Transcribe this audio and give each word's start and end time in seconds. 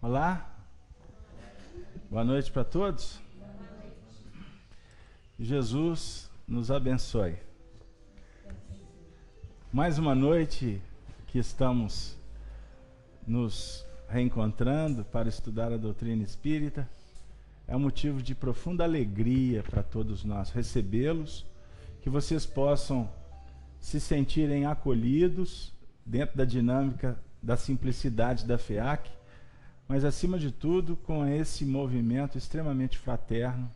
Olá. 0.00 0.48
Boa 2.08 2.22
noite 2.22 2.52
para 2.52 2.62
todos. 2.62 3.18
Jesus 5.36 6.30
nos 6.46 6.70
abençoe. 6.70 7.36
Mais 9.72 9.98
uma 9.98 10.14
noite 10.14 10.80
que 11.26 11.40
estamos 11.40 12.16
nos 13.26 13.84
reencontrando 14.08 15.04
para 15.04 15.28
estudar 15.28 15.72
a 15.72 15.76
doutrina 15.76 16.22
espírita. 16.22 16.88
É 17.66 17.74
um 17.74 17.80
motivo 17.80 18.22
de 18.22 18.36
profunda 18.36 18.84
alegria 18.84 19.64
para 19.64 19.82
todos 19.82 20.22
nós 20.22 20.50
recebê-los, 20.50 21.44
que 22.02 22.08
vocês 22.08 22.46
possam 22.46 23.10
se 23.80 23.98
sentirem 23.98 24.64
acolhidos 24.64 25.74
dentro 26.06 26.36
da 26.36 26.44
dinâmica 26.44 27.18
da 27.42 27.56
simplicidade 27.56 28.46
da 28.46 28.56
FEAC, 28.56 29.17
mas 29.88 30.04
acima 30.04 30.38
de 30.38 30.52
tudo 30.52 30.94
com 30.94 31.26
esse 31.26 31.64
movimento 31.64 32.36
extremamente 32.36 32.98
fraterno 32.98 33.70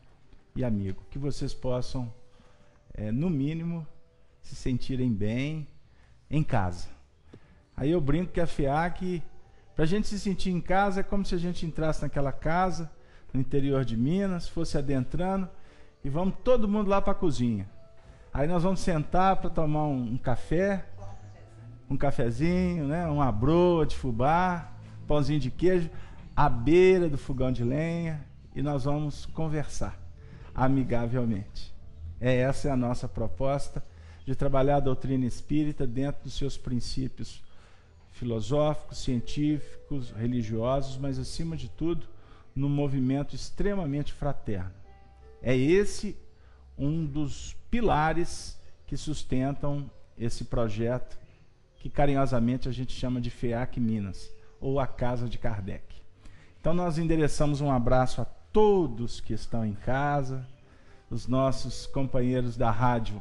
e 0.55 0.63
amigo. 0.63 1.03
Que 1.11 1.19
vocês 1.19 1.55
possam, 1.55 2.13
é, 2.93 3.11
no 3.11 3.31
mínimo, 3.31 3.87
se 4.43 4.55
sentirem 4.55 5.11
bem 5.11 5.67
em 6.31 6.43
casa. 6.43 6.89
Aí 7.75 7.91
eu 7.91 8.01
brinco 8.01 8.33
que 8.33 8.41
a 8.41 8.47
FEAC, 8.47 9.23
para 9.75 9.85
a 9.85 9.89
gente 9.89 10.07
se 10.07 10.21
sentir 10.21 10.51
em 10.51 10.61
casa, 10.61 11.01
é 11.01 11.03
como 11.03 11.25
se 11.25 11.35
a 11.35 11.39
gente 11.39 11.65
entrasse 11.65 12.03
naquela 12.03 12.31
casa, 12.31 12.91
no 13.33 13.41
interior 13.41 13.83
de 13.83 13.97
Minas, 13.97 14.47
fosse 14.47 14.77
adentrando, 14.77 15.49
e 16.05 16.11
vamos 16.11 16.35
todo 16.45 16.69
mundo 16.69 16.89
lá 16.89 17.01
para 17.01 17.13
a 17.13 17.17
cozinha. 17.17 17.67
Aí 18.35 18.47
nós 18.47 18.63
vamos 18.63 18.81
sentar 18.81 19.37
para 19.37 19.49
tomar 19.49 19.85
um, 19.85 20.13
um, 20.13 20.19
café, 20.19 20.85
um 21.89 21.97
cafezinho, 21.97 22.87
né? 22.87 23.07
uma 23.07 23.33
broa 23.33 23.87
de 23.87 23.97
fubá, 23.97 24.72
pãozinho 25.13 25.41
de 25.41 25.51
queijo, 25.51 25.91
à 26.35 26.49
beira 26.49 27.07
do 27.07 27.19
fogão 27.19 27.53
de 27.53 27.63
lenha, 27.63 28.25
e 28.55 28.63
nós 28.63 28.85
vamos 28.85 29.27
conversar 29.27 30.01
amigavelmente. 30.55 31.71
É 32.19 32.37
essa 32.37 32.69
é 32.69 32.71
a 32.71 32.77
nossa 32.77 33.07
proposta 33.07 33.85
de 34.25 34.35
trabalhar 34.35 34.77
a 34.77 34.81
doutrina 34.81 35.27
espírita 35.27 35.87
dentro 35.87 36.25
dos 36.25 36.33
seus 36.33 36.57
princípios 36.57 37.43
filosóficos, 38.13 38.99
científicos, 38.99 40.11
religiosos, 40.13 40.97
mas 40.97 41.19
acima 41.19 41.59
de 41.59 41.69
tudo, 41.69 42.07
num 42.55 42.71
movimento 42.71 43.35
extremamente 43.35 44.15
fraterno. 44.15 44.73
É 45.43 45.55
esse 45.55 46.17
um 46.79 47.05
dos 47.05 47.55
pilares 47.71 48.59
que 48.87 48.97
sustentam 48.97 49.91
esse 50.17 50.45
projeto 50.45 51.19
que 51.81 51.91
carinhosamente 51.91 52.67
a 52.67 52.73
gente 52.73 52.95
chama 52.95 53.21
de 53.21 53.29
FEAC 53.29 53.79
Minas, 53.79 54.31
ou 54.63 54.81
a 54.81 54.87
Casa 54.87 55.29
de 55.29 55.37
Kardec. 55.37 55.85
Então 56.61 56.73
nós 56.73 56.97
endereçamos 56.97 57.61
um 57.61 57.71
abraço 57.71 58.23
a 58.23 58.25
todos 58.25 59.21
que 59.21 59.35
estão 59.35 59.67
em 59.67 59.75
casa, 59.75 60.47
os 61.11 61.27
nossos 61.27 61.87
companheiros 61.87 62.57
da 62.57 62.71
rádio 62.71 63.21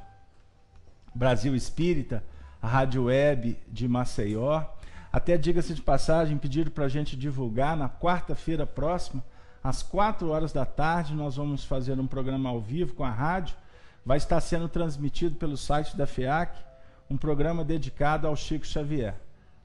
Brasil 1.13 1.55
Espírita, 1.55 2.23
a 2.61 2.67
rádio 2.67 3.05
web 3.05 3.57
de 3.67 3.87
Maceió. 3.87 4.63
Até 5.11 5.37
diga-se 5.37 5.73
de 5.73 5.81
passagem, 5.81 6.37
pediram 6.37 6.71
para 6.71 6.85
a 6.85 6.89
gente 6.89 7.17
divulgar 7.17 7.75
na 7.75 7.89
quarta-feira 7.89 8.65
próxima 8.65 9.21
às 9.63 9.83
4 9.83 10.27
horas 10.29 10.51
da 10.51 10.65
tarde, 10.65 11.13
nós 11.13 11.35
vamos 11.35 11.63
fazer 11.63 11.99
um 11.99 12.07
programa 12.07 12.49
ao 12.49 12.59
vivo 12.59 12.93
com 12.95 13.03
a 13.03 13.11
rádio. 13.11 13.55
Vai 14.03 14.17
estar 14.17 14.41
sendo 14.41 14.67
transmitido 14.67 15.35
pelo 15.35 15.55
site 15.55 15.95
da 15.95 16.07
FEAC, 16.07 16.57
um 17.09 17.15
programa 17.15 17.63
dedicado 17.63 18.27
ao 18.27 18.35
Chico 18.35 18.65
Xavier, 18.65 19.15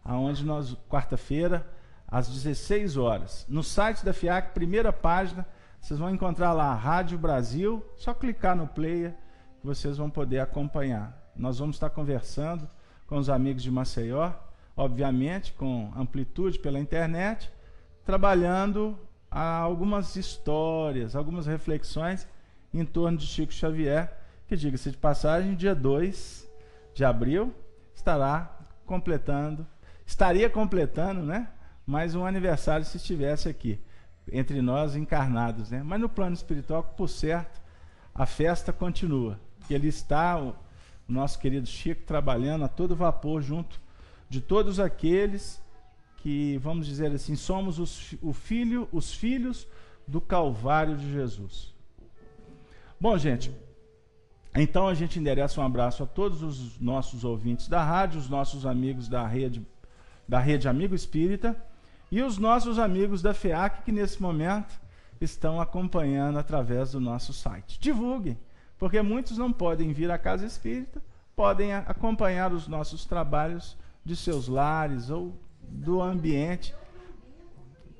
aonde 0.06 0.44
nós, 0.44 0.76
quarta-feira, 0.88 1.66
às 2.06 2.28
16 2.28 2.96
horas, 2.96 3.44
no 3.48 3.62
site 3.62 4.04
da 4.04 4.12
FIAC, 4.12 4.54
primeira 4.54 4.92
página, 4.92 5.44
vocês 5.80 5.98
vão 5.98 6.10
encontrar 6.10 6.52
lá 6.52 6.74
Rádio 6.74 7.18
Brasil, 7.18 7.84
só 7.96 8.14
clicar 8.14 8.56
no 8.56 8.66
player 8.66 9.14
que 9.60 9.66
vocês 9.66 9.96
vão 9.96 10.08
poder 10.08 10.40
acompanhar. 10.40 11.30
Nós 11.34 11.58
vamos 11.58 11.76
estar 11.76 11.90
conversando 11.90 12.68
com 13.06 13.18
os 13.18 13.28
amigos 13.28 13.62
de 13.62 13.70
Maceió, 13.70 14.32
obviamente 14.76 15.52
com 15.52 15.92
amplitude 15.96 16.58
pela 16.58 16.78
internet, 16.78 17.50
trabalhando 18.04 18.98
algumas 19.30 20.16
histórias, 20.16 21.16
algumas 21.16 21.46
reflexões 21.46 22.26
em 22.72 22.84
torno 22.84 23.18
de 23.18 23.26
Chico 23.26 23.52
Xavier, 23.52 24.16
que, 24.46 24.56
diga-se 24.56 24.90
de 24.90 24.96
passagem, 24.96 25.54
dia 25.54 25.74
2 25.74 26.48
de 26.94 27.04
abril 27.04 27.52
estará 27.94 28.58
completando, 28.84 29.66
estaria 30.06 30.48
completando, 30.48 31.22
né? 31.22 31.48
Mais 31.86 32.14
um 32.14 32.24
aniversário 32.24 32.84
se 32.84 32.96
estivesse 32.96 33.48
aqui, 33.48 33.78
entre 34.30 34.62
nós 34.62 34.96
encarnados, 34.96 35.70
né? 35.70 35.82
Mas 35.82 36.00
no 36.00 36.08
plano 36.08 36.34
espiritual, 36.34 36.82
por 36.82 37.08
certo, 37.08 37.60
a 38.14 38.24
festa 38.24 38.72
continua. 38.72 39.38
E 39.68 39.74
ali 39.74 39.88
está 39.88 40.40
o 40.40 40.54
nosso 41.08 41.38
querido 41.38 41.66
Chico 41.66 42.02
trabalhando 42.04 42.64
a 42.64 42.68
todo 42.68 42.96
vapor 42.96 43.42
junto 43.42 43.80
de 44.28 44.40
todos 44.40 44.80
aqueles 44.80 45.62
que, 46.18 46.58
vamos 46.58 46.86
dizer 46.86 47.12
assim, 47.12 47.36
somos 47.36 47.78
os, 47.78 48.14
o 48.20 48.32
filho, 48.32 48.88
os 48.92 49.12
filhos 49.12 49.66
do 50.06 50.20
Calvário 50.20 50.96
de 50.96 51.12
Jesus. 51.12 51.74
Bom, 52.98 53.16
gente, 53.18 53.54
então 54.54 54.88
a 54.88 54.94
gente 54.94 55.18
endereça 55.18 55.60
um 55.60 55.64
abraço 55.64 56.02
a 56.02 56.06
todos 56.06 56.42
os 56.42 56.80
nossos 56.80 57.24
ouvintes 57.24 57.68
da 57.68 57.84
rádio, 57.84 58.18
os 58.18 58.28
nossos 58.28 58.64
amigos 58.64 59.06
da 59.08 59.26
rede, 59.26 59.64
da 60.28 60.38
rede 60.38 60.68
Amigo 60.68 60.94
Espírita 60.94 61.56
e 62.10 62.22
os 62.22 62.38
nossos 62.38 62.78
amigos 62.78 63.22
da 63.22 63.34
FEAC 63.34 63.82
que 63.82 63.92
nesse 63.92 64.20
momento 64.22 64.74
estão 65.20 65.60
acompanhando 65.60 66.38
através 66.38 66.92
do 66.92 67.00
nosso 67.00 67.32
site. 67.32 67.78
Divulguem, 67.80 68.38
porque 68.78 69.00
muitos 69.02 69.38
não 69.38 69.52
podem 69.52 69.92
vir 69.92 70.10
à 70.10 70.18
Casa 70.18 70.46
Espírita, 70.46 71.02
podem 71.34 71.74
acompanhar 71.74 72.52
os 72.52 72.68
nossos 72.68 73.04
trabalhos 73.04 73.76
de 74.04 74.14
seus 74.14 74.48
lares 74.48 75.10
ou 75.10 75.34
do 75.60 76.00
ambiente. 76.00 76.74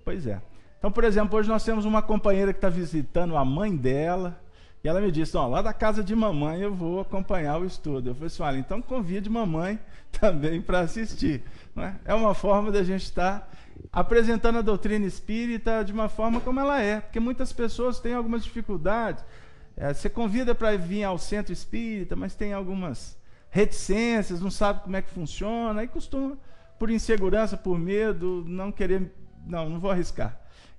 Pois 0.05 0.27
é. 0.27 0.41
Então, 0.79 0.91
por 0.91 1.05
exemplo, 1.05 1.39
hoje 1.39 1.49
nós 1.49 1.65
temos 1.65 1.85
uma 1.85 2.01
companheira 2.01 2.53
que 2.53 2.59
está 2.59 2.69
visitando 2.69 3.37
a 3.37 3.45
mãe 3.45 3.75
dela. 3.75 4.41
E 4.85 4.89
ela 4.89 5.01
me 5.01 5.11
disse: 5.11 5.37
Ó, 5.37 5.47
lá 5.49 5.61
da 5.61 5.73
casa 5.73 6.05
de 6.05 6.15
mamãe 6.15 6.61
eu 6.61 6.73
vou 6.73 7.01
acompanhar 7.01 7.61
o 7.61 7.65
estudo. 7.65 8.11
Eu 8.11 8.15
falei 8.15 8.29
assim: 8.29 8.43
olha, 8.43 8.59
então 8.59 8.81
convide 8.81 9.29
mamãe 9.29 9.81
também 10.13 10.63
para 10.63 10.81
assistir. 10.81 11.43
É? 11.77 12.13
é 12.13 12.15
uma 12.15 12.35
forma 12.35 12.73
da 12.73 12.83
gente 12.83 13.03
estar 13.03 13.41
tá 13.41 13.49
apresentando 13.93 14.59
a 14.59 14.63
doutrina 14.63 15.07
espírita 15.07 15.85
de 15.85 15.93
uma 15.93 16.09
forma 16.09 16.41
como 16.41 16.59
ela 16.59 16.81
é. 16.81 17.01
Porque 17.01 17.21
muitas 17.21 17.53
pessoas 17.53 18.01
têm 18.01 18.15
algumas 18.15 18.45
dificuldades. 18.45 19.25
É, 19.77 19.93
você 19.93 20.09
convida 20.09 20.55
para 20.55 20.77
vir 20.77 21.05
ao 21.05 21.19
centro 21.19 21.53
espírita, 21.53 22.17
mas 22.17 22.35
tem 22.35 22.53
algumas 22.53 23.17
reticências, 23.51 24.41
não 24.41 24.51
sabe 24.51 24.83
como 24.83 24.97
é 24.97 25.03
que 25.03 25.11
funciona, 25.11 25.81
aí 25.81 25.89
costuma 25.89 26.37
por 26.79 26.91
insegurança, 26.91 27.57
por 27.57 27.79
medo, 27.79 28.45
não 28.47 28.71
querer, 28.71 29.13
não, 29.47 29.69
não 29.69 29.81
vou 29.81 29.91
arriscar. 29.91 30.39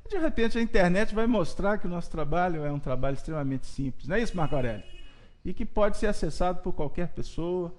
De 0.09 0.17
repente 0.17 0.57
a 0.57 0.61
internet 0.61 1.13
vai 1.13 1.27
mostrar 1.27 1.77
que 1.77 1.87
o 1.87 1.89
nosso 1.89 2.09
trabalho 2.09 2.63
é 2.63 2.71
um 2.71 2.79
trabalho 2.79 3.15
extremamente 3.15 3.65
simples, 3.65 4.07
não 4.07 4.15
é 4.15 4.21
isso, 4.21 4.37
Marco 4.37 4.55
Aurélio? 4.55 4.83
E 5.43 5.53
que 5.53 5.65
pode 5.65 5.97
ser 5.97 6.07
acessado 6.07 6.61
por 6.61 6.73
qualquer 6.73 7.09
pessoa, 7.09 7.75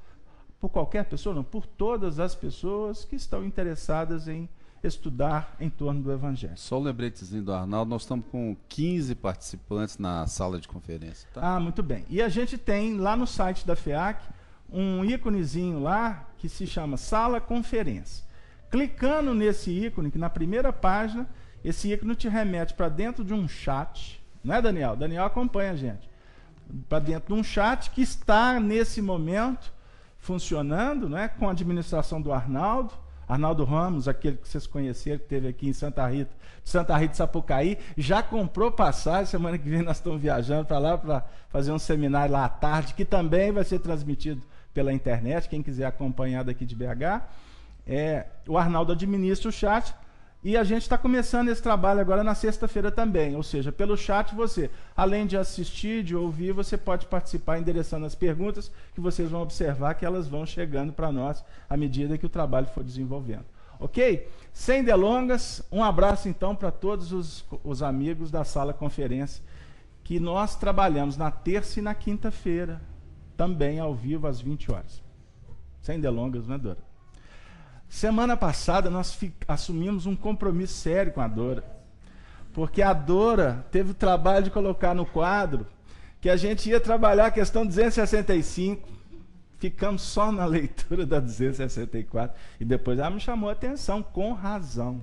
por 0.60 0.68
qualquer 0.70 1.04
pessoa, 1.04 1.34
não, 1.34 1.44
por 1.44 1.66
todas 1.66 2.18
as 2.18 2.34
pessoas 2.34 3.04
que 3.04 3.16
estão 3.16 3.44
interessadas 3.44 4.26
em 4.26 4.48
estudar 4.82 5.56
em 5.60 5.68
torno 5.68 6.02
do 6.02 6.12
Evangelho. 6.12 6.56
Só 6.56 6.78
um 6.78 6.82
lembretezinho 6.82 7.42
do 7.42 7.52
Arnaldo, 7.52 7.90
nós 7.90 8.02
estamos 8.02 8.26
com 8.30 8.56
15 8.68 9.14
participantes 9.16 9.98
na 9.98 10.26
sala 10.26 10.60
de 10.60 10.68
conferência. 10.68 11.28
Tá? 11.32 11.56
Ah, 11.56 11.60
muito 11.60 11.82
bem. 11.82 12.04
E 12.08 12.22
a 12.22 12.28
gente 12.28 12.56
tem 12.56 12.96
lá 12.96 13.16
no 13.16 13.26
site 13.26 13.66
da 13.66 13.74
FEAC 13.74 14.22
um 14.70 15.04
íconezinho 15.04 15.80
lá 15.80 16.28
que 16.36 16.48
se 16.48 16.66
chama 16.66 16.96
Sala 16.96 17.40
Conferência. 17.40 18.24
Clicando 18.70 19.34
nesse 19.34 19.70
ícone, 19.70 20.10
que 20.10 20.18
na 20.18 20.28
primeira 20.28 20.72
página, 20.72 21.28
esse 21.64 21.92
ícone 21.92 22.14
te 22.14 22.28
remete 22.28 22.74
para 22.74 22.88
dentro 22.88 23.24
de 23.24 23.32
um 23.32 23.48
chat, 23.48 24.22
não 24.44 24.54
é, 24.54 24.62
Daniel? 24.62 24.94
Daniel 24.94 25.24
acompanha 25.24 25.72
a 25.72 25.76
gente. 25.76 26.08
Para 26.88 26.98
dentro 26.98 27.34
de 27.34 27.40
um 27.40 27.42
chat 27.42 27.90
que 27.90 28.02
está 28.02 28.60
nesse 28.60 29.00
momento 29.00 29.72
funcionando, 30.18 31.08
né, 31.08 31.28
com 31.28 31.48
a 31.48 31.52
administração 31.52 32.20
do 32.20 32.32
Arnaldo, 32.32 32.92
Arnaldo 33.28 33.62
Ramos, 33.64 34.08
aquele 34.08 34.38
que 34.38 34.48
vocês 34.48 34.66
conheceram, 34.66 35.18
que 35.18 35.26
teve 35.26 35.48
aqui 35.48 35.68
em 35.68 35.72
Santa 35.72 36.06
Rita, 36.06 36.30
Santa 36.64 36.96
Rita 36.96 37.14
Sapucaí, 37.14 37.78
já 37.96 38.22
comprou 38.22 38.72
passagem. 38.72 39.26
Semana 39.26 39.58
que 39.58 39.68
vem 39.68 39.82
nós 39.82 39.98
estamos 39.98 40.20
viajando 40.20 40.64
para 40.64 40.78
lá 40.78 40.96
para 40.96 41.24
fazer 41.50 41.70
um 41.70 41.78
seminário 41.78 42.32
lá 42.32 42.46
à 42.46 42.48
tarde, 42.48 42.94
que 42.94 43.04
também 43.04 43.52
vai 43.52 43.64
ser 43.64 43.80
transmitido 43.80 44.42
pela 44.72 44.92
internet, 44.92 45.48
quem 45.48 45.62
quiser 45.62 45.86
acompanhar 45.86 46.42
daqui 46.42 46.64
de 46.64 46.74
BH. 46.74 47.22
É, 47.86 48.26
o 48.46 48.56
Arnaldo 48.56 48.92
administra 48.92 49.48
o 49.48 49.52
chat 49.52 49.94
e 50.42 50.56
a 50.56 50.62
gente 50.62 50.82
está 50.82 50.96
começando 50.96 51.48
esse 51.48 51.60
trabalho 51.60 52.00
agora 52.00 52.22
na 52.22 52.34
sexta-feira 52.34 52.92
também. 52.92 53.34
Ou 53.34 53.42
seja, 53.42 53.72
pelo 53.72 53.96
chat 53.96 54.34
você, 54.34 54.70
além 54.96 55.26
de 55.26 55.36
assistir, 55.36 56.04
de 56.04 56.14
ouvir, 56.14 56.52
você 56.52 56.76
pode 56.76 57.06
participar 57.06 57.58
endereçando 57.58 58.06
as 58.06 58.14
perguntas 58.14 58.70
que 58.94 59.00
vocês 59.00 59.30
vão 59.30 59.42
observar 59.42 59.94
que 59.94 60.06
elas 60.06 60.28
vão 60.28 60.46
chegando 60.46 60.92
para 60.92 61.10
nós 61.10 61.44
à 61.68 61.76
medida 61.76 62.16
que 62.16 62.26
o 62.26 62.30
trabalho 62.30 62.68
for 62.68 62.84
desenvolvendo. 62.84 63.44
Ok? 63.80 64.28
Sem 64.52 64.84
delongas, 64.84 65.62
um 65.72 65.82
abraço 65.82 66.28
então 66.28 66.54
para 66.54 66.70
todos 66.70 67.12
os, 67.12 67.44
os 67.64 67.82
amigos 67.82 68.30
da 68.30 68.44
sala 68.44 68.72
conferência, 68.72 69.42
que 70.04 70.20
nós 70.20 70.56
trabalhamos 70.56 71.16
na 71.16 71.30
terça 71.30 71.80
e 71.80 71.82
na 71.82 71.94
quinta-feira, 71.94 72.80
também 73.36 73.78
ao 73.78 73.94
vivo 73.94 74.26
às 74.26 74.40
20 74.40 74.72
horas. 74.72 75.02
Sem 75.80 76.00
delongas, 76.00 76.46
né, 76.46 76.58
Dora? 76.58 76.87
Semana 77.88 78.36
passada 78.36 78.90
nós 78.90 79.18
assumimos 79.46 80.04
um 80.06 80.14
compromisso 80.14 80.74
sério 80.74 81.12
com 81.12 81.20
a 81.20 81.28
Dora. 81.28 81.64
Porque 82.52 82.82
a 82.82 82.92
Dora 82.92 83.64
teve 83.70 83.92
o 83.92 83.94
trabalho 83.94 84.44
de 84.44 84.50
colocar 84.50 84.94
no 84.94 85.06
quadro 85.06 85.66
que 86.20 86.28
a 86.28 86.36
gente 86.36 86.68
ia 86.68 86.80
trabalhar 86.80 87.26
a 87.26 87.30
questão 87.30 87.66
265. 87.66 88.88
Ficamos 89.58 90.02
só 90.02 90.30
na 90.30 90.44
leitura 90.46 91.06
da 91.06 91.18
264 91.18 92.36
e 92.60 92.64
depois 92.64 92.98
ela 92.98 93.10
me 93.10 93.20
chamou 93.20 93.48
a 93.48 93.52
atenção 93.52 94.02
com 94.02 94.32
razão. 94.32 95.02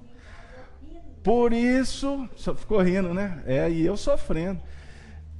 Por 1.24 1.54
isso, 1.54 2.30
ficou 2.56 2.82
rindo, 2.82 3.14
né? 3.14 3.42
É, 3.48 3.70
e 3.70 3.84
eu 3.84 3.98
sofrendo. 3.98 4.62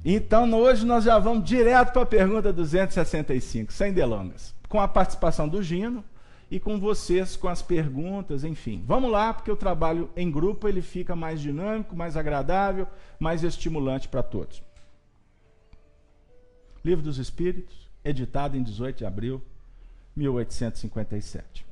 Então, 0.04 0.52
hoje 0.52 0.84
nós 0.84 1.04
já 1.04 1.18
vamos 1.18 1.44
direto 1.44 1.92
para 1.92 2.02
a 2.02 2.06
pergunta 2.06 2.52
265, 2.52 3.72
sem 3.72 3.92
delongas, 3.92 4.54
com 4.68 4.80
a 4.80 4.88
participação 4.88 5.48
do 5.48 5.62
Gino 5.62 6.04
e 6.50 6.60
com 6.60 6.78
vocês 6.78 7.36
com 7.36 7.48
as 7.48 7.60
perguntas, 7.60 8.44
enfim. 8.44 8.82
Vamos 8.86 9.10
lá, 9.10 9.34
porque 9.34 9.50
o 9.50 9.56
trabalho 9.56 10.10
em 10.16 10.30
grupo 10.30 10.68
ele 10.68 10.80
fica 10.80 11.16
mais 11.16 11.40
dinâmico, 11.40 11.96
mais 11.96 12.16
agradável, 12.16 12.86
mais 13.18 13.42
estimulante 13.42 14.08
para 14.08 14.22
todos. 14.22 14.62
Livro 16.84 17.02
dos 17.02 17.18
Espíritos, 17.18 17.90
editado 18.04 18.56
em 18.56 18.62
18 18.62 18.98
de 18.98 19.04
abril 19.04 19.42
de 20.14 20.20
1857. 20.20 21.66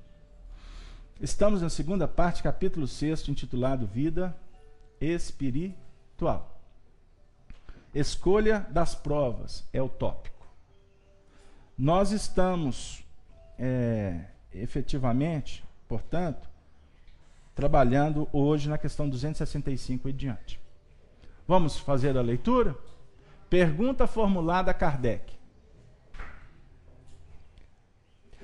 Estamos 1.21 1.63
na 1.63 1.71
segunda 1.71 2.09
parte, 2.09 2.43
capítulo 2.43 2.89
6, 2.89 3.29
intitulado 3.29 3.87
Vida 3.87 4.37
Espiritual. 5.01 6.61
Escolha 7.95 8.67
das 8.71 8.97
provas 8.97 9.65
é 9.73 9.81
o 9.81 9.89
tópico. 9.89 10.45
Nós 11.79 12.11
estamos 12.11 13.05
é, 13.57 14.25
efetivamente, 14.55 15.65
portanto, 15.89 16.49
trabalhando 17.55 18.29
hoje 18.33 18.69
na 18.69 18.79
questão 18.79 19.09
265 19.09 20.09
e 20.09 20.13
diante. 20.13 20.61
Vamos 21.47 21.79
fazer 21.79 22.17
a 22.17 22.23
leitura? 22.23 22.77
Pergunta 23.51 24.07
formulada 24.07 24.71
a 24.71 24.75
Kardec. 24.75 25.35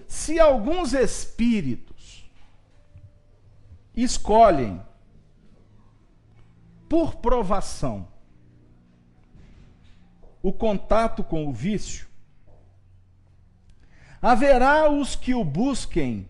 Se 0.07 0.39
alguns 0.39 0.93
espíritos 0.93 2.29
escolhem 3.95 4.83
por 6.89 7.17
provação 7.17 8.09
o 10.43 10.53
contato 10.53 11.23
com 11.23 11.47
o 11.47 11.53
vício, 11.53 12.10
Haverá 14.23 14.91
os 14.91 15.17
que 15.17 15.35
o 15.35 15.43
busquem 15.43 16.29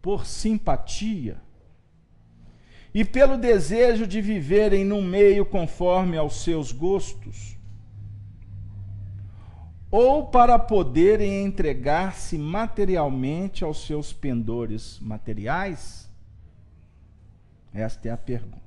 por 0.00 0.24
simpatia 0.24 1.42
e 2.94 3.04
pelo 3.04 3.36
desejo 3.36 4.06
de 4.06 4.20
viverem 4.20 4.84
num 4.84 5.02
meio 5.02 5.44
conforme 5.44 6.16
aos 6.16 6.42
seus 6.42 6.72
gostos, 6.72 7.58
ou 9.90 10.26
para 10.28 10.58
poderem 10.58 11.44
entregar-se 11.44 12.38
materialmente 12.38 13.62
aos 13.62 13.86
seus 13.86 14.12
pendores 14.12 14.98
materiais? 15.00 16.10
Esta 17.72 18.08
é 18.08 18.10
a 18.10 18.16
pergunta. 18.16 18.58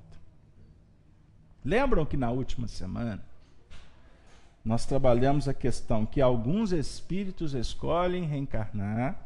Lembram 1.65 2.05
que 2.05 2.17
na 2.17 2.31
última 2.31 2.67
semana 2.67 3.23
nós 4.63 4.85
trabalhamos 4.85 5.47
a 5.47 5.53
questão 5.53 6.05
que 6.05 6.21
alguns 6.21 6.71
espíritos 6.71 7.53
escolhem 7.53 8.25
reencarnar 8.25 9.19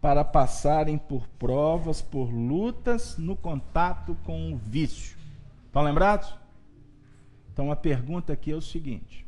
para 0.00 0.24
passarem 0.24 0.96
por 0.96 1.26
provas, 1.38 2.00
por 2.00 2.30
lutas 2.30 3.18
no 3.18 3.34
contato 3.34 4.16
com 4.22 4.52
o 4.52 4.56
vício. 4.56 5.16
Estão 5.66 5.82
lembrados? 5.82 6.32
Então 7.52 7.72
a 7.72 7.76
pergunta 7.76 8.32
aqui 8.32 8.52
é 8.52 8.54
o 8.54 8.62
seguinte: 8.62 9.26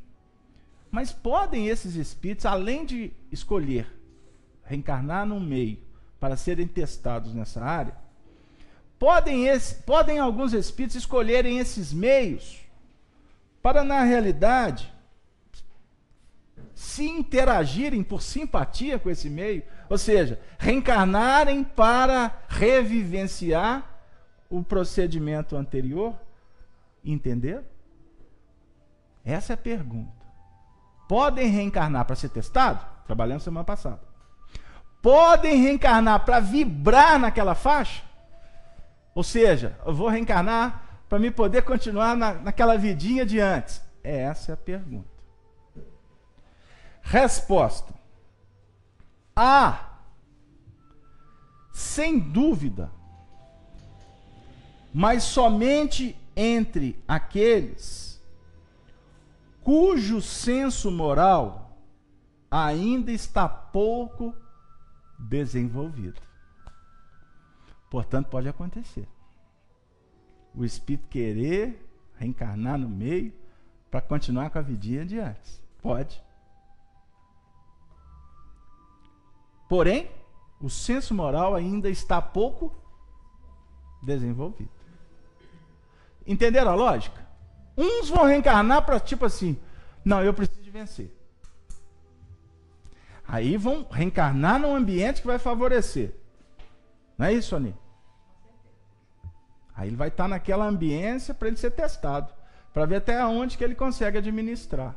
mas 0.91 1.13
podem 1.13 1.67
esses 1.67 1.97
espíritos, 1.97 2.47
além 2.47 2.85
de 2.87 3.13
escolher 3.33 3.93
reencarnar 4.63 5.27
num 5.27 5.41
meio 5.41 5.79
para 6.21 6.37
serem 6.37 6.69
testados 6.69 7.35
nessa 7.35 7.63
área, 7.65 7.97
podem, 8.99 9.47
esse, 9.47 9.83
podem 9.83 10.19
alguns 10.19 10.53
espíritos 10.53 10.97
escolherem 10.97 11.59
esses 11.59 11.93
meios 11.93 12.68
para, 13.63 13.83
na 13.85 14.03
realidade, 14.03 14.93
se 16.75 17.09
interagirem 17.09 18.03
por 18.03 18.23
simpatia 18.23 18.99
com 18.99 19.11
esse 19.11 19.29
meio, 19.29 19.63
ou 19.89 19.99
seja, 19.99 20.41
reencarnarem 20.59 21.65
para 21.65 22.33
revivenciar 22.49 23.85
o 24.49 24.63
procedimento 24.63 25.57
anterior? 25.57 26.15
Entender? 27.05 27.65
Essa 29.25 29.53
é 29.53 29.55
a 29.55 29.59
pergunta. 29.59 30.13
Podem 31.09 31.49
reencarnar 31.49 32.05
para 32.05 32.17
ser 32.17 32.29
testado? 32.29 32.85
Trabalhamos 33.07 33.43
semana 33.43 33.65
passada. 33.65 34.01
Podem 35.03 35.63
reencarnar 35.63 36.25
para 36.25 36.41
vibrar 36.41 37.19
naquela 37.19 37.55
faixa? 37.55 38.03
Ou 39.15 39.25
seja, 39.25 39.77
eu 39.85 39.95
vou 39.95 40.09
reencarnar 40.09 40.88
para 41.09 41.19
me 41.19 41.31
poder 41.31 41.63
continuar 41.63 42.17
na, 42.17 42.35
naquela 42.35 42.77
vidinha 42.77 43.25
de 43.25 43.41
antes? 43.41 43.81
É 44.05 44.19
essa 44.19 44.53
a 44.53 44.57
pergunta. 44.57 45.09
Resposta: 47.01 47.95
Há, 49.35 50.01
sem 51.73 52.19
dúvida, 52.19 52.91
mas 54.93 55.23
somente 55.23 56.17
entre 56.37 57.03
aqueles 57.09 58.09
cujo 59.63 60.23
senso 60.23 60.91
moral 60.91 61.79
ainda 62.51 63.13
está 63.13 63.49
pouco 63.49 64.35
desenvolvido. 65.19 66.21
Portanto, 67.91 68.29
pode 68.29 68.49
acontecer 68.49 69.07
o 70.59 70.65
espírito 70.65 71.07
querer 71.09 71.89
reencarnar 72.17 72.77
no 72.77 72.89
meio 72.89 73.33
para 73.89 74.01
continuar 74.01 74.51
com 74.51 74.59
a 74.59 74.63
vidinha 74.63 75.07
de 75.07 75.21
antes. 75.21 75.63
Pode. 75.81 76.21
Porém, 79.69 80.11
o 80.61 80.69
senso 80.69 81.15
moral 81.15 81.55
ainda 81.55 81.89
está 81.89 82.21
pouco 82.21 82.75
desenvolvido. 84.03 84.71
Entenderam 86.27 86.73
a 86.73 86.75
lógica? 86.75 87.25
Uns 87.77 88.09
vão 88.09 88.25
reencarnar 88.25 88.85
para 88.85 88.99
tipo 88.99 89.25
assim, 89.25 89.57
não, 90.05 90.25
eu 90.25 90.35
preciso 90.35 90.61
de 90.61 90.71
vencer. 90.71 91.17
Aí 93.29 93.57
vão 93.57 93.87
reencarnar 93.89 94.59
num 94.59 94.75
ambiente 94.75 95.21
que 95.21 95.27
vai 95.29 95.39
favorecer. 95.39 96.17
Não 97.17 97.27
é 97.27 97.33
isso, 97.33 97.55
Aninha? 97.55 97.79
Aí 99.79 99.89
ele 99.89 99.97
vai 99.97 100.09
estar 100.09 100.27
naquela 100.27 100.67
ambiência 100.67 101.33
para 101.33 101.47
ele 101.47 101.57
ser 101.57 101.71
testado, 101.71 102.33
para 102.75 102.85
ver 102.85 102.97
até 102.97 103.25
onde 103.25 103.57
que 103.57 103.63
ele 103.63 103.77
consegue 103.77 104.19
administrar. 104.19 104.97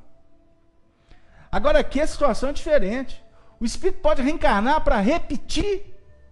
Agora 1.52 1.78
aqui 1.78 2.02
a 2.02 2.08
situação 2.08 2.50
é 2.50 2.54
diferente. 2.54 3.24
O 3.60 3.64
espírito 3.64 4.02
pode 4.02 4.24
reencarnar 4.24 4.84
para 4.84 5.00
repetir? 5.00 5.86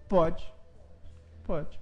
Pode. 0.08 0.52
Pode. 1.44 1.80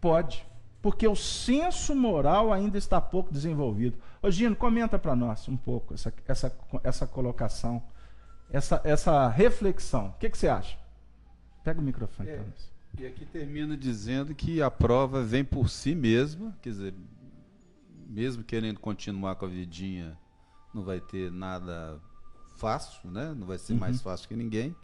Pode. 0.00 0.44
Porque 0.82 1.06
o 1.06 1.14
senso 1.14 1.94
moral 1.94 2.52
ainda 2.52 2.76
está 2.76 3.00
pouco 3.00 3.32
desenvolvido. 3.32 3.96
Ô 4.20 4.32
Gino, 4.32 4.56
comenta 4.56 4.98
para 4.98 5.14
nós 5.14 5.46
um 5.46 5.56
pouco 5.56 5.94
essa, 5.94 6.12
essa, 6.26 6.58
essa 6.82 7.06
colocação, 7.06 7.80
essa, 8.50 8.80
essa 8.82 9.28
reflexão. 9.28 10.08
O 10.08 10.18
que, 10.18 10.28
que 10.28 10.36
você 10.36 10.48
acha? 10.48 10.76
Pega 11.62 11.78
o 11.78 11.84
microfone. 11.84 12.30
É. 12.30 12.42
E 12.98 13.06
aqui 13.06 13.24
termina 13.24 13.76
dizendo 13.76 14.34
que 14.34 14.60
a 14.60 14.68
prova 14.68 15.22
vem 15.22 15.44
por 15.44 15.70
si 15.70 15.94
mesma, 15.94 16.56
quer 16.60 16.70
dizer, 16.70 16.94
mesmo 18.08 18.42
querendo 18.42 18.80
continuar 18.80 19.36
com 19.36 19.44
a 19.44 19.48
vidinha, 19.48 20.18
não 20.74 20.82
vai 20.82 21.00
ter 21.00 21.30
nada 21.30 22.00
fácil, 22.56 23.08
né? 23.08 23.32
Não 23.38 23.46
vai 23.46 23.56
ser 23.56 23.74
uhum. 23.74 23.78
mais 23.78 24.02
fácil 24.02 24.28
que 24.28 24.34
ninguém. 24.34 24.74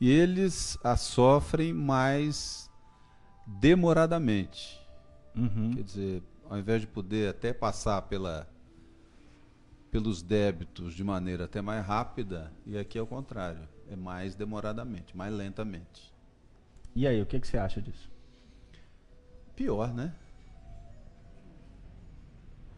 E 0.00 0.10
eles 0.10 0.76
a 0.82 0.96
sofrem 0.96 1.72
mais 1.72 2.68
demoradamente. 3.46 4.80
Uhum. 5.36 5.74
Quer 5.74 5.82
dizer, 5.84 6.22
ao 6.50 6.58
invés 6.58 6.80
de 6.80 6.88
poder 6.88 7.30
até 7.30 7.52
passar 7.52 8.02
pela, 8.02 8.48
pelos 9.92 10.22
débitos 10.22 10.92
de 10.92 11.04
maneira 11.04 11.44
até 11.44 11.62
mais 11.62 11.86
rápida, 11.86 12.52
e 12.66 12.76
aqui 12.76 12.98
é 12.98 13.02
o 13.02 13.06
contrário. 13.06 13.68
é 13.88 13.94
mais 13.94 14.34
demoradamente, 14.34 15.16
mais 15.16 15.32
lentamente. 15.32 16.17
E 16.98 17.06
aí, 17.06 17.22
o 17.22 17.26
que, 17.26 17.38
que 17.38 17.46
você 17.46 17.56
acha 17.56 17.80
disso? 17.80 18.10
Pior, 19.54 19.94
né? 19.94 20.12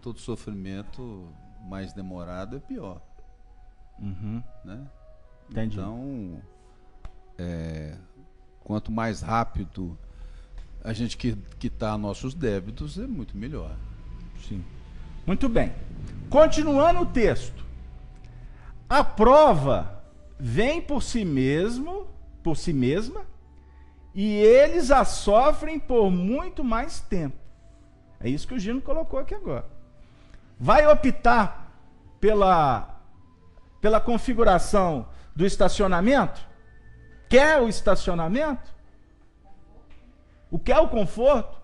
Todo 0.02 0.18
sofrimento 0.18 1.26
mais 1.62 1.94
demorado 1.94 2.54
é 2.54 2.60
pior. 2.60 3.00
Uhum. 3.98 4.42
Né? 4.62 4.86
Entendi. 5.48 5.78
Então, 5.78 6.38
é, 7.38 7.96
quanto 8.62 8.92
mais 8.92 9.22
rápido 9.22 9.98
a 10.84 10.92
gente 10.92 11.16
quitar 11.58 11.96
nossos 11.96 12.34
débitos, 12.34 12.98
é 12.98 13.06
muito 13.06 13.34
melhor. 13.38 13.74
Sim. 14.46 14.62
Muito 15.26 15.48
bem. 15.48 15.72
Continuando 16.28 17.00
o 17.00 17.06
texto. 17.06 17.64
A 18.86 19.02
prova 19.02 20.04
vem 20.38 20.78
por 20.82 21.02
si 21.02 21.24
mesmo, 21.24 22.06
por 22.42 22.58
si 22.58 22.74
mesma, 22.74 23.29
e 24.14 24.35
eles 24.37 24.90
a 24.90 25.05
sofrem 25.05 25.79
por 25.79 26.11
muito 26.11 26.64
mais 26.64 27.00
tempo. 27.00 27.37
É 28.19 28.29
isso 28.29 28.47
que 28.47 28.55
o 28.55 28.59
Gino 28.59 28.81
colocou 28.81 29.19
aqui 29.19 29.35
agora. 29.35 29.67
Vai 30.59 30.87
optar 30.87 31.73
pela 32.21 33.00
pela 33.81 34.00
configuração 34.00 35.09
do 35.35 35.47
estacionamento? 35.47 36.47
Quer 37.29 37.62
o 37.62 37.69
estacionamento? 37.69 38.75
O 40.50 40.59
que 40.59 40.73
é 40.73 40.79
o 40.79 40.88
conforto? 40.88 41.59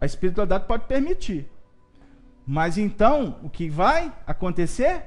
A 0.00 0.06
espiritualidade 0.06 0.66
pode 0.66 0.84
permitir. 0.84 1.50
Mas 2.46 2.78
então, 2.78 3.40
o 3.42 3.50
que 3.50 3.68
vai 3.68 4.12
acontecer? 4.24 5.04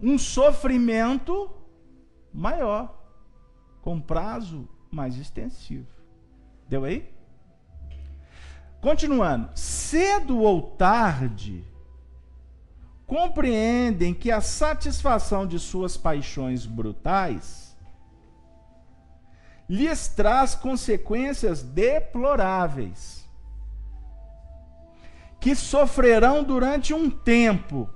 Um 0.00 0.18
sofrimento 0.18 1.48
maior, 2.32 2.98
com 3.82 4.00
prazo 4.00 4.68
mais 4.92 5.18
extensivo. 5.18 5.86
Deu 6.68 6.84
aí? 6.84 7.10
Continuando. 8.80 9.50
Cedo 9.54 10.38
ou 10.38 10.62
tarde, 10.62 11.64
compreendem 13.06 14.12
que 14.12 14.30
a 14.30 14.40
satisfação 14.40 15.46
de 15.46 15.58
suas 15.58 15.96
paixões 15.96 16.66
brutais 16.66 17.76
lhes 19.68 20.08
traz 20.08 20.54
consequências 20.54 21.62
deploráveis, 21.62 23.26
que 25.40 25.54
sofrerão 25.54 26.44
durante 26.44 26.92
um 26.92 27.08
tempo 27.08 27.88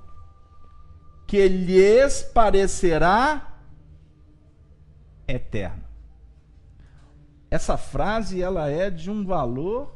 que 1.27 1.47
lhes 1.47 2.23
parecerá 2.23 3.59
eterno. 5.27 5.86
Essa 7.49 7.77
frase 7.77 8.41
ela 8.41 8.69
é 8.69 8.89
de 8.89 9.09
um 9.09 9.25
valor 9.25 9.93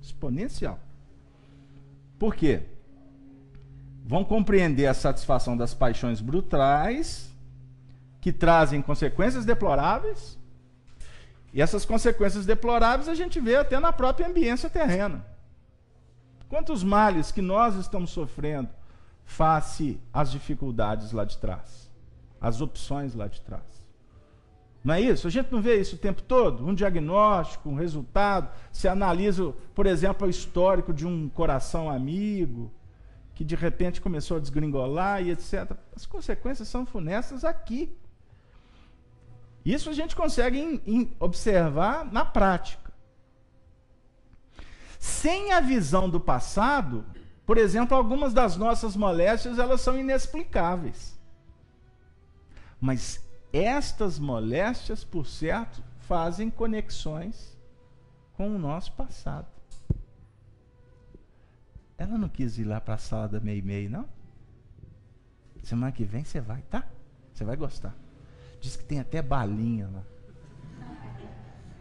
exponencial. 0.00 0.78
Por 2.18 2.34
quê? 2.34 2.62
Vão 4.04 4.24
compreender 4.24 4.86
a 4.86 4.94
satisfação 4.94 5.56
das 5.56 5.72
paixões 5.72 6.20
brutais, 6.20 7.30
que 8.20 8.32
trazem 8.32 8.82
consequências 8.82 9.44
deploráveis, 9.44 10.38
e 11.52 11.60
essas 11.60 11.84
consequências 11.84 12.46
deploráveis 12.46 13.08
a 13.08 13.14
gente 13.14 13.40
vê 13.40 13.56
até 13.56 13.78
na 13.80 13.92
própria 13.92 14.26
ambiência 14.26 14.70
terrena. 14.70 15.24
Quantos 16.48 16.82
males 16.82 17.32
que 17.32 17.42
nós 17.42 17.76
estamos 17.76 18.10
sofrendo 18.10 18.68
face 19.24 20.00
às 20.12 20.30
dificuldades 20.30 21.12
lá 21.12 21.24
de 21.24 21.38
trás, 21.38 21.90
às 22.40 22.60
opções 22.60 23.14
lá 23.14 23.28
de 23.28 23.40
trás. 23.40 23.79
Não 24.82 24.94
é 24.94 25.00
isso? 25.00 25.26
A 25.26 25.30
gente 25.30 25.52
não 25.52 25.60
vê 25.60 25.78
isso 25.78 25.96
o 25.96 25.98
tempo 25.98 26.22
todo? 26.22 26.66
Um 26.66 26.74
diagnóstico, 26.74 27.68
um 27.68 27.74
resultado. 27.74 28.50
Se 28.72 28.88
analisa, 28.88 29.52
por 29.74 29.86
exemplo, 29.86 30.26
o 30.26 30.30
histórico 30.30 30.92
de 30.92 31.06
um 31.06 31.28
coração 31.28 31.90
amigo, 31.90 32.72
que 33.34 33.44
de 33.44 33.54
repente 33.54 34.00
começou 34.00 34.38
a 34.38 34.40
desgringolar 34.40 35.22
e 35.22 35.30
etc. 35.30 35.72
As 35.94 36.06
consequências 36.06 36.68
são 36.68 36.86
funestas 36.86 37.44
aqui. 37.44 37.94
Isso 39.64 39.90
a 39.90 39.92
gente 39.92 40.16
consegue 40.16 40.58
in, 40.58 40.80
in, 40.86 41.16
observar 41.20 42.10
na 42.10 42.24
prática. 42.24 42.90
Sem 44.98 45.52
a 45.52 45.60
visão 45.60 46.08
do 46.08 46.18
passado, 46.18 47.04
por 47.44 47.58
exemplo, 47.58 47.96
algumas 47.96 48.32
das 48.32 48.56
nossas 48.56 48.96
moléstias 48.96 49.58
elas 49.58 49.82
são 49.82 49.98
inexplicáveis. 49.98 51.18
Mas 52.80 53.22
estas 53.52 54.18
moléstias, 54.18 55.04
por 55.04 55.26
certo, 55.26 55.82
fazem 56.00 56.50
conexões 56.50 57.56
com 58.34 58.54
o 58.54 58.58
nosso 58.58 58.92
passado. 58.92 59.46
Ela 61.98 62.16
não 62.16 62.28
quis 62.28 62.58
ir 62.58 62.64
lá 62.64 62.80
para 62.80 62.94
a 62.94 62.98
sala 62.98 63.28
da 63.28 63.40
Meimei, 63.40 63.88
não? 63.88 64.08
Semana 65.62 65.92
que 65.92 66.04
vem 66.04 66.24
você 66.24 66.40
vai, 66.40 66.62
tá? 66.62 66.86
Você 67.32 67.44
vai 67.44 67.56
gostar. 67.56 67.94
Diz 68.60 68.76
que 68.76 68.84
tem 68.84 69.00
até 69.00 69.20
balinha 69.20 69.88
lá. 69.88 70.02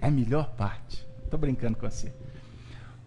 É 0.01 0.07
a 0.07 0.11
melhor 0.11 0.51
parte. 0.55 1.07
Tô 1.29 1.37
brincando 1.37 1.77
com 1.77 1.89
você. 1.89 2.13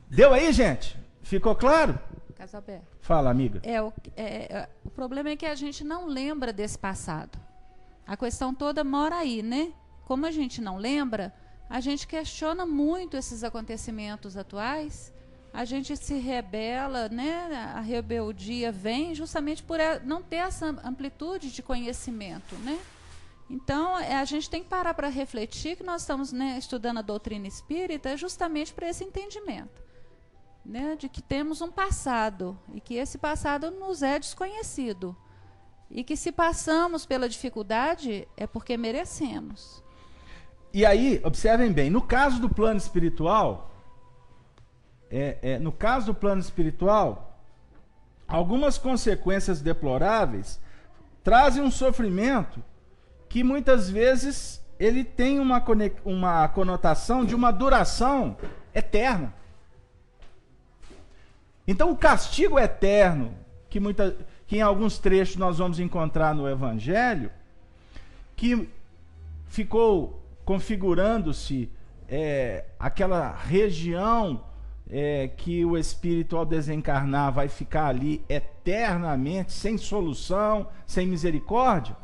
Deu 0.09 0.33
aí, 0.33 0.52
gente? 0.52 0.99
Ficou 1.23 1.54
claro? 1.54 1.99
Casalberto. 2.37 2.87
Fala, 3.00 3.31
amiga. 3.31 3.61
É, 3.62 3.81
o, 3.81 3.92
é, 4.16 4.52
é, 4.52 4.69
o 4.85 4.90
problema 4.90 5.31
é 5.31 5.37
que 5.37 5.47
a 5.47 5.54
gente 5.54 5.85
não 5.85 6.07
lembra 6.07 6.52
desse 6.52 6.78
passado. 6.78 7.38
A 8.06 8.16
questão 8.16 8.54
toda 8.54 8.82
mora 8.82 9.16
aí, 9.16 9.42
né? 9.42 9.73
Como 10.04 10.26
a 10.26 10.30
gente 10.30 10.61
não 10.61 10.76
lembra, 10.76 11.35
a 11.68 11.80
gente 11.80 12.06
questiona 12.06 12.66
muito 12.66 13.16
esses 13.16 13.42
acontecimentos 13.42 14.37
atuais. 14.37 15.12
A 15.52 15.64
gente 15.64 15.97
se 15.97 16.14
rebela, 16.14 17.09
né? 17.09 17.73
A 17.75 17.80
rebeldia 17.80 18.73
vem 18.73 19.14
justamente 19.14 19.62
por 19.62 19.78
não 20.04 20.23
ter 20.23 20.37
essa 20.37 20.66
amplitude 20.85 21.50
de 21.50 21.62
conhecimento, 21.62 22.54
né? 22.56 22.78
Então, 23.52 23.99
é, 23.99 24.16
a 24.16 24.25
gente 24.25 24.49
tem 24.49 24.62
que 24.62 24.68
parar 24.68 24.94
para 24.94 25.09
refletir 25.09 25.76
que 25.76 25.82
nós 25.82 26.00
estamos 26.00 26.32
né, 26.32 26.56
estudando 26.59 26.99
a 26.99 27.02
doutrina 27.02 27.47
espírita 27.47 28.16
justamente 28.16 28.73
para 28.73 28.88
esse 28.88 29.04
entendimento. 29.04 29.82
Né, 30.64 30.94
de 30.94 31.09
que 31.09 31.21
temos 31.21 31.61
um 31.61 31.73
passado 31.73 32.56
e 32.73 32.80
que 32.80 32.94
esse 32.94 33.18
passado 33.18 33.71
nos 33.71 34.00
é 34.00 34.16
desconhecido. 34.18 35.16
E 35.92 36.02
que 36.02 36.16
se 36.16 36.32
passamos 36.32 37.04
pela 37.04 37.28
dificuldade 37.28 38.26
é 38.34 38.46
porque 38.46 38.78
merecemos. 38.78 39.84
E 40.72 40.87
aí, 40.87 41.20
observem 41.22 41.70
bem, 41.70 41.90
no 41.90 42.00
caso 42.00 42.40
do 42.40 42.49
plano 42.49 42.78
espiritual, 42.78 43.70
é, 45.11 45.38
é, 45.42 45.58
no 45.58 45.70
caso 45.70 46.06
do 46.06 46.14
plano 46.14 46.40
espiritual, 46.40 47.38
algumas 48.26 48.78
consequências 48.78 49.61
deploráveis 49.61 50.58
trazem 51.22 51.62
um 51.62 51.70
sofrimento 51.70 52.64
que 53.28 53.44
muitas 53.44 53.90
vezes 53.90 54.64
ele 54.78 55.04
tem 55.04 55.38
uma, 55.38 55.62
uma 56.06 56.49
conotação 56.49 57.22
de 57.22 57.34
uma 57.34 57.50
duração 57.50 58.37
eterna. 58.75 59.34
Então 61.68 61.90
o 61.90 61.96
castigo 61.96 62.58
eterno, 62.58 63.34
que, 63.68 63.78
muita, 63.78 64.16
que 64.52 64.59
em 64.59 64.61
alguns 64.61 64.99
trechos 64.99 65.37
nós 65.37 65.56
vamos 65.56 65.80
encontrar 65.80 66.35
no 66.35 66.47
Evangelho, 66.47 67.30
que 68.37 68.68
ficou 69.47 70.23
configurando-se 70.44 71.71
é, 72.06 72.66
aquela 72.78 73.35
região 73.35 74.44
é, 74.90 75.28
que 75.38 75.64
o 75.64 75.78
espírito 75.78 76.37
ao 76.37 76.44
desencarnar 76.44 77.32
vai 77.32 77.49
ficar 77.49 77.87
ali 77.87 78.23
eternamente, 78.28 79.54
sem 79.54 79.78
solução, 79.78 80.68
sem 80.87 81.06
misericórdia. 81.06 81.97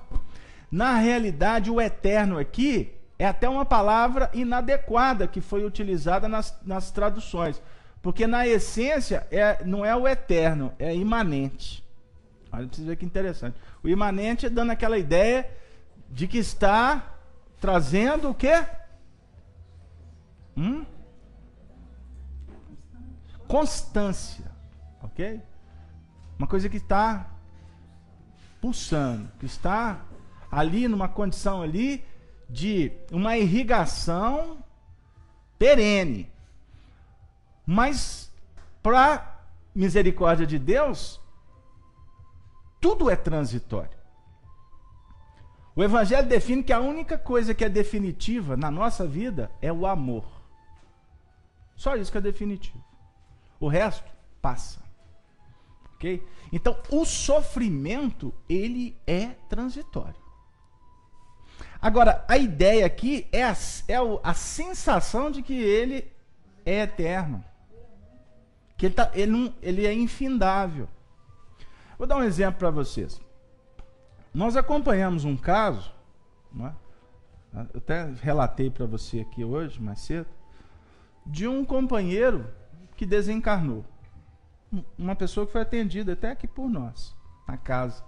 Na 0.71 0.97
realidade, 0.97 1.71
o 1.71 1.79
eterno 1.79 2.39
aqui 2.39 2.95
é 3.19 3.27
até 3.27 3.47
uma 3.47 3.67
palavra 3.67 4.31
inadequada 4.33 5.29
que 5.29 5.43
foi 5.43 5.67
utilizada 5.67 6.27
nas, 6.27 6.59
nas 6.65 6.91
traduções. 6.91 7.61
Porque 8.01 8.27
na 8.27 8.49
essência 8.49 9.27
é, 9.31 9.63
não 9.67 9.85
é 9.85 9.95
o 9.95 10.09
eterno, 10.09 10.73
é 10.79 10.97
imanente. 10.97 11.87
Olha 12.51 12.67
pra 12.67 12.75
vocês 12.75 12.87
verem 12.87 12.99
que 12.99 13.05
interessante. 13.05 13.59
O 13.83 13.89
imanente 13.89 14.47
é 14.47 14.51
dando 14.51 14.71
aquela 14.71 14.99
ideia 14.99 15.49
de 16.09 16.27
que 16.27 16.39
está 16.39 17.15
trazendo 17.61 18.31
o 18.31 18.35
quê? 18.35 18.65
Hum? 20.57 20.85
Constância. 23.47 24.51
Ok? 25.03 25.41
Uma 26.39 26.47
coisa 26.47 26.69
que 26.69 26.77
está 26.77 27.31
pulsando, 28.61 29.29
que 29.39 29.47
está 29.47 30.05
ali 30.51 30.89
numa 30.89 31.09
condição 31.09 31.63
ali 31.63 32.05
de 32.49 32.93
uma 33.13 33.37
irrigação 33.37 34.65
perene. 35.59 36.31
Mas 37.67 38.33
para 38.83 39.43
misericórdia 39.75 40.47
de 40.47 40.59
Deus, 40.59 41.21
tudo 42.81 43.11
é 43.11 43.17
transitório. 43.17 43.99
O 45.75 45.83
Evangelho 45.83 46.27
define 46.27 46.63
que 46.63 46.73
a 46.73 46.81
única 46.81 47.17
coisa 47.17 47.55
que 47.55 47.65
é 47.65 47.69
definitiva 47.69 48.57
na 48.57 48.71
nossa 48.71 49.07
vida 49.07 49.51
é 49.63 49.73
o 49.73 49.87
amor. 49.87 50.25
Só 51.77 51.95
isso 51.95 52.11
que 52.11 52.19
é 52.19 52.21
definitivo. 52.21 52.85
O 53.61 53.69
resto 53.69 54.11
passa. 54.43 54.81
Ok? 55.95 56.27
Então, 56.53 56.77
o 56.91 57.05
sofrimento, 57.05 58.35
ele 58.49 58.97
é 59.07 59.29
transitório. 59.49 60.21
Agora, 61.81 62.25
a 62.27 62.37
ideia 62.37 62.85
aqui 62.85 63.29
é 63.31 63.45
a, 63.45 63.57
é 63.87 63.97
a 64.25 64.35
sensação 64.35 65.31
de 65.31 65.43
que 65.43 65.55
ele 65.55 66.11
é 66.67 66.83
eterno. 66.83 67.45
Que 68.77 68.87
ele, 68.87 68.95
tá, 68.95 69.11
ele, 69.15 69.31
não, 69.31 69.55
ele 69.63 69.87
é 69.87 69.93
infindável. 69.93 70.89
Vou 71.99 72.07
dar 72.07 72.17
um 72.17 72.23
exemplo 72.23 72.61
para 72.61 72.71
vocês. 72.71 73.21
Nós 74.33 74.57
acompanhamos 74.57 75.25
um 75.25 75.37
caso, 75.37 75.93
é? 76.61 76.73
eu 77.75 77.79
até 77.79 78.05
relatei 78.23 78.71
para 78.71 78.87
você 78.87 79.21
aqui 79.21 79.45
hoje, 79.45 79.83
mais 79.83 79.99
cedo, 80.01 80.29
de 81.27 81.49
um 81.49 81.65
companheiro 81.65 82.47
que 82.97 83.05
desencarnou. 83.05 83.85
Uma 84.97 85.17
pessoa 85.17 85.45
que 85.45 85.53
foi 85.53 85.63
atendida 85.63 86.13
até 86.13 86.31
aqui 86.31 86.47
por 86.47 86.69
nós, 86.69 87.17
na 87.49 87.57
casa. 87.57 88.05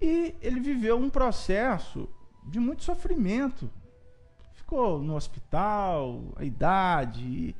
E 0.00 0.34
ele 0.40 0.60
viveu 0.60 0.96
um 0.96 1.10
processo 1.10 2.08
de 2.44 2.60
muito 2.60 2.84
sofrimento. 2.84 3.68
Ficou 4.52 5.00
no 5.00 5.16
hospital, 5.16 6.32
a 6.36 6.44
idade. 6.44 7.24
E, 7.24 7.56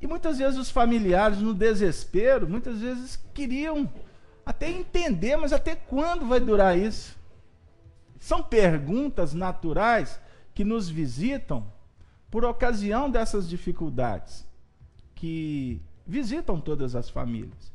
e 0.00 0.06
muitas 0.06 0.38
vezes 0.38 0.58
os 0.58 0.70
familiares, 0.70 1.38
no 1.38 1.54
desespero, 1.54 2.46
muitas 2.46 2.80
vezes 2.80 3.16
queriam 3.32 3.88
até 4.46 4.70
entender, 4.70 5.36
mas 5.36 5.52
até 5.52 5.74
quando 5.74 6.24
vai 6.24 6.38
durar 6.38 6.78
isso? 6.78 7.18
São 8.20 8.40
perguntas 8.42 9.34
naturais 9.34 10.20
que 10.54 10.64
nos 10.64 10.88
visitam 10.88 11.66
por 12.30 12.44
ocasião 12.44 13.10
dessas 13.10 13.48
dificuldades 13.48 14.46
que 15.16 15.82
visitam 16.06 16.60
todas 16.60 16.94
as 16.94 17.10
famílias. 17.10 17.72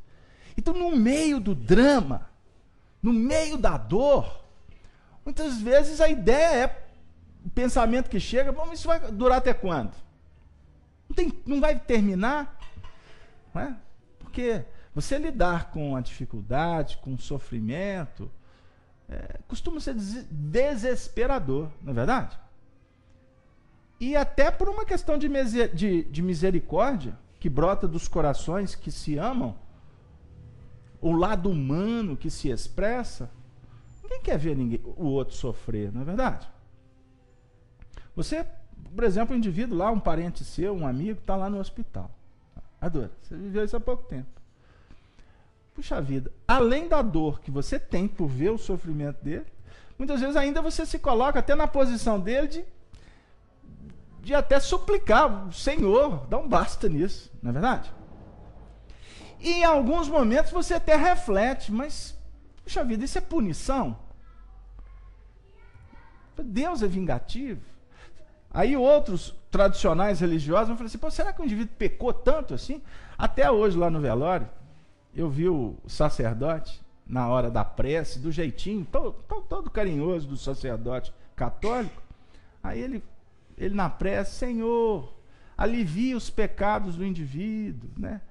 Então, 0.58 0.74
no 0.74 0.96
meio 0.96 1.40
do 1.40 1.54
drama, 1.54 2.30
no 3.01 3.12
meio 3.12 3.58
da 3.58 3.78
dor, 3.78 4.44
muitas 5.25 5.62
vezes 5.62 6.00
a 6.00 6.10
ideia 6.10 6.66
é 6.66 6.88
o 7.46 7.50
pensamento 7.50 8.10
que 8.10 8.20
chega, 8.20 8.51
bom, 8.51 8.72
isso 8.72 8.88
vai 8.88 9.12
durar 9.12 9.40
até 9.40 9.54
quando? 9.54 9.94
Não, 11.10 11.16
tem, 11.16 11.34
não 11.46 11.60
vai 11.60 11.78
terminar? 11.78 12.58
Não 13.54 13.62
é? 13.62 13.75
Porque 14.20 14.63
você 14.93 15.17
lidar 15.17 15.71
com 15.71 15.95
a 15.95 16.01
dificuldade, 16.01 16.98
com 16.98 17.13
o 17.13 17.17
sofrimento, 17.17 18.29
é, 19.07 19.39
costuma 19.48 19.79
ser 19.79 19.95
desesperador, 20.29 21.69
não 21.81 21.91
é 21.91 21.95
verdade? 21.95 22.39
E 24.00 24.15
até 24.15 24.50
por 24.50 24.67
uma 24.67 24.83
questão 24.83 25.17
de, 25.17 25.29
de, 25.74 26.03
de 26.03 26.21
misericórdia, 26.21 27.17
que 27.39 27.50
brota 27.50 27.88
dos 27.88 28.07
corações 28.07 28.75
que 28.75 28.91
se 28.91 29.17
amam, 29.17 29.55
o 31.00 31.12
lado 31.12 31.50
humano 31.50 32.17
que 32.17 32.29
se 32.29 32.50
expressa, 32.50 33.29
ninguém 34.03 34.21
quer 34.21 34.38
ver 34.38 34.55
ninguém, 34.55 34.81
o 34.83 35.05
outro 35.05 35.36
sofrer, 35.36 35.91
não 35.91 36.01
é 36.01 36.03
verdade? 36.03 36.48
Você, 38.15 38.45
por 38.93 39.03
exemplo, 39.03 39.33
um 39.33 39.38
indivíduo 39.38 39.77
lá, 39.77 39.89
um 39.89 40.00
parente 40.00 40.43
seu, 40.43 40.75
um 40.75 40.86
amigo, 40.86 41.19
está 41.19 41.36
lá 41.36 41.50
no 41.50 41.60
hospital. 41.60 42.12
Adora, 42.79 43.12
você 43.21 43.36
viveu 43.36 43.63
isso 43.63 43.77
há 43.77 43.79
pouco 43.79 44.03
tempo. 44.03 44.40
Puxa 45.74 46.01
vida, 46.01 46.32
além 46.48 46.88
da 46.88 47.01
dor 47.01 47.40
que 47.40 47.50
você 47.50 47.80
tem 47.80 48.08
por 48.08 48.28
ver 48.28 48.50
o 48.50 48.58
sofrimento 48.58 49.24
dele, 49.24 49.46
muitas 49.98 50.20
vezes 50.20 50.36
ainda 50.36 50.62
você 50.62 50.86
se 50.86 51.00
coloca 51.00 51.40
até 51.40 51.56
na 51.56 51.68
posição 51.68 52.20
dele 52.20 52.48
de, 52.48 52.66
de 54.22 54.36
até 54.36 54.60
suplicar, 54.60 55.51
Senhor, 55.54 56.28
dá 56.28 56.38
um 56.38 56.48
basta 56.48 56.89
nisso, 56.89 57.32
não 57.41 57.52
é 57.52 57.54
verdade? 57.54 57.93
E 59.39 59.50
em 59.54 59.63
alguns 59.63 60.08
momentos 60.08 60.52
você 60.52 60.76
até 60.76 60.95
reflete, 60.95 61.72
mas, 61.72 62.17
puxa 62.63 62.84
vida, 62.84 63.06
isso 63.06 63.17
é 63.17 63.22
punição? 63.22 63.98
Deus 66.38 66.82
é 66.82 66.88
vingativo? 66.88 67.62
Aí 68.54 68.76
outros 68.76 69.34
tradicionais 69.50 70.19
religiosos 70.19 70.67
vão 70.67 70.78
falar 70.78 70.88
assim, 70.88 71.15
será 71.15 71.32
que 71.32 71.41
o 71.41 71.45
indivíduo 71.45 71.74
pecou 71.78 72.13
tanto 72.13 72.54
assim? 72.54 72.82
Até 73.17 73.50
hoje 73.50 73.78
lá 73.78 73.89
no 73.89 74.02
velório, 74.02 74.48
eu 75.15 75.30
vi 75.30 75.50
o 75.50 75.76
sacerdote 75.88 76.82
na 77.06 77.28
hora 77.28 77.52
da 77.52 77.65
prece, 77.65 78.19
do 78.19 78.32
jeitinho, 78.32 78.88
todo, 78.89 79.13
todo, 79.50 79.69
carinhoso 79.69 80.28
do 80.28 80.38
sacerdote 80.38 81.13
católico. 81.36 82.02
Aí 82.63 82.80
ele, 82.80 83.04
ele 83.58 83.76
na 83.76 83.89
prece, 83.89 84.36
Senhor, 84.36 85.13
alivia 85.58 86.15
os 86.15 86.30
pecados 86.30 86.95
do 86.95 87.06
indivíduo, 87.06 87.89
né? 87.97 88.21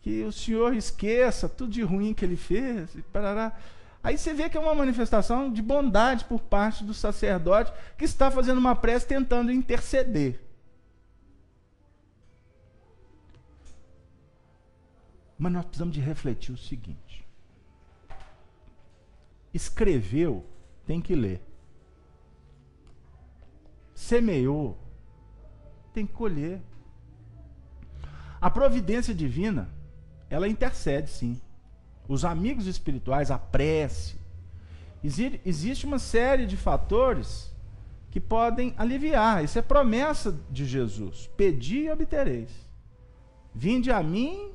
Que 0.00 0.24
o 0.24 0.32
Senhor 0.32 0.74
esqueça 0.74 1.48
tudo 1.48 1.70
de 1.70 1.82
ruim 1.82 2.14
que 2.14 2.24
ele 2.24 2.36
fez. 2.36 2.96
Parará. 3.12 3.52
Aí 4.02 4.18
você 4.18 4.34
vê 4.34 4.48
que 4.48 4.56
é 4.56 4.60
uma 4.60 4.74
manifestação 4.74 5.52
de 5.52 5.62
bondade 5.62 6.24
por 6.24 6.40
parte 6.40 6.82
do 6.82 6.92
sacerdote 6.92 7.72
que 7.96 8.04
está 8.04 8.30
fazendo 8.30 8.58
uma 8.58 8.74
prece 8.74 9.06
tentando 9.06 9.52
interceder. 9.52 10.40
Mas 15.42 15.52
nós 15.52 15.64
precisamos 15.64 15.92
de 15.92 16.00
refletir 16.00 16.52
o 16.52 16.56
seguinte: 16.56 17.26
escreveu, 19.52 20.46
tem 20.86 21.00
que 21.00 21.16
ler. 21.16 21.42
Semeou, 23.92 24.78
tem 25.92 26.06
que 26.06 26.12
colher. 26.12 26.62
A 28.40 28.48
providência 28.48 29.12
divina, 29.12 29.68
ela 30.30 30.46
intercede 30.46 31.10
sim. 31.10 31.42
Os 32.06 32.24
amigos 32.24 32.68
espirituais, 32.68 33.28
a 33.32 33.36
prece. 33.36 34.20
Existe 35.02 35.84
uma 35.84 35.98
série 35.98 36.46
de 36.46 36.56
fatores 36.56 37.52
que 38.12 38.20
podem 38.20 38.74
aliviar. 38.78 39.42
Isso 39.42 39.58
é 39.58 39.62
promessa 39.62 40.38
de 40.48 40.64
Jesus. 40.64 41.28
Pedi 41.36 41.86
e 41.86 41.90
obtereis. 41.90 42.64
Vinde 43.52 43.90
a 43.90 44.00
mim 44.04 44.51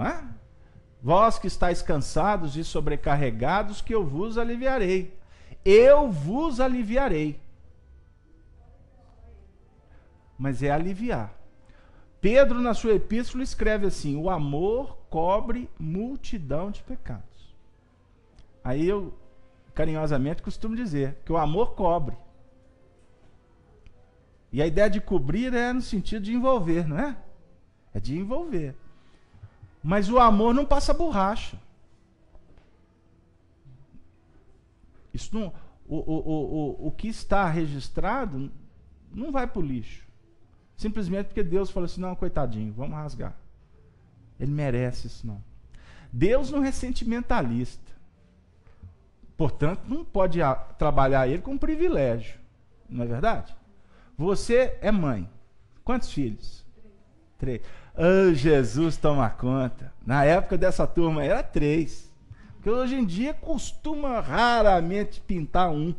é? 0.00 0.24
Vós 1.02 1.38
que 1.38 1.46
estáis 1.46 1.80
cansados 1.80 2.56
e 2.56 2.64
sobrecarregados, 2.64 3.80
que 3.80 3.94
eu 3.94 4.04
vos 4.04 4.36
aliviarei. 4.36 5.16
Eu 5.64 6.10
vos 6.10 6.60
aliviarei. 6.60 7.40
Mas 10.36 10.62
é 10.62 10.70
aliviar. 10.70 11.32
Pedro, 12.20 12.60
na 12.60 12.74
sua 12.74 12.94
epístola, 12.94 13.44
escreve 13.44 13.86
assim: 13.86 14.16
o 14.16 14.28
amor 14.28 14.98
cobre 15.08 15.70
multidão 15.78 16.70
de 16.70 16.82
pecados. 16.82 17.54
Aí 18.62 18.86
eu, 18.86 19.14
carinhosamente, 19.74 20.42
costumo 20.42 20.74
dizer 20.74 21.16
que 21.24 21.32
o 21.32 21.36
amor 21.36 21.74
cobre. 21.74 22.16
E 24.52 24.62
a 24.62 24.66
ideia 24.66 24.88
de 24.88 25.00
cobrir 25.00 25.54
é 25.54 25.72
no 25.72 25.82
sentido 25.82 26.22
de 26.22 26.34
envolver, 26.34 26.88
não 26.88 26.98
é? 26.98 27.16
É 27.94 28.00
de 28.00 28.18
envolver. 28.18 28.74
Mas 29.82 30.08
o 30.10 30.18
amor 30.18 30.54
não 30.54 30.66
passa 30.66 30.92
borracha. 30.92 31.58
Isso 35.12 35.34
não, 35.34 35.52
o, 35.86 35.96
o, 35.96 36.84
o, 36.84 36.86
o 36.88 36.90
que 36.92 37.08
está 37.08 37.48
registrado 37.48 38.52
não 39.10 39.32
vai 39.32 39.46
para 39.46 39.58
o 39.58 39.62
lixo. 39.62 40.06
Simplesmente 40.76 41.26
porque 41.26 41.42
Deus 41.42 41.70
falou 41.70 41.86
assim: 41.86 42.00
não, 42.00 42.14
coitadinho, 42.14 42.72
vamos 42.72 42.94
rasgar. 42.94 43.34
Ele 44.38 44.52
merece 44.52 45.06
isso, 45.06 45.26
não. 45.26 45.42
Deus 46.12 46.50
não 46.50 46.62
é 46.62 46.70
sentimentalista. 46.70 47.92
Portanto, 49.36 49.82
não 49.86 50.04
pode 50.04 50.40
trabalhar 50.78 51.28
ele 51.28 51.42
com 51.42 51.56
privilégio. 51.58 52.38
Não 52.88 53.04
é 53.04 53.06
verdade? 53.06 53.56
Você 54.16 54.78
é 54.80 54.90
mãe. 54.90 55.28
Quantos 55.84 56.12
filhos? 56.12 56.64
Três. 57.38 57.62
Oh, 58.00 58.32
Jesus 58.32 58.96
toma 58.96 59.28
conta. 59.28 59.92
Na 60.06 60.24
época 60.24 60.56
dessa 60.56 60.86
turma 60.86 61.24
era 61.24 61.42
três. 61.42 62.08
Porque 62.54 62.70
hoje 62.70 62.94
em 62.94 63.04
dia 63.04 63.34
costuma 63.34 64.20
raramente 64.20 65.20
pintar 65.20 65.70
um. 65.70 65.92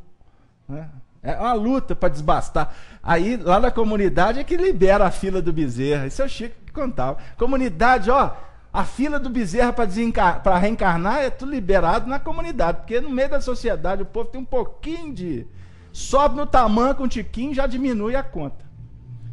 Né? 0.67 0.89
É 1.21 1.35
uma 1.35 1.51
luta 1.51 1.97
para 1.97 2.07
desbastar. 2.07 2.73
Aí 3.03 3.35
lá 3.35 3.59
na 3.59 3.69
comunidade 3.69 4.39
é 4.39 4.45
que 4.45 4.55
libera 4.55 5.05
a 5.07 5.11
fila 5.11 5.41
do 5.41 5.51
bezerra. 5.51 6.07
Isso 6.07 6.21
é 6.21 6.25
o 6.25 6.29
Chico 6.29 6.55
que 6.65 6.71
contava. 6.71 7.17
Comunidade, 7.37 8.09
ó, 8.09 8.31
a 8.71 8.85
fila 8.85 9.19
do 9.19 9.29
bezerra 9.29 9.73
para 9.73 10.57
reencarnar 10.57 11.19
é 11.19 11.29
tudo 11.29 11.51
liberado 11.51 12.07
na 12.07 12.17
comunidade. 12.17 12.77
Porque 12.77 13.01
no 13.01 13.09
meio 13.09 13.29
da 13.29 13.41
sociedade 13.41 14.03
o 14.03 14.05
povo 14.05 14.29
tem 14.29 14.39
um 14.39 14.45
pouquinho 14.45 15.13
de. 15.13 15.47
Sobe 15.91 16.37
no 16.37 16.45
tamanho 16.45 16.95
com 16.95 17.03
um 17.03 17.09
tiquinho 17.09 17.53
já 17.53 17.67
diminui 17.67 18.15
a 18.15 18.23
conta. 18.23 18.63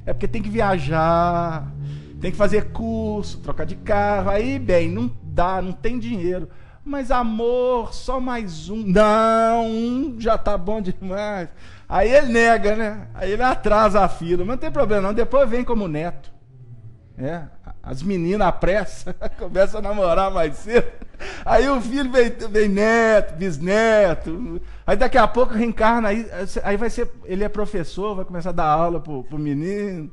É 0.05 0.13
porque 0.13 0.27
tem 0.27 0.43
que 0.43 0.49
viajar 0.49 1.71
tem 2.27 2.33
que 2.33 2.39
fazer 2.39 2.73
curso, 2.73 3.39
trocar 3.39 3.65
de 3.65 3.77
carro. 3.77 4.31
Aí, 4.31 4.59
bem, 4.59 4.91
não 4.91 5.09
dá, 5.23 5.63
não 5.63 5.71
tem 5.71 5.97
dinheiro. 5.97 6.49
Mas 6.85 7.13
amor, 7.13 7.95
só 7.95 8.19
mais 8.19 8.69
um. 8.69 8.79
Não, 8.85 9.65
um 9.65 10.17
já 10.19 10.37
tá 10.37 10.59
bom 10.59 10.81
demais. 10.83 11.49
Aí 11.89 12.13
ele 12.13 12.33
nega, 12.33 12.75
né? 12.75 13.07
Aí 13.15 13.31
ele 13.31 13.45
atrasa 13.45 14.01
a 14.01 14.09
fila. 14.09 14.39
Mas 14.45 14.55
não 14.55 14.57
tem 14.57 14.73
problema, 14.73 15.03
não. 15.03 15.15
Depois 15.15 15.49
vem 15.49 15.63
como 15.63 15.87
neto. 15.87 16.33
É, 17.17 17.45
as 17.81 18.03
meninas 18.03 18.49
apressam, 18.49 19.15
começam 19.39 19.79
a 19.79 19.83
namorar 19.83 20.29
mais 20.33 20.57
cedo. 20.57 20.89
Aí 21.45 21.69
o 21.69 21.81
filho 21.81 22.11
vem, 22.11 22.31
vem 22.51 22.69
neto, 22.69 23.37
bisneto. 23.37 24.61
Aí 24.85 24.97
daqui 24.97 25.17
a 25.17 25.29
pouco 25.29 25.55
reencarna, 25.55 26.09
aí, 26.09 26.29
aí 26.65 26.77
vai 26.77 26.91
ser. 26.91 27.09
Ele 27.25 27.45
é 27.45 27.49
professor, 27.49 28.17
vai 28.17 28.25
começar 28.25 28.51
a 28.51 28.53
dar 28.53 28.67
aula 28.67 28.99
pro, 28.99 29.23
pro 29.23 29.39
menino, 29.39 30.11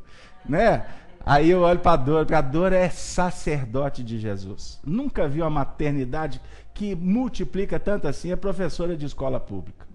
né? 0.47 0.85
Aí 1.25 1.49
eu 1.49 1.61
olho 1.61 1.79
para 1.79 1.93
a 1.93 1.95
Dora, 1.95 2.25
porque 2.25 2.35
a 2.35 2.41
Dora 2.41 2.75
é 2.75 2.89
sacerdote 2.89 4.03
de 4.03 4.19
Jesus. 4.19 4.79
Nunca 4.85 5.27
vi 5.27 5.41
uma 5.41 5.49
maternidade 5.49 6.41
que 6.73 6.95
multiplica 6.95 7.79
tanto 7.79 8.07
assim, 8.07 8.31
é 8.31 8.35
professora 8.35 8.97
de 8.97 9.05
escola 9.05 9.39
pública. 9.39 9.87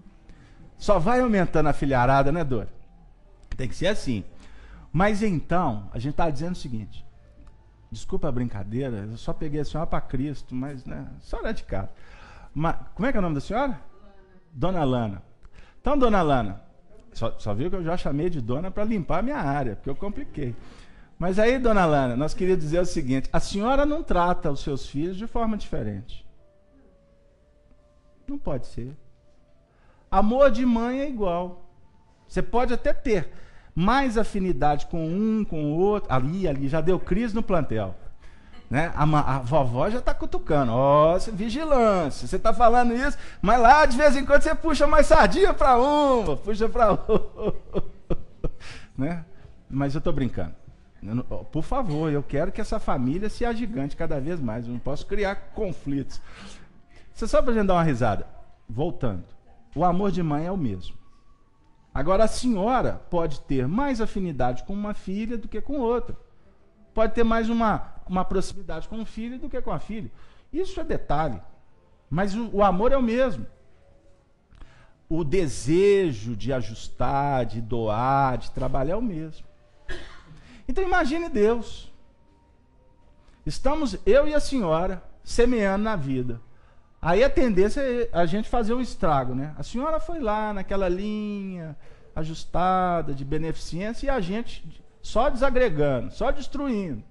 Só 0.77 0.97
vai 0.97 1.19
aumentando 1.19 1.67
a 1.67 1.73
filharada, 1.73 2.31
né, 2.31 2.43
Dora? 2.43 2.69
Tem 3.55 3.67
que 3.67 3.75
ser 3.75 3.87
assim. 3.87 4.23
Mas 4.91 5.21
então, 5.21 5.89
a 5.93 5.99
gente 5.99 6.11
está 6.11 6.29
dizendo 6.29 6.53
o 6.53 6.57
seguinte: 6.57 7.05
desculpa 7.91 8.27
a 8.27 8.31
brincadeira, 8.31 9.07
eu 9.11 9.17
só 9.17 9.33
peguei 9.33 9.59
a 9.59 9.65
senhora 9.65 9.87
para 9.87 10.01
Cristo, 10.01 10.55
mas, 10.55 10.83
né, 10.85 11.07
senhora 11.21 11.49
é 11.49 11.53
de 11.53 11.63
casa. 11.63 11.89
Mas, 12.55 12.75
como 12.95 13.07
é 13.07 13.11
que 13.11 13.17
é 13.17 13.19
o 13.19 13.21
nome 13.21 13.35
da 13.35 13.41
senhora? 13.41 13.79
Dona 14.51 14.83
Lana. 14.83 15.21
Então, 15.79 15.97
Dona 15.97 16.21
Lana, 16.21 16.61
só, 17.13 17.37
só 17.37 17.53
viu 17.53 17.69
que 17.69 17.75
eu 17.75 17.83
já 17.83 17.97
chamei 17.97 18.29
de 18.29 18.41
dona 18.41 18.71
para 18.71 18.83
limpar 18.83 19.19
a 19.19 19.21
minha 19.21 19.37
área, 19.37 19.75
porque 19.75 19.89
eu 19.89 19.95
compliquei. 19.95 20.55
Mas 21.19 21.37
aí, 21.37 21.59
Dona 21.59 21.85
Lana, 21.85 22.15
nós 22.15 22.33
queríamos 22.33 22.63
dizer 22.63 22.79
o 22.79 22.85
seguinte: 22.85 23.29
a 23.33 23.41
senhora 23.41 23.85
não 23.85 24.01
trata 24.01 24.49
os 24.49 24.61
seus 24.61 24.87
filhos 24.87 25.17
de 25.17 25.27
forma 25.27 25.57
diferente. 25.57 26.25
Não 28.25 28.37
pode 28.37 28.67
ser. 28.67 28.95
Amor 30.09 30.49
de 30.49 30.65
mãe 30.65 31.01
é 31.01 31.09
igual. 31.09 31.65
Você 32.25 32.41
pode 32.41 32.73
até 32.73 32.93
ter 32.93 33.29
mais 33.75 34.17
afinidade 34.17 34.85
com 34.85 35.05
um, 35.05 35.43
com 35.43 35.73
o 35.73 35.77
outro. 35.77 36.11
Ali, 36.11 36.47
ali, 36.47 36.69
já 36.69 36.79
deu 36.79 36.97
crise 36.97 37.35
no 37.35 37.43
plantel. 37.43 37.95
Né? 38.69 38.93
A, 38.95 39.03
a 39.03 39.39
vovó 39.39 39.89
já 39.89 39.99
está 39.99 40.13
cutucando. 40.13 40.71
Ó, 40.71 41.15
oh, 41.15 41.19
vigilância. 41.33 42.27
Você 42.27 42.37
está 42.37 42.53
falando 42.53 42.93
isso, 42.93 43.17
mas 43.41 43.59
lá 43.59 43.85
de 43.85 43.97
vez 43.97 44.15
em 44.15 44.25
quando 44.25 44.43
você 44.43 44.55
puxa 44.55 44.87
mais 44.87 45.07
sardinha 45.07 45.53
para 45.53 45.77
uma, 45.77 46.37
puxa 46.37 46.69
para 46.69 46.91
outra. 46.91 47.83
né? 48.97 49.25
Mas 49.69 49.95
eu 49.95 49.99
estou 49.99 50.13
brincando. 50.13 50.58
Por 51.51 51.63
favor, 51.63 52.11
eu 52.11 52.21
quero 52.21 52.51
que 52.51 52.59
essa 52.59 52.79
família 52.79 53.29
se 53.29 53.45
agigante 53.45 53.95
cada 53.95 54.19
vez 54.19 54.39
mais. 54.39 54.65
Eu 54.65 54.73
não 54.73 54.79
posso 54.79 55.05
criar 55.05 55.35
conflitos. 55.53 56.21
Você 57.13 57.27
só 57.27 57.41
para 57.41 57.53
gente 57.53 57.67
dar 57.67 57.75
uma 57.75 57.83
risada. 57.83 58.27
Voltando. 58.67 59.23
O 59.75 59.83
amor 59.83 60.11
de 60.11 60.21
mãe 60.21 60.45
é 60.45 60.51
o 60.51 60.57
mesmo. 60.57 60.97
Agora, 61.93 62.25
a 62.25 62.27
senhora 62.27 63.01
pode 63.09 63.41
ter 63.41 63.67
mais 63.67 63.99
afinidade 63.99 64.63
com 64.63 64.73
uma 64.73 64.93
filha 64.93 65.37
do 65.37 65.47
que 65.47 65.61
com 65.61 65.79
outra. 65.79 66.15
Pode 66.93 67.13
ter 67.13 67.23
mais 67.23 67.49
uma, 67.49 67.93
uma 68.07 68.25
proximidade 68.25 68.87
com 68.87 68.97
um 68.97 69.05
filho 69.05 69.39
do 69.39 69.49
que 69.49 69.61
com 69.61 69.71
a 69.71 69.79
filha. 69.79 70.11
Isso 70.51 70.79
é 70.79 70.83
detalhe. 70.83 71.41
Mas 72.09 72.35
o, 72.35 72.49
o 72.53 72.63
amor 72.63 72.91
é 72.91 72.97
o 72.97 73.01
mesmo. 73.01 73.45
O 75.07 75.23
desejo 75.23 76.35
de 76.35 76.53
ajustar, 76.53 77.45
de 77.45 77.61
doar, 77.61 78.37
de 78.37 78.51
trabalhar 78.51 78.93
é 78.93 78.97
o 78.97 79.01
mesmo. 79.01 79.48
Então 80.69 80.83
imagine 80.83 81.27
Deus. 81.29 81.91
Estamos 83.43 83.97
eu 84.05 84.27
e 84.27 84.35
a 84.35 84.39
senhora 84.39 85.01
semeando 85.23 85.83
na 85.83 85.95
vida. 85.95 86.39
Aí 87.01 87.23
a 87.23 87.29
tendência 87.29 87.81
é 87.81 88.07
a 88.13 88.23
gente 88.27 88.47
fazer 88.47 88.75
um 88.75 88.79
estrago, 88.79 89.33
né? 89.33 89.55
A 89.57 89.63
senhora 89.63 89.99
foi 89.99 90.19
lá 90.19 90.53
naquela 90.53 90.87
linha 90.87 91.75
ajustada 92.15 93.15
de 93.15 93.25
beneficência 93.25 94.05
e 94.05 94.09
a 94.11 94.19
gente 94.19 94.63
só 95.01 95.27
desagregando, 95.27 96.11
só 96.11 96.29
destruindo. 96.29 97.03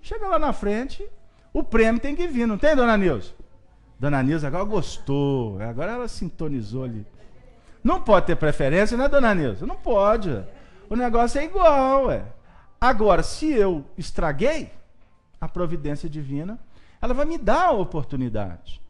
Chega 0.00 0.28
lá 0.28 0.38
na 0.38 0.52
frente, 0.52 1.04
o 1.52 1.64
prêmio 1.64 2.00
tem 2.00 2.14
que 2.14 2.28
vir, 2.28 2.46
não 2.46 2.58
tem, 2.58 2.76
dona 2.76 2.96
Nilza? 2.96 3.32
Dona 3.98 4.22
Nilza 4.22 4.46
agora 4.46 4.62
gostou, 4.62 5.60
agora 5.60 5.92
ela 5.92 6.06
sintonizou 6.06 6.84
ali. 6.84 7.04
Não 7.82 8.00
pode 8.00 8.26
ter 8.26 8.36
preferência, 8.36 8.96
né, 8.96 9.08
dona 9.08 9.34
Nilza? 9.34 9.66
Não 9.66 9.74
pode. 9.74 10.30
O 10.88 10.94
negócio 10.94 11.40
é 11.40 11.44
igual, 11.44 12.08
é. 12.08 12.38
Agora, 12.80 13.22
se 13.22 13.50
eu 13.50 13.84
estraguei, 13.98 14.72
a 15.40 15.48
providência 15.48 16.08
divina, 16.08 16.58
ela 17.00 17.14
vai 17.14 17.24
me 17.24 17.38
dar 17.38 17.66
a 17.66 17.72
oportunidade. 17.72 18.80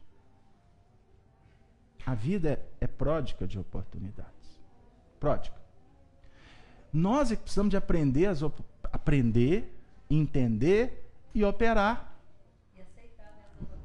A 2.05 2.13
vida 2.13 2.49
é, 2.49 2.85
é 2.85 2.87
pródica 2.87 3.47
de 3.47 3.57
oportunidades. 3.57 4.31
Pródica. 5.19 5.55
Nós 6.91 7.31
é 7.31 7.35
que 7.35 7.43
precisamos 7.43 7.69
de 7.69 7.77
aprender, 7.77 8.25
as 8.25 8.43
aprender, 8.91 9.73
entender 10.09 11.09
e 11.33 11.43
operar. 11.43 12.13
E 12.75 12.81
aceitar, 12.81 13.33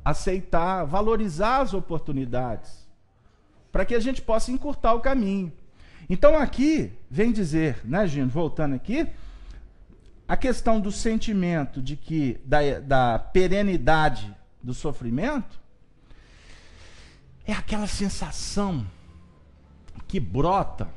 aceitar, 0.04 0.84
valorizar 0.84 1.60
as 1.60 1.72
oportunidades. 1.72 2.86
Para 3.70 3.84
que 3.84 3.94
a 3.94 4.00
gente 4.00 4.22
possa 4.22 4.50
encurtar 4.50 4.94
o 4.94 5.00
caminho. 5.00 5.52
Então 6.08 6.36
aqui 6.36 6.92
vem 7.10 7.32
dizer, 7.32 7.80
né, 7.84 8.06
Gino, 8.06 8.28
voltando 8.28 8.74
aqui, 8.74 9.08
a 10.28 10.36
questão 10.36 10.80
do 10.80 10.90
sentimento 10.90 11.80
de 11.80 11.96
que 11.96 12.40
da, 12.44 12.80
da 12.80 13.18
perenidade 13.18 14.34
do 14.62 14.74
sofrimento 14.74 15.60
é 17.46 17.52
aquela 17.52 17.86
sensação 17.86 18.86
que 20.08 20.18
brota 20.18 20.88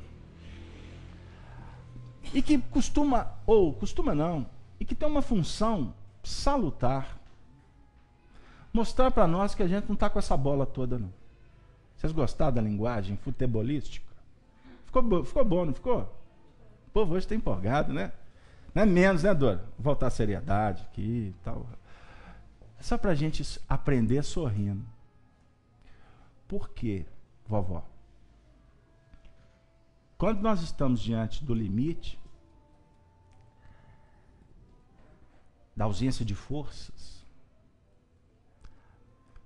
e 2.33 2.41
que 2.41 2.57
costuma, 2.57 3.33
ou 3.45 3.73
costuma 3.73 4.15
não, 4.15 4.47
e 4.79 4.85
que 4.85 4.95
tem 4.95 5.07
uma 5.07 5.21
função 5.21 5.93
salutar. 6.23 7.17
Mostrar 8.71 9.11
para 9.11 9.27
nós 9.27 9.55
que 9.55 9.63
a 9.63 9.67
gente 9.67 9.87
não 9.87 9.95
está 9.95 10.09
com 10.09 10.19
essa 10.19 10.37
bola 10.37 10.65
toda, 10.65 10.99
não. 10.99 11.11
Vocês 11.95 12.13
gostaram 12.13 12.53
da 12.53 12.61
linguagem 12.61 13.17
futebolística? 13.17 14.07
Ficou, 14.85 15.23
ficou 15.25 15.45
bom, 15.45 15.65
não 15.65 15.73
ficou? 15.73 16.01
O 16.87 16.91
povo 16.91 17.13
hoje 17.13 17.25
está 17.25 17.35
empolgado, 17.35 17.93
né? 17.93 18.11
Não 18.73 18.83
é 18.83 18.85
menos, 18.85 19.23
né, 19.23 19.33
Dora? 19.33 19.65
Voltar 19.77 20.07
à 20.07 20.11
seriedade 20.11 20.83
aqui 20.83 21.33
e 21.33 21.35
tal. 21.43 21.67
É 22.77 22.83
só 22.83 22.97
para 22.97 23.11
a 23.11 23.15
gente 23.15 23.43
aprender 23.67 24.23
sorrindo. 24.23 24.85
Por 26.47 26.69
quê, 26.69 27.05
vovó? 27.45 27.83
Quando 30.17 30.41
nós 30.41 30.61
estamos 30.61 30.99
diante 30.99 31.43
do 31.43 31.53
limite, 31.53 32.19
da 35.75 35.85
ausência 35.85 36.25
de 36.25 36.35
forças, 36.35 37.25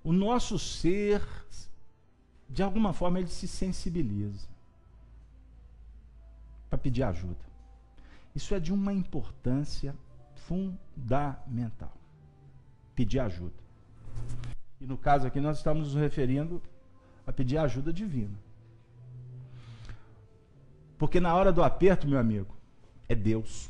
o 0.03 0.11
nosso 0.11 0.59
ser, 0.59 1.21
de 2.49 2.61
alguma 2.61 2.91
forma, 2.91 3.19
ele 3.19 3.29
se 3.29 3.47
sensibiliza 3.47 4.47
para 6.69 6.77
pedir 6.77 7.03
ajuda. 7.03 7.52
Isso 8.35 8.53
é 8.55 8.59
de 8.59 8.73
uma 8.73 8.91
importância 8.91 9.95
fundamental. 10.47 11.93
Pedir 12.95 13.19
ajuda. 13.19 13.53
E 14.81 14.85
no 14.85 14.97
caso 14.97 15.27
aqui, 15.27 15.39
nós 15.39 15.57
estamos 15.57 15.93
nos 15.93 16.01
referindo 16.01 16.61
a 17.25 17.31
pedir 17.31 17.57
ajuda 17.57 17.93
divina. 17.93 18.37
Porque 20.97 21.19
na 21.19 21.33
hora 21.35 21.51
do 21.51 21.63
aperto, 21.63 22.07
meu 22.07 22.19
amigo, 22.19 22.55
é 23.07 23.15
Deus. 23.15 23.69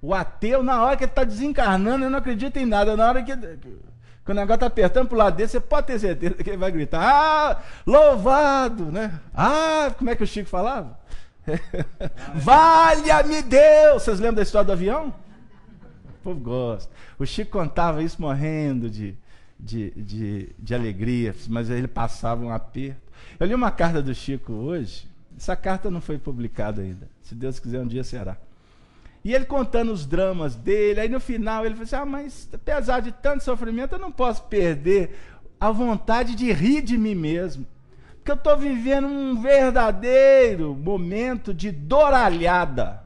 O 0.00 0.12
ateu, 0.12 0.62
na 0.62 0.82
hora 0.82 0.96
que 0.96 1.04
ele 1.04 1.10
está 1.10 1.24
desencarnando, 1.24 2.04
ele 2.04 2.10
não 2.10 2.18
acredita 2.18 2.60
em 2.60 2.66
nada. 2.66 2.96
Na 2.96 3.08
hora 3.08 3.22
que, 3.22 3.34
que 3.36 4.30
o 4.30 4.34
negócio 4.34 4.54
está 4.54 4.66
apertando 4.66 5.08
para 5.08 5.14
o 5.14 5.18
lado 5.18 5.36
dele, 5.36 5.48
você 5.48 5.60
pode 5.60 5.86
ter 5.86 5.98
certeza 5.98 6.34
que 6.34 6.50
ele 6.50 6.56
vai 6.56 6.70
gritar: 6.70 7.00
Ah, 7.02 7.62
louvado! 7.86 8.92
Né? 8.92 9.18
Ah, 9.34 9.94
como 9.96 10.10
é 10.10 10.16
que 10.16 10.22
o 10.22 10.26
Chico 10.26 10.48
falava? 10.48 10.98
Valha-me 12.34 13.42
Deus! 13.42 14.02
Vocês 14.02 14.18
lembram 14.18 14.36
da 14.36 14.42
história 14.42 14.66
do 14.66 14.72
avião? 14.72 15.14
O 16.08 16.24
povo 16.24 16.40
gosta. 16.40 16.92
O 17.18 17.26
Chico 17.26 17.52
contava 17.52 18.02
isso 18.02 18.20
morrendo 18.20 18.88
de, 18.88 19.16
de, 19.58 19.90
de, 19.90 20.48
de 20.58 20.74
alegria, 20.74 21.34
mas 21.48 21.70
ele 21.70 21.88
passava 21.88 22.44
um 22.44 22.50
aperto. 22.50 23.12
Eu 23.38 23.46
li 23.46 23.54
uma 23.54 23.70
carta 23.70 24.02
do 24.02 24.14
Chico 24.14 24.52
hoje, 24.52 25.08
essa 25.36 25.56
carta 25.56 25.90
não 25.90 26.00
foi 26.00 26.18
publicada 26.18 26.82
ainda. 26.82 27.08
Se 27.22 27.34
Deus 27.34 27.58
quiser, 27.58 27.80
um 27.80 27.86
dia 27.86 28.04
será. 28.04 28.36
E 29.24 29.34
ele 29.34 29.46
contando 29.46 29.90
os 29.90 30.04
dramas 30.04 30.54
dele, 30.54 31.00
aí 31.00 31.08
no 31.08 31.18
final 31.18 31.64
ele 31.64 31.74
falou 31.74 31.84
assim: 31.84 31.96
Ah, 31.96 32.04
mas 32.04 32.48
apesar 32.52 33.00
de 33.00 33.10
tanto 33.10 33.42
sofrimento, 33.42 33.94
eu 33.94 33.98
não 33.98 34.12
posso 34.12 34.42
perder 34.44 35.16
a 35.58 35.70
vontade 35.70 36.34
de 36.34 36.52
rir 36.52 36.82
de 36.82 36.98
mim 36.98 37.14
mesmo. 37.14 37.66
Porque 38.24 38.32
eu 38.32 38.36
estou 38.36 38.56
vivendo 38.56 39.06
um 39.06 39.38
verdadeiro 39.38 40.74
momento 40.74 41.52
de 41.52 41.70
doralhada. 41.70 43.02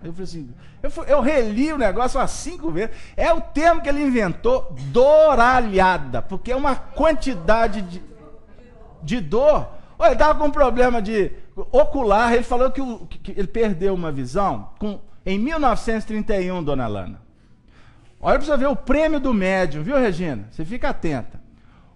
Eu 0.00 0.12
falei 0.12 0.24
assim, 0.24 0.54
eu, 0.80 0.90
fui, 0.92 1.06
eu 1.08 1.20
reli 1.20 1.72
o 1.72 1.78
negócio 1.78 2.20
umas 2.20 2.30
cinco 2.30 2.70
vezes. 2.70 2.94
É 3.16 3.32
o 3.32 3.40
termo 3.40 3.82
que 3.82 3.88
ele 3.88 4.00
inventou, 4.00 4.72
doralhada, 4.92 6.22
porque 6.22 6.52
é 6.52 6.56
uma 6.56 6.76
quantidade 6.76 7.82
de, 7.82 8.02
de 9.02 9.20
dor. 9.20 9.70
Olha, 9.98 10.10
ele 10.10 10.14
estava 10.14 10.38
com 10.38 10.46
um 10.46 10.52
problema 10.52 11.02
de 11.02 11.32
ocular, 11.72 12.32
ele 12.32 12.44
falou 12.44 12.70
que, 12.70 12.80
o, 12.80 13.08
que, 13.08 13.32
ele 13.32 13.48
perdeu 13.48 13.92
uma 13.92 14.12
visão 14.12 14.70
com, 14.78 15.00
em 15.24 15.36
1931, 15.36 16.62
dona 16.62 16.86
Lana. 16.86 17.20
Olha 18.20 18.38
para 18.38 18.46
você 18.46 18.56
ver 18.56 18.68
o 18.68 18.76
prêmio 18.76 19.18
do 19.18 19.34
médium, 19.34 19.82
viu, 19.82 19.98
Regina? 19.98 20.46
Você 20.52 20.64
fica 20.64 20.90
atenta. 20.90 21.44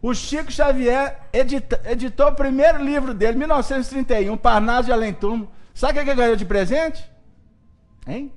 O 0.02 0.14
Chico 0.14 0.50
Xavier 0.50 1.28
edita, 1.32 1.80
editou 1.84 2.28
o 2.28 2.34
primeiro 2.34 2.82
livro 2.82 3.12
dele, 3.12 3.36
1931, 3.36 4.36
Parnaso 4.36 4.86
de 4.86 4.92
Além 4.92 5.12
Túmulo. 5.12 5.50
Sabe 5.74 5.92
o 5.92 5.94
que 6.02 6.10
ele 6.10 6.16
ganhou 6.16 6.36
de 6.36 6.44
presente? 6.46 7.04
Hein? 8.06 8.32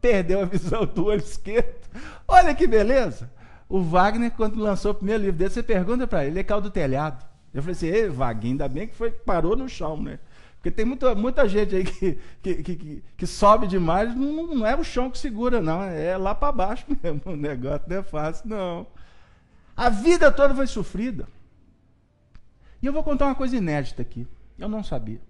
Perdeu 0.00 0.40
a 0.40 0.44
visão 0.44 0.84
do 0.84 1.06
olho 1.06 1.20
esquerdo. 1.20 1.88
Olha 2.26 2.54
que 2.54 2.66
beleza. 2.66 3.30
O 3.68 3.80
Wagner, 3.80 4.32
quando 4.32 4.60
lançou 4.60 4.90
o 4.90 4.94
primeiro 4.94 5.22
livro 5.22 5.38
dele, 5.38 5.50
você 5.50 5.62
pergunta 5.62 6.06
para 6.06 6.24
ele, 6.24 6.38
ele 6.38 6.44
caiu 6.44 6.60
do 6.60 6.70
telhado. 6.70 7.24
Eu 7.54 7.62
falei 7.62 7.72
assim, 7.72 7.86
ei, 7.86 8.08
Wagner, 8.08 8.52
ainda 8.52 8.68
bem 8.68 8.88
que 8.88 8.94
foi, 8.94 9.10
parou 9.10 9.56
no 9.56 9.68
chão, 9.68 9.96
né? 10.02 10.18
Porque 10.56 10.70
tem 10.70 10.84
muita, 10.84 11.14
muita 11.14 11.48
gente 11.48 11.74
aí 11.74 11.84
que, 11.84 12.18
que, 12.42 12.54
que, 12.62 13.04
que 13.16 13.26
sobe 13.26 13.66
demais, 13.66 14.14
não, 14.14 14.46
não, 14.46 14.66
é 14.66 14.76
o 14.76 14.84
chão 14.84 15.10
que 15.10 15.18
segura, 15.18 15.60
não. 15.60 15.82
É 15.82 16.16
lá 16.16 16.34
para 16.34 16.52
baixo 16.52 16.86
mesmo. 17.02 17.20
O 17.26 17.36
negócio 17.36 17.82
não 17.88 17.96
é 17.96 18.02
fácil, 18.02 18.48
não. 18.48 18.86
A 19.76 19.88
vida 19.88 20.30
toda 20.30 20.54
foi 20.54 20.66
sofrida. 20.66 21.26
E 22.80 22.86
eu 22.86 22.92
vou 22.92 23.02
contar 23.02 23.26
uma 23.26 23.34
coisa 23.34 23.56
inédita 23.56 24.02
aqui. 24.02 24.26
Eu 24.58 24.68
não 24.68 24.82
sabia. 24.82 25.20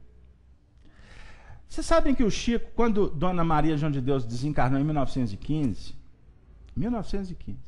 Vocês 1.68 1.86
sabem 1.86 2.14
que 2.14 2.22
o 2.22 2.30
Chico, 2.30 2.70
quando 2.74 3.08
Dona 3.08 3.42
Maria 3.42 3.76
João 3.76 3.90
de 3.90 4.00
Deus 4.00 4.24
desencarnou 4.24 4.78
em 4.78 4.84
1915, 4.84 5.94
1915, 6.76 7.58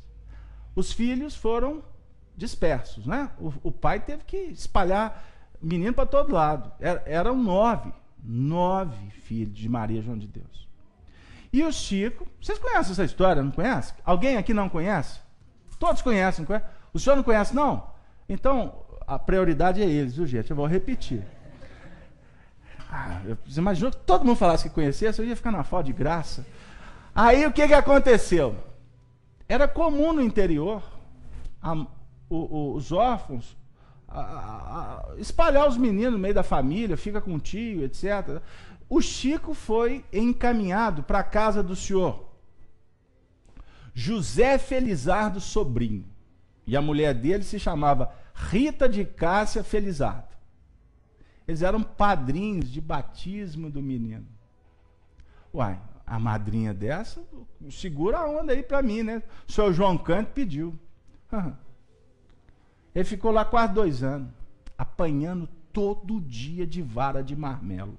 os 0.75 0.91
filhos 0.91 1.35
foram 1.35 1.83
dispersos, 2.37 3.07
né? 3.07 3.31
O, 3.39 3.51
o 3.63 3.71
pai 3.71 3.99
teve 3.99 4.23
que 4.23 4.37
espalhar 4.37 5.23
menino 5.61 5.93
para 5.93 6.05
todo 6.05 6.33
lado. 6.33 6.71
Era, 6.79 7.01
eram 7.05 7.41
nove, 7.41 7.91
nove 8.23 9.09
filhos 9.09 9.57
de 9.57 9.67
Maria 9.67 10.01
João 10.01 10.17
de 10.17 10.27
Deus. 10.27 10.67
E 11.51 11.63
o 11.63 11.71
Chico, 11.71 12.27
vocês 12.39 12.59
conhecem 12.59 12.91
essa 12.91 13.05
história, 13.05 13.41
não 13.41 13.51
conhecem? 13.51 13.95
Alguém 14.03 14.37
aqui 14.37 14.53
não 14.53 14.69
conhece? 14.69 15.19
Todos 15.79 16.01
conhecem, 16.01 16.41
não 16.41 16.47
conhece? 16.47 16.65
O 16.93 16.99
senhor 16.99 17.15
não 17.15 17.23
conhece, 17.23 17.55
não? 17.55 17.87
Então, 18.27 18.73
a 19.05 19.19
prioridade 19.19 19.81
é 19.81 19.85
eles, 19.85 20.15
viu, 20.15 20.25
gente? 20.25 20.49
Eu 20.49 20.55
vou 20.55 20.65
repetir. 20.65 21.23
Ah, 22.89 23.19
você 23.45 23.59
imaginou 23.59 23.91
que 23.91 23.97
todo 23.97 24.25
mundo 24.25 24.37
falasse 24.37 24.69
que 24.69 24.75
conhecesse, 24.75 25.21
eu 25.21 25.25
ia 25.25 25.35
ficar 25.35 25.51
na 25.51 25.63
foto 25.63 25.87
de 25.87 25.93
graça. 25.93 26.45
Aí 27.13 27.45
o 27.45 27.51
que, 27.51 27.67
que 27.67 27.73
aconteceu? 27.73 28.55
Era 29.47 29.67
comum 29.67 30.13
no 30.13 30.21
interior 30.21 30.81
a, 31.61 31.73
o, 31.73 31.87
o, 32.29 32.73
os 32.75 32.91
órfãos 32.91 33.55
a, 34.07 34.19
a, 34.19 35.05
espalhar 35.17 35.67
os 35.67 35.77
meninos 35.77 36.13
no 36.13 36.19
meio 36.19 36.33
da 36.33 36.43
família, 36.43 36.95
fica 36.95 37.19
com 37.19 37.35
o 37.35 37.39
tio, 37.39 37.83
etc. 37.83 38.41
O 38.87 39.01
Chico 39.01 39.53
foi 39.53 40.05
encaminhado 40.13 41.03
para 41.03 41.19
a 41.19 41.23
casa 41.23 41.61
do 41.61 41.75
senhor 41.75 42.23
José 43.95 44.57
Felizardo 44.57 45.39
Sobrinho. 45.39 46.05
E 46.67 46.75
a 46.75 46.81
mulher 46.81 47.13
dele 47.13 47.43
se 47.43 47.57
chamava 47.57 48.13
Rita 48.33 48.89
de 48.89 49.05
Cássia 49.05 49.63
Felizardo. 49.63 50.35
Eles 51.47 51.61
eram 51.61 51.81
padrinhos 51.81 52.69
de 52.69 52.81
batismo 52.81 53.69
do 53.69 53.81
menino. 53.81 54.27
Uai, 55.53 55.79
a 56.05 56.19
madrinha 56.19 56.73
dessa, 56.73 57.23
segura 57.71 58.17
a 58.17 58.29
onda 58.29 58.51
aí 58.51 58.61
para 58.61 58.81
mim, 58.81 59.01
né? 59.01 59.23
O 59.47 59.51
senhor 59.51 59.71
João 59.71 59.97
Canto 59.97 60.33
pediu. 60.33 60.77
Ele 62.93 63.05
ficou 63.05 63.31
lá 63.31 63.45
quase 63.45 63.73
dois 63.73 64.03
anos, 64.03 64.29
apanhando 64.77 65.47
todo 65.71 66.19
dia 66.19 66.67
de 66.67 66.81
vara 66.81 67.23
de 67.23 67.35
marmelo. 67.35 67.97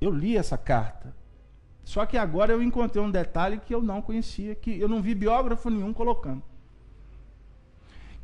Eu 0.00 0.10
li 0.10 0.36
essa 0.36 0.58
carta. 0.58 1.14
Só 1.84 2.06
que 2.06 2.16
agora 2.16 2.52
eu 2.52 2.62
encontrei 2.62 3.02
um 3.02 3.10
detalhe 3.10 3.58
que 3.58 3.74
eu 3.74 3.82
não 3.82 4.00
conhecia, 4.00 4.54
que 4.54 4.78
eu 4.80 4.88
não 4.88 5.02
vi 5.02 5.14
biógrafo 5.14 5.68
nenhum 5.68 5.92
colocando 5.92 6.42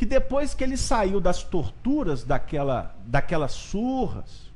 que 0.00 0.06
depois 0.06 0.54
que 0.54 0.64
ele 0.64 0.78
saiu 0.78 1.20
das 1.20 1.42
torturas 1.42 2.24
daquela, 2.24 2.96
daquelas 3.04 3.52
surras, 3.52 4.50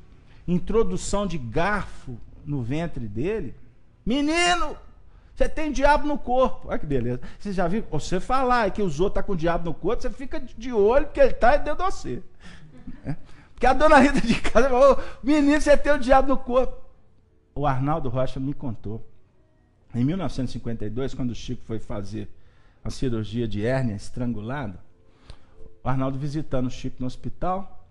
introdução 0.47 1.27
de 1.27 1.37
garfo 1.37 2.17
no 2.43 2.63
ventre 2.63 3.07
dele, 3.07 3.53
menino, 4.03 4.75
você 5.35 5.47
tem 5.47 5.71
diabo 5.71 6.07
no 6.07 6.17
corpo. 6.17 6.69
Olha 6.69 6.79
que 6.79 6.85
beleza. 6.87 7.21
Você 7.37 7.53
já 7.53 7.67
viu? 7.67 7.85
Você 7.91 8.19
falar 8.19 8.71
que 8.71 8.81
os 8.81 8.99
outros 8.99 9.11
estão 9.11 9.21
tá 9.21 9.23
com 9.23 9.35
diabo 9.35 9.65
no 9.65 9.73
corpo, 9.75 10.01
você 10.01 10.09
fica 10.09 10.39
de 10.39 10.73
olho 10.73 11.05
porque 11.05 11.19
ele 11.19 11.29
está 11.29 11.55
dentro 11.57 11.85
de 11.85 11.91
você. 11.91 12.23
É. 13.05 13.15
Porque 13.53 13.67
a 13.67 13.73
dona 13.73 13.99
Rita 13.99 14.21
de 14.21 14.41
casa 14.41 14.67
falou: 14.67 14.99
menino, 15.21 15.61
você 15.61 15.77
tem 15.77 15.93
o 15.93 15.99
diabo 15.99 16.27
no 16.27 16.37
corpo. 16.39 16.75
O 17.57 17.65
Arnaldo 17.65 18.09
Rocha 18.09 18.37
me 18.37 18.53
contou. 18.53 19.09
Em 19.93 20.03
1952, 20.03 21.13
quando 21.13 21.31
o 21.31 21.35
Chico 21.35 21.63
foi 21.63 21.79
fazer 21.79 22.29
a 22.83 22.89
cirurgia 22.89 23.47
de 23.47 23.65
hérnia 23.65 23.95
estrangulada, 23.95 24.77
o 25.81 25.87
Arnaldo 25.87 26.19
visitando 26.19 26.67
o 26.67 26.69
Chico 26.69 26.97
no 26.99 27.07
hospital. 27.07 27.87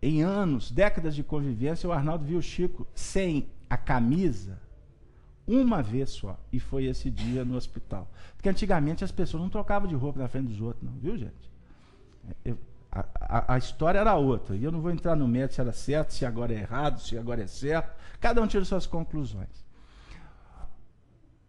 Em 0.00 0.22
anos, 0.22 0.70
décadas 0.70 1.14
de 1.14 1.22
convivência, 1.22 1.86
o 1.86 1.92
Arnaldo 1.92 2.24
viu 2.24 2.38
o 2.38 2.42
Chico 2.42 2.86
sem 2.94 3.46
a 3.68 3.76
camisa 3.76 4.58
uma 5.46 5.82
vez 5.82 6.10
só. 6.10 6.40
E 6.50 6.58
foi 6.58 6.86
esse 6.86 7.10
dia 7.10 7.44
no 7.44 7.56
hospital. 7.56 8.10
Porque 8.36 8.48
antigamente 8.48 9.04
as 9.04 9.12
pessoas 9.12 9.42
não 9.42 9.50
trocavam 9.50 9.86
de 9.86 9.94
roupa 9.94 10.18
na 10.18 10.28
frente 10.28 10.48
dos 10.48 10.62
outros, 10.62 10.82
não, 10.82 10.98
viu, 10.98 11.18
gente? 11.18 11.50
Eu, 12.42 12.56
a, 12.94 13.54
a, 13.54 13.58
história 13.58 13.98
era 13.98 14.14
outra. 14.14 14.54
E 14.54 14.62
eu 14.62 14.70
não 14.70 14.80
vou 14.80 14.90
entrar 14.90 15.16
no 15.16 15.26
mérito 15.26 15.54
se 15.54 15.60
era 15.60 15.72
certo, 15.72 16.12
se 16.12 16.24
agora 16.24 16.54
é 16.54 16.58
errado, 16.58 17.00
se 17.00 17.18
agora 17.18 17.42
é 17.42 17.46
certo. 17.46 17.92
Cada 18.20 18.40
um 18.40 18.46
tira 18.46 18.64
suas 18.64 18.86
conclusões. 18.86 19.64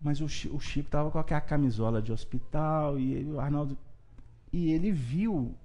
Mas 0.02 0.20
o, 0.22 0.26
o 0.26 0.60
Chico 0.60 0.88
estava 0.88 1.12
com 1.12 1.20
aquela 1.20 1.42
camisola 1.42 2.02
de 2.02 2.12
hospital 2.12 3.00
e 3.00 3.24
o 3.26 3.40
Arnaldo 3.40 3.78
e 4.52 4.72
ele 4.72 4.92
viu 4.92 5.56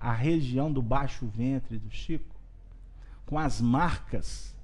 a 0.00 0.12
região 0.12 0.72
do 0.72 0.80
baixo 0.80 1.26
ventre 1.26 1.78
do 1.78 1.90
Chico 1.90 2.34
com 3.26 3.38
as 3.38 3.60
marcas 3.60 4.56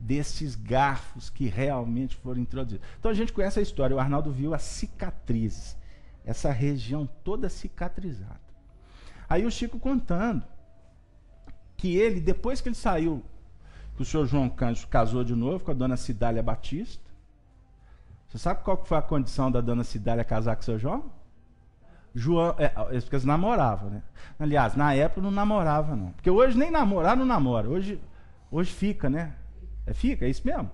desses 0.00 0.56
garfos 0.56 1.30
que 1.30 1.46
realmente 1.46 2.16
foram 2.16 2.40
introduzidos. 2.40 2.86
Então 2.98 3.10
a 3.10 3.14
gente 3.14 3.32
conhece 3.32 3.60
a 3.60 3.62
história. 3.62 3.94
O 3.94 4.00
Arnaldo 4.00 4.32
viu 4.32 4.52
as 4.52 4.62
cicatrizes, 4.62 5.76
essa 6.24 6.50
região 6.50 7.08
toda 7.22 7.48
cicatrizada. 7.48 8.41
Aí 9.32 9.46
o 9.46 9.50
Chico 9.50 9.78
contando 9.78 10.42
que 11.74 11.96
ele, 11.96 12.20
depois 12.20 12.60
que 12.60 12.68
ele 12.68 12.76
saiu, 12.76 13.24
que 13.96 14.02
o 14.02 14.04
senhor 14.04 14.26
João 14.26 14.46
Cândido 14.46 14.88
casou 14.88 15.24
de 15.24 15.34
novo 15.34 15.64
com 15.64 15.70
a 15.70 15.74
dona 15.74 15.96
Cidália 15.96 16.42
Batista. 16.42 17.02
Você 18.28 18.36
sabe 18.36 18.62
qual 18.62 18.84
foi 18.84 18.98
a 18.98 19.00
condição 19.00 19.50
da 19.50 19.62
dona 19.62 19.84
Cidália 19.84 20.22
casar 20.22 20.54
com 20.54 20.60
o 20.60 20.64
seu 20.66 20.78
João? 20.78 21.10
João, 22.14 22.54
é, 22.58 22.74
eles, 22.90 23.04
porque 23.04 23.16
eles 23.16 23.24
namoravam, 23.24 23.88
né? 23.88 24.02
Aliás, 24.38 24.76
na 24.76 24.92
época 24.92 25.22
não 25.22 25.30
namorava, 25.30 25.96
não. 25.96 26.10
Porque 26.10 26.28
hoje 26.28 26.58
nem 26.58 26.70
namorar 26.70 27.16
não 27.16 27.24
namora. 27.24 27.70
Hoje, 27.70 27.98
hoje 28.50 28.70
fica, 28.70 29.08
né? 29.08 29.34
É, 29.86 29.94
fica, 29.94 30.26
é 30.26 30.28
isso 30.28 30.42
mesmo? 30.44 30.70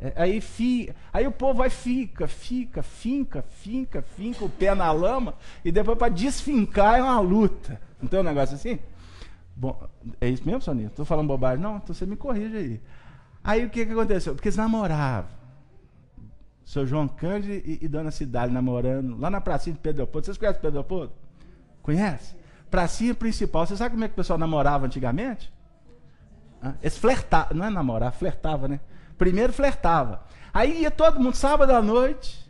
É, 0.00 0.12
aí, 0.16 0.40
fi, 0.40 0.92
aí 1.12 1.26
o 1.26 1.32
povo 1.32 1.58
vai, 1.58 1.70
fica, 1.70 2.26
fica, 2.26 2.82
finca, 2.82 3.42
finca, 3.42 4.02
finca 4.02 4.44
o 4.44 4.50
pé 4.50 4.74
na 4.74 4.90
lama 4.90 5.34
e 5.64 5.70
depois 5.70 5.96
para 5.96 6.12
desfincar 6.12 6.98
é 6.98 7.02
uma 7.02 7.20
luta. 7.20 7.80
Não 8.00 8.08
tem 8.08 8.20
um 8.20 8.24
negócio 8.24 8.54
assim? 8.54 8.78
Bom, 9.56 9.80
é 10.20 10.28
isso 10.28 10.44
mesmo, 10.44 10.60
Soninha? 10.60 10.88
Estou 10.88 11.04
falando 11.04 11.28
bobagem? 11.28 11.62
Não, 11.62 11.76
então 11.76 11.94
você 11.94 12.04
me 12.04 12.16
corrige 12.16 12.56
aí. 12.56 12.80
Aí 13.42 13.64
o 13.64 13.70
que, 13.70 13.86
que 13.86 13.92
aconteceu? 13.92 14.34
Porque 14.34 14.48
eles 14.48 14.56
namoravam 14.56 15.30
seu 16.64 16.86
João 16.86 17.06
Cândido 17.06 17.54
e, 17.54 17.78
e 17.82 17.88
Dona 17.88 18.10
Cidade 18.10 18.52
namorando 18.52 19.18
lá 19.18 19.28
na 19.28 19.40
pracinha 19.40 19.74
de 19.74 19.80
Pedro 19.80 19.98
Leopoldo. 19.98 20.24
Vocês 20.24 20.38
conhecem 20.38 20.60
Pedro 20.60 20.76
Leopoldo? 20.76 21.12
Conhece? 21.82 22.34
Pracinha 22.70 23.14
principal. 23.14 23.66
Você 23.66 23.76
sabe 23.76 23.94
como 23.94 24.04
é 24.04 24.08
que 24.08 24.14
o 24.14 24.16
pessoal 24.16 24.38
namorava 24.38 24.86
antigamente? 24.86 25.52
Eles 26.82 26.96
flertavam, 26.96 27.56
não 27.56 27.66
é 27.66 27.70
namorar, 27.70 28.12
flertava, 28.12 28.66
né? 28.66 28.80
Primeiro 29.18 29.52
flertava. 29.52 30.24
Aí 30.52 30.82
ia 30.82 30.90
todo 30.90 31.20
mundo, 31.20 31.34
sábado 31.34 31.70
à 31.70 31.82
noite, 31.82 32.44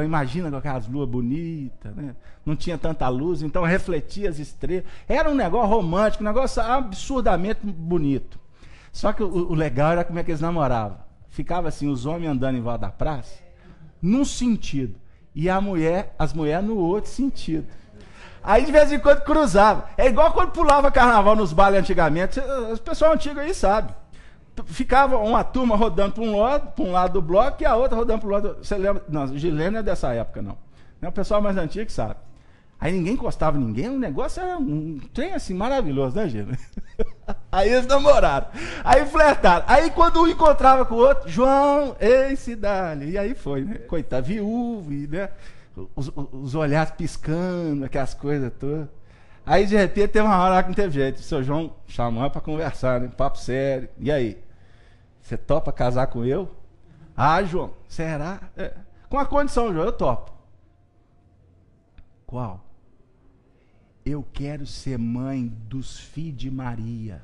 imagina 0.00 0.50
com 0.50 0.56
aquelas 0.56 0.86
luas 0.86 1.08
bonitas, 1.08 1.94
né? 1.94 2.14
Não 2.46 2.56
tinha 2.56 2.78
tanta 2.78 3.08
luz, 3.08 3.42
então 3.42 3.64
refletia 3.64 4.30
as 4.30 4.38
estrelas. 4.38 4.84
Era 5.08 5.30
um 5.30 5.34
negócio 5.34 5.68
romântico, 5.68 6.24
um 6.24 6.26
negócio 6.26 6.62
absurdamente 6.62 7.60
bonito. 7.64 8.38
Só 8.92 9.12
que 9.12 9.22
o, 9.22 9.50
o 9.50 9.54
legal 9.54 9.92
era 9.92 10.04
como 10.04 10.18
é 10.18 10.22
que 10.22 10.30
eles 10.30 10.40
namoravam. 10.40 10.98
Ficava 11.28 11.68
assim, 11.68 11.88
os 11.88 12.06
homens 12.06 12.30
andando 12.30 12.56
em 12.56 12.60
volta 12.60 12.86
da 12.86 12.90
praça, 12.90 13.42
num 14.00 14.24
sentido, 14.24 14.94
e 15.34 15.48
a 15.48 15.60
mulher, 15.60 16.14
as 16.18 16.32
mulheres 16.32 16.64
no 16.64 16.76
outro 16.76 17.10
sentido. 17.10 17.66
Aí 18.42 18.64
de 18.64 18.72
vez 18.72 18.92
em 18.92 18.98
quando 18.98 19.22
cruzava. 19.22 19.88
É 19.96 20.06
igual 20.08 20.32
quando 20.32 20.50
pulava 20.50 20.90
carnaval 20.90 21.36
nos 21.36 21.52
bailes 21.52 21.80
antigamente. 21.80 22.40
O 22.40 22.78
pessoal 22.78 23.12
antigo 23.12 23.38
aí 23.38 23.54
sabe. 23.54 23.94
Ficava 24.66 25.16
uma 25.18 25.42
turma 25.42 25.76
rodando 25.76 26.14
para 26.14 26.24
um 26.24 26.40
lado, 26.40 26.72
para 26.72 26.84
um 26.84 26.92
lado 26.92 27.12
do 27.14 27.22
bloco 27.22 27.62
e 27.62 27.66
a 27.66 27.74
outra 27.76 27.96
rodando 27.96 28.20
para 28.20 28.28
o 28.28 28.32
lado. 28.32 28.56
Você 28.62 28.76
lembra? 28.76 29.02
Não, 29.08 29.36
Gilene 29.36 29.78
é 29.78 29.82
dessa 29.82 30.12
época, 30.12 30.42
não. 30.42 30.56
É 31.00 31.08
o 31.08 31.12
pessoal 31.12 31.40
mais 31.40 31.56
antigo 31.56 31.86
que 31.86 31.92
sabe. 31.92 32.16
Aí 32.78 32.92
ninguém 32.92 33.14
encostava 33.14 33.56
ninguém, 33.56 33.88
o 33.88 33.98
negócio 33.98 34.42
era 34.42 34.58
um 34.58 34.98
trem 35.14 35.34
assim 35.34 35.54
maravilhoso, 35.54 36.16
né, 36.16 36.28
Gilene? 36.28 36.58
Aí 37.50 37.70
eles 37.70 37.86
namoraram. 37.86 38.48
Aí 38.82 39.06
flertaram. 39.06 39.64
Aí 39.68 39.90
quando 39.90 40.20
um 40.20 40.26
encontrava 40.26 40.84
com 40.84 40.96
o 40.96 40.98
outro, 40.98 41.28
João, 41.28 41.96
ei, 42.00 42.34
cidade. 42.34 43.04
E 43.04 43.16
aí 43.16 43.34
foi, 43.34 43.62
né? 43.62 43.74
Coitado, 43.78 44.26
viúvo, 44.26 44.90
né? 44.90 45.28
Os, 45.94 46.10
os 46.32 46.54
olhares 46.54 46.92
piscando, 46.92 47.84
aquelas 47.84 48.14
coisas 48.14 48.52
todas. 48.58 48.88
Aí 49.44 49.66
de 49.66 49.76
repente 49.76 50.12
teve 50.12 50.26
uma 50.26 50.38
hora 50.38 50.62
que 50.62 50.68
não 50.68 50.74
teve 50.74 50.94
jeito. 50.94 51.18
O 51.18 51.22
seu 51.22 51.42
João 51.42 51.74
chamou 51.86 52.30
para 52.30 52.40
conversar, 52.40 53.00
né? 53.00 53.08
Papo 53.08 53.38
sério. 53.38 53.88
E 53.98 54.10
aí? 54.10 54.42
Você 55.20 55.36
topa 55.36 55.72
casar 55.72 56.06
com 56.06 56.24
eu? 56.24 56.48
Ah, 57.16 57.42
João, 57.42 57.74
será? 57.88 58.50
É. 58.56 58.74
Com 59.08 59.18
a 59.18 59.26
condição, 59.26 59.72
João, 59.72 59.84
eu 59.84 59.92
topo. 59.92 60.32
Qual? 62.26 62.64
Eu 64.04 64.24
quero 64.32 64.66
ser 64.66 64.98
mãe 64.98 65.46
dos 65.46 65.98
filhos 65.98 66.38
de 66.38 66.50
Maria. 66.50 67.22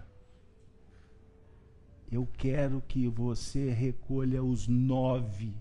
Eu 2.11 2.28
quero 2.37 2.83
que 2.87 3.09
você 3.09 3.70
recolha 3.70 4.42
os 4.42 4.66
nove, 4.66 5.54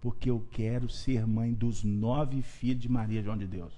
porque 0.00 0.30
eu 0.30 0.44
quero 0.50 0.88
ser 0.88 1.26
mãe 1.26 1.52
dos 1.52 1.84
nove 1.84 2.42
filhos 2.42 2.82
de 2.82 2.88
Maria, 2.88 3.22
João 3.22 3.36
de 3.36 3.46
Deus. 3.46 3.72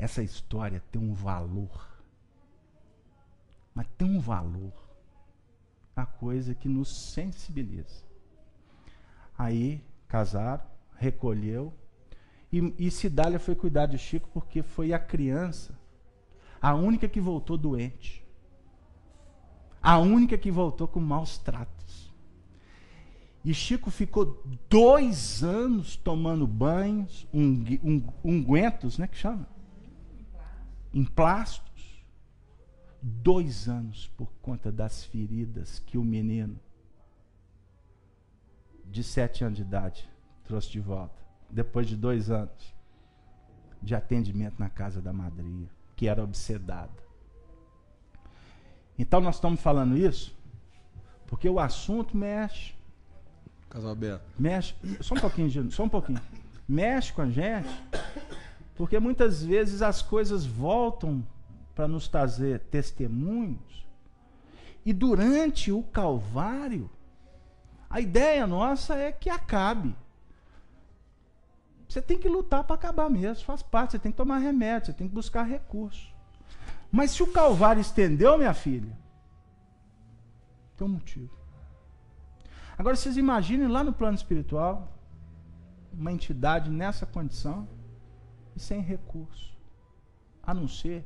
Essa 0.00 0.22
história 0.22 0.82
tem 0.90 0.98
um 0.98 1.12
valor, 1.12 1.86
mas 3.74 3.86
tem 3.98 4.16
um 4.16 4.18
valor, 4.18 4.72
a 5.94 6.06
coisa 6.06 6.54
que 6.54 6.70
nos 6.70 7.12
sensibiliza. 7.12 8.02
Aí 9.36 9.84
casaram, 10.08 10.64
recolheu, 10.96 11.74
e, 12.50 12.74
e 12.78 12.90
Cidália 12.90 13.38
foi 13.38 13.54
cuidar 13.54 13.84
de 13.84 13.98
Chico 13.98 14.26
porque 14.32 14.62
foi 14.62 14.94
a 14.94 14.98
criança, 14.98 15.78
a 16.62 16.74
única 16.74 17.06
que 17.06 17.20
voltou 17.20 17.58
doente. 17.58 18.24
A 19.82 19.98
única 19.98 20.38
que 20.38 20.50
voltou 20.50 20.88
com 20.88 20.98
maus 20.98 21.36
tratos. 21.36 22.10
E 23.44 23.52
Chico 23.52 23.90
ficou 23.90 24.42
dois 24.66 25.44
anos 25.44 25.94
tomando 25.94 26.46
banhos, 26.46 27.28
ungüentos, 28.24 28.96
né, 28.96 29.06
que 29.06 29.18
chama? 29.18 29.59
Emplastos. 30.92 31.70
Dois 33.02 33.66
anos 33.68 34.08
por 34.16 34.30
conta 34.42 34.70
das 34.70 35.04
feridas 35.04 35.78
que 35.78 35.96
o 35.96 36.04
menino 36.04 36.60
de 38.84 39.02
sete 39.02 39.42
anos 39.42 39.56
de 39.56 39.62
idade 39.62 40.08
trouxe 40.44 40.70
de 40.70 40.80
volta. 40.80 41.18
Depois 41.48 41.86
de 41.86 41.96
dois 41.96 42.30
anos 42.30 42.74
de 43.80 43.94
atendimento 43.94 44.58
na 44.58 44.68
casa 44.68 45.00
da 45.00 45.12
madrinha, 45.12 45.70
que 45.96 46.08
era 46.08 46.22
obsedada. 46.22 46.92
Então 48.98 49.20
nós 49.20 49.36
estamos 49.36 49.60
falando 49.62 49.96
isso 49.96 50.36
porque 51.26 51.48
o 51.48 51.58
assunto 51.60 52.16
mexe. 52.16 52.74
Casal 53.70 53.92
aberto. 53.92 54.24
Mexe. 54.38 54.74
Só 55.00 55.14
um 55.14 55.20
pouquinho, 55.20 55.70
só 55.70 55.84
um 55.84 55.88
pouquinho. 55.88 56.20
Mexe 56.68 57.12
com 57.12 57.22
a 57.22 57.30
gente, 57.30 57.68
porque 58.80 58.98
muitas 58.98 59.42
vezes 59.42 59.82
as 59.82 60.00
coisas 60.00 60.46
voltam 60.46 61.22
para 61.74 61.86
nos 61.86 62.08
trazer 62.08 62.60
testemunhos. 62.60 63.86
E 64.86 64.90
durante 64.90 65.70
o 65.70 65.82
Calvário, 65.82 66.88
a 67.90 68.00
ideia 68.00 68.46
nossa 68.46 68.94
é 68.94 69.12
que 69.12 69.28
acabe. 69.28 69.94
Você 71.86 72.00
tem 72.00 72.18
que 72.18 72.26
lutar 72.26 72.64
para 72.64 72.74
acabar 72.74 73.10
mesmo, 73.10 73.44
faz 73.44 73.62
parte. 73.62 73.90
Você 73.90 73.98
tem 73.98 74.12
que 74.12 74.16
tomar 74.16 74.38
remédio, 74.38 74.86
você 74.86 74.92
tem 74.94 75.06
que 75.06 75.14
buscar 75.14 75.42
recursos. 75.42 76.14
Mas 76.90 77.10
se 77.10 77.22
o 77.22 77.30
Calvário 77.30 77.82
estendeu, 77.82 78.38
minha 78.38 78.54
filha, 78.54 78.96
tem 80.78 80.86
um 80.86 80.92
motivo. 80.92 81.36
Agora 82.78 82.96
vocês 82.96 83.18
imaginem 83.18 83.68
lá 83.68 83.84
no 83.84 83.92
plano 83.92 84.16
espiritual, 84.16 84.90
uma 85.92 86.10
entidade 86.10 86.70
nessa 86.70 87.04
condição 87.04 87.68
sem 88.60 88.80
recurso, 88.80 89.56
a 90.42 90.52
não 90.52 90.68
ser 90.68 91.04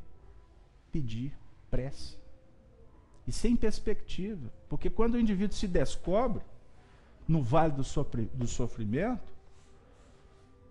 pedir 0.90 1.32
prece. 1.70 2.16
E 3.26 3.32
sem 3.32 3.56
perspectiva. 3.56 4.52
Porque 4.68 4.90
quando 4.90 5.14
o 5.14 5.20
indivíduo 5.20 5.56
se 5.56 5.66
descobre 5.66 6.42
no 7.26 7.42
vale 7.42 7.72
do, 7.72 8.46
sofrimento, 8.46 9.32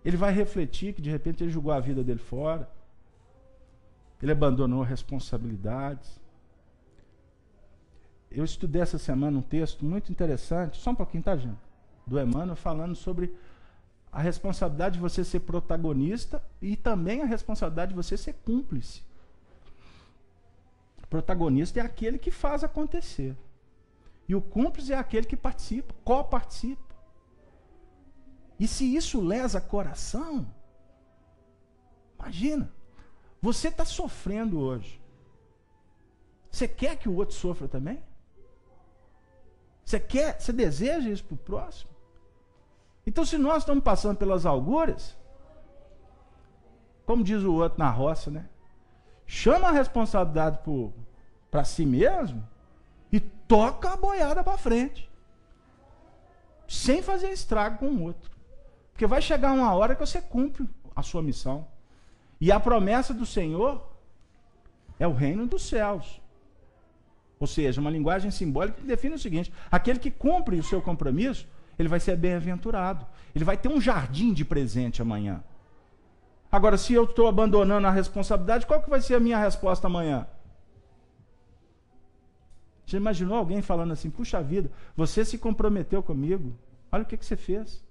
ele 0.04 0.16
vai 0.16 0.32
refletir 0.32 0.94
que 0.94 1.02
de 1.02 1.10
repente 1.10 1.42
ele 1.42 1.50
jogou 1.50 1.72
a 1.72 1.80
vida 1.80 2.04
dele 2.04 2.20
fora, 2.20 2.70
ele 4.22 4.32
abandonou 4.32 4.82
responsabilidades. 4.82 6.20
Eu 8.30 8.44
estudei 8.44 8.82
essa 8.82 8.98
semana 8.98 9.38
um 9.38 9.42
texto 9.42 9.84
muito 9.84 10.12
interessante, 10.12 10.76
só 10.76 10.90
um 10.90 10.94
pouquinho, 10.94 11.22
tá, 11.22 11.36
gente? 11.36 11.58
Do 12.06 12.20
Emmanuel 12.20 12.56
falando 12.56 12.94
sobre 12.94 13.34
a 14.14 14.22
responsabilidade 14.22 14.94
de 14.94 15.00
você 15.00 15.24
ser 15.24 15.40
protagonista 15.40 16.40
e 16.62 16.76
também 16.76 17.20
a 17.20 17.26
responsabilidade 17.26 17.88
de 17.88 17.96
você 17.96 18.16
ser 18.16 18.34
cúmplice. 18.44 19.02
O 21.02 21.06
protagonista 21.08 21.80
é 21.80 21.82
aquele 21.82 22.16
que 22.16 22.30
faz 22.30 22.62
acontecer. 22.62 23.36
E 24.28 24.34
o 24.36 24.40
cúmplice 24.40 24.92
é 24.92 24.96
aquele 24.96 25.26
que 25.26 25.36
participa, 25.36 25.92
co-participa. 26.04 26.94
E 28.58 28.68
se 28.68 28.94
isso 28.94 29.20
lesa 29.20 29.60
coração, 29.60 30.46
imagina. 32.16 32.72
Você 33.42 33.66
está 33.66 33.84
sofrendo 33.84 34.60
hoje. 34.60 35.02
Você 36.52 36.68
quer 36.68 36.96
que 36.96 37.08
o 37.08 37.16
outro 37.16 37.34
sofra 37.34 37.66
também? 37.66 38.00
Você 39.84 39.98
quer, 39.98 40.40
você 40.40 40.52
deseja 40.52 41.10
isso 41.10 41.24
para 41.24 41.34
o 41.34 41.38
próximo? 41.38 41.93
Então, 43.06 43.24
se 43.24 43.36
nós 43.36 43.58
estamos 43.58 43.84
passando 43.84 44.16
pelas 44.16 44.46
alturas, 44.46 45.16
como 47.04 47.22
diz 47.22 47.42
o 47.42 47.54
outro 47.54 47.78
na 47.78 47.90
roça, 47.90 48.30
né? 48.30 48.48
Chama 49.26 49.68
a 49.68 49.72
responsabilidade 49.72 50.58
para 51.50 51.64
si 51.64 51.84
mesmo 51.84 52.46
e 53.12 53.20
toca 53.20 53.92
a 53.92 53.96
boiada 53.96 54.42
para 54.42 54.58
frente. 54.58 55.10
Sem 56.66 57.02
fazer 57.02 57.30
estrago 57.30 57.78
com 57.78 57.86
o 57.86 58.02
outro. 58.02 58.30
Porque 58.92 59.06
vai 59.06 59.20
chegar 59.20 59.52
uma 59.52 59.74
hora 59.74 59.94
que 59.94 60.00
você 60.00 60.20
cumpre 60.20 60.68
a 60.94 61.02
sua 61.02 61.22
missão. 61.22 61.66
E 62.40 62.50
a 62.50 62.58
promessa 62.58 63.12
do 63.12 63.26
Senhor 63.26 63.86
é 64.98 65.06
o 65.06 65.12
reino 65.12 65.46
dos 65.46 65.68
céus. 65.68 66.20
Ou 67.38 67.46
seja, 67.46 67.80
uma 67.80 67.90
linguagem 67.90 68.30
simbólica 68.30 68.80
que 68.80 68.86
define 68.86 69.14
o 69.14 69.18
seguinte: 69.18 69.52
aquele 69.70 69.98
que 69.98 70.10
cumpre 70.10 70.58
o 70.58 70.62
seu 70.62 70.80
compromisso, 70.80 71.46
ele 71.78 71.88
vai 71.88 72.00
ser 72.00 72.16
bem-aventurado. 72.16 73.06
Ele 73.34 73.44
vai 73.44 73.56
ter 73.56 73.68
um 73.68 73.80
jardim 73.80 74.32
de 74.32 74.44
presente 74.44 75.02
amanhã. 75.02 75.42
Agora, 76.50 76.76
se 76.76 76.92
eu 76.92 77.04
estou 77.04 77.26
abandonando 77.26 77.86
a 77.86 77.90
responsabilidade, 77.90 78.66
qual 78.66 78.82
que 78.82 78.90
vai 78.90 79.00
ser 79.00 79.16
a 79.16 79.20
minha 79.20 79.38
resposta 79.38 79.86
amanhã? 79.86 80.26
Você 82.86 82.96
imaginou 82.96 83.36
alguém 83.36 83.60
falando 83.60 83.92
assim: 83.92 84.10
puxa 84.10 84.42
vida, 84.42 84.70
você 84.96 85.24
se 85.24 85.36
comprometeu 85.38 86.02
comigo, 86.02 86.56
olha 86.92 87.02
o 87.02 87.06
que, 87.06 87.16
que 87.16 87.26
você 87.26 87.36
fez. 87.36 87.82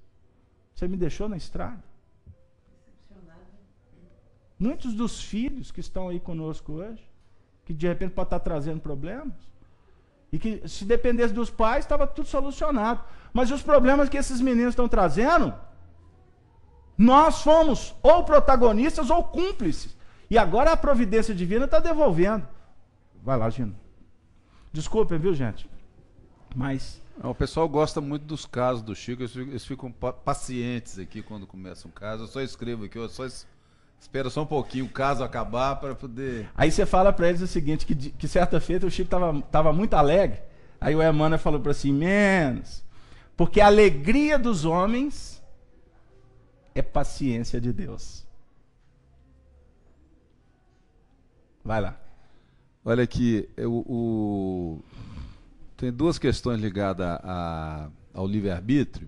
Você 0.74 0.88
me 0.88 0.98
deixou 0.98 1.28
na 1.28 1.38
estrada. 1.38 1.84
Muitos 4.58 4.94
dos 4.94 5.22
filhos 5.22 5.72
que 5.72 5.82
estão 5.82 6.08
aí 6.08 6.20
conosco 6.20 6.74
hoje, 6.74 7.04
que 7.66 7.74
de 7.74 7.88
repente 7.88 8.14
pode 8.14 8.28
estar 8.28 8.40
trazendo 8.40 8.80
problemas, 8.80 9.34
e 10.34 10.40
que 10.40 10.68
se 10.68 10.84
dependesse 10.84 11.32
dos 11.32 11.52
pais, 11.52 11.86
estava 11.86 12.08
tudo 12.08 12.28
solucionado. 12.28 13.04
Mas 13.32 13.52
os 13.52 13.62
problemas 13.62 14.10
que 14.10 14.18
esses 14.18 14.42
meninos 14.42 14.72
estão 14.72 14.88
trazendo, 14.90 15.54
nós 16.98 17.44
fomos 17.44 17.94
ou 18.02 18.24
protagonistas 18.24 19.12
ou 19.12 19.24
cúmplices. 19.24 19.96
E 20.32 20.36
agora 20.36 20.72
a 20.72 20.78
providência 20.78 21.36
divina 21.36 21.66
está 21.66 21.78
devolvendo. 21.78 22.48
Vai 23.22 23.38
lá, 23.38 23.48
Gino. 23.52 23.76
Desculpem, 24.72 25.20
viu, 25.20 25.36
gente? 25.36 25.70
Mas. 26.56 27.00
O 27.24 27.36
pessoal 27.36 27.70
gosta 27.70 28.02
muito 28.02 28.26
dos 28.26 28.44
casos 28.44 28.82
do 28.82 28.96
Chico, 28.96 29.22
eles 29.22 29.64
ficam, 29.64 29.92
pacientes 29.92 30.98
aqui 30.98 31.22
quando 31.22 31.46
começa 31.46 31.88
um 31.88 31.92
caso. 31.92 32.24
Eu 32.24 32.28
só 32.28 32.42
escrevo 32.42 32.86
aqui, 32.86 32.98
eu 32.98 33.08
só 33.08 33.24
Espera 34.04 34.30
só 34.30 34.44
um 34.44 34.46
pouquinho 34.46 34.84
o 34.84 34.90
caso 34.90 35.24
acabar 35.24 35.78
para 35.78 35.96
poder. 35.96 36.50
Aí 36.56 36.70
você 36.70 36.86
fala 36.86 37.14
para 37.14 37.30
eles 37.30 37.42
o 37.42 37.48
seguinte: 37.48 37.86
que, 37.86 37.96
que 37.96 38.28
certa 38.28 38.60
feita 38.60 38.86
o 38.86 38.92
Chico 38.92 39.10
tava, 39.10 39.42
tava 39.44 39.72
muito 39.72 39.94
alegre. 39.94 40.42
Aí 40.80 40.94
o 40.94 41.02
Emmanuel 41.02 41.40
falou 41.40 41.62
para 41.62 41.72
assim: 41.72 41.94
menos. 41.94 42.84
Porque 43.38 43.62
a 43.62 43.68
alegria 43.68 44.38
dos 44.38 44.66
homens 44.66 45.42
é 46.76 46.82
paciência 46.82 47.62
de 47.62 47.72
Deus. 47.72 48.26
Vai 51.64 51.80
lá. 51.80 51.98
Olha 52.84 53.06
aqui, 53.06 53.50
eu, 53.56 53.72
o, 53.74 54.84
tem 55.78 55.94
duas 55.94 56.20
questões 56.20 56.60
ligadas 56.60 57.08
a, 57.24 57.88
ao 58.14 58.28
livre-arbítrio. 58.28 59.08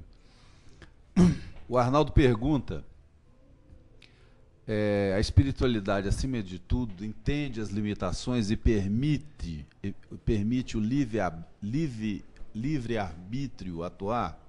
O 1.67 1.77
Arnaldo 1.77 2.13
pergunta: 2.13 2.85
é, 4.67 5.13
a 5.15 5.19
espiritualidade, 5.19 6.07
acima 6.07 6.41
de 6.41 6.59
tudo, 6.59 7.05
entende 7.05 7.61
as 7.61 7.69
limitações 7.69 8.49
e 8.49 8.57
permite, 8.57 9.65
permite 10.23 10.77
o 10.77 10.79
livre-arbítrio 10.79 11.45
livre, 11.61 12.25
livre 12.53 12.97
atuar? 13.83 14.39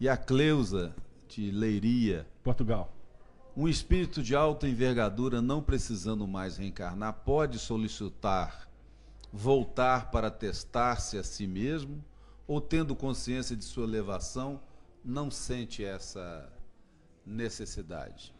E 0.00 0.08
a 0.08 0.16
Cleusa 0.16 0.94
de 1.28 1.50
Leiria. 1.50 2.26
Portugal. 2.42 2.92
Um 3.56 3.68
espírito 3.68 4.22
de 4.22 4.34
alta 4.34 4.68
envergadura, 4.68 5.40
não 5.40 5.62
precisando 5.62 6.26
mais 6.26 6.56
reencarnar, 6.56 7.12
pode 7.24 7.58
solicitar 7.58 8.68
voltar 9.32 10.12
para 10.12 10.30
testar-se 10.30 11.18
a 11.18 11.24
si 11.24 11.46
mesmo, 11.46 12.04
ou 12.46 12.60
tendo 12.60 12.94
consciência 12.94 13.56
de 13.56 13.64
sua 13.64 13.84
elevação, 13.84 14.60
não 15.04 15.30
sente 15.30 15.84
essa 15.84 16.48
necessidade? 17.26 18.33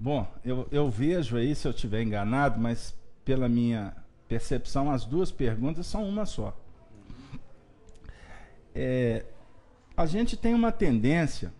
Bom, 0.00 0.26
eu, 0.42 0.66
eu 0.72 0.88
vejo 0.90 1.36
aí, 1.36 1.54
se 1.54 1.68
eu 1.68 1.72
estiver 1.72 2.02
enganado, 2.02 2.58
mas 2.58 2.96
pela 3.22 3.48
minha 3.48 3.94
percepção, 4.26 4.90
as 4.90 5.04
duas 5.04 5.30
perguntas 5.30 5.86
são 5.86 6.08
uma 6.08 6.24
só. 6.24 6.58
É, 8.74 9.26
a 9.94 10.06
gente 10.06 10.36
tem 10.36 10.54
uma 10.54 10.72
tendência 10.72 11.52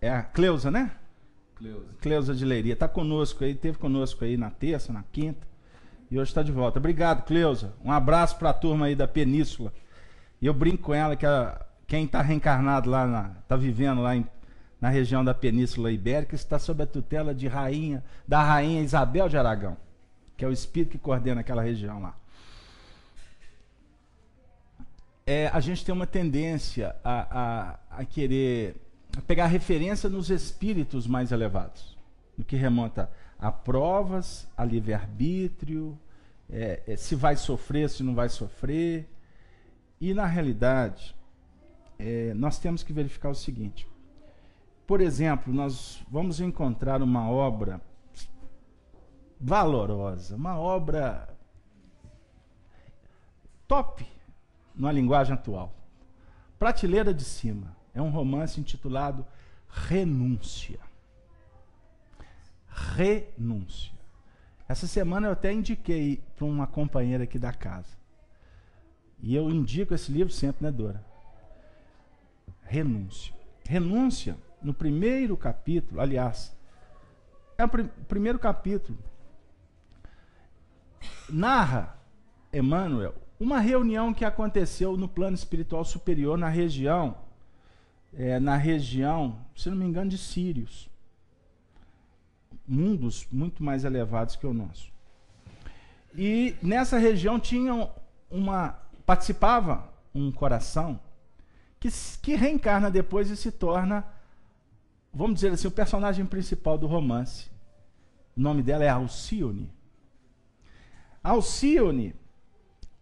é 0.00 0.10
a 0.10 0.22
Cleusa, 0.22 0.70
né? 0.70 0.90
Cleusa. 1.54 1.86
Cleusa 2.00 2.34
de 2.34 2.44
Leiria. 2.44 2.72
Está 2.74 2.88
conosco 2.88 3.44
aí, 3.44 3.54
teve 3.54 3.78
conosco 3.78 4.24
aí 4.24 4.36
na 4.36 4.50
terça, 4.50 4.92
na 4.92 5.02
quinta. 5.04 5.46
E 6.10 6.18
hoje 6.18 6.30
está 6.30 6.42
de 6.42 6.52
volta. 6.52 6.78
Obrigado, 6.78 7.24
Cleusa. 7.24 7.74
Um 7.84 7.90
abraço 7.90 8.36
para 8.36 8.50
a 8.50 8.54
turma 8.54 8.86
aí 8.86 8.94
da 8.94 9.08
Península. 9.08 9.72
E 10.40 10.46
eu 10.46 10.52
brinco 10.54 10.84
com 10.84 10.94
ela 10.94 11.16
que 11.16 11.24
a, 11.24 11.64
quem 11.86 12.04
está 12.04 12.20
reencarnado 12.20 12.90
lá, 12.90 13.36
está 13.42 13.56
vivendo 13.56 14.02
lá 14.02 14.14
em, 14.14 14.26
na 14.80 14.88
região 14.88 15.24
da 15.24 15.34
Península 15.34 15.90
Ibérica, 15.90 16.34
está 16.34 16.58
sob 16.58 16.82
a 16.82 16.86
tutela 16.86 17.34
de 17.34 17.48
rainha, 17.48 18.04
da 18.26 18.42
rainha 18.42 18.82
Isabel 18.82 19.28
de 19.28 19.36
Aragão, 19.36 19.76
que 20.36 20.44
é 20.44 20.48
o 20.48 20.52
espírito 20.52 20.92
que 20.92 20.98
coordena 20.98 21.40
aquela 21.40 21.62
região 21.62 22.00
lá. 22.00 22.16
É, 25.26 25.48
a 25.48 25.58
gente 25.60 25.84
tem 25.84 25.92
uma 25.92 26.06
tendência 26.06 26.94
a, 27.02 27.78
a, 27.90 28.00
a 28.00 28.04
querer 28.04 28.76
pegar 29.26 29.46
referência 29.46 30.08
nos 30.08 30.30
espíritos 30.30 31.06
mais 31.06 31.32
elevados, 31.32 31.96
no 32.36 32.44
que 32.44 32.54
remonta 32.54 33.10
a 33.38 33.50
provas, 33.50 34.46
a 34.56 34.64
livre-arbítrio, 34.64 35.98
é, 36.48 36.82
é, 36.86 36.96
se 36.96 37.14
vai 37.14 37.36
sofrer, 37.36 37.90
se 37.90 38.02
não 38.02 38.14
vai 38.14 38.28
sofrer. 38.28 39.08
E, 40.00 40.14
na 40.14 40.26
realidade, 40.26 41.14
é, 41.98 42.32
nós 42.34 42.58
temos 42.58 42.82
que 42.82 42.92
verificar 42.92 43.30
o 43.30 43.34
seguinte. 43.34 43.86
Por 44.86 45.00
exemplo, 45.00 45.52
nós 45.52 46.02
vamos 46.08 46.40
encontrar 46.40 47.02
uma 47.02 47.28
obra 47.28 47.80
valorosa, 49.40 50.36
uma 50.36 50.58
obra 50.58 51.28
top 53.66 54.06
na 54.74 54.92
linguagem 54.92 55.34
atual. 55.34 55.74
Prateleira 56.58 57.12
de 57.12 57.24
cima. 57.24 57.76
É 57.92 58.00
um 58.00 58.10
romance 58.10 58.60
intitulado 58.60 59.26
Renúncia. 59.68 60.78
Renúncia. 62.68 63.92
Essa 64.68 64.86
semana 64.86 65.28
eu 65.28 65.32
até 65.32 65.52
indiquei 65.52 66.22
para 66.36 66.44
uma 66.44 66.66
companheira 66.66 67.24
aqui 67.24 67.38
da 67.38 67.52
casa. 67.52 67.96
E 69.20 69.34
eu 69.34 69.50
indico 69.50 69.94
esse 69.94 70.12
livro 70.12 70.32
sempre, 70.32 70.64
né, 70.64 70.70
Dora? 70.70 71.04
Renúncia. 72.62 73.34
Renúncia, 73.64 74.36
no 74.62 74.74
primeiro 74.74 75.36
capítulo, 75.36 76.00
aliás, 76.00 76.56
é 77.58 77.64
o 77.64 77.68
pr 77.68 77.84
primeiro 78.08 78.38
capítulo, 78.38 78.98
narra 81.28 81.96
Emmanuel 82.52 83.14
uma 83.38 83.60
reunião 83.60 84.14
que 84.14 84.24
aconteceu 84.24 84.96
no 84.96 85.08
plano 85.08 85.34
espiritual 85.34 85.84
superior 85.84 86.38
na 86.38 86.48
região 86.48 87.16
é, 88.16 88.40
na 88.40 88.56
região, 88.56 89.38
se 89.54 89.68
não 89.68 89.76
me 89.76 89.84
engano, 89.84 90.10
de 90.10 90.16
Sírios. 90.16 90.88
Mundos 92.66 93.26
muito 93.30 93.62
mais 93.62 93.84
elevados 93.84 94.36
que 94.36 94.46
o 94.46 94.54
nosso. 94.54 94.90
E 96.14 96.56
nessa 96.62 96.98
região 96.98 97.38
tinha 97.38 97.88
uma. 98.30 98.80
participava 99.04 99.92
um 100.14 100.32
coração 100.32 100.98
que, 101.78 101.88
que 102.22 102.34
reencarna 102.34 102.90
depois 102.90 103.30
e 103.30 103.36
se 103.36 103.52
torna, 103.52 104.04
vamos 105.16 105.36
dizer 105.36 105.52
assim, 105.52 105.66
o 105.66 105.70
personagem 105.70 106.26
principal 106.26 106.76
do 106.76 106.86
romance. 106.86 107.50
O 108.36 108.40
nome 108.40 108.62
dela 108.62 108.84
é 108.84 108.88
Alcione. 108.88 109.72
Alcione 111.24 112.14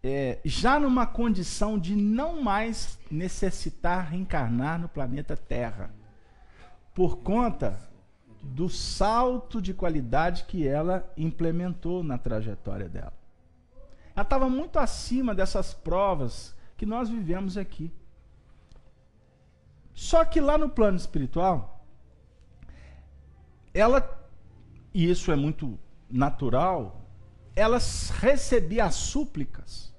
é, 0.02 0.38
já 0.44 0.78
numa 0.78 1.06
condição 1.06 1.76
de 1.76 1.96
não 1.96 2.40
mais 2.40 2.98
necessitar 3.10 4.10
reencarnar 4.10 4.78
no 4.78 4.88
planeta 4.88 5.36
Terra, 5.36 5.92
por 6.94 7.18
conta 7.18 7.80
do 8.40 8.68
salto 8.68 9.60
de 9.60 9.74
qualidade 9.74 10.44
que 10.44 10.68
ela 10.68 11.10
implementou 11.16 12.04
na 12.04 12.16
trajetória 12.16 12.88
dela. 12.88 13.12
Ela 14.14 14.22
estava 14.22 14.48
muito 14.48 14.78
acima 14.78 15.34
dessas 15.34 15.74
provas 15.74 16.54
que 16.76 16.86
nós 16.86 17.08
vivemos 17.08 17.56
aqui. 17.56 17.90
Só 19.92 20.24
que 20.24 20.40
lá 20.40 20.56
no 20.56 20.68
plano 20.68 20.96
espiritual, 20.96 21.73
ela, 23.74 24.28
e 24.94 25.10
isso 25.10 25.32
é 25.32 25.36
muito 25.36 25.78
natural, 26.08 27.02
ela 27.56 27.78
recebia 28.20 28.84
as 28.84 28.94
súplicas 28.94 29.92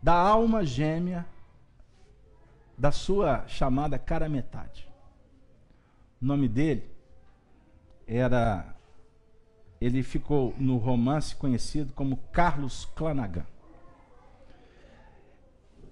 da 0.00 0.14
alma 0.14 0.64
gêmea 0.64 1.26
da 2.78 2.92
sua 2.92 3.46
chamada 3.48 3.98
cara 3.98 4.28
metade. 4.28 4.88
O 6.22 6.24
nome 6.24 6.48
dele 6.48 6.88
era 8.06 8.74
ele 9.80 10.02
ficou 10.02 10.54
no 10.58 10.76
romance 10.76 11.34
conhecido 11.34 11.92
como 11.92 12.16
Carlos 12.32 12.86
Clanagan. 12.94 13.46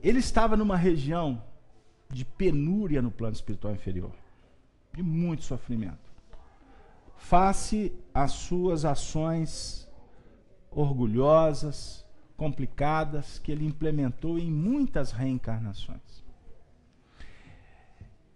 Ele 0.03 0.19
estava 0.19 0.57
numa 0.57 0.77
região 0.77 1.43
de 2.09 2.25
penúria 2.25 3.03
no 3.03 3.11
plano 3.11 3.35
espiritual 3.35 3.75
inferior, 3.75 4.13
de 4.95 5.03
muito 5.03 5.43
sofrimento. 5.43 6.12
Face 7.23 7.93
às 8.13 8.33
suas 8.33 8.85
ações 8.85 9.89
orgulhosas, 10.73 12.05
complicadas 12.37 13.39
que 13.39 13.53
ele 13.53 13.65
implementou 13.65 14.39
em 14.39 14.51
muitas 14.51 15.13
reencarnações. 15.13 16.25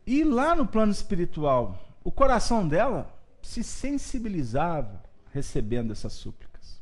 E 0.06 0.22
lá 0.22 0.54
no 0.54 0.64
plano 0.64 0.92
espiritual, 0.92 1.84
o 2.04 2.12
coração 2.12 2.66
dela 2.66 3.12
se 3.42 3.64
sensibilizava 3.64 5.02
recebendo 5.32 5.90
essas 5.90 6.12
súplicas. 6.12 6.80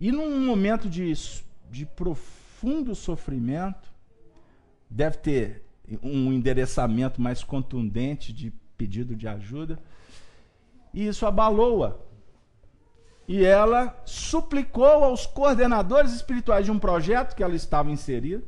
E 0.00 0.10
num 0.10 0.44
momento 0.44 0.90
de, 0.90 1.12
de 1.70 1.86
profundo 1.86 2.96
sofrimento, 2.96 3.92
deve 4.90 5.18
ter 5.18 5.64
um 6.02 6.32
endereçamento 6.32 7.22
mais 7.22 7.44
contundente 7.44 8.32
de 8.32 8.50
pedido 8.76 9.14
de 9.14 9.28
ajuda, 9.28 9.78
e 10.92 11.06
isso 11.06 11.26
abalou-a. 11.26 11.96
E 13.26 13.44
ela 13.44 14.00
suplicou 14.04 15.04
aos 15.04 15.26
coordenadores 15.26 16.12
espirituais 16.12 16.64
de 16.64 16.70
um 16.70 16.78
projeto 16.78 17.34
que 17.34 17.42
ela 17.42 17.54
estava 17.54 17.90
inserida, 17.90 18.44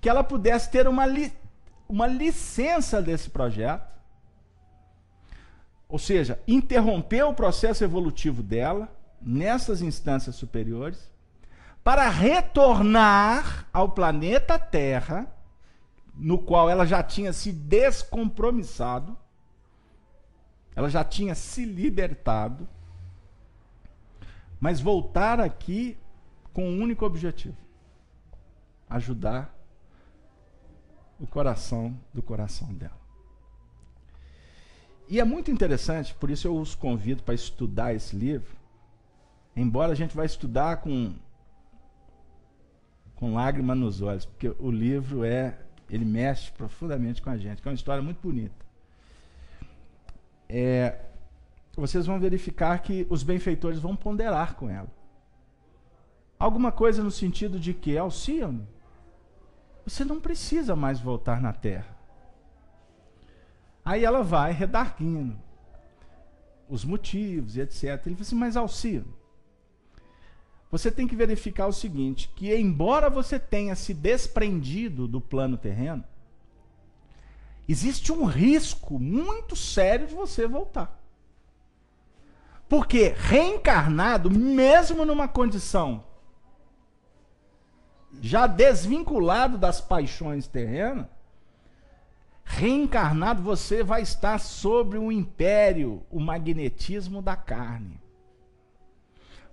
que 0.00 0.08
ela 0.08 0.24
pudesse 0.24 0.70
ter 0.70 0.88
uma, 0.88 1.06
li, 1.06 1.32
uma 1.88 2.06
licença 2.06 3.00
desse 3.00 3.30
projeto, 3.30 3.88
ou 5.88 5.98
seja, 5.98 6.40
interromper 6.46 7.24
o 7.24 7.34
processo 7.34 7.82
evolutivo 7.82 8.42
dela 8.42 8.88
nessas 9.20 9.82
instâncias 9.82 10.36
superiores, 10.36 11.10
para 11.82 12.08
retornar 12.08 13.66
ao 13.72 13.90
planeta 13.90 14.58
Terra, 14.58 15.26
no 16.14 16.38
qual 16.38 16.68
ela 16.68 16.86
já 16.86 17.02
tinha 17.02 17.32
se 17.32 17.50
descompromissado, 17.50 19.16
ela 20.74 20.88
já 20.88 21.04
tinha 21.04 21.34
se 21.34 21.64
libertado 21.64 22.68
mas 24.60 24.78
voltar 24.78 25.40
aqui 25.40 25.96
com 26.52 26.68
um 26.68 26.82
único 26.82 27.06
objetivo: 27.06 27.56
ajudar 28.88 29.56
o 31.18 31.26
coração 31.26 31.98
do 32.12 32.22
coração 32.22 32.72
dela. 32.74 33.00
E 35.08 35.18
é 35.18 35.24
muito 35.24 35.50
interessante, 35.50 36.14
por 36.14 36.30
isso 36.30 36.46
eu 36.46 36.56
os 36.56 36.74
convido 36.74 37.22
para 37.22 37.34
estudar 37.34 37.94
esse 37.94 38.14
livro, 38.14 38.54
embora 39.56 39.92
a 39.92 39.96
gente 39.96 40.14
vai 40.14 40.26
estudar 40.26 40.76
com 40.76 41.14
com 43.16 43.34
lágrima 43.34 43.74
nos 43.74 44.00
olhos, 44.00 44.24
porque 44.24 44.54
o 44.58 44.70
livro 44.70 45.24
é 45.24 45.58
ele 45.90 46.04
mexe 46.04 46.50
profundamente 46.52 47.20
com 47.20 47.28
a 47.28 47.36
gente, 47.36 47.60
que 47.60 47.68
é 47.68 47.70
uma 47.70 47.74
história 47.74 48.02
muito 48.02 48.20
bonita. 48.20 48.69
É, 50.52 50.98
vocês 51.76 52.06
vão 52.06 52.18
verificar 52.18 52.78
que 52.80 53.06
os 53.08 53.22
benfeitores 53.22 53.78
vão 53.78 53.94
ponderar 53.94 54.56
com 54.56 54.68
ela. 54.68 54.88
Alguma 56.38 56.72
coisa 56.72 57.04
no 57.04 57.10
sentido 57.10 57.60
de 57.60 57.72
que, 57.72 57.96
Alcione, 57.96 58.66
você 59.84 60.04
não 60.04 60.20
precisa 60.20 60.74
mais 60.74 60.98
voltar 60.98 61.40
na 61.40 61.52
terra. 61.52 61.96
Aí 63.84 64.04
ela 64.04 64.22
vai 64.22 64.52
redarguindo 64.52 65.38
os 66.68 66.84
motivos 66.84 67.56
e 67.56 67.60
etc. 67.60 67.84
Ele 68.06 68.16
fala 68.16 68.22
assim, 68.22 68.34
mas 68.34 68.56
Alcione, 68.56 69.06
você 70.70 70.90
tem 70.90 71.06
que 71.06 71.16
verificar 71.16 71.66
o 71.66 71.72
seguinte: 71.72 72.28
que 72.34 72.54
embora 72.54 73.08
você 73.08 73.38
tenha 73.38 73.74
se 73.74 73.94
desprendido 73.94 75.06
do 75.06 75.20
plano 75.20 75.56
terreno, 75.56 76.04
existe 77.70 78.12
um 78.12 78.24
risco 78.24 78.98
muito 78.98 79.54
sério 79.54 80.06
de 80.06 80.14
você 80.14 80.46
voltar. 80.46 80.98
Porque 82.68 83.14
reencarnado, 83.16 84.30
mesmo 84.30 85.04
numa 85.04 85.28
condição 85.28 86.04
já 88.20 88.46
desvinculado 88.46 89.56
das 89.56 89.80
paixões 89.80 90.46
terrenas, 90.46 91.06
reencarnado 92.44 93.42
você 93.42 93.82
vai 93.82 94.02
estar 94.02 94.38
sobre 94.38 94.98
o 94.98 95.12
império, 95.12 96.04
o 96.10 96.18
magnetismo 96.18 97.22
da 97.22 97.36
carne. 97.36 98.00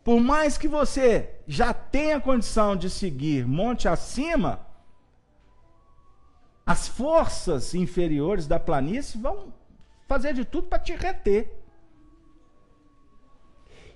Por 0.04 0.20
mais 0.20 0.58
que 0.58 0.68
você 0.68 1.36
já 1.46 1.74
tenha 1.74 2.20
condição 2.20 2.76
de 2.76 2.90
seguir 2.90 3.46
monte 3.46 3.88
acima, 3.88 4.67
as 6.68 6.88
forças 6.88 7.74
inferiores 7.74 8.46
da 8.46 8.60
planície 8.60 9.20
vão 9.20 9.54
fazer 10.06 10.34
de 10.34 10.44
tudo 10.44 10.68
para 10.68 10.80
te 10.80 10.94
reter. 10.94 11.52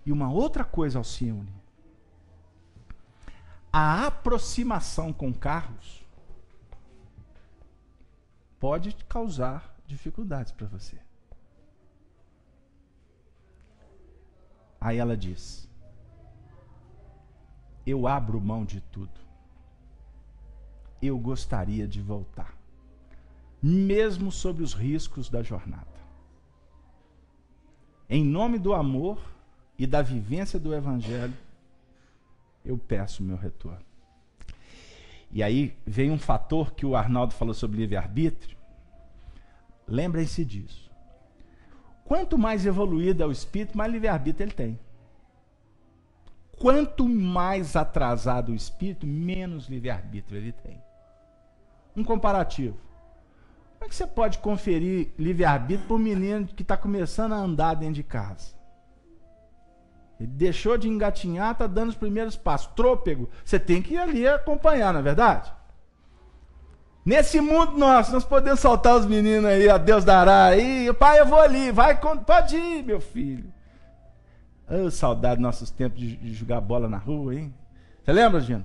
E 0.05 0.11
uma 0.11 0.32
outra 0.32 0.63
coisa, 0.63 0.97
Alcione. 0.97 1.53
A 3.72 4.07
aproximação 4.07 5.13
com 5.13 5.34
carros 5.34 6.03
pode 8.59 8.95
causar 9.07 9.76
dificuldades 9.86 10.51
para 10.51 10.67
você. 10.67 10.97
Aí 14.80 14.97
ela 14.97 15.15
diz: 15.15 15.69
eu 17.86 18.07
abro 18.07 18.39
mão 18.39 18.63
de 18.63 18.80
tudo. 18.80 19.19
Eu 21.01 21.17
gostaria 21.17 21.88
de 21.88 21.99
voltar, 21.99 22.55
mesmo 23.62 24.32
sob 24.32 24.64
os 24.64 24.74
riscos 24.74 25.30
da 25.30 25.43
jornada. 25.43 25.88
Em 28.09 28.24
nome 28.24 28.59
do 28.59 28.74
amor 28.74 29.20
e 29.78 29.88
da 29.88 30.01
vivência 30.01 30.59
do 30.59 30.74
Evangelho, 30.74 31.34
eu 32.66 32.78
peço 32.78 33.24
meu 33.24 33.38
retorno. 33.38 33.86
E 35.32 35.41
aí 35.41 35.78
vem 35.86 36.12
um 36.12 36.20
fator 36.20 36.74
que 36.74 36.86
o 36.86 36.95
Arnaldo 36.95 37.34
falou 37.34 37.53
sobre 37.53 37.78
livre-arbítrio. 37.78 38.57
Lembrem-se 39.88 40.43
disso. 40.43 40.91
Quanto 42.03 42.38
mais 42.38 42.66
evoluído 42.66 43.24
é 43.24 43.26
o 43.26 43.32
espírito, 43.32 43.78
mais 43.78 43.91
livre-arbítrio 43.91 44.45
ele 44.45 44.53
tem 44.53 44.80
quanto 46.62 47.09
mais 47.09 47.76
atrasado 47.76 48.51
o 48.51 48.55
espírito, 48.55 49.07
menos 49.07 49.66
livre-arbítrio 49.66 50.38
ele 50.38 50.51
tem. 50.51 50.80
Um 51.97 52.03
comparativo. 52.03 52.78
Como 53.82 53.88
é 53.88 53.89
que 53.89 53.95
você 53.95 54.05
pode 54.05 54.38
conferir 54.38 55.09
livre-arbítrio 55.17 55.88
para 55.88 55.95
um 55.95 55.99
menino 55.99 56.45
que 56.45 56.61
está 56.61 56.77
começando 56.77 57.34
a 57.34 57.38
andar 57.38 57.73
dentro 57.73 57.95
de 57.95 58.03
casa? 58.03 58.53
Ele 60.19 60.27
deixou 60.27 60.77
de 60.77 60.88
engatinhar, 60.88 61.53
está 61.53 61.65
dando 61.65 61.89
os 61.89 61.95
primeiros 61.95 62.36
passos. 62.36 62.71
Trôpego. 62.75 63.27
Você 63.43 63.59
tem 63.59 63.82
que 63.82 63.95
ir 63.95 63.97
ali 63.97 64.27
acompanhar, 64.27 64.93
não 64.93 64.99
é 64.99 65.03
verdade? 65.03 65.51
Nesse 67.03 67.41
mundo 67.41 67.75
nosso, 67.75 68.11
nós 68.11 68.23
podemos 68.23 68.59
soltar 68.59 68.97
os 68.97 69.07
meninos 69.07 69.45
aí, 69.45 69.67
a 69.67 69.79
Deus 69.79 70.05
dará 70.05 70.45
aí. 70.45 70.93
Pai, 70.93 71.19
eu 71.19 71.25
vou 71.25 71.39
ali. 71.39 71.71
Vai, 71.71 71.99
pode 71.99 72.55
ir, 72.55 72.84
meu 72.84 73.01
filho. 73.01 73.51
Oh, 74.69 74.91
saudade 74.91 75.41
nossos 75.41 75.71
tempos 75.71 75.99
de, 75.99 76.34
jogar 76.36 76.61
bola 76.61 76.88
na 76.88 76.99
rua, 76.99 77.34
hein? 77.34 77.51
Você 78.03 78.13
lembra, 78.13 78.41
Gino? 78.41 78.63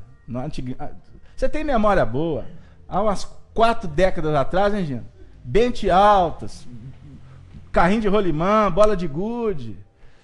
Ah, 0.79 0.91
você 1.35 1.49
tem 1.49 1.65
memória 1.65 2.05
boa. 2.05 2.45
Há 2.87 3.01
umas 3.01 3.25
quatro 3.57 3.89
décadas 3.89 4.35
atrás, 4.35 4.75
hein, 4.75 4.85
Gino? 4.85 5.05
Bente 5.43 5.91
altas, 5.91 6.69
carrinho 7.73 8.03
de 8.03 8.09
rolimã, 8.09 8.71
bola 8.71 8.95
de 8.95 9.09
gude. 9.09 9.79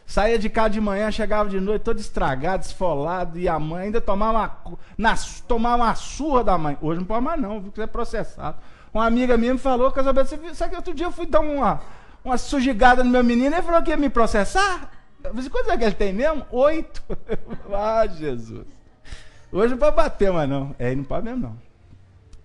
Saía 0.04 0.38
de 0.38 0.50
casa 0.50 0.70
de 0.70 0.80
manhã, 0.80 1.10
chegava 1.10 1.48
de 1.48 1.58
noite 1.58 1.82
todo 1.82 1.98
estragado, 1.98 2.62
esfolado, 2.62 3.38
e 3.38 3.48
a 3.48 3.58
mãe 3.58 3.84
ainda 3.84 3.98
tomava 3.98 4.32
uma, 4.38 4.78
na, 4.98 5.14
tomava 5.48 5.82
uma 5.82 5.94
surra 5.94 6.44
da 6.44 6.58
mãe. 6.58 6.76
Hoje 6.82 7.00
não 7.00 7.06
pode 7.06 7.24
mais 7.24 7.40
não, 7.40 7.62
viu 7.62 7.72
que 7.72 7.80
é 7.80 7.86
processado. 7.86 8.58
Uma 8.92 9.06
amiga 9.06 9.38
minha 9.38 9.54
me 9.54 9.58
falou, 9.58 9.90
que 9.90 10.02
você 10.02 10.54
sabe 10.54 10.72
que 10.72 10.76
outro 10.76 10.92
dia 10.92 11.06
eu 11.06 11.12
fui 11.12 11.24
dar 11.24 11.40
uma, 11.40 11.80
uma 12.22 12.36
sujigada 12.36 13.02
no 13.02 13.08
meu 13.08 13.24
menino, 13.24 13.54
ele 13.54 13.62
falou 13.62 13.82
que 13.82 13.90
ia 13.90 13.96
me 13.96 14.10
processar. 14.10 14.90
Você 15.32 15.48
quantos 15.48 15.68
anos 15.70 15.78
que 15.78 15.84
ele 15.86 15.94
tem 15.94 16.12
mesmo? 16.12 16.44
Oito. 16.50 17.02
ah, 17.72 18.06
Jesus. 18.06 18.66
Hoje 19.50 19.70
não 19.70 19.78
pode 19.78 19.96
bater 19.96 20.30
mais 20.30 20.48
não. 20.48 20.76
É, 20.78 20.94
não 20.94 21.04
pode 21.04 21.24
mesmo 21.24 21.40
não. 21.40 21.71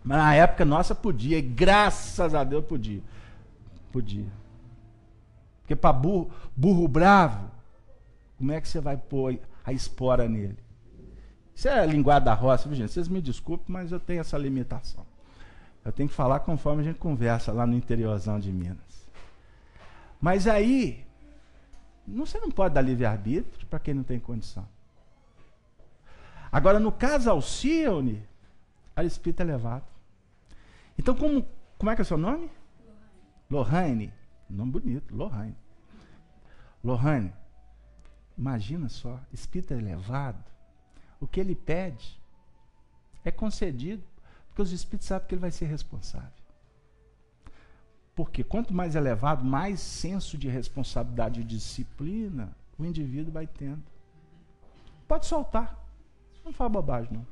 Mas 0.07 0.17
na 0.19 0.33
época 0.33 0.63
nossa 0.63 0.95
podia, 0.95 1.37
e 1.37 1.41
graças 1.41 2.33
a 2.33 2.41
Deus 2.45 2.63
podia. 2.63 3.01
Podia. 3.91 4.25
Porque 5.59 5.75
para 5.75 5.91
burro, 5.91 6.31
burro 6.55 6.87
bravo, 6.87 7.51
como 8.37 8.53
é 8.53 8.61
que 8.61 8.69
você 8.69 8.79
vai 8.79 8.95
pôr 8.95 9.37
a 9.65 9.73
espora 9.73 10.29
nele? 10.29 10.57
Isso 11.53 11.67
é 11.67 11.81
a 11.81 11.85
linguagem 11.85 12.23
da 12.23 12.33
roça, 12.33 12.73
gente? 12.73 12.93
Vocês 12.93 13.09
me 13.09 13.21
desculpem, 13.21 13.65
mas 13.67 13.91
eu 13.91 13.99
tenho 13.99 14.21
essa 14.21 14.37
limitação. 14.37 15.05
Eu 15.83 15.91
tenho 15.91 16.07
que 16.07 16.15
falar 16.15 16.39
conforme 16.39 16.83
a 16.83 16.85
gente 16.85 16.99
conversa 16.99 17.51
lá 17.51 17.67
no 17.67 17.75
interiorzão 17.75 18.39
de 18.39 18.49
Minas. 18.49 19.05
Mas 20.21 20.47
aí, 20.47 21.05
você 22.07 22.39
não 22.39 22.49
pode 22.49 22.73
dar 22.73 22.81
livre-arbítrio 22.81 23.67
para 23.67 23.79
quem 23.79 23.93
não 23.93 24.03
tem 24.03 24.21
condição. 24.21 24.65
Agora, 26.49 26.79
no 26.79 26.93
caso 26.93 27.29
Alcione, 27.29 28.23
a 28.95 29.03
espírito 29.03 29.41
elevado. 29.41 29.96
Então, 30.97 31.15
como, 31.15 31.45
como 31.77 31.91
é 31.91 31.95
que 31.95 32.01
é 32.01 32.03
o 32.03 32.05
seu 32.05 32.17
nome? 32.17 32.49
Lohane. 33.49 34.13
Nome 34.49 34.71
bonito, 34.71 35.15
Lohane. 35.15 35.55
Lohane, 36.83 37.33
imagina 38.37 38.87
só, 38.87 39.19
espírito 39.31 39.73
elevado, 39.73 40.43
o 41.19 41.27
que 41.27 41.39
ele 41.39 41.55
pede 41.55 42.21
é 43.25 43.31
concedido, 43.31 44.03
porque 44.47 44.61
os 44.61 44.71
espíritos 44.71 45.07
sabem 45.07 45.27
que 45.27 45.35
ele 45.35 45.41
vai 45.41 45.51
ser 45.51 45.65
responsável. 45.65 46.31
Porque 48.15 48.43
quanto 48.43 48.73
mais 48.73 48.95
elevado, 48.95 49.43
mais 49.43 49.79
senso 49.79 50.37
de 50.37 50.47
responsabilidade 50.47 51.41
e 51.41 51.43
disciplina 51.43 52.55
o 52.77 52.85
indivíduo 52.85 53.33
vai 53.33 53.47
tendo. 53.47 53.83
Pode 55.07 55.25
soltar. 55.25 55.83
Não 56.45 56.53
fala 56.53 56.69
bobagem, 56.69 57.11
não. 57.11 57.25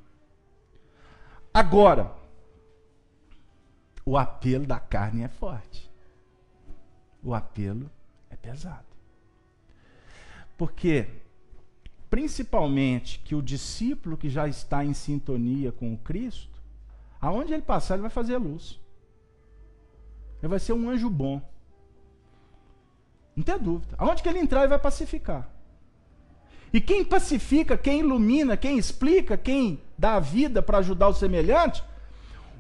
Agora, 1.53 2.13
o 4.05 4.17
apelo 4.17 4.67
da 4.67 4.79
carne 4.79 5.23
é 5.23 5.27
forte. 5.27 5.91
O 7.23 7.33
apelo 7.33 7.89
é 8.29 8.35
pesado. 8.35 8.85
Porque, 10.55 11.07
principalmente, 12.09 13.19
que 13.19 13.33
o 13.33 13.41
discípulo 13.41 14.15
que 14.15 14.29
já 14.29 14.47
está 14.47 14.85
em 14.85 14.93
sintonia 14.93 15.71
com 15.71 15.91
o 15.91 15.97
Cristo, 15.97 16.61
aonde 17.19 17.53
ele 17.53 17.63
passar, 17.63 17.95
ele 17.95 18.03
vai 18.03 18.11
fazer 18.11 18.37
luz. 18.37 18.79
Ele 20.39 20.49
vai 20.49 20.59
ser 20.59 20.73
um 20.73 20.89
anjo 20.89 21.09
bom. 21.09 21.41
Não 23.35 23.43
tem 23.43 23.57
dúvida. 23.57 23.95
Aonde 23.97 24.21
que 24.21 24.29
ele 24.29 24.39
entrar, 24.39 24.59
ele 24.61 24.69
vai 24.69 24.79
pacificar. 24.79 25.49
E 26.71 26.79
quem 26.79 27.03
pacifica, 27.03 27.77
quem 27.77 28.01
ilumina, 28.01 28.55
quem 28.55 28.77
explica, 28.77 29.37
quem 29.37 29.81
dá 29.97 30.15
a 30.15 30.19
vida 30.19 30.61
para 30.61 30.77
ajudar 30.77 31.07
o 31.07 31.13
semelhante, 31.13 31.83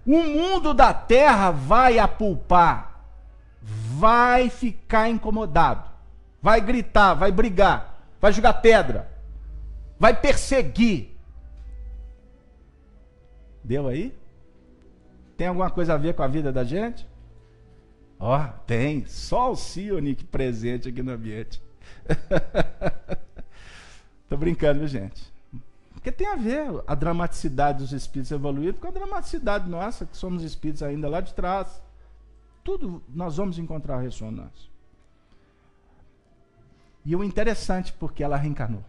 o 0.05 0.23
mundo 0.23 0.73
da 0.73 0.93
terra 0.93 1.51
vai 1.51 1.97
apulpar, 1.97 3.01
vai 3.61 4.49
ficar 4.49 5.09
incomodado, 5.09 5.89
vai 6.41 6.61
gritar, 6.61 7.15
vai 7.15 7.31
brigar, 7.31 7.99
vai 8.21 8.31
jogar 8.31 8.53
pedra, 8.53 9.11
vai 9.99 10.13
perseguir. 10.13 11.11
Deu 13.63 13.87
aí? 13.87 14.15
Tem 15.35 15.47
alguma 15.47 15.69
coisa 15.69 15.95
a 15.95 15.97
ver 15.97 16.13
com 16.13 16.23
a 16.23 16.27
vida 16.27 16.51
da 16.51 16.63
gente? 16.63 17.05
Ó, 18.19 18.39
oh, 18.39 18.47
tem. 18.65 19.05
Só 19.07 19.51
o 19.51 19.55
Sionic 19.55 20.23
presente 20.25 20.87
aqui 20.87 21.01
no 21.01 21.11
ambiente. 21.11 21.61
Tô 24.29 24.37
brincando, 24.37 24.87
gente? 24.87 25.34
Porque 26.05 26.23
tem 26.23 26.27
a 26.27 26.35
ver 26.35 26.83
a 26.85 26.93
dramaticidade 26.93 27.79
dos 27.79 27.91
espíritos 27.91 28.31
evoluídos 28.31 28.79
com 28.79 28.87
a 28.87 28.91
dramaticidade 28.91 29.67
nossa, 29.67 30.05
que 30.05 30.15
somos 30.15 30.43
espíritos 30.43 30.83
ainda 30.83 31.09
lá 31.09 31.19
de 31.19 31.33
trás. 31.33 31.81
Tudo 32.63 33.01
nós 33.09 33.37
vamos 33.37 33.57
encontrar 33.57 33.97
ressonância. 33.97 34.69
E 37.03 37.15
o 37.15 37.23
interessante, 37.23 37.91
porque 37.91 38.23
ela 38.23 38.37
reencarnou. 38.37 38.83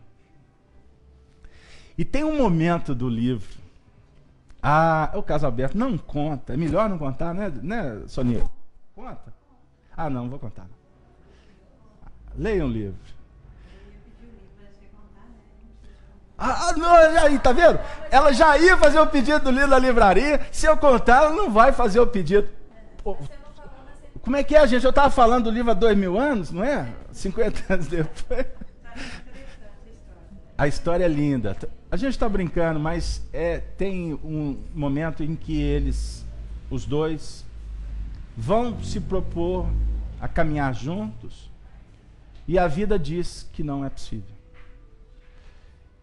E 1.97 2.05
tem 2.05 2.23
um 2.23 2.37
momento 2.37 2.95
do 2.95 3.09
livro. 3.09 3.49
Ah, 4.63 5.11
o 5.15 5.23
caso 5.23 5.47
aberto 5.47 5.79
não 5.79 5.97
conta. 5.97 6.53
É 6.53 6.57
melhor 6.59 6.87
não 6.87 6.99
contar, 6.99 7.33
né, 7.33 7.49
né 7.63 8.03
Sonia? 8.09 8.45
Conta. 8.95 9.33
Ah, 9.97 10.11
não, 10.11 10.29
vou 10.29 10.39
contar. 10.39 10.69
Leia 12.37 12.63
um 12.63 12.69
livro. 12.69 13.16
Ah, 16.39 16.75
não, 16.77 16.95
aí, 16.95 17.39
tá 17.39 17.53
vendo? 17.53 17.81
Ela 18.11 18.33
já 18.33 18.59
ia 18.59 18.77
fazer 18.77 19.01
o 19.01 19.07
pedido 19.07 19.41
do 19.41 19.51
livro 19.51 19.71
da 19.71 19.79
livraria. 19.79 20.41
Se 20.53 20.67
eu 20.67 20.77
contar, 20.77 21.25
ela 21.25 21.31
não 21.31 21.51
vai 21.51 21.73
fazer 21.73 21.99
o 21.99 22.07
pedido. 22.07 22.49
Pô, 23.03 23.17
como 24.21 24.37
é 24.37 24.43
que 24.43 24.55
é, 24.55 24.67
gente? 24.67 24.85
Eu 24.85 24.91
estava 24.91 25.09
falando 25.09 25.45
do 25.45 25.51
livro 25.51 25.71
há 25.71 25.75
dois 25.75 25.97
mil 25.97 26.19
anos, 26.19 26.51
não 26.51 26.63
é? 26.63 26.93
50 27.13 27.73
anos 27.73 27.87
depois. 27.87 28.47
A 30.59 30.67
história 30.67 31.05
é 31.05 31.09
linda. 31.09 31.57
A 31.91 31.97
gente 31.97 32.11
está 32.11 32.29
brincando, 32.29 32.81
mas 32.81 33.23
é, 33.33 33.59
tem 33.59 34.15
um 34.15 34.59
momento 34.75 35.23
em 35.23 35.35
que 35.35 35.61
eles, 35.61 36.25
os 36.71 36.85
dois, 36.85 37.45
vão 38.37 38.83
se 38.83 39.01
propor 39.01 39.67
a 40.21 40.29
caminhar 40.29 40.75
juntos 40.75 41.51
e 42.49 42.59
a 42.59 42.67
vida 42.67 42.99
diz 42.99 43.49
que 43.53 43.63
não 43.63 43.85
é 43.85 43.91
possível. 43.91 44.36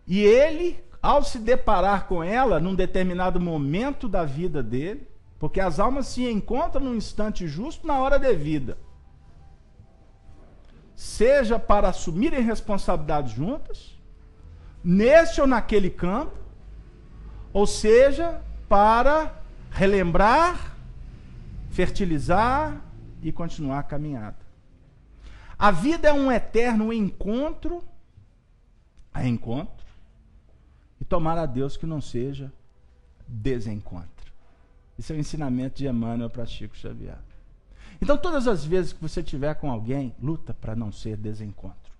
E 0.06 0.20
ele, 0.20 0.84
ao 1.02 1.24
se 1.24 1.40
deparar 1.40 2.08
com 2.08 2.24
ela, 2.24 2.60
num 2.60 2.76
determinado 2.76 3.40
momento 3.40 4.08
da 4.08 4.26
vida 4.26 4.62
dele, 4.62 5.08
porque 5.40 5.60
as 5.60 5.80
almas 5.80 6.08
se 6.08 6.30
encontram 6.30 6.86
num 6.86 6.96
instante 6.96 7.48
justo 7.48 7.86
na 7.86 8.00
hora 8.00 8.20
devida, 8.20 8.78
seja 10.96 11.58
para 11.60 11.90
assumirem 11.90 12.42
responsabilidades 12.42 13.34
juntas, 13.34 13.98
neste 14.84 15.42
ou 15.42 15.48
naquele 15.48 15.90
campo, 15.90 16.38
ou 17.52 17.68
seja, 17.68 18.42
para 18.68 19.42
relembrar, 19.70 20.76
fertilizar 21.70 22.82
e 23.22 23.32
continuar 23.32 23.80
a 23.80 23.84
caminhada. 23.84 24.38
A 25.58 25.72
vida 25.72 26.10
é 26.10 26.14
um 26.14 26.32
eterno 26.32 26.92
encontro 26.92 27.84
a 29.14 29.26
encontro 29.26 29.83
e 31.04 31.06
tomar 31.06 31.38
a 31.38 31.46
Deus 31.46 31.76
que 31.76 31.86
não 31.86 32.00
seja 32.00 32.50
desencontro. 33.28 34.32
Isso 34.98 35.12
é 35.12 35.18
o 35.18 35.20
ensinamento 35.20 35.76
de 35.76 35.86
Emmanuel 35.86 36.30
para 36.30 36.46
Chico 36.46 36.78
Xavier. 36.78 37.18
Então, 38.02 38.18
todas 38.18 38.48
as 38.48 38.64
vezes 38.64 38.94
que 38.94 39.02
você 39.02 39.22
tiver 39.22 39.54
com 39.56 39.70
alguém, 39.70 40.16
luta 40.22 40.54
para 40.54 40.78
não 40.78 40.94
ser 40.94 41.18
desencontro. 41.18 41.92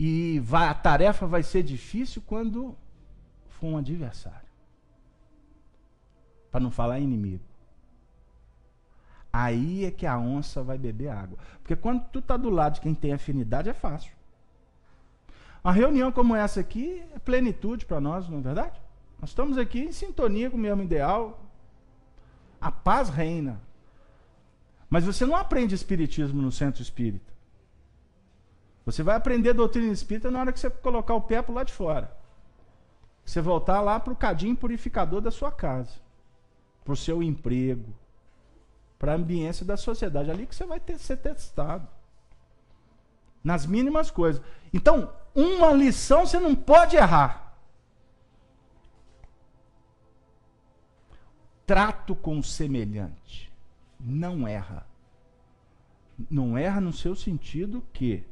E 0.00 0.40
vai, 0.40 0.66
a 0.66 0.74
tarefa 0.74 1.28
vai 1.28 1.44
ser 1.44 1.62
difícil 1.62 2.20
quando 2.26 2.76
for 3.50 3.68
um 3.68 3.76
adversário. 3.76 4.48
Para 6.50 6.58
não 6.58 6.72
falar 6.72 6.98
inimigo. 6.98 7.44
Aí 9.32 9.84
é 9.84 9.92
que 9.92 10.06
a 10.06 10.18
onça 10.18 10.60
vai 10.60 10.76
beber 10.76 11.10
água. 11.10 11.38
Porque 11.62 11.76
quando 11.76 12.04
tu 12.08 12.18
está 12.18 12.36
do 12.36 12.50
lado 12.50 12.74
de 12.74 12.80
quem 12.80 12.96
tem 12.96 13.12
afinidade, 13.12 13.68
é 13.68 13.74
fácil. 13.74 14.13
Uma 15.64 15.72
reunião 15.72 16.12
como 16.12 16.36
essa 16.36 16.60
aqui 16.60 17.02
é 17.14 17.18
plenitude 17.18 17.86
para 17.86 17.98
nós, 17.98 18.28
não 18.28 18.38
é 18.38 18.42
verdade? 18.42 18.78
Nós 19.18 19.30
estamos 19.30 19.56
aqui 19.56 19.80
em 19.80 19.92
sintonia 19.92 20.50
com 20.50 20.58
o 20.58 20.60
mesmo 20.60 20.82
ideal. 20.82 21.42
A 22.60 22.70
paz 22.70 23.08
reina. 23.08 23.58
Mas 24.90 25.04
você 25.04 25.24
não 25.24 25.34
aprende 25.34 25.74
espiritismo 25.74 26.42
no 26.42 26.52
centro 26.52 26.82
espírita. 26.82 27.32
Você 28.84 29.02
vai 29.02 29.16
aprender 29.16 29.54
doutrina 29.54 29.90
espírita 29.90 30.30
na 30.30 30.40
hora 30.40 30.52
que 30.52 30.60
você 30.60 30.68
colocar 30.68 31.14
o 31.14 31.22
pé 31.22 31.40
para 31.40 31.54
lá 31.54 31.64
de 31.64 31.72
fora. 31.72 32.14
Você 33.24 33.40
voltar 33.40 33.80
lá 33.80 33.98
para 33.98 34.12
o 34.12 34.16
cadinho 34.16 34.54
purificador 34.54 35.22
da 35.22 35.30
sua 35.30 35.50
casa, 35.50 35.98
para 36.84 36.92
o 36.92 36.96
seu 36.96 37.22
emprego, 37.22 37.94
para 38.98 39.12
a 39.12 39.16
ambiência 39.16 39.64
da 39.64 39.78
sociedade. 39.78 40.30
Ali 40.30 40.46
que 40.46 40.54
você 40.54 40.66
vai 40.66 40.78
ter, 40.78 40.98
ser 40.98 41.16
testado. 41.16 41.88
Nas 43.42 43.64
mínimas 43.64 44.10
coisas. 44.10 44.42
Então, 44.70 45.10
uma 45.34 45.72
lição 45.72 46.26
você 46.26 46.38
não 46.38 46.54
pode 46.54 46.96
errar. 46.96 47.54
Trato 51.66 52.14
com 52.14 52.38
o 52.38 52.44
semelhante. 52.44 53.52
Não 53.98 54.46
erra. 54.46 54.86
Não 56.30 56.56
erra 56.56 56.80
no 56.80 56.92
seu 56.92 57.16
sentido 57.16 57.82
que 57.92 58.24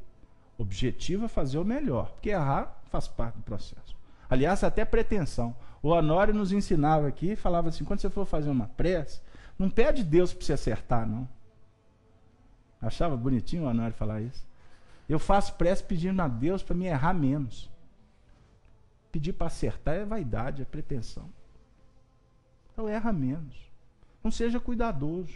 objetivo 0.57 1.25
é 1.25 1.27
fazer 1.27 1.57
o 1.57 1.65
melhor. 1.65 2.11
Porque 2.11 2.29
errar 2.29 2.81
faz 2.89 3.07
parte 3.07 3.35
do 3.35 3.43
processo. 3.43 3.95
Aliás, 4.29 4.63
até 4.63 4.85
pretensão. 4.85 5.55
O 5.81 5.89
Honório 5.89 6.33
nos 6.33 6.51
ensinava 6.51 7.07
aqui, 7.07 7.35
falava 7.35 7.69
assim: 7.69 7.83
quando 7.83 7.99
você 7.99 8.09
for 8.09 8.25
fazer 8.25 8.49
uma 8.49 8.67
prece, 8.67 9.21
não 9.59 9.69
pede 9.69 10.03
Deus 10.03 10.33
para 10.33 10.45
você 10.45 10.53
acertar, 10.53 11.07
não. 11.07 11.27
Achava 12.81 13.17
bonitinho 13.17 13.63
o 13.63 13.67
Honório 13.67 13.95
falar 13.95 14.21
isso. 14.21 14.45
Eu 15.07 15.19
faço 15.19 15.55
prece 15.55 15.83
pedindo 15.83 16.21
a 16.21 16.27
Deus 16.27 16.63
para 16.63 16.75
me 16.75 16.85
errar 16.85 17.13
menos. 17.13 17.69
Pedir 19.11 19.33
para 19.33 19.47
acertar 19.47 19.95
é 19.95 20.05
vaidade, 20.05 20.61
é 20.61 20.65
pretensão. 20.65 21.29
Então 22.71 22.87
erra 22.87 23.13
menos. 23.13 23.55
Não 24.23 24.31
seja 24.31 24.59
cuidadoso. 24.59 25.33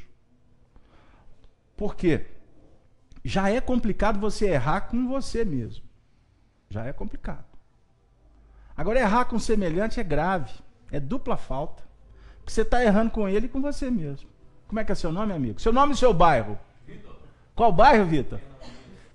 Por 1.76 1.96
quê? 1.96 2.26
Já 3.24 3.50
é 3.50 3.62
complicado 3.62 4.20
você 4.20 4.48
errar 4.48 4.82
com 4.82 5.08
você 5.08 5.44
mesmo. 5.44 5.86
Já 6.70 6.86
é 6.86 6.94
complicado. 6.94 7.46
Agora, 8.76 9.00
errar 9.00 9.26
com 9.26 9.38
semelhante 9.38 10.00
é 10.00 10.04
grave. 10.04 10.54
É 10.92 11.00
dupla 11.00 11.36
falta. 11.36 11.84
Porque 12.38 12.52
você 12.52 12.62
está 12.62 12.84
errando 12.84 13.12
com 13.12 13.28
ele 13.28 13.48
e 13.48 13.50
com 13.50 13.62
você 13.62 13.92
mesmo. 13.92 14.30
Como 14.68 14.80
é 14.80 14.84
que 14.84 14.92
é 14.92 14.96
seu 14.96 15.12
nome, 15.12 15.34
amigo? 15.34 15.60
Seu 15.60 15.74
nome 15.74 15.94
e 15.94 15.98
seu 15.98 16.14
bairro? 16.14 16.58
Vitor. 16.86 17.16
Qual 17.56 17.72
bairro, 17.72 18.06
Vitor? 18.06 18.40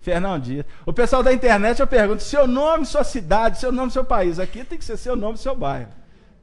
Fernão 0.02 0.38
Dias. 0.38 0.66
O 0.84 0.92
pessoal 0.92 1.22
da 1.22 1.32
internet 1.32 1.80
eu 1.80 1.86
pergunto: 1.86 2.22
seu 2.22 2.46
nome, 2.46 2.84
sua 2.84 3.04
cidade, 3.04 3.58
seu 3.58 3.72
nome, 3.72 3.90
seu 3.90 4.04
país. 4.04 4.38
Aqui 4.38 4.64
tem 4.64 4.76
que 4.76 4.84
ser 4.84 4.96
seu 4.96 5.16
nome, 5.16 5.38
seu 5.38 5.54
bairro. 5.54 5.90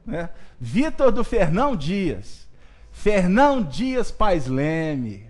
Né? 0.04 0.30
Vitor 0.58 1.12
do 1.12 1.22
Fernão 1.22 1.76
Dias. 1.76 2.48
Fernão 2.90 3.62
Dias 3.62 4.10
Pais 4.10 4.46
Leme. 4.46 5.26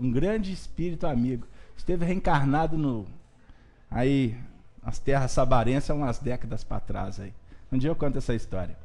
Um 0.00 0.10
grande 0.10 0.50
espírito 0.50 1.06
amigo. 1.06 1.46
Esteve 1.76 2.04
reencarnado 2.06 2.76
no. 2.78 3.06
Aí, 3.90 4.36
as 4.82 4.98
terras 4.98 5.30
sabarenses 5.30 5.90
há 5.90 5.94
umas 5.94 6.18
décadas 6.18 6.64
para 6.64 6.80
trás 6.80 7.20
aí. 7.20 7.32
Um 7.70 7.76
dia 7.76 7.90
eu 7.90 7.94
conto 7.94 8.18
essa 8.18 8.34
história. 8.34 8.76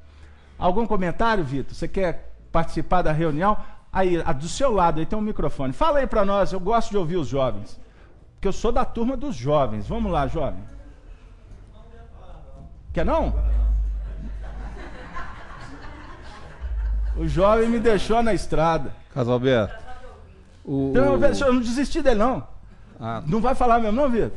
Algum 0.58 0.86
comentário, 0.86 1.44
Vitor? 1.44 1.74
Você 1.74 1.88
quer 1.88 2.34
participar 2.52 3.02
da 3.02 3.14
reunião? 3.14 3.58
Aí, 3.92 4.22
do 4.34 4.48
seu 4.50 4.72
lado, 4.72 5.00
aí 5.00 5.06
tem 5.06 5.18
um 5.18 5.22
microfone. 5.22 5.72
Fala 5.72 6.00
aí 6.00 6.08
para 6.08 6.26
nós, 6.26 6.52
eu 6.52 6.60
gosto 6.60 6.92
de 6.92 6.98
ouvir 6.98 7.16
os 7.16 7.28
jovens. 7.28 7.80
Porque 8.40 8.48
eu 8.48 8.54
sou 8.54 8.72
da 8.72 8.86
turma 8.86 9.18
dos 9.18 9.36
jovens. 9.36 9.86
Vamos 9.86 10.10
lá, 10.10 10.26
jovem. 10.26 10.64
Quer 12.94 13.06
não? 13.06 13.34
O 17.18 17.28
jovem 17.28 17.68
me 17.68 17.82
deixou 17.82 18.24
na 18.24 18.34
estrada. 18.34 18.96
Casalberto. 19.14 19.84
O, 20.64 20.92
então, 20.92 21.48
eu 21.48 21.54
não 21.54 21.60
desisti 21.60 22.02
dele, 22.02 22.20
não. 22.20 22.48
Ah. 22.98 23.22
Não 23.28 23.42
vai 23.42 23.56
falar 23.56 23.78
mesmo, 23.80 24.02
não, 24.02 24.10
Vitor? 24.10 24.32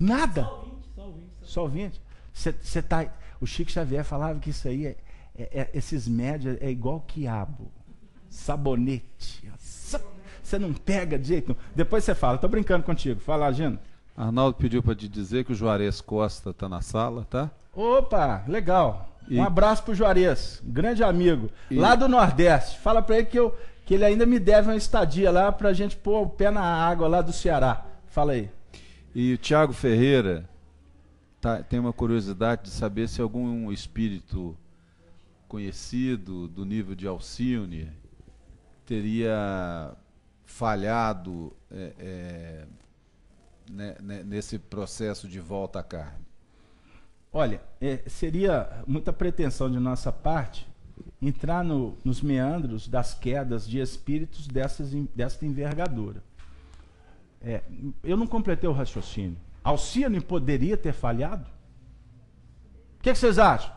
Nada. 0.00 0.50
Só 1.40 1.62
ouvinte. 1.62 2.02
Você 2.32 2.82
tá. 2.82 3.06
O 3.40 3.46
Chico 3.46 3.70
Xavier 3.70 4.02
falava 4.02 4.40
que 4.40 4.50
isso 4.50 4.66
aí 4.66 4.86
é, 4.86 4.96
é, 5.38 5.48
é 5.52 5.70
esses 5.72 6.08
médios 6.08 6.58
é 6.60 6.68
igual 6.68 7.00
quiabo. 7.06 7.70
Sabonete. 8.28 9.48
Você 10.54 10.58
não 10.58 10.72
pega 10.72 11.18
de 11.18 11.26
jeito. 11.26 11.56
Depois 11.74 12.04
você 12.04 12.14
fala, 12.14 12.38
tô 12.38 12.46
brincando 12.46 12.84
contigo. 12.84 13.18
Fala, 13.18 13.50
Gino. 13.50 13.76
Arnaldo 14.16 14.56
pediu 14.56 14.80
para 14.80 14.94
te 14.94 15.08
dizer 15.08 15.44
que 15.44 15.50
o 15.50 15.54
Juarez 15.54 16.00
Costa 16.00 16.50
está 16.50 16.68
na 16.68 16.80
sala, 16.80 17.26
tá? 17.28 17.50
Opa, 17.74 18.44
legal. 18.46 19.08
E... 19.28 19.36
Um 19.36 19.42
abraço 19.42 19.82
pro 19.82 19.96
Juarez, 19.96 20.62
grande 20.64 21.02
amigo, 21.02 21.50
e... 21.68 21.74
lá 21.74 21.96
do 21.96 22.06
Nordeste. 22.06 22.78
Fala 22.78 23.02
para 23.02 23.16
ele 23.16 23.26
que, 23.26 23.36
eu, 23.36 23.52
que 23.84 23.94
ele 23.94 24.04
ainda 24.04 24.24
me 24.24 24.38
deve 24.38 24.68
uma 24.68 24.76
estadia 24.76 25.32
lá 25.32 25.50
para 25.50 25.70
a 25.70 25.72
gente 25.72 25.96
pôr 25.96 26.22
o 26.22 26.28
pé 26.28 26.52
na 26.52 26.62
água 26.62 27.08
lá 27.08 27.20
do 27.20 27.32
Ceará. 27.32 27.84
Fala 28.06 28.32
aí. 28.32 28.48
E 29.12 29.34
o 29.34 29.38
Tiago 29.38 29.72
Ferreira 29.72 30.48
tá, 31.40 31.64
tem 31.64 31.80
uma 31.80 31.92
curiosidade 31.92 32.62
de 32.62 32.70
saber 32.70 33.08
se 33.08 33.20
algum 33.20 33.72
espírito 33.72 34.56
conhecido 35.48 36.46
do 36.46 36.64
nível 36.64 36.94
de 36.94 37.08
Alcione 37.08 37.88
teria 38.86 39.96
falhado 40.44 41.52
é, 41.70 41.92
é, 41.98 42.64
né, 43.70 43.96
né, 44.00 44.22
nesse 44.24 44.58
processo 44.58 45.28
de 45.28 45.40
volta 45.40 45.80
à 45.80 45.82
carne? 45.82 46.24
Olha, 47.32 47.60
é, 47.80 48.02
seria 48.06 48.82
muita 48.86 49.12
pretensão 49.12 49.70
de 49.70 49.78
nossa 49.78 50.12
parte 50.12 50.68
entrar 51.20 51.64
no, 51.64 51.96
nos 52.04 52.22
meandros 52.22 52.86
das 52.86 53.14
quedas 53.14 53.66
de 53.66 53.80
espíritos 53.80 54.46
dessas, 54.46 54.92
dessa 55.14 55.44
envergadura. 55.44 56.22
É, 57.42 57.62
eu 58.02 58.16
não 58.16 58.26
completei 58.26 58.68
o 58.68 58.72
raciocínio. 58.72 59.36
Alcione 59.62 60.20
poderia 60.20 60.76
ter 60.76 60.92
falhado? 60.92 61.44
O 62.98 63.02
que, 63.02 63.12
que, 63.12 63.18
vocês 63.18 63.38
acham? 63.38 63.72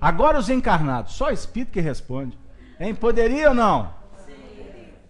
Agora 0.00 0.38
os 0.38 0.48
encarnados, 0.48 1.14
só 1.14 1.30
espírito 1.30 1.72
que 1.72 1.80
responde. 1.80 2.38
Hein? 2.78 2.94
Poderia 2.94 3.50
ou 3.50 3.54
não? 3.54 3.94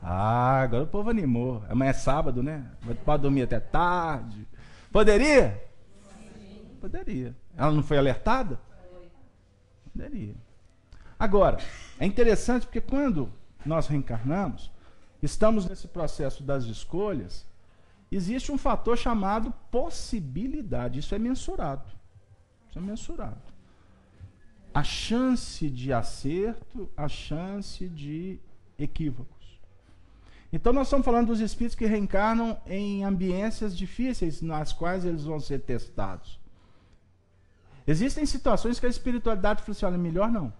Ah, 0.01 0.61
agora 0.61 0.85
o 0.85 0.89
povo 0.89 1.11
animou. 1.11 1.63
Amanhã 1.69 1.91
é 1.91 1.95
sábado, 1.95 2.43
né? 2.43 2.71
Pode 3.05 3.23
dormir 3.23 3.43
até 3.43 3.59
tarde. 3.59 4.47
Poderia? 4.93 5.63
Poderia. 6.81 7.37
Ela 7.57 7.73
não 7.73 7.83
foi 7.83 7.99
alertada? 7.99 8.61
Poderia. 9.93 10.35
Agora, 11.19 11.59
é 11.99 12.07
interessante 12.07 12.67
porque 12.67 12.81
quando 12.81 13.33
nós 13.67 13.89
reencarnamos, 13.89 14.71
estamos 15.23 15.69
nesse 15.69 15.89
processo 15.89 16.43
das 16.45 16.65
escolhas, 16.65 17.45
existe 18.11 18.53
um 18.53 18.59
fator 18.59 18.97
chamado 18.97 19.53
possibilidade. 19.71 21.01
Isso 21.01 21.15
é 21.15 21.19
mensurado. 21.19 21.91
Isso 22.69 22.79
é 22.79 22.83
mensurado. 22.83 23.43
A 24.73 24.85
chance 24.85 25.69
de 25.69 25.93
acerto, 25.93 26.89
a 26.97 27.09
chance 27.09 27.89
de 27.89 28.39
equívocos. 28.79 29.38
Então 30.53 30.73
nós 30.73 30.87
estamos 30.87 31.05
falando 31.05 31.29
dos 31.29 31.41
espíritos 31.41 31.77
que 31.77 31.87
reencarnam 31.87 32.59
em 32.67 33.05
ambiências 33.05 33.77
difíceis 33.77 34.41
nas 34.41 34.73
quais 34.73 35.05
eles 35.05 35.25
vão 35.25 35.39
ser 35.39 35.61
testados. 35.61 36.41
Existem 37.87 38.25
situações 38.25 38.81
que 38.81 38.87
a 38.87 38.89
espiritualidade 38.89 39.63
funciona 39.63 39.97
melhor 39.99 40.31
não 40.31 40.53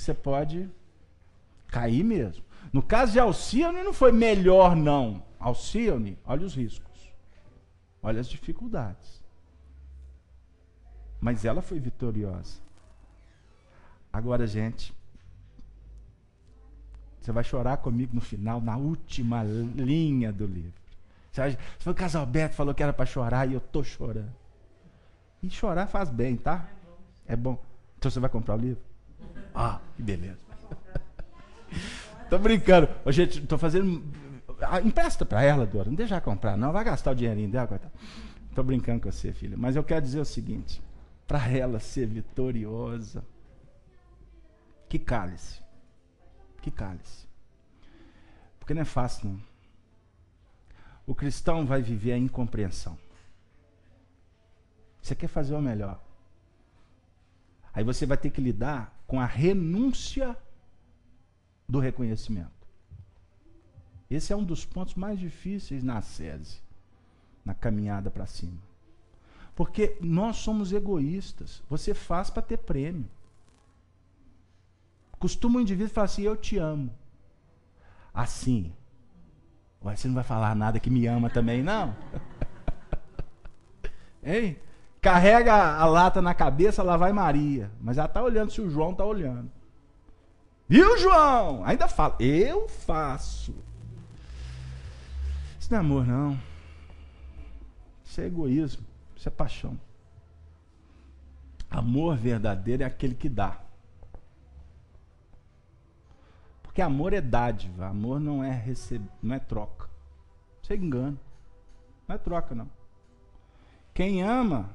você 0.00 0.14
pode 0.14 0.70
cair 1.66 2.04
mesmo. 2.04 2.44
No 2.72 2.82
caso 2.82 3.12
de 3.12 3.20
Alcione, 3.20 3.82
não 3.82 3.92
foi 3.92 4.12
melhor, 4.12 4.76
não. 4.76 5.22
Alcione, 5.38 6.18
olha 6.24 6.46
os 6.46 6.54
riscos, 6.54 7.12
olha 8.02 8.20
as 8.20 8.28
dificuldades. 8.28 9.22
Mas 11.20 11.44
ela 11.44 11.60
foi 11.60 11.80
vitoriosa. 11.80 12.60
Agora, 14.12 14.46
gente, 14.46 14.94
você 17.28 17.32
vai 17.32 17.44
chorar 17.44 17.76
comigo 17.76 18.14
no 18.14 18.22
final, 18.22 18.58
na 18.58 18.76
última 18.78 19.42
linha 19.42 20.32
do 20.32 20.46
livro. 20.46 20.72
Você 21.30 21.40
vai, 21.42 21.58
o 21.84 21.94
Casalberto 21.94 22.54
falou 22.54 22.74
que 22.74 22.82
era 22.82 22.92
para 22.92 23.04
chorar 23.04 23.46
e 23.46 23.52
eu 23.52 23.60
tô 23.60 23.84
chorando. 23.84 24.32
E 25.42 25.50
chorar 25.50 25.86
faz 25.86 26.08
bem, 26.08 26.36
tá? 26.36 26.66
É 27.26 27.36
bom. 27.36 27.62
Então 27.98 28.10
você 28.10 28.18
vai 28.18 28.30
comprar 28.30 28.54
o 28.54 28.58
livro? 28.58 28.82
Ah, 29.54 29.78
que 29.94 30.02
beleza. 30.02 30.38
tô 32.30 32.38
brincando. 32.38 32.88
Ô, 33.04 33.12
gente, 33.12 33.42
tô 33.42 33.58
fazendo. 33.58 34.02
Ah, 34.62 34.80
empresta 34.80 35.26
para 35.26 35.42
ela, 35.42 35.66
Dora. 35.66 35.90
Não 35.90 35.94
deixa 35.94 36.18
comprar, 36.22 36.56
não. 36.56 36.72
Vai 36.72 36.82
gastar 36.82 37.10
o 37.10 37.14
dinheirinho 37.14 37.50
dela. 37.50 37.66
Coitada. 37.66 37.92
Tô 38.54 38.62
brincando 38.62 39.02
com 39.02 39.12
você, 39.12 39.34
filha. 39.34 39.56
Mas 39.58 39.76
eu 39.76 39.84
quero 39.84 40.00
dizer 40.00 40.20
o 40.20 40.24
seguinte: 40.24 40.82
para 41.26 41.46
ela 41.50 41.78
ser 41.78 42.06
vitoriosa, 42.06 43.22
que 44.88 44.98
cálice. 44.98 45.67
Que 46.60 46.70
cálice. 46.70 47.26
Porque 48.58 48.74
não 48.74 48.82
é 48.82 48.84
fácil, 48.84 49.30
não. 49.30 49.42
O 51.06 51.14
cristão 51.14 51.64
vai 51.64 51.80
viver 51.80 52.12
a 52.12 52.18
incompreensão. 52.18 52.98
Você 55.00 55.14
quer 55.14 55.28
fazer 55.28 55.54
o 55.54 55.62
melhor. 55.62 55.98
Aí 57.72 57.82
você 57.82 58.04
vai 58.04 58.18
ter 58.18 58.30
que 58.30 58.40
lidar 58.40 58.94
com 59.06 59.20
a 59.20 59.24
renúncia 59.24 60.36
do 61.66 61.78
reconhecimento. 61.78 62.50
Esse 64.10 64.32
é 64.32 64.36
um 64.36 64.44
dos 64.44 64.64
pontos 64.64 64.94
mais 64.94 65.18
difíceis 65.18 65.82
na 65.82 66.00
SESI, 66.00 66.60
na 67.44 67.54
caminhada 67.54 68.10
para 68.10 68.26
cima. 68.26 68.58
Porque 69.54 69.96
nós 70.00 70.36
somos 70.36 70.72
egoístas. 70.72 71.62
Você 71.68 71.94
faz 71.94 72.30
para 72.30 72.42
ter 72.42 72.58
prêmio. 72.58 73.08
Costuma 75.18 75.58
o 75.58 75.60
indivíduo 75.60 75.92
falar 75.92 76.06
assim: 76.06 76.22
Eu 76.22 76.36
te 76.36 76.58
amo. 76.58 76.90
Assim. 78.12 78.72
Ué, 79.84 79.94
você 79.94 80.08
não 80.08 80.14
vai 80.14 80.24
falar 80.24 80.54
nada 80.54 80.80
que 80.80 80.90
me 80.90 81.06
ama 81.06 81.30
também, 81.30 81.62
não? 81.62 81.94
hein? 84.24 84.56
Carrega 85.00 85.54
a 85.54 85.84
lata 85.86 86.20
na 86.20 86.34
cabeça, 86.34 86.82
lá 86.82 86.96
vai 86.96 87.12
Maria. 87.12 87.70
Mas 87.80 87.98
ela 87.98 88.06
está 88.06 88.22
olhando 88.22 88.50
se 88.50 88.60
o 88.60 88.68
João 88.68 88.90
está 88.90 89.04
olhando. 89.04 89.50
Viu, 90.68 90.98
João? 90.98 91.64
Ainda 91.64 91.88
fala. 91.88 92.16
Eu 92.18 92.68
faço. 92.68 93.54
Isso 95.58 95.70
não 95.70 95.78
é 95.78 95.80
amor, 95.80 96.06
não. 96.06 96.38
Isso 98.04 98.20
é 98.20 98.26
egoísmo. 98.26 98.84
Isso 99.16 99.28
é 99.28 99.30
paixão. 99.30 99.78
Amor 101.70 102.16
verdadeiro 102.16 102.82
é 102.82 102.86
aquele 102.86 103.14
que 103.14 103.28
dá. 103.28 103.60
Porque 106.78 106.86
amor 106.86 107.12
é 107.12 107.20
dádiva. 107.20 107.88
Amor 107.88 108.20
não 108.20 108.44
é 108.44 108.52
receber, 108.52 109.10
não 109.20 109.34
é 109.34 109.40
troca. 109.40 109.88
Você 110.62 110.76
engana. 110.76 111.18
Não 112.06 112.14
é 112.14 112.18
troca, 112.18 112.54
não. 112.54 112.70
Quem 113.92 114.22
ama 114.22 114.70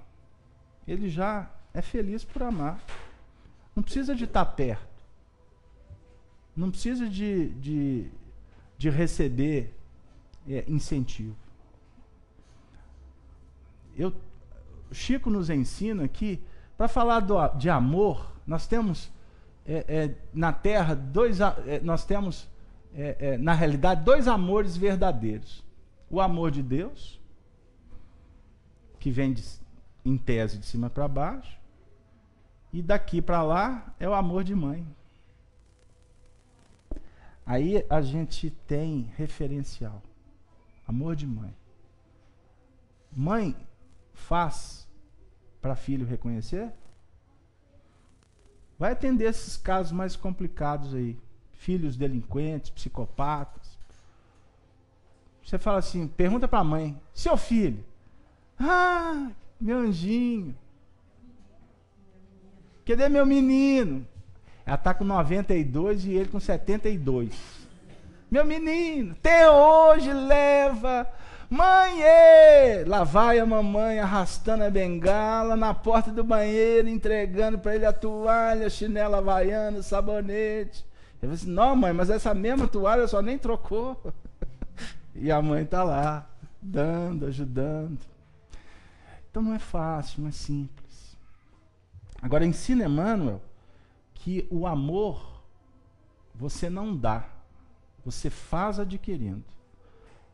ele 0.85 1.09
já 1.09 1.49
é 1.73 1.81
feliz 1.81 2.25
por 2.25 2.43
amar. 2.43 2.83
Não 3.73 3.81
precisa 3.81 4.13
de 4.13 4.25
estar 4.25 4.43
perto. 4.43 5.01
Não 6.53 6.69
precisa 6.71 7.07
de, 7.07 7.51
de, 7.51 8.11
de 8.77 8.89
receber 8.89 9.73
é, 10.45 10.65
incentivo. 10.67 11.37
Eu, 13.95 14.13
Chico 14.91 15.29
nos 15.29 15.49
ensina 15.49 16.05
que, 16.09 16.43
para 16.77 16.89
falar 16.89 17.21
do, 17.21 17.47
de 17.57 17.69
amor, 17.69 18.29
nós 18.45 18.67
temos 18.67 19.09
é, 19.65 19.85
é, 19.87 20.15
na 20.33 20.51
Terra 20.51 20.93
dois, 20.93 21.39
é, 21.39 21.79
nós 21.81 22.05
temos 22.05 22.49
é, 22.93 23.15
é, 23.19 23.37
na 23.37 23.53
realidade 23.53 24.03
dois 24.03 24.27
amores 24.27 24.75
verdadeiros: 24.75 25.63
o 26.09 26.19
amor 26.19 26.51
de 26.51 26.61
Deus, 26.61 27.19
que 28.99 29.09
vem 29.09 29.33
de, 29.33 29.43
em 30.05 30.17
tese 30.17 30.57
de 30.57 30.65
cima 30.65 30.89
para 30.89 31.07
baixo, 31.07 31.57
e 32.71 32.81
daqui 32.81 33.21
para 33.21 33.41
lá 33.41 33.93
é 33.99 34.07
o 34.07 34.13
amor 34.13 34.43
de 34.43 34.53
mãe. 34.53 34.85
Aí 37.45 37.85
a 37.89 38.01
gente 38.01 38.49
tem 38.49 39.11
referencial. 39.17 40.01
Amor 40.87 41.15
de 41.15 41.27
mãe. 41.27 41.53
Mãe 43.11 43.55
faz 44.13 44.87
para 45.61 45.75
filho 45.75 46.05
reconhecer? 46.05 46.71
Vai 48.77 48.91
atender 48.91 49.25
esses 49.25 49.57
casos 49.57 49.91
mais 49.91 50.15
complicados 50.15 50.93
aí. 50.93 51.17
Filhos 51.53 51.95
delinquentes, 51.95 52.71
psicopatas. 52.71 53.77
Você 55.43 55.57
fala 55.57 55.79
assim, 55.79 56.07
pergunta 56.07 56.47
para 56.47 56.59
a 56.59 56.63
mãe, 56.63 56.99
seu 57.13 57.37
filho. 57.37 57.83
Ah, 58.59 59.29
meu 59.59 59.79
anjinho. 59.79 60.55
Cadê 62.85 63.07
meu 63.07 63.25
menino? 63.25 64.05
Ela 64.65 64.75
está 64.75 64.93
com 64.93 65.03
92 65.03 66.05
e 66.05 66.11
ele 66.11 66.29
com 66.29 66.39
72. 66.39 67.33
Meu 68.31 68.45
menino, 68.45 69.11
até 69.11 69.49
hoje 69.49 70.11
leva. 70.11 71.07
Mãe, 71.53 72.83
lá 72.87 73.03
vai 73.03 73.37
a 73.37 73.45
mamãe 73.45 73.99
arrastando 73.99 74.63
a 74.63 74.71
bengala 74.71 75.55
na 75.55 75.71
porta 75.71 76.11
do 76.11 76.23
banheiro, 76.23 76.89
entregando 76.89 77.59
para 77.59 77.75
ele 77.75 77.85
a 77.85 77.93
toalha, 77.93 78.67
chinela 78.71 79.19
havaiana, 79.19 79.83
sabonete. 79.83 80.83
Ele 81.21 81.21
falou 81.21 81.35
assim: 81.35 81.51
Não, 81.51 81.75
mãe, 81.75 81.93
mas 81.93 82.09
essa 82.09 82.33
mesma 82.33 82.67
toalha 82.67 83.07
só 83.07 83.21
nem 83.21 83.37
trocou. 83.37 84.01
E 85.15 85.31
a 85.31 85.39
mãe 85.43 85.61
está 85.61 85.83
lá, 85.83 86.27
dando, 86.59 87.27
ajudando. 87.27 87.99
Então 89.29 89.43
não 89.43 89.53
é 89.53 89.59
fácil, 89.59 90.23
não 90.23 90.29
é 90.29 90.31
simples. 90.31 91.15
Agora 92.19 92.43
ensina 92.43 92.85
Emmanuel 92.85 93.39
que 94.15 94.47
o 94.49 94.65
amor 94.65 95.39
você 96.33 96.67
não 96.67 96.97
dá, 96.97 97.25
você 98.03 98.31
faz 98.31 98.79
adquirindo. 98.79 99.53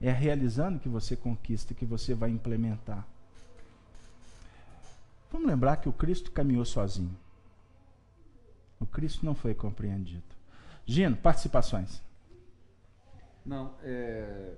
É 0.02 0.12
realizando 0.12 0.80
que 0.80 0.88
você 0.88 1.16
conquista, 1.16 1.74
que 1.74 1.86
você 1.86 2.14
vai 2.14 2.30
implementar. 2.30 3.06
Vamos 5.32 5.48
lembrar 5.48 5.78
que 5.78 5.90
o 5.90 5.94
Cristo 5.94 6.32
caminhou 6.32 6.66
sozinho. 6.66 7.16
O 8.80 8.86
Cristo 8.86 9.26
não 9.26 9.36
foi 9.36 9.54
compreendido. 9.54 10.24
Gino, 10.86 11.16
participações. 11.18 12.02
Não, 13.46 13.74
é, 13.84 14.54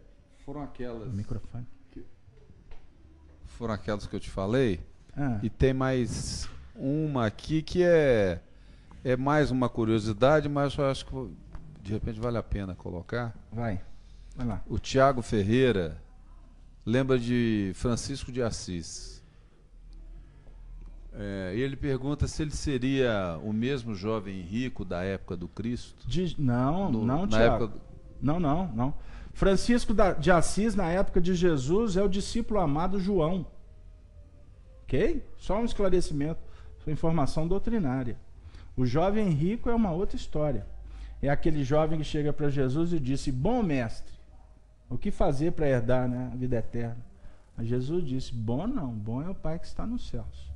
foram 0.46 0.62
aquelas. 0.62 1.08
O 1.08 1.12
microfone 1.12 1.66
foram 3.62 3.76
aquelas 3.76 4.08
que 4.08 4.16
eu 4.16 4.20
te 4.20 4.30
falei. 4.30 4.80
Ah, 5.16 5.40
E 5.44 5.50
tem 5.50 5.72
mais 5.72 6.50
uma 6.76 7.28
aqui 7.28 7.62
que 7.62 7.84
é, 7.84 8.42
é 9.04 9.16
mais 9.16 9.52
uma 9.52 9.70
curiosidade, 9.70 10.50
mas 10.50 10.76
eu 10.76 10.86
acho 10.90 11.06
que 11.06 11.36
de 11.80 11.94
repente 11.94 12.20
vale 12.20 12.40
a 12.40 12.44
pena 12.44 12.74
colocar. 12.74 13.36
vai. 13.52 13.80
Vai 14.42 14.48
lá. 14.58 14.64
O 14.68 14.78
Tiago 14.80 15.22
Ferreira 15.22 16.02
lembra 16.86 17.18
de 17.20 17.72
Francisco 17.76 18.32
de 18.32 18.42
Assis. 18.42 19.22
É, 21.14 21.54
e 21.56 21.60
ele 21.62 21.76
pergunta 21.76 22.26
se 22.28 22.42
ele 22.42 22.52
seria 22.52 23.38
o 23.44 23.52
mesmo 23.52 23.94
jovem 23.94 24.42
rico 24.42 24.86
da 24.86 25.04
época 25.04 25.36
do 25.36 25.48
Cristo. 25.48 26.08
De- 26.08 26.36
não, 26.40 26.90
No- 26.92 27.06
não, 27.06 27.28
Tiago. 27.28 27.68
do- 27.68 27.82
Não, 28.22 28.40
não, 28.40 28.68
não. 28.74 28.94
Francisco 29.34 29.94
de 30.20 30.32
Assis, 30.32 30.76
na 30.76 30.90
época 30.90 31.20
de 31.20 31.34
Jesus, 31.34 31.98
é 31.98 32.04
o 32.04 32.08
discípulo 32.10 32.60
amado 32.60 33.00
João. 33.00 33.46
Ok? 34.84 35.26
Só 35.38 35.60
um 35.60 35.66
esclarecimento. 35.66 36.40
Informação 36.88 37.48
doutrinária. 37.48 38.18
O 38.76 38.86
jovem 38.86 39.30
rico 39.30 39.70
é 39.70 39.76
uma 39.76 39.92
outra 39.92 40.16
história. 40.16 40.66
É 41.22 41.30
aquele 41.30 41.64
jovem 41.64 42.00
que 42.00 42.06
chega 42.06 42.32
para 42.34 42.50
Jesus 42.50 42.92
e 42.94 43.00
disse: 43.00 43.32
Bom 43.32 43.62
mestre, 43.62 44.14
o 44.92 44.98
que 44.98 45.10
fazer 45.10 45.54
para 45.54 45.70
herdar 45.70 46.08
né, 46.08 46.30
a 46.34 46.36
vida 46.36 46.58
eterna? 46.58 46.98
Mas 47.56 47.68
Jesus 47.68 48.04
disse: 48.06 48.34
Bom 48.34 48.68
não, 48.68 48.92
bom 48.92 49.22
é 49.22 49.30
o 49.30 49.34
Pai 49.34 49.58
que 49.58 49.66
está 49.66 49.88
nos 49.88 50.10
céus. 50.10 50.52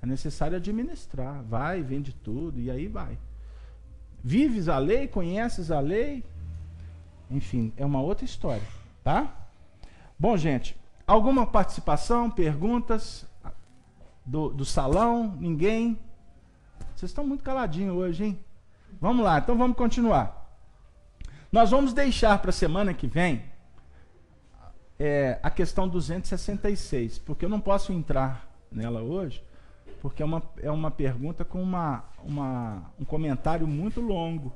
É 0.00 0.06
necessário 0.06 0.56
administrar. 0.56 1.42
Vai, 1.42 1.82
vende 1.82 2.12
tudo, 2.12 2.58
e 2.58 2.70
aí 2.70 2.88
vai. 2.88 3.18
Vives 4.22 4.68
a 4.68 4.78
lei, 4.78 5.06
conheces 5.06 5.70
a 5.70 5.80
lei, 5.80 6.24
enfim, 7.30 7.74
é 7.76 7.84
uma 7.84 8.00
outra 8.00 8.24
história, 8.24 8.66
tá? 9.02 9.46
Bom, 10.18 10.34
gente, 10.34 10.74
alguma 11.06 11.46
participação, 11.46 12.30
perguntas 12.30 13.26
do, 14.24 14.48
do 14.48 14.64
salão? 14.64 15.36
Ninguém? 15.38 15.98
Vocês 16.94 17.10
estão 17.10 17.26
muito 17.26 17.44
caladinhos 17.44 17.94
hoje, 17.94 18.24
hein? 18.24 18.38
Vamos 18.98 19.24
lá, 19.24 19.38
então 19.38 19.58
vamos 19.58 19.76
continuar. 19.76 20.42
Nós 21.52 21.70
vamos 21.70 21.92
deixar 21.92 22.38
para 22.38 22.48
a 22.48 22.52
semana 22.52 22.94
que 22.94 23.06
vem 23.06 23.42
é, 24.98 25.38
a 25.42 25.50
questão 25.50 25.88
266, 25.88 27.18
porque 27.18 27.44
eu 27.44 27.48
não 27.48 27.60
posso 27.60 27.92
entrar 27.92 28.48
nela 28.70 29.02
hoje, 29.02 29.42
porque 30.00 30.22
é 30.22 30.26
uma, 30.26 30.42
é 30.62 30.70
uma 30.70 30.90
pergunta 30.90 31.44
com 31.44 31.62
uma, 31.62 32.04
uma, 32.22 32.92
um 32.98 33.04
comentário 33.04 33.66
muito 33.66 34.00
longo. 34.00 34.52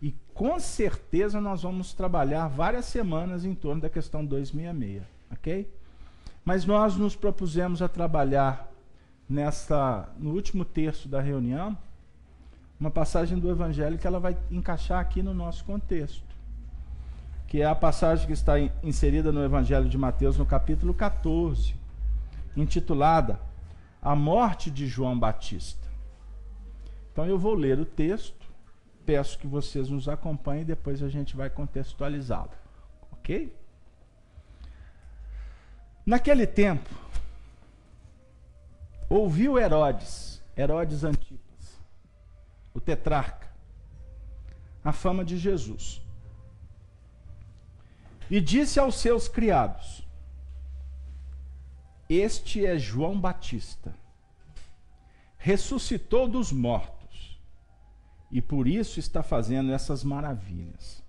E 0.00 0.14
com 0.34 0.58
certeza 0.58 1.40
nós 1.40 1.62
vamos 1.62 1.92
trabalhar 1.92 2.48
várias 2.48 2.86
semanas 2.86 3.44
em 3.44 3.54
torno 3.54 3.82
da 3.82 3.88
questão 3.88 4.24
266, 4.24 5.02
ok? 5.32 5.70
Mas 6.44 6.64
nós 6.64 6.96
nos 6.96 7.16
propusemos 7.16 7.82
a 7.82 7.88
trabalhar 7.88 8.70
nessa, 9.28 10.08
no 10.18 10.30
último 10.32 10.64
terço 10.64 11.08
da 11.08 11.20
reunião, 11.20 11.76
uma 12.78 12.90
passagem 12.90 13.38
do 13.38 13.50
Evangelho 13.50 13.98
que 13.98 14.06
ela 14.06 14.20
vai 14.20 14.36
encaixar 14.50 15.00
aqui 15.00 15.22
no 15.22 15.32
nosso 15.32 15.64
contexto, 15.64 16.25
que 17.46 17.60
é 17.62 17.66
a 17.66 17.74
passagem 17.74 18.26
que 18.26 18.32
está 18.32 18.58
in- 18.58 18.70
inserida 18.82 19.30
no 19.30 19.42
Evangelho 19.44 19.88
de 19.88 19.96
Mateus, 19.96 20.36
no 20.36 20.44
capítulo 20.46 20.92
14, 20.92 21.74
intitulada 22.56 23.40
A 24.02 24.14
Morte 24.16 24.70
de 24.70 24.86
João 24.86 25.18
Batista. 25.18 25.86
Então 27.12 27.24
eu 27.26 27.38
vou 27.38 27.54
ler 27.54 27.78
o 27.78 27.84
texto 27.84 28.46
peço 29.06 29.38
que 29.38 29.46
vocês 29.46 29.88
nos 29.88 30.08
acompanhem 30.08 30.62
e 30.62 30.66
depois 30.66 31.00
a 31.00 31.08
gente 31.08 31.36
vai 31.36 31.48
contextualizá-lo. 31.48 32.50
Ok? 33.12 33.56
Naquele 36.04 36.44
tempo, 36.46 36.90
ouviu 39.08 39.58
Herodes, 39.58 40.42
Herodes 40.56 41.04
Antipas, 41.04 41.80
o 42.74 42.80
tetrarca, 42.80 43.46
a 44.84 44.92
fama 44.92 45.24
de 45.24 45.38
Jesus. 45.38 46.02
E 48.30 48.40
disse 48.40 48.78
aos 48.80 48.96
seus 48.96 49.28
criados: 49.28 50.06
Este 52.08 52.64
é 52.64 52.78
João 52.78 53.20
Batista, 53.20 53.94
ressuscitou 55.36 56.28
dos 56.28 56.50
mortos 56.50 57.40
e 58.30 58.42
por 58.42 58.66
isso 58.66 58.98
está 58.98 59.22
fazendo 59.22 59.72
essas 59.72 60.02
maravilhas. 60.02 61.02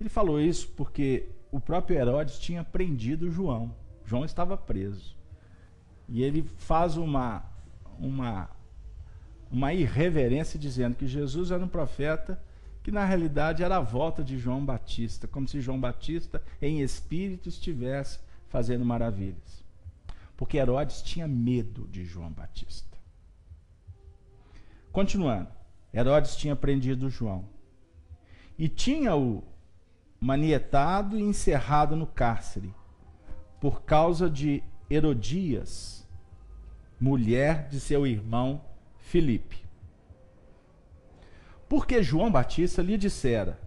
Ele 0.00 0.08
falou 0.08 0.40
isso 0.40 0.68
porque 0.76 1.28
o 1.50 1.58
próprio 1.58 1.98
Herodes 1.98 2.38
tinha 2.38 2.62
prendido 2.62 3.30
João. 3.30 3.74
João 4.04 4.24
estava 4.24 4.56
preso. 4.56 5.16
E 6.08 6.22
ele 6.22 6.42
faz 6.42 6.96
uma, 6.96 7.42
uma, 7.98 8.48
uma 9.50 9.72
irreverência 9.72 10.58
dizendo 10.58 10.94
que 10.94 11.06
Jesus 11.06 11.50
era 11.50 11.64
um 11.64 11.68
profeta 11.68 12.40
que 12.82 12.90
na 12.90 13.04
realidade 13.04 13.62
era 13.62 13.76
a 13.76 13.80
volta 13.80 14.22
de 14.22 14.38
João 14.38 14.64
Batista, 14.64 15.28
como 15.28 15.46
se 15.46 15.60
João 15.60 15.80
Batista 15.80 16.42
em 16.60 16.80
espírito 16.80 17.48
estivesse 17.48 18.20
fazendo 18.48 18.84
maravilhas. 18.84 19.64
Porque 20.36 20.56
Herodes 20.56 21.02
tinha 21.02 21.26
medo 21.26 21.86
de 21.88 22.04
João 22.04 22.30
Batista. 22.30 22.96
Continuando, 24.92 25.50
Herodes 25.92 26.36
tinha 26.36 26.56
prendido 26.56 27.10
João 27.10 27.44
e 28.58 28.68
tinha-o 28.68 29.44
manietado 30.20 31.18
e 31.18 31.22
encerrado 31.22 31.94
no 31.94 32.06
cárcere 32.06 32.74
por 33.60 33.82
causa 33.82 34.28
de 34.30 34.62
Herodias, 34.90 36.06
mulher 37.00 37.68
de 37.68 37.78
seu 37.78 38.06
irmão 38.06 38.64
Filipe. 38.98 39.67
Porque 41.68 42.02
João 42.02 42.30
Batista 42.30 42.82
lhe 42.82 42.96
dissera: 42.96 43.58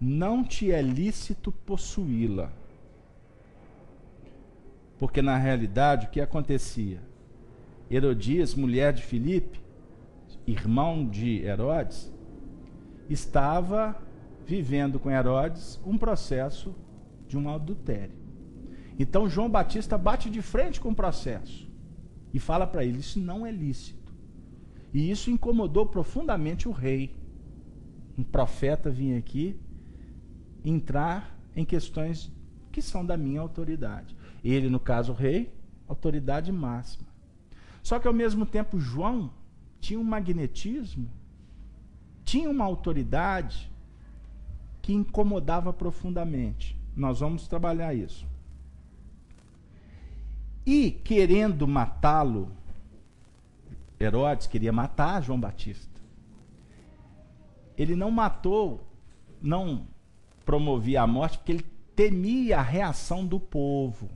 Não 0.00 0.42
te 0.42 0.72
é 0.72 0.82
lícito 0.82 1.52
possuí-la. 1.52 2.50
Porque 4.98 5.22
na 5.22 5.36
realidade 5.36 6.06
o 6.06 6.10
que 6.10 6.20
acontecia? 6.20 7.00
Herodias, 7.90 8.54
mulher 8.54 8.92
de 8.92 9.02
Filipe, 9.02 9.60
irmão 10.46 11.06
de 11.06 11.44
Herodes, 11.44 12.12
estava 13.08 14.00
vivendo 14.46 14.98
com 14.98 15.10
Herodes 15.10 15.80
um 15.84 15.98
processo 15.98 16.74
de 17.28 17.36
um 17.36 17.52
adultério. 17.52 18.14
Então 18.98 19.28
João 19.28 19.50
Batista 19.50 19.96
bate 19.96 20.28
de 20.30 20.42
frente 20.42 20.80
com 20.80 20.90
o 20.90 20.94
processo 20.94 21.70
e 22.32 22.38
fala 22.38 22.66
para 22.66 22.84
ele: 22.84 22.98
Isso 22.98 23.20
não 23.20 23.46
é 23.46 23.50
lícito. 23.50 24.01
E 24.92 25.10
isso 25.10 25.30
incomodou 25.30 25.86
profundamente 25.86 26.68
o 26.68 26.72
rei. 26.72 27.14
Um 28.16 28.22
profeta 28.22 28.90
vinha 28.90 29.18
aqui 29.18 29.58
entrar 30.64 31.38
em 31.56 31.64
questões 31.64 32.30
que 32.70 32.82
são 32.82 33.04
da 33.04 33.16
minha 33.16 33.40
autoridade. 33.40 34.16
Ele, 34.44 34.68
no 34.68 34.80
caso, 34.80 35.12
o 35.12 35.14
rei, 35.14 35.52
autoridade 35.88 36.52
máxima. 36.52 37.06
Só 37.82 37.98
que 37.98 38.06
ao 38.06 38.14
mesmo 38.14 38.46
tempo, 38.46 38.78
João 38.78 39.30
tinha 39.80 39.98
um 39.98 40.04
magnetismo, 40.04 41.10
tinha 42.24 42.48
uma 42.48 42.64
autoridade 42.64 43.70
que 44.80 44.92
incomodava 44.92 45.72
profundamente. 45.72 46.78
Nós 46.96 47.20
vamos 47.20 47.48
trabalhar 47.48 47.94
isso. 47.94 48.26
E 50.64 50.90
querendo 50.90 51.66
matá-lo, 51.66 52.50
Herodes 54.02 54.46
queria 54.46 54.72
matar 54.72 55.22
João 55.22 55.40
Batista. 55.40 56.00
Ele 57.76 57.96
não 57.96 58.10
matou, 58.10 58.86
não 59.40 59.86
promovia 60.44 61.02
a 61.02 61.06
morte, 61.06 61.38
porque 61.38 61.52
ele 61.52 61.66
temia 61.94 62.58
a 62.58 62.62
reação 62.62 63.24
do 63.24 63.38
povo. 63.38 64.10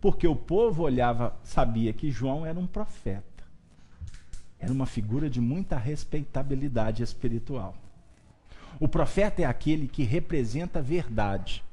Porque 0.00 0.26
o 0.26 0.36
povo 0.36 0.82
olhava, 0.82 1.36
sabia 1.42 1.92
que 1.92 2.10
João 2.10 2.44
era 2.46 2.58
um 2.58 2.66
profeta. 2.66 3.44
Era 4.58 4.72
uma 4.72 4.86
figura 4.86 5.30
de 5.30 5.40
muita 5.40 5.76
respeitabilidade 5.76 7.02
espiritual. 7.02 7.76
O 8.80 8.88
profeta 8.88 9.42
é 9.42 9.44
aquele 9.44 9.88
que 9.88 10.02
representa 10.02 10.78
a 10.78 10.82
verdade. 10.82 11.64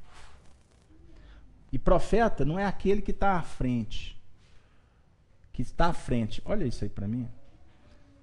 E 1.72 1.78
profeta 1.78 2.46
não 2.46 2.58
é 2.58 2.66
aquele 2.66 3.02
que 3.02 3.12
está 3.12 3.34
à 3.34 3.42
frente. 3.42 4.15
Que 5.56 5.62
está 5.62 5.88
à 5.88 5.94
frente. 5.94 6.42
Olha 6.44 6.66
isso 6.66 6.84
aí 6.84 6.90
para 6.90 7.08
mim. 7.08 7.30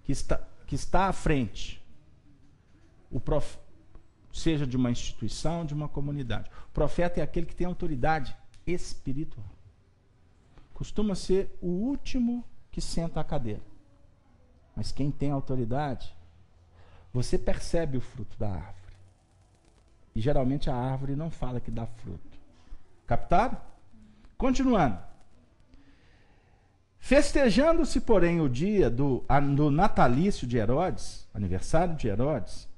Que 0.04 0.12
está, 0.12 0.36
que 0.66 0.74
está 0.74 1.06
à 1.06 1.12
frente. 1.14 1.82
O 3.10 3.18
prof, 3.18 3.58
seja 4.30 4.66
de 4.66 4.76
uma 4.76 4.90
instituição, 4.90 5.64
de 5.64 5.72
uma 5.72 5.88
comunidade. 5.88 6.50
O 6.68 6.72
profeta 6.72 7.20
é 7.20 7.22
aquele 7.22 7.46
que 7.46 7.56
tem 7.56 7.66
autoridade 7.66 8.36
espiritual. 8.66 9.46
Costuma 10.74 11.14
ser 11.14 11.56
o 11.62 11.68
último 11.68 12.44
que 12.70 12.82
senta 12.82 13.18
à 13.18 13.24
cadeira. 13.24 13.62
Mas 14.76 14.92
quem 14.92 15.10
tem 15.10 15.30
autoridade, 15.30 16.14
você 17.14 17.38
percebe 17.38 17.96
o 17.96 18.02
fruto 18.02 18.36
da 18.38 18.50
árvore. 18.50 18.96
E 20.14 20.20
geralmente 20.20 20.68
a 20.68 20.76
árvore 20.76 21.16
não 21.16 21.30
fala 21.30 21.60
que 21.60 21.70
dá 21.70 21.86
fruto. 21.86 22.38
Captaram? 23.06 23.58
Continuando. 24.36 25.11
Festejando-se, 27.04 28.00
porém, 28.00 28.40
o 28.40 28.48
dia 28.48 28.88
do, 28.88 29.24
do 29.56 29.72
natalício 29.72 30.46
de 30.46 30.56
Herodes, 30.56 31.28
aniversário 31.34 31.96
de 31.96 32.06
Herodes, 32.06 32.68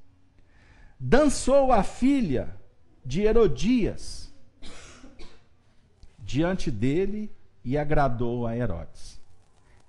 dançou 0.99 1.71
a 1.71 1.83
filha 1.83 2.57
de 3.05 3.21
Herodias 3.21 4.33
diante 6.19 6.71
dele 6.71 7.31
e 7.63 7.77
agradou 7.77 8.47
a 8.47 8.57
Herodes. 8.57 9.21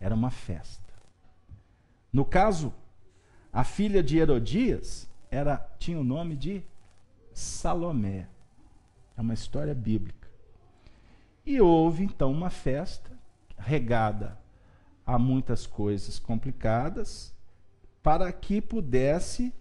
Era 0.02 0.14
uma 0.14 0.30
festa. 0.30 0.94
No 2.12 2.26
caso, 2.26 2.74
a 3.54 3.64
filha 3.64 4.04
de 4.04 4.18
Herodias 4.18 5.08
era, 5.32 5.66
tinha 5.80 5.98
o 5.98 6.04
nome 6.04 6.36
de 6.36 6.62
Salomé. 7.34 8.28
É 9.16 9.22
uma 9.22 9.34
história 9.34 9.74
bíblica. 9.74 10.28
E 11.46 11.62
houve 11.62 12.04
então 12.04 12.30
uma 12.34 12.50
festa 12.50 13.15
regada 13.58 14.38
a 15.06 15.20
muitas 15.20 15.68
coisas 15.68 16.20
complicadas 16.20 17.34
para 18.02 18.32
que 18.32 18.62
pudesse, 18.62 19.54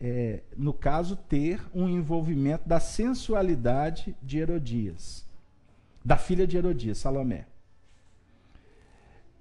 é, 0.00 0.42
no 0.56 0.72
caso, 0.72 1.16
ter 1.16 1.60
um 1.74 1.88
envolvimento 1.88 2.68
da 2.68 2.80
sensualidade 2.80 4.16
de 4.22 4.38
Herodias, 4.38 5.24
da 6.04 6.16
filha 6.16 6.46
de 6.46 6.56
Herodias, 6.56 6.98
Salomé. 6.98 7.46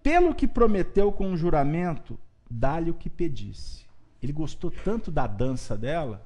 Pelo 0.04 0.34
que 0.34 0.48
prometeu 0.48 1.12
com 1.12 1.28
um 1.28 1.38
juramento, 1.38 2.20
dá-lhe 2.50 2.90
o 2.90 2.96
que 2.96 3.10
pedisse. 3.10 3.86
Ele 4.22 4.34
gostou 4.34 4.72
tanto 4.72 5.12
da 5.12 5.28
dança 5.28 5.78
dela 5.78 6.26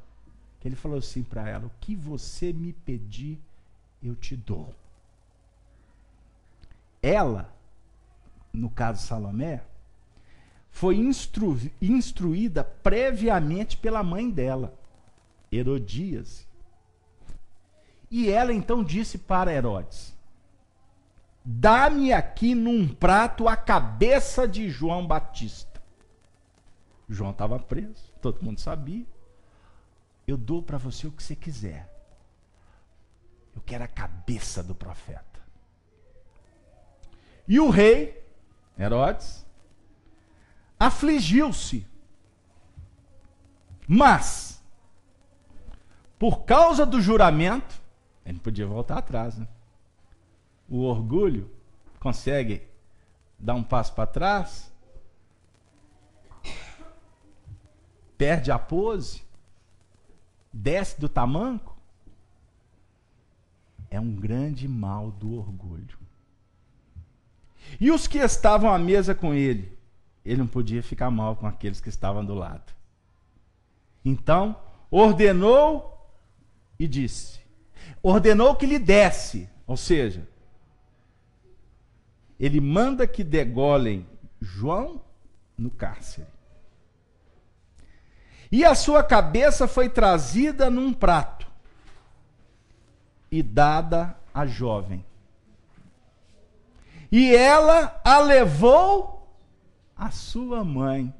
que 0.59 0.68
ele 0.68 0.76
falou 0.76 0.97
assim 0.97 1.24
para 1.24 1.47
ela: 1.47 1.68
O 1.68 1.72
que 1.80 1.95
você 1.95 2.51
me 2.51 2.74
pedir, 2.74 3.39
eu 4.01 4.16
te 4.16 4.36
dou. 4.36 4.74
Ela, 7.01 7.55
no 8.56 8.70
caso 8.70 9.06
Salomé, 9.06 9.64
foi 10.70 10.97
instru 10.97 11.58
instruída 11.82 12.64
previamente 12.64 13.78
pela 13.78 14.03
mãe 14.03 14.30
dela, 14.30 14.78
Herodias. 15.51 16.47
E 18.12 18.30
ela 18.30 18.53
então 18.53 18.84
disse 18.84 19.18
para 19.18 19.53
Herodes: 19.53 20.16
Dá-me 21.43 22.12
aqui 22.12 22.56
num 22.56 22.88
prato 22.88 23.47
a 23.47 23.56
cabeça 23.56 24.47
de 24.47 24.70
João 24.70 25.06
Batista. 25.06 25.82
João 27.08 27.32
estava 27.32 27.60
preso, 27.60 28.12
todo 28.22 28.43
mundo 28.43 28.60
sabia. 28.60 29.06
Eu 30.28 30.38
dou 30.38 30.64
para 30.64 30.78
você 30.78 31.06
o 31.06 31.12
que 31.12 31.22
você 31.22 31.36
quiser. 31.36 31.88
Eu 33.56 33.62
quero 33.62 33.84
a 33.84 33.88
cabeça 33.88 34.64
do 34.64 34.74
profeta. 34.74 35.39
E 37.47 37.60
o 37.60 37.70
rei, 37.70 38.24
Herodes, 38.78 39.45
afligiu-se. 40.80 41.88
Mas, 43.88 44.63
por 46.17 46.43
causa 46.43 46.86
do 46.86 47.01
juramento, 47.01 47.82
ele 48.26 48.39
podia 48.39 48.65
voltar 48.65 48.97
atrás, 48.97 49.38
né? 49.38 49.47
O 50.67 50.82
orgulho 50.82 51.51
consegue 51.99 52.67
dar 53.38 53.53
um 53.53 53.63
passo 53.63 53.93
para 53.93 54.07
trás 54.07 54.73
perde 58.17 58.51
a 58.51 58.59
pose, 58.59 59.23
desce 60.51 60.99
do 60.99 61.09
tamanco, 61.09 61.78
é 63.89 63.99
um 63.99 64.15
grande 64.15 64.67
mal 64.67 65.11
do 65.11 65.38
orgulho. 65.38 65.97
E 67.80 67.91
os 67.91 68.07
que 68.07 68.18
estavam 68.18 68.74
à 68.74 68.78
mesa 68.78 69.13
com 69.13 69.34
ele, 69.34 69.78
ele 70.24 70.38
não 70.38 70.47
podia 70.47 70.82
ficar 70.82 71.11
mal 71.11 71.36
com 71.36 71.45
aqueles 71.45 71.82
que 71.82 71.89
estavam 71.89 72.26
do 72.26 72.34
lado. 72.34 72.74
Então, 74.03 74.55
ordenou 74.89 75.95
e 76.80 76.88
disse: 76.88 77.39
ordenou 78.01 78.55
que 78.55 78.66
lhe 78.66 78.80
desse, 78.80 79.49
ou 79.66 79.78
seja, 79.78 80.28
ele 82.39 82.59
manda 82.59 83.07
que 83.07 83.24
degolem 83.24 84.05
João 84.39 85.01
no 85.57 85.70
cárcere. 85.70 86.28
E 88.51 88.63
a 88.63 88.76
sua 88.76 89.03
cabeça 89.03 89.68
foi 89.68 89.89
trazida 89.89 90.70
num 90.70 90.93
prato 90.93 91.47
e 93.32 93.41
dada 93.41 94.16
à 94.34 94.45
jovem. 94.45 95.03
E 97.18 97.34
ela 97.34 97.97
a 98.03 98.20
levou 98.20 99.26
à 99.95 100.11
sua 100.11 100.66
mãe, 100.66 101.13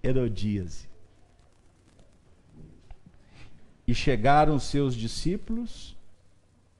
Herodíase. 0.00 0.88
E 3.84 3.92
chegaram 3.92 4.60
seus 4.60 4.94
discípulos 4.94 5.96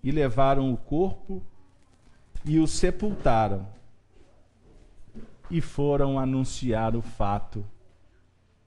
e 0.00 0.12
levaram 0.12 0.72
o 0.72 0.76
corpo 0.76 1.42
e 2.44 2.60
o 2.60 2.68
sepultaram. 2.68 3.66
E 5.50 5.60
foram 5.60 6.16
anunciar 6.16 6.94
o 6.94 7.02
fato 7.02 7.66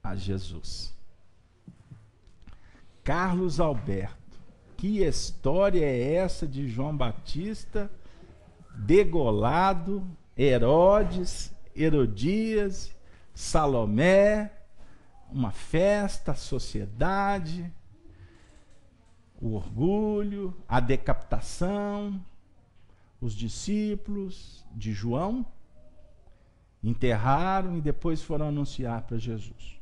a 0.04 0.14
Jesus. 0.14 0.94
Carlos 3.02 3.60
Alberto. 3.60 4.38
Que 4.76 5.02
história 5.02 5.86
é 5.86 6.16
essa 6.16 6.46
de 6.46 6.68
João 6.68 6.94
Batista, 6.94 7.90
degolado, 8.76 10.06
Herodes, 10.36 11.52
Herodias, 11.74 12.94
Salomé, 13.34 14.52
uma 15.30 15.50
festa, 15.50 16.32
a 16.32 16.36
sociedade, 16.36 17.72
o 19.40 19.54
orgulho, 19.54 20.54
a 20.68 20.80
decapitação, 20.80 22.20
os 23.20 23.34
discípulos 23.34 24.64
de 24.72 24.92
João 24.92 25.44
enterraram 26.82 27.76
e 27.76 27.80
depois 27.80 28.22
foram 28.22 28.48
anunciar 28.48 29.02
para 29.02 29.18
Jesus. 29.18 29.80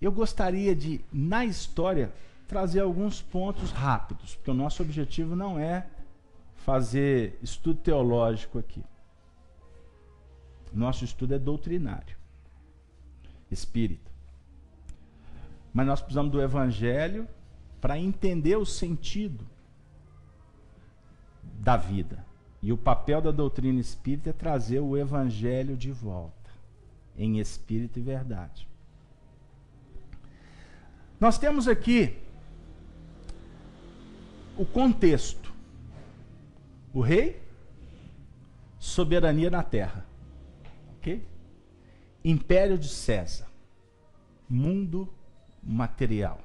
Eu 0.00 0.10
gostaria 0.10 0.74
de, 0.74 1.04
na 1.12 1.44
história, 1.44 2.12
trazer 2.46 2.80
alguns 2.80 3.20
pontos 3.20 3.70
rápidos, 3.70 4.34
porque 4.34 4.50
o 4.50 4.54
nosso 4.54 4.82
objetivo 4.82 5.34
não 5.36 5.58
é 5.58 5.86
fazer 6.64 7.38
estudo 7.42 7.78
teológico 7.78 8.58
aqui. 8.58 8.82
Nosso 10.72 11.04
estudo 11.04 11.34
é 11.34 11.38
doutrinário, 11.38 12.16
espírita. 13.50 14.10
Mas 15.74 15.86
nós 15.86 16.00
precisamos 16.00 16.32
do 16.32 16.40
evangelho 16.40 17.28
para 17.82 17.98
entender 17.98 18.56
o 18.56 18.64
sentido 18.64 19.46
da 21.60 21.76
vida. 21.76 22.24
E 22.62 22.72
o 22.72 22.78
papel 22.78 23.20
da 23.20 23.30
doutrina 23.30 23.78
espírita 23.78 24.30
é 24.30 24.32
trazer 24.32 24.80
o 24.80 24.96
evangelho 24.96 25.76
de 25.76 25.92
volta, 25.92 26.50
em 27.14 27.40
espírito 27.40 27.98
e 27.98 28.02
verdade. 28.02 28.66
Nós 31.20 31.36
temos 31.36 31.68
aqui 31.68 32.16
o 34.56 34.64
contexto. 34.64 35.43
O 36.94 37.00
rei, 37.00 37.42
soberania 38.78 39.50
na 39.50 39.62
terra. 39.62 40.06
Ok? 40.96 41.26
Império 42.24 42.78
de 42.78 42.88
César. 42.88 43.46
Mundo 44.48 45.12
material. 45.62 46.40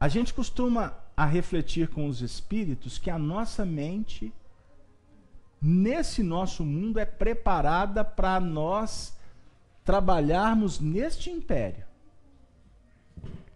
A 0.00 0.08
gente 0.08 0.34
costuma 0.34 0.98
a 1.16 1.24
refletir 1.24 1.88
com 1.88 2.08
os 2.08 2.22
espíritos 2.22 2.98
que 2.98 3.10
a 3.10 3.18
nossa 3.18 3.64
mente 3.64 4.32
nesse 5.60 6.24
nosso 6.24 6.64
mundo 6.64 6.98
é 6.98 7.04
preparada 7.04 8.04
para 8.04 8.40
nós 8.40 9.16
trabalharmos 9.84 10.80
neste 10.80 11.30
império 11.30 11.84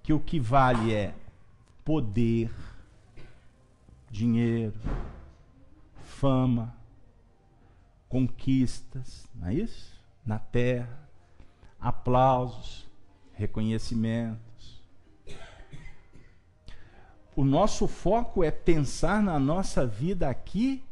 que 0.06 0.12
o 0.12 0.20
que 0.20 0.38
vale 0.38 0.94
é 0.94 1.12
poder, 1.84 2.48
dinheiro, 4.16 4.80
fama, 6.02 6.74
conquistas, 8.08 9.28
não 9.34 9.48
é 9.48 9.54
isso? 9.54 9.94
Na 10.24 10.38
terra, 10.38 11.08
aplausos, 11.78 12.88
reconhecimentos. 13.34 14.82
O 17.34 17.44
nosso 17.44 17.86
foco 17.86 18.42
é 18.42 18.50
pensar 18.50 19.22
na 19.22 19.38
nossa 19.38 19.86
vida 19.86 20.30
aqui 20.30 20.82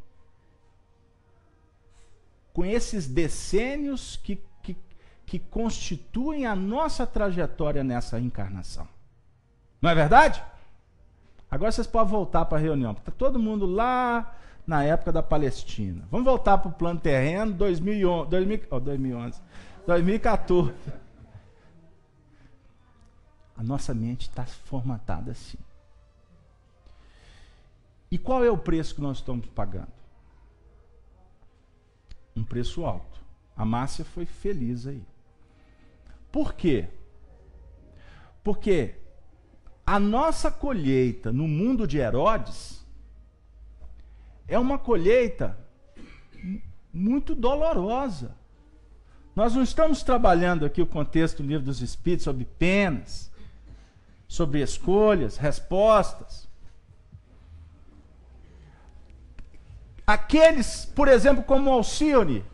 com 2.53 2.65
esses 2.65 3.07
decênios 3.07 4.17
que, 4.17 4.39
que, 4.63 4.77
que 5.25 5.39
constituem 5.39 6.45
a 6.45 6.55
nossa 6.55 7.07
trajetória 7.07 7.83
nessa 7.83 8.21
encarnação. 8.21 8.87
Não 9.81 9.89
é 9.89 9.95
verdade? 9.95 10.45
Agora 11.55 11.71
vocês 11.71 11.87
podem 11.87 12.11
voltar 12.11 12.47
para 12.47 12.59
a 12.59 12.61
reunião. 12.61 12.91
Está 12.91 13.13
todo 13.13 13.39
mundo 13.39 13.65
lá 13.65 14.37
na 14.67 14.83
época 14.83 15.13
da 15.13 15.23
Palestina. 15.23 16.05
Vamos 16.11 16.25
voltar 16.25 16.59
para 16.59 16.69
o 16.69 16.75
plano 16.75 16.99
terreno 16.99 17.53
2011, 17.53 18.29
2000, 18.29 18.61
oh, 18.73 18.81
2011, 18.81 19.41
2014. 19.87 20.75
A 23.57 23.63
nossa 23.63 23.95
mente 23.95 24.23
está 24.23 24.45
formatada 24.45 25.31
assim. 25.31 25.57
E 28.11 28.19
qual 28.19 28.45
é 28.45 28.51
o 28.51 28.59
preço 28.59 28.97
que 28.97 29.01
nós 29.01 29.19
estamos 29.19 29.47
pagando? 29.47 29.93
Um 32.35 32.43
preço 32.43 32.85
alto. 32.85 33.21
A 33.57 33.65
Márcia 33.65 34.05
foi 34.05 34.27
feliz 34.27 34.89
aí. 34.89 35.07
Por 36.33 36.53
quê? 36.55 36.89
Porque 38.43 39.04
a 39.87 40.01
nossa 40.01 40.51
colheita 40.51 41.33
no 41.33 41.47
mundo 41.47 41.87
de 41.87 41.99
Herodes 41.99 42.85
é 44.49 44.59
uma 44.59 44.79
colheita 44.79 45.59
muito 46.93 47.35
dolorosa. 47.35 48.35
Nós 49.35 49.55
não 49.55 49.63
estamos 49.63 50.03
trabalhando 50.03 50.65
aqui 50.65 50.81
o 50.81 50.87
contexto 50.87 51.43
do 51.43 51.49
livro 51.49 51.65
dos 51.65 51.83
Espíritos 51.83 52.25
sobre 52.25 52.45
penas, 52.45 53.31
sobre 54.29 54.63
escolhas, 54.63 55.37
respostas. 55.37 56.49
Aqueles, 60.07 60.85
por 60.85 61.09
exemplo, 61.09 61.43
como 61.43 61.71
Alcione, 61.71 62.45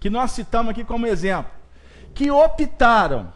que 0.00 0.10
nós 0.10 0.32
citamos 0.32 0.70
aqui 0.70 0.84
como 0.84 1.06
exemplo, 1.06 1.52
que 2.14 2.30
optaram 2.30 3.32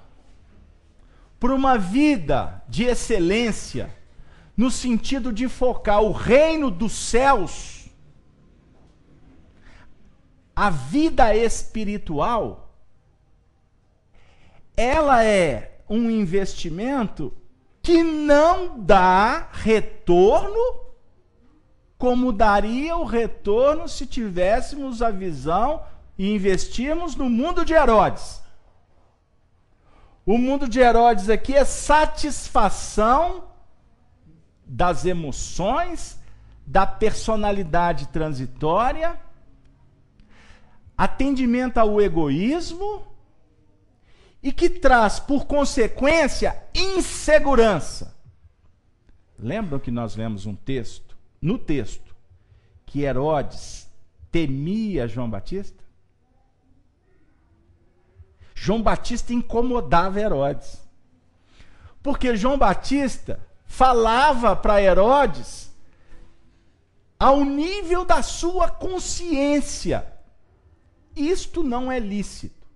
por 1.39 1.51
uma 1.51 1.78
vida 1.78 2.62
de 2.68 2.84
excelência, 2.84 3.95
no 4.57 4.70
sentido 4.70 5.32
de 5.32 5.49
focar 5.49 6.03
o 6.03 6.11
reino 6.11 6.70
dos 6.70 6.93
céus, 6.93 7.89
a 10.55 10.70
vida 10.70 11.34
espiritual, 11.36 12.74
ela 14.76 15.24
é 15.24 15.80
um 15.89 16.11
investimento 16.11 17.32
que 17.80 18.03
não 18.03 18.80
dá 18.80 19.49
retorno 19.53 20.89
como 21.97 22.32
daria 22.32 22.97
o 22.97 23.05
retorno 23.05 23.89
se 23.89 24.07
tivéssemos 24.07 25.03
a 25.03 25.11
visão 25.11 25.82
e 26.16 26.32
investirmos 26.32 27.16
no 27.16 27.28
mundo 27.28 27.64
de 27.64 27.74
Herodes. 27.74 28.41
O 30.31 30.37
mundo 30.37 30.68
de 30.68 30.79
Herodes 30.79 31.31
aqui 31.31 31.55
é 31.55 31.64
satisfação 31.64 33.45
das 34.62 35.07
emoções, 35.07 36.20
da 36.66 36.87
personalidade 36.87 38.09
transitória, 38.09 39.18
atendimento 40.95 41.79
ao 41.79 41.99
egoísmo 41.99 43.07
e 44.43 44.53
que 44.53 44.68
traz, 44.68 45.18
por 45.18 45.47
consequência, 45.47 46.62
insegurança. 46.74 48.14
Lembram 49.39 49.79
que 49.79 49.91
nós 49.91 50.14
lemos 50.14 50.45
um 50.45 50.55
texto, 50.55 51.16
no 51.41 51.57
texto, 51.57 52.14
que 52.85 53.01
Herodes 53.01 53.91
temia 54.31 55.09
João 55.09 55.31
Batista? 55.31 55.88
João 58.61 58.82
Batista 58.82 59.32
incomodava 59.32 60.20
Herodes. 60.20 60.82
Porque 62.02 62.36
João 62.36 62.59
Batista 62.59 63.40
falava 63.64 64.56
para 64.56 64.82
Herodes 64.82 65.70
ao 67.18 67.44
nível 67.44 68.04
da 68.04 68.20
sua 68.20 68.68
consciência. 68.68 70.12
Isto 71.14 71.62
não 71.62 71.90
é 71.90 72.00
lícito. 72.00 72.66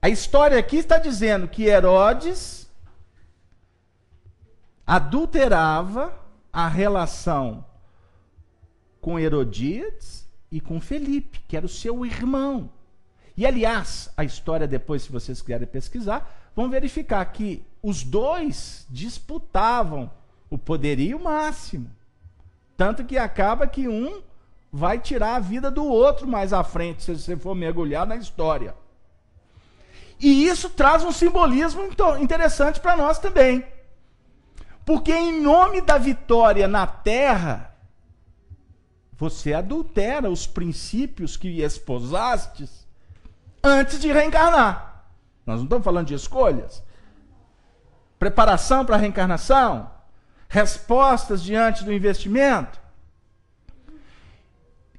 A 0.00 0.10
história 0.10 0.58
aqui 0.58 0.76
está 0.76 0.98
dizendo 0.98 1.48
que 1.48 1.64
Herodes 1.64 2.70
adulterava 4.86 6.14
a 6.52 6.68
relação 6.68 7.64
com 9.00 9.18
Herodíades 9.18 10.28
e 10.50 10.60
com 10.60 10.80
Felipe, 10.80 11.40
que 11.48 11.56
era 11.56 11.64
o 11.64 11.68
seu 11.68 12.04
irmão. 12.04 12.70
E 13.36 13.46
aliás, 13.46 14.10
a 14.16 14.24
história 14.24 14.66
depois, 14.66 15.02
se 15.02 15.12
vocês 15.12 15.40
quiserem 15.40 15.66
pesquisar, 15.66 16.50
vão 16.54 16.68
verificar 16.68 17.24
que 17.26 17.64
os 17.82 18.02
dois 18.02 18.86
disputavam 18.90 20.10
o 20.50 20.58
poderio 20.58 21.18
máximo. 21.18 21.90
Tanto 22.76 23.04
que 23.04 23.16
acaba 23.16 23.66
que 23.66 23.88
um 23.88 24.22
vai 24.70 24.98
tirar 24.98 25.36
a 25.36 25.40
vida 25.40 25.70
do 25.70 25.84
outro 25.84 26.26
mais 26.26 26.52
à 26.52 26.62
frente, 26.62 27.02
se 27.02 27.14
você 27.14 27.36
for 27.36 27.54
mergulhar 27.54 28.06
na 28.06 28.16
história. 28.16 28.74
E 30.20 30.46
isso 30.46 30.70
traz 30.70 31.02
um 31.02 31.12
simbolismo 31.12 31.82
interessante 32.20 32.80
para 32.80 32.96
nós 32.96 33.18
também. 33.18 33.64
Porque 34.84 35.12
em 35.12 35.40
nome 35.42 35.80
da 35.80 35.98
vitória 35.98 36.68
na 36.68 36.86
terra, 36.86 37.74
você 39.12 39.52
adultera 39.52 40.30
os 40.30 40.46
princípios 40.46 41.36
que 41.36 41.62
esposastes 41.62 42.81
antes 43.62 44.00
de 44.00 44.10
reencarnar. 44.12 45.04
Nós 45.46 45.58
não 45.58 45.64
estamos 45.64 45.84
falando 45.84 46.06
de 46.06 46.14
escolhas. 46.14 46.82
Preparação 48.18 48.84
para 48.84 48.96
a 48.96 48.98
reencarnação, 48.98 49.90
respostas 50.48 51.42
diante 51.42 51.84
do 51.84 51.92
investimento. 51.92 52.80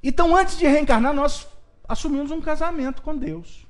Então, 0.02 0.36
antes 0.36 0.58
de 0.58 0.68
reencarnar, 0.68 1.14
nós 1.14 1.48
assumimos 1.88 2.32
um 2.32 2.42
casamento 2.42 3.02
com 3.02 3.18
Deus. 3.18 3.66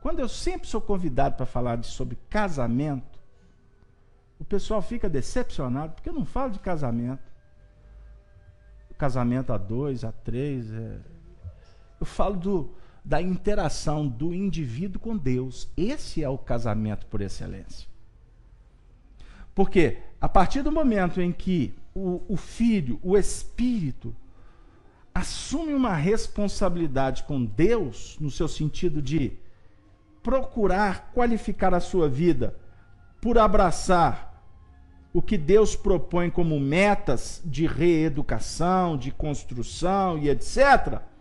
Quando 0.00 0.18
eu 0.18 0.28
sempre 0.28 0.66
sou 0.66 0.80
convidado 0.80 1.36
para 1.36 1.46
falar 1.46 1.82
sobre 1.84 2.18
casamento, 2.28 3.20
o 4.40 4.44
pessoal 4.44 4.82
fica 4.82 5.08
decepcionado, 5.08 5.92
porque 5.92 6.08
eu 6.08 6.14
não 6.14 6.24
falo 6.24 6.50
de 6.50 6.58
casamento. 6.58 7.22
Casamento 8.98 9.52
a 9.52 9.58
dois, 9.58 10.04
a 10.04 10.10
três, 10.10 10.72
é, 10.72 10.98
eu 12.02 12.06
falo 12.06 12.36
do, 12.36 12.70
da 13.04 13.22
interação 13.22 14.08
do 14.08 14.34
indivíduo 14.34 15.00
com 15.00 15.16
Deus. 15.16 15.68
Esse 15.76 16.22
é 16.22 16.28
o 16.28 16.36
casamento 16.36 17.06
por 17.06 17.20
excelência. 17.20 17.88
Porque 19.54 19.98
a 20.20 20.28
partir 20.28 20.62
do 20.62 20.72
momento 20.72 21.20
em 21.20 21.30
que 21.30 21.72
o, 21.94 22.20
o 22.28 22.36
filho, 22.36 22.98
o 23.04 23.16
espírito, 23.16 24.12
assume 25.14 25.74
uma 25.74 25.94
responsabilidade 25.94 27.22
com 27.22 27.44
Deus, 27.44 28.16
no 28.18 28.30
seu 28.30 28.48
sentido 28.48 29.00
de 29.00 29.34
procurar 30.24 31.12
qualificar 31.14 31.72
a 31.72 31.80
sua 31.80 32.08
vida 32.08 32.56
por 33.20 33.38
abraçar 33.38 34.42
o 35.12 35.22
que 35.22 35.38
Deus 35.38 35.76
propõe 35.76 36.30
como 36.30 36.58
metas 36.58 37.40
de 37.44 37.64
reeducação, 37.64 38.96
de 38.96 39.12
construção 39.12 40.18
e 40.18 40.28
etc 40.28 41.11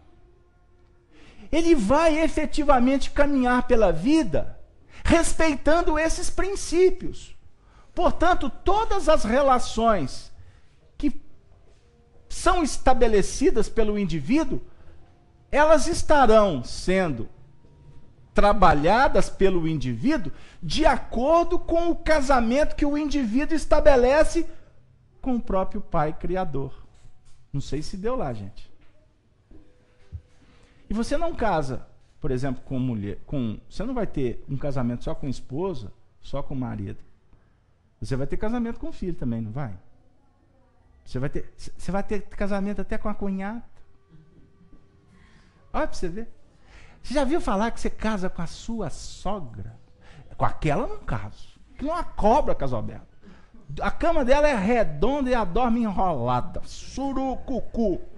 ele 1.52 1.76
vai 1.76 2.20
efetivamente 2.20 3.12
caminhar 3.12 3.68
pela 3.68 3.92
vida 3.92 4.60
respeitando 5.04 5.98
esses 5.98 6.30
princípios. 6.30 7.36
Portanto, 7.94 8.50
todas 8.50 9.10
as 9.10 9.24
relações 9.24 10.32
que 10.98 11.22
são 12.30 12.64
estabelecidas 12.64 13.68
pelo 13.68 14.00
indivíduo, 14.00 14.62
elas 15.52 15.88
estarão 15.88 16.64
sendo 16.64 17.28
trabalhadas 18.34 19.30
pelo 19.30 19.68
indivíduo 19.68 20.32
de 20.64 20.86
acordo 20.86 21.60
com 21.60 21.90
o 21.90 21.96
casamento 21.96 22.76
que 22.76 22.86
o 22.86 22.98
indivíduo 22.98 23.56
estabelece 23.56 24.48
com 25.22 25.36
o 25.36 25.42
próprio 25.42 25.82
Pai 25.82 26.14
Criador. 26.14 26.74
Não 27.52 27.60
sei 27.60 27.82
se 27.82 27.98
deu 27.98 28.16
lá, 28.16 28.32
gente. 28.32 28.71
E 30.92 30.94
você 30.94 31.18
não 31.18 31.34
casa, 31.34 31.88
por 32.20 32.32
exemplo, 32.32 32.62
com 32.66 32.78
mulher, 32.78 33.18
com, 33.26 33.58
você 33.70 33.82
não 33.86 33.94
vai 33.94 34.06
ter 34.06 34.44
um 34.50 34.58
casamento 34.58 35.06
só 35.06 35.16
com 35.16 35.26
esposa, 35.26 35.90
só 36.20 36.44
com 36.44 36.54
marido. 36.54 37.00
Você 38.02 38.14
vai 38.18 38.28
ter 38.28 38.36
casamento 38.36 38.78
com 38.78 38.92
filho 38.92 39.14
também, 39.14 39.40
não 39.40 39.54
vai? 39.54 39.74
Você 41.06 41.18
vai 41.18 41.30
ter, 41.30 41.50
você 41.56 41.92
vai 41.94 42.04
ter 42.04 42.24
casamento 42.24 42.82
até 42.82 42.98
com 42.98 43.08
a 43.08 43.14
cunhada. 43.14 43.64
Olha 45.72 45.88
para 45.88 45.96
você 45.96 46.10
ver. 46.10 46.28
Você 47.02 47.14
já 47.14 47.24
viu 47.24 47.40
falar 47.40 47.72
que 47.72 47.80
você 47.80 47.90
casa 47.90 48.30
com 48.30 48.42
a 48.42 48.48
sua 48.48 48.90
sogra? 48.90 49.80
Com 50.36 50.44
aquela 50.44 50.86
não 50.86 51.00
caso. 51.00 51.58
Que 51.78 51.86
não 51.86 51.92
é 51.92 51.96
uma 52.00 52.04
cobra, 52.04 52.54
Casalberto. 52.54 53.08
A 53.80 53.92
cama 53.92 54.26
dela 54.26 54.46
é 54.46 54.56
redonda 54.56 55.30
e 55.30 55.34
ela 55.34 55.46
dorme 55.46 55.84
enrolada. 55.84 56.62
Surucucu. 56.66 58.11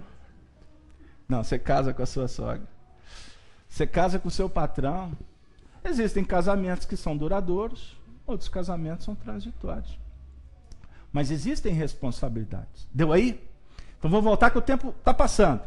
Não, 1.34 1.44
você 1.44 1.58
casa 1.58 1.96
com 1.96 2.04
a 2.04 2.06
sua 2.06 2.28
sogra. 2.28 2.68
Você 3.68 3.88
casa 3.88 4.20
com 4.20 4.28
o 4.28 4.32
seu 4.32 4.48
patrão. 4.48 5.18
Existem 5.84 6.24
casamentos 6.24 6.86
que 6.86 6.96
são 6.96 7.18
duradouros, 7.18 7.98
outros 8.28 8.48
casamentos 8.48 9.04
são 9.04 9.16
transitórios. 9.16 9.98
Mas 11.12 11.32
existem 11.32 11.74
responsabilidades. 11.74 12.88
Deu 12.94 13.12
aí? 13.12 13.44
Então 13.98 14.12
vou 14.12 14.22
voltar 14.22 14.52
que 14.52 14.60
o 14.60 14.62
tempo 14.62 14.90
está 14.90 15.12
passando. 15.12 15.64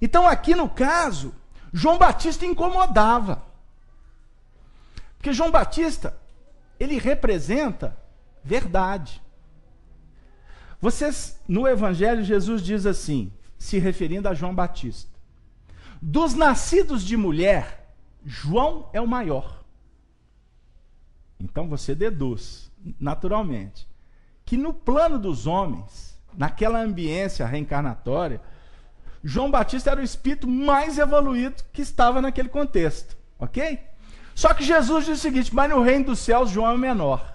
Então 0.00 0.28
aqui 0.28 0.54
no 0.54 0.68
caso, 0.68 1.34
João 1.72 1.98
Batista 1.98 2.46
incomodava. 2.46 3.42
Porque 5.16 5.32
João 5.32 5.50
Batista, 5.50 6.16
ele 6.78 7.00
representa 7.00 7.96
verdade. 8.44 9.20
Vocês, 10.80 11.36
no 11.48 11.66
Evangelho, 11.66 12.22
Jesus 12.22 12.62
diz 12.62 12.86
assim, 12.86 13.32
se 13.64 13.78
referindo 13.78 14.28
a 14.28 14.34
João 14.34 14.54
Batista: 14.54 15.10
Dos 16.00 16.34
nascidos 16.34 17.02
de 17.02 17.16
mulher, 17.16 17.88
João 18.24 18.90
é 18.92 19.00
o 19.00 19.08
maior. 19.08 19.64
Então 21.40 21.68
você 21.68 21.94
deduz, 21.94 22.70
naturalmente, 23.00 23.88
que 24.44 24.56
no 24.56 24.74
plano 24.74 25.18
dos 25.18 25.46
homens, 25.46 26.20
naquela 26.36 26.80
ambiência 26.80 27.46
reencarnatória, 27.46 28.40
João 29.22 29.50
Batista 29.50 29.90
era 29.90 30.00
o 30.00 30.04
espírito 30.04 30.46
mais 30.46 30.98
evoluído 30.98 31.64
que 31.72 31.80
estava 31.80 32.20
naquele 32.20 32.50
contexto, 32.50 33.16
ok? 33.38 33.80
Só 34.34 34.52
que 34.52 34.62
Jesus 34.62 35.06
diz 35.06 35.18
o 35.18 35.22
seguinte: 35.22 35.54
mas 35.54 35.70
no 35.70 35.82
reino 35.82 36.06
dos 36.06 36.18
céus 36.18 36.50
João 36.50 36.70
é 36.70 36.74
o 36.74 36.78
menor. 36.78 37.34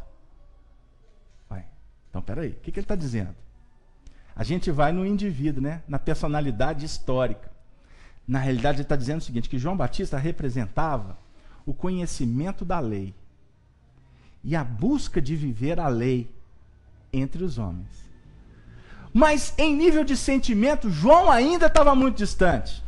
Então, 2.10 2.24
peraí, 2.24 2.50
o 2.50 2.56
que, 2.56 2.72
que 2.72 2.80
ele 2.80 2.86
está 2.86 2.96
dizendo? 2.96 3.36
A 4.40 4.44
gente 4.46 4.72
vai 4.72 4.94
no 4.94 5.06
indivíduo, 5.06 5.62
né? 5.62 5.82
na 5.86 6.00
personalidade 6.00 6.86
histórica. 6.86 7.52
Na 8.26 8.40
realidade, 8.40 8.78
ele 8.78 8.84
está 8.84 8.96
dizendo 8.96 9.20
o 9.20 9.24
seguinte: 9.24 9.50
que 9.50 9.60
João 9.60 9.76
Batista 9.76 10.18
representava 10.18 11.18
o 11.66 11.74
conhecimento 11.74 12.64
da 12.64 12.80
lei 12.80 13.14
e 14.42 14.56
a 14.56 14.64
busca 14.64 15.22
de 15.22 15.36
viver 15.36 15.78
a 15.78 15.90
lei 15.90 16.34
entre 17.12 17.44
os 17.44 17.58
homens. 17.58 17.90
Mas 19.14 19.54
em 19.58 19.76
nível 19.76 20.06
de 20.06 20.16
sentimento, 20.16 20.90
João 20.90 21.30
ainda 21.30 21.66
estava 21.66 21.94
muito 21.94 22.16
distante. 22.16 22.82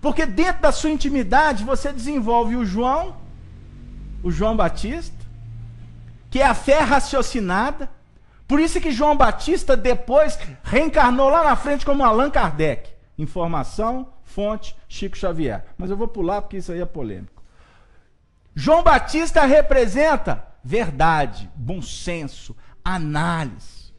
Porque 0.00 0.26
dentro 0.26 0.62
da 0.62 0.72
sua 0.72 0.90
intimidade 0.90 1.62
você 1.62 1.92
desenvolve 1.92 2.56
o 2.56 2.64
João, 2.64 3.16
o 4.24 4.30
João 4.32 4.56
Batista, 4.56 5.24
que 6.28 6.40
é 6.40 6.46
a 6.46 6.54
fé 6.54 6.80
raciocinada. 6.80 7.88
Por 8.48 8.58
isso 8.58 8.80
que 8.80 8.90
João 8.90 9.14
Batista 9.14 9.76
depois 9.76 10.38
reencarnou 10.62 11.28
lá 11.28 11.44
na 11.44 11.54
frente 11.54 11.84
como 11.84 12.02
Allan 12.02 12.30
Kardec. 12.30 12.90
Informação, 13.18 14.10
fonte, 14.24 14.74
Chico 14.88 15.18
Xavier. 15.18 15.66
Mas 15.76 15.90
eu 15.90 15.96
vou 15.98 16.08
pular 16.08 16.40
porque 16.40 16.56
isso 16.56 16.72
aí 16.72 16.80
é 16.80 16.86
polêmico. 16.86 17.42
João 18.54 18.82
Batista 18.82 19.44
representa 19.44 20.42
verdade, 20.64 21.48
bom 21.54 21.82
senso, 21.82 22.56
análise. 22.82 23.92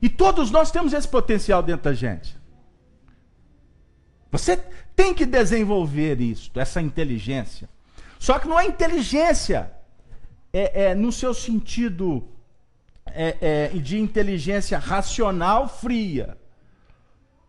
E 0.00 0.08
todos 0.08 0.50
nós 0.50 0.70
temos 0.70 0.94
esse 0.94 1.06
potencial 1.06 1.62
dentro 1.62 1.84
da 1.84 1.94
gente. 1.94 2.36
Você 4.30 4.56
tem 4.96 5.12
que 5.12 5.26
desenvolver 5.26 6.22
isso, 6.22 6.50
essa 6.54 6.80
inteligência. 6.80 7.68
Só 8.18 8.38
que 8.38 8.48
não 8.48 8.58
é 8.58 8.66
inteligência 8.66 9.70
é, 10.52 10.84
é 10.84 10.94
no 10.94 11.12
seu 11.12 11.34
sentido 11.34 12.26
é, 13.14 13.38
é, 13.40 13.68
de 13.68 13.98
inteligência 13.98 14.78
racional 14.78 15.68
fria. 15.68 16.38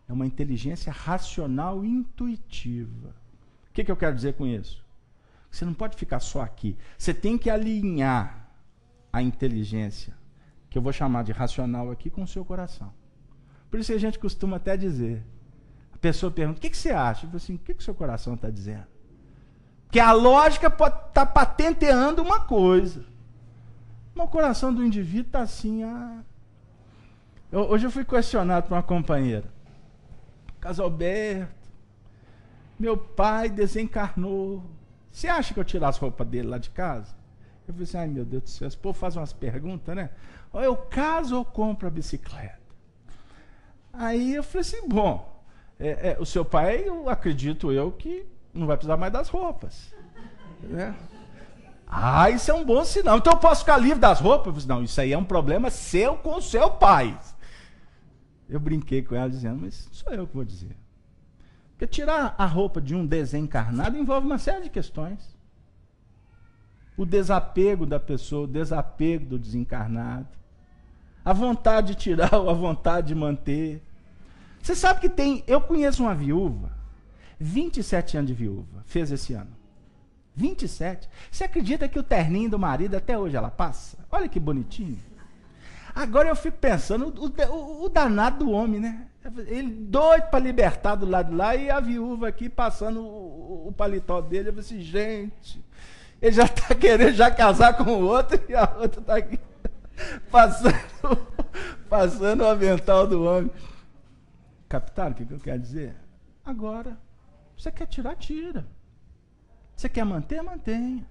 É 0.08 0.12
uma 0.12 0.26
inteligência 0.26 0.92
racional 0.92 1.84
intuitiva. 1.84 3.14
O 3.70 3.72
que, 3.72 3.84
que 3.84 3.90
eu 3.90 3.96
quero 3.96 4.14
dizer 4.14 4.34
com 4.34 4.46
isso? 4.46 4.84
Você 5.50 5.64
não 5.64 5.74
pode 5.74 5.96
ficar 5.96 6.20
só 6.20 6.42
aqui. 6.42 6.76
Você 6.98 7.14
tem 7.14 7.38
que 7.38 7.48
alinhar 7.48 8.50
a 9.12 9.22
inteligência 9.22 10.12
que 10.68 10.76
eu 10.76 10.82
vou 10.82 10.92
chamar 10.92 11.22
de 11.22 11.30
racional 11.30 11.90
aqui, 11.90 12.10
com 12.10 12.24
o 12.24 12.26
seu 12.26 12.44
coração. 12.44 12.92
Por 13.70 13.78
isso 13.78 13.92
que 13.92 13.96
a 13.96 14.00
gente 14.00 14.18
costuma 14.18 14.56
até 14.56 14.76
dizer. 14.76 15.24
A 15.92 15.98
pessoa 15.98 16.32
pergunta: 16.32 16.58
o 16.58 16.60
que, 16.60 16.70
que 16.70 16.76
você 16.76 16.90
acha? 16.90 17.24
Eu 17.24 17.30
falo 17.30 17.36
assim: 17.36 17.54
o 17.54 17.58
que, 17.58 17.72
o 17.72 17.82
seu 17.82 17.94
coração 17.94 18.34
está 18.34 18.50
dizendo? 18.50 18.86
Porque 19.84 20.00
a 20.00 20.10
lógica 20.10 20.68
pode 20.68 20.96
estar 20.96 21.24
tá 21.24 21.26
patenteando 21.26 22.20
uma 22.20 22.40
coisa. 22.40 23.04
Mas 24.14 24.26
o 24.26 24.30
coração 24.30 24.72
do 24.72 24.84
indivíduo 24.84 25.26
está 25.26 25.40
assim. 25.40 25.82
Ah... 25.82 26.22
Eu, 27.50 27.60
hoje 27.62 27.86
eu 27.86 27.90
fui 27.90 28.04
questionado 28.04 28.68
por 28.68 28.74
uma 28.74 28.82
companheira. 28.82 29.52
Casalberto, 30.60 31.52
meu 32.78 32.96
pai 32.96 33.48
desencarnou. 33.48 34.64
Você 35.10 35.28
acha 35.28 35.54
que 35.54 35.60
eu 35.60 35.64
tirar 35.64 35.88
as 35.88 35.98
roupas 35.98 36.26
dele 36.26 36.48
lá 36.48 36.58
de 36.58 36.70
casa? 36.70 37.14
Eu 37.66 37.72
falei 37.72 37.84
assim, 37.84 37.96
ai 37.96 38.08
meu 38.08 38.24
Deus 38.24 38.42
do 38.42 38.48
céu, 38.50 38.68
esse 38.68 38.76
povo 38.76 38.98
faz 38.98 39.16
umas 39.16 39.32
perguntas, 39.32 39.94
né? 39.94 40.10
Ou 40.52 40.60
eu 40.60 40.76
caso 40.76 41.36
ou 41.36 41.44
compro 41.44 41.86
a 41.86 41.90
bicicleta? 41.90 42.58
Aí 43.92 44.34
eu 44.34 44.42
falei 44.42 44.60
assim, 44.60 44.88
bom, 44.88 45.42
é, 45.78 46.10
é, 46.10 46.16
o 46.18 46.26
seu 46.26 46.44
pai, 46.44 46.82
eu 46.86 47.08
acredito 47.08 47.72
eu, 47.72 47.92
que 47.92 48.26
não 48.52 48.66
vai 48.66 48.76
precisar 48.76 48.96
mais 48.96 49.12
das 49.12 49.28
roupas. 49.28 49.92
Né? 50.62 50.94
Ah, 51.86 52.30
isso 52.30 52.50
é 52.50 52.54
um 52.54 52.64
bom 52.64 52.84
sinal. 52.84 53.18
Então 53.18 53.32
eu 53.32 53.38
posso 53.38 53.60
ficar 53.60 53.76
livre 53.76 53.98
das 53.98 54.20
roupas? 54.20 54.52
Falei, 54.52 54.68
não, 54.68 54.84
isso 54.84 55.00
aí 55.00 55.12
é 55.12 55.18
um 55.18 55.24
problema 55.24 55.70
seu 55.70 56.16
com 56.16 56.40
seu 56.40 56.70
pai. 56.70 57.18
Eu 58.48 58.60
brinquei 58.60 59.02
com 59.02 59.14
ela 59.14 59.30
dizendo, 59.30 59.60
mas 59.62 59.88
sou 59.92 60.12
eu 60.12 60.26
que 60.26 60.34
vou 60.34 60.44
dizer. 60.44 60.76
Porque 61.70 61.86
tirar 61.86 62.34
a 62.38 62.46
roupa 62.46 62.80
de 62.80 62.94
um 62.94 63.06
desencarnado 63.06 63.96
envolve 63.96 64.26
uma 64.26 64.38
série 64.38 64.64
de 64.64 64.70
questões. 64.70 65.36
O 66.96 67.04
desapego 67.04 67.84
da 67.84 67.98
pessoa, 67.98 68.44
o 68.44 68.48
desapego 68.48 69.26
do 69.26 69.38
desencarnado 69.38 70.28
a 71.24 71.32
vontade 71.32 71.88
de 71.88 71.94
tirar 71.94 72.34
ou 72.34 72.50
a 72.50 72.52
vontade 72.52 73.08
de 73.08 73.14
manter. 73.14 73.82
Você 74.60 74.74
sabe 74.74 75.00
que 75.00 75.08
tem. 75.08 75.42
Eu 75.46 75.60
conheço 75.60 76.02
uma 76.02 76.14
viúva, 76.14 76.70
27 77.40 78.18
anos 78.18 78.28
de 78.28 78.34
viúva, 78.34 78.82
fez 78.84 79.10
esse 79.10 79.32
ano. 79.32 79.50
27. 80.34 81.08
Você 81.30 81.44
acredita 81.44 81.88
que 81.88 81.98
o 81.98 82.02
terninho 82.02 82.50
do 82.50 82.58
marido 82.58 82.96
até 82.96 83.16
hoje 83.16 83.36
ela 83.36 83.50
passa? 83.50 83.98
Olha 84.10 84.28
que 84.28 84.40
bonitinho. 84.40 84.98
Agora 85.94 86.28
eu 86.28 86.34
fico 86.34 86.58
pensando, 86.58 87.06
o, 87.06 87.52
o, 87.52 87.84
o 87.84 87.88
danado 87.88 88.44
do 88.44 88.50
homem, 88.50 88.80
né? 88.80 89.06
Ele 89.46 89.70
doido 89.70 90.24
para 90.24 90.40
libertar 90.40 90.96
do 90.96 91.06
lado 91.06 91.30
de 91.30 91.36
lá 91.36 91.54
e 91.54 91.70
a 91.70 91.78
viúva 91.80 92.28
aqui 92.28 92.48
passando 92.48 93.00
o, 93.00 93.68
o 93.68 93.72
paletó 93.72 94.20
dele. 94.20 94.48
Eu 94.48 94.52
falei 94.52 94.66
assim, 94.66 94.80
gente, 94.80 95.64
ele 96.20 96.32
já 96.32 96.44
está 96.44 96.74
querendo 96.76 97.14
já 97.14 97.30
casar 97.30 97.76
com 97.76 97.84
o 97.84 98.04
outro 98.06 98.40
e 98.48 98.54
a 98.54 98.70
outra 98.78 99.00
está 99.00 99.16
aqui 99.16 99.38
passando, 100.30 101.28
passando 101.88 102.40
o 102.42 102.46
avental 102.46 103.06
do 103.06 103.22
homem. 103.24 103.50
Capitão, 104.68 105.10
o 105.10 105.14
que, 105.14 105.32
eu 105.32 105.38
quero 105.38 105.60
dizer? 105.60 105.94
Agora, 106.44 106.98
você 107.56 107.70
quer 107.70 107.86
tirar, 107.86 108.16
tira. 108.16 108.66
Você 109.76 109.88
quer 109.88 110.04
manter, 110.04 110.42
mantenha. 110.42 111.06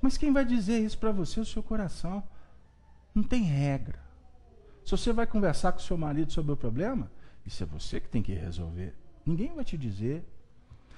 Mas 0.00 0.16
quem 0.16 0.32
vai 0.32 0.44
dizer 0.44 0.78
isso 0.78 0.98
para 0.98 1.12
você 1.12 1.40
é 1.40 1.42
o 1.42 1.46
seu 1.46 1.62
coração. 1.62 2.22
Não 3.14 3.22
tem 3.22 3.42
regra. 3.42 3.98
Se 4.84 4.92
você 4.92 5.12
vai 5.12 5.26
conversar 5.26 5.72
com 5.72 5.78
seu 5.78 5.96
marido 5.96 6.32
sobre 6.32 6.52
o 6.52 6.56
problema, 6.56 7.10
isso 7.44 7.62
é 7.62 7.66
você 7.66 8.00
que 8.00 8.08
tem 8.08 8.22
que 8.22 8.32
resolver. 8.32 8.94
Ninguém 9.24 9.54
vai 9.54 9.64
te 9.64 9.76
dizer. 9.76 10.24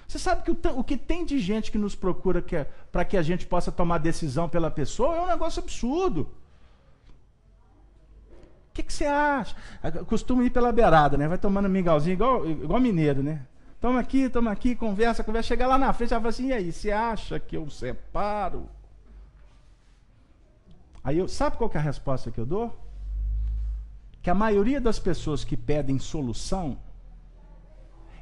Você 0.06 0.18
sabe 0.18 0.42
que 0.42 0.50
o, 0.50 0.78
o 0.78 0.84
que 0.84 0.96
tem 0.96 1.24
de 1.24 1.38
gente 1.38 1.70
que 1.70 1.78
nos 1.78 1.94
procura 1.94 2.44
é, 2.52 2.64
para 2.90 3.04
que 3.04 3.16
a 3.16 3.22
gente 3.22 3.46
possa 3.46 3.72
tomar 3.72 3.98
decisão 3.98 4.48
pela 4.48 4.70
pessoa 4.70 5.16
é 5.16 5.20
um 5.20 5.26
negócio 5.26 5.62
absurdo. 5.62 6.30
O 8.70 8.74
que, 8.74 8.82
que 8.82 8.92
você 8.92 9.04
acha? 9.04 9.54
Costumo 10.06 10.42
ir 10.42 10.50
pela 10.50 10.72
beirada, 10.72 11.18
né? 11.18 11.28
Vai 11.28 11.36
tomando 11.36 11.68
mingauzinho 11.68 12.14
igual, 12.14 12.48
igual 12.48 12.80
mineiro, 12.80 13.22
né? 13.22 13.46
Toma 13.82 13.98
aqui, 13.98 14.28
toma 14.28 14.52
aqui, 14.52 14.76
conversa, 14.76 15.24
conversa. 15.24 15.48
Chega 15.48 15.66
lá 15.66 15.76
na 15.76 15.92
frente, 15.92 16.14
ela 16.14 16.20
fala 16.20 16.30
assim: 16.30 16.46
e 16.46 16.52
aí, 16.52 16.70
você 16.70 16.92
acha 16.92 17.40
que 17.40 17.56
eu 17.56 17.68
separo? 17.68 18.68
Aí 21.02 21.18
eu, 21.18 21.26
sabe 21.26 21.56
qual 21.56 21.68
é 21.74 21.78
a 21.78 21.80
resposta 21.80 22.30
que 22.30 22.38
eu 22.38 22.46
dou? 22.46 22.78
Que 24.22 24.30
a 24.30 24.34
maioria 24.36 24.80
das 24.80 25.00
pessoas 25.00 25.42
que 25.42 25.56
pedem 25.56 25.98
solução, 25.98 26.78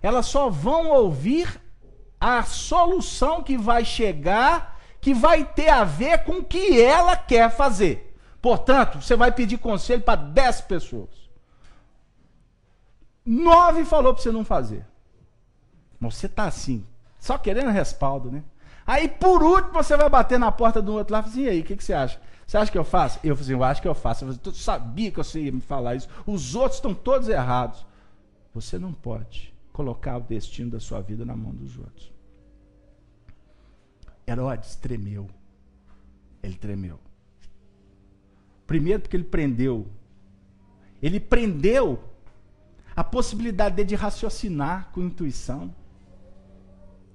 elas 0.00 0.24
só 0.24 0.48
vão 0.48 0.88
ouvir 0.92 1.60
a 2.18 2.42
solução 2.42 3.42
que 3.42 3.58
vai 3.58 3.84
chegar, 3.84 4.80
que 4.98 5.12
vai 5.12 5.44
ter 5.44 5.68
a 5.68 5.84
ver 5.84 6.24
com 6.24 6.38
o 6.38 6.44
que 6.44 6.80
ela 6.80 7.14
quer 7.18 7.50
fazer. 7.50 8.16
Portanto, 8.40 9.02
você 9.02 9.14
vai 9.14 9.30
pedir 9.30 9.58
conselho 9.58 10.00
para 10.00 10.22
10 10.22 10.62
pessoas. 10.62 11.10
Nove 13.26 13.84
falou 13.84 14.14
para 14.14 14.22
você 14.22 14.32
não 14.32 14.42
fazer. 14.42 14.89
Você 16.00 16.26
está 16.26 16.44
assim, 16.44 16.84
só 17.18 17.36
querendo 17.36 17.70
respaldo, 17.70 18.30
né? 18.30 18.42
Aí, 18.86 19.08
por 19.08 19.42
último, 19.42 19.74
você 19.74 19.96
vai 19.96 20.08
bater 20.08 20.38
na 20.38 20.50
porta 20.50 20.80
do 20.80 20.94
outro 20.94 21.12
lá 21.12 21.20
e 21.20 21.28
assim, 21.28 21.42
e 21.42 21.48
aí, 21.48 21.60
o 21.60 21.64
que, 21.64 21.76
que, 21.76 21.84
você 21.84 21.92
acha? 21.92 22.20
Você 22.46 22.56
acha 22.56 22.72
que 22.72 22.78
eu 22.78 22.84
faço? 22.84 23.20
Eu 23.22 23.36
falei 23.36 23.42
assim, 23.42 23.52
eu 23.52 23.64
acho 23.64 23.82
que 23.82 23.86
eu 23.86 23.94
faço. 23.94 24.24
Eu 24.24 24.34
falei, 24.34 24.58
sabia 24.58 25.10
que 25.10 25.18
você 25.18 25.40
ia 25.40 25.52
me 25.52 25.60
falar 25.60 25.94
isso. 25.94 26.08
Os 26.26 26.54
outros 26.54 26.78
estão 26.78 26.92
todos 26.92 27.28
errados. 27.28 27.86
Você 28.52 28.78
não 28.78 28.92
pode 28.92 29.54
colocar 29.72 30.16
o 30.16 30.22
destino 30.22 30.72
da 30.72 30.80
sua 30.80 31.00
vida 31.00 31.24
na 31.24 31.36
mão 31.36 31.52
dos 31.52 31.78
outros. 31.78 32.12
Herodes 34.26 34.74
tremeu. 34.74 35.28
Ele 36.42 36.54
tremeu. 36.54 36.98
Primeiro, 38.66 39.02
porque 39.02 39.16
ele 39.16 39.24
prendeu. 39.24 39.86
Ele 41.02 41.20
prendeu 41.20 42.02
a 42.96 43.04
possibilidade 43.04 43.76
dele 43.76 43.88
de 43.88 43.94
raciocinar 43.94 44.90
com 44.92 45.02
intuição. 45.02 45.74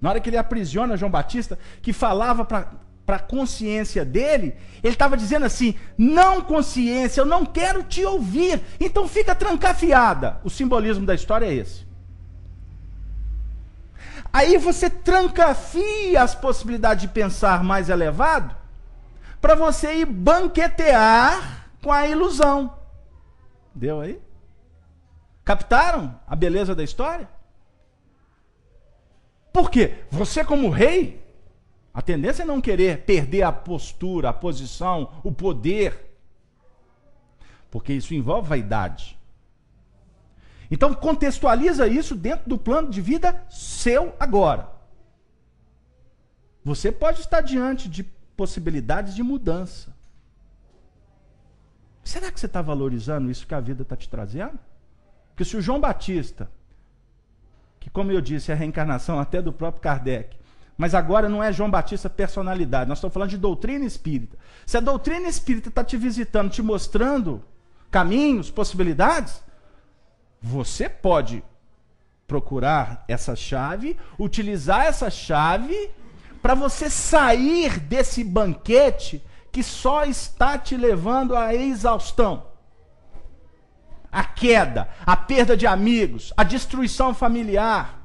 Na 0.05 0.11
hora 0.11 0.19
que 0.19 0.29
ele 0.29 0.37
aprisiona 0.37 0.95
João 0.95 1.09
Batista, 1.09 1.57
que 1.81 1.91
falava 1.91 2.45
para 2.45 2.69
a 3.07 3.17
consciência 3.17 4.05
dele, 4.05 4.55
ele 4.83 4.93
estava 4.93 5.17
dizendo 5.17 5.47
assim: 5.47 5.73
não 5.97 6.43
consciência, 6.43 7.21
eu 7.21 7.25
não 7.25 7.43
quero 7.43 7.81
te 7.81 8.05
ouvir, 8.05 8.61
então 8.79 9.07
fica 9.07 9.33
trancafiada. 9.33 10.39
O 10.43 10.49
simbolismo 10.51 11.07
da 11.07 11.15
história 11.15 11.47
é 11.47 11.55
esse. 11.55 11.87
Aí 14.31 14.59
você 14.59 14.91
trancafia 14.91 16.21
as 16.21 16.35
possibilidades 16.35 17.01
de 17.01 17.07
pensar 17.07 17.63
mais 17.63 17.89
elevado 17.89 18.55
para 19.41 19.55
você 19.55 20.01
ir 20.01 20.05
banquetear 20.05 21.65
com 21.81 21.91
a 21.91 22.05
ilusão. 22.05 22.77
Deu 23.73 24.01
aí? 24.01 24.21
Captaram 25.43 26.13
a 26.27 26.35
beleza 26.35 26.75
da 26.75 26.83
história? 26.83 27.27
Por 29.55 29.71
quê? 29.71 30.03
Você, 30.11 30.43
como 30.43 30.69
rei, 30.69 31.25
a 31.93 32.01
tendência 32.01 32.43
é 32.43 32.45
não 32.45 32.59
querer 32.59 33.05
perder 33.05 33.43
a 33.43 33.53
postura, 33.53 34.27
a 34.27 34.33
posição, 34.33 35.21
o 35.23 35.31
poder. 35.31 36.17
Porque 37.71 37.93
isso 37.93 38.13
envolve 38.13 38.49
vaidade. 38.49 39.17
Então 40.69 40.93
contextualiza 40.93 41.87
isso 41.87 42.17
dentro 42.17 42.49
do 42.49 42.57
plano 42.57 42.89
de 42.89 42.99
vida 42.99 43.45
seu 43.49 44.13
agora. 44.19 44.69
Você 46.61 46.91
pode 46.91 47.21
estar 47.21 47.39
diante 47.39 47.87
de 47.87 48.03
possibilidades 48.03 49.15
de 49.15 49.23
mudança. 49.23 49.95
Será 52.03 52.29
que 52.29 52.41
você 52.41 52.45
está 52.45 52.61
valorizando 52.61 53.31
isso 53.31 53.47
que 53.47 53.55
a 53.55 53.61
vida 53.61 53.83
está 53.83 53.95
te 53.95 54.09
trazendo? 54.09 54.59
Porque 55.29 55.45
se 55.45 55.55
o 55.55 55.61
João 55.61 55.79
Batista, 55.79 56.51
que 57.85 57.89
como 57.91 58.11
eu 58.11 58.19
disse, 58.19 58.49
é 58.49 58.55
a 58.55 58.57
reencarnação 58.57 59.19
até 59.19 59.43
do 59.43 59.53
próprio 59.53 59.79
Kardec, 59.79 60.35
mas 60.75 60.95
agora 60.95 61.29
não 61.29 61.43
é 61.43 61.53
João 61.53 61.69
Batista 61.69 62.09
personalidade, 62.09 62.89
nós 62.89 62.97
estamos 62.97 63.13
falando 63.13 63.29
de 63.29 63.37
doutrina 63.37 63.85
espírita. 63.85 64.35
Se 64.65 64.75
a 64.75 64.79
doutrina 64.79 65.27
espírita 65.27 65.69
está 65.69 65.83
te 65.83 65.95
visitando, 65.95 66.49
te 66.49 66.63
mostrando 66.63 67.43
caminhos, 67.91 68.49
possibilidades, 68.49 69.39
você 70.41 70.89
pode 70.89 71.43
procurar 72.25 73.05
essa 73.07 73.35
chave, 73.35 73.95
utilizar 74.17 74.87
essa 74.87 75.11
chave 75.11 75.91
para 76.41 76.55
você 76.55 76.89
sair 76.89 77.79
desse 77.79 78.23
banquete 78.23 79.23
que 79.51 79.61
só 79.61 80.05
está 80.05 80.57
te 80.57 80.75
levando 80.75 81.35
à 81.35 81.53
exaustão. 81.53 82.47
A 84.15 84.23
queda, 84.23 84.87
a 85.05 85.17
perda 85.17 85.57
de 85.57 85.67
amigos, 85.67 86.31
a 86.37 86.43
destruição 86.43 87.13
familiar, 87.13 88.01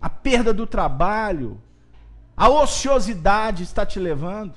a 0.00 0.08
perda 0.08 0.54
do 0.54 0.66
trabalho, 0.66 1.60
a 2.36 2.48
ociosidade 2.48 3.64
está 3.64 3.84
te 3.84 3.98
levando. 3.98 4.54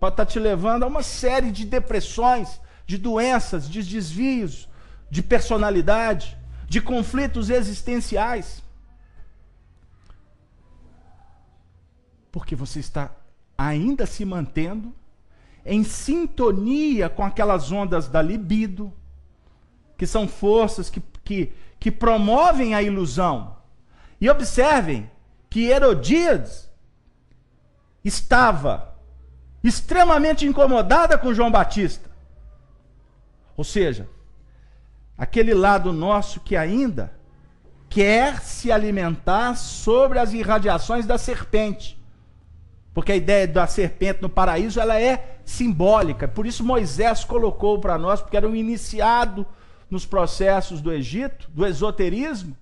Pode 0.00 0.14
estar 0.14 0.26
te 0.26 0.38
levando 0.38 0.82
a 0.82 0.86
uma 0.86 1.02
série 1.02 1.52
de 1.52 1.64
depressões, 1.64 2.60
de 2.86 2.98
doenças, 2.98 3.68
de 3.68 3.82
desvios 3.82 4.68
de 5.10 5.22
personalidade, 5.22 6.36
de 6.68 6.80
conflitos 6.80 7.50
existenciais. 7.50 8.62
Porque 12.30 12.54
você 12.54 12.80
está 12.80 13.10
ainda 13.56 14.06
se 14.06 14.24
mantendo 14.24 14.94
em 15.68 15.84
sintonia 15.84 17.10
com 17.10 17.22
aquelas 17.22 17.70
ondas 17.70 18.08
da 18.08 18.22
libido, 18.22 18.92
que 19.96 20.06
são 20.06 20.26
forças 20.26 20.88
que, 20.88 21.00
que, 21.22 21.52
que 21.78 21.90
promovem 21.90 22.74
a 22.74 22.82
ilusão. 22.82 23.56
E 24.18 24.28
observem 24.30 25.10
que 25.50 25.66
Herodíades 25.66 26.68
estava 28.02 28.96
extremamente 29.62 30.46
incomodada 30.46 31.18
com 31.18 31.34
João 31.34 31.50
Batista. 31.50 32.08
Ou 33.56 33.64
seja, 33.64 34.08
aquele 35.16 35.52
lado 35.52 35.92
nosso 35.92 36.40
que 36.40 36.56
ainda 36.56 37.12
quer 37.90 38.40
se 38.40 38.72
alimentar 38.72 39.54
sobre 39.56 40.18
as 40.18 40.32
irradiações 40.32 41.04
da 41.04 41.18
serpente. 41.18 41.97
Porque 42.98 43.12
a 43.12 43.16
ideia 43.16 43.46
da 43.46 43.64
serpente 43.64 44.20
no 44.20 44.28
paraíso 44.28 44.80
ela 44.80 45.00
é 45.00 45.38
simbólica. 45.44 46.26
Por 46.26 46.48
isso 46.48 46.64
Moisés 46.64 47.24
colocou 47.24 47.78
para 47.78 47.96
nós, 47.96 48.20
porque 48.20 48.36
era 48.36 48.48
um 48.48 48.56
iniciado 48.56 49.46
nos 49.88 50.04
processos 50.04 50.80
do 50.80 50.92
Egito, 50.92 51.48
do 51.52 51.64
esoterismo. 51.64 52.56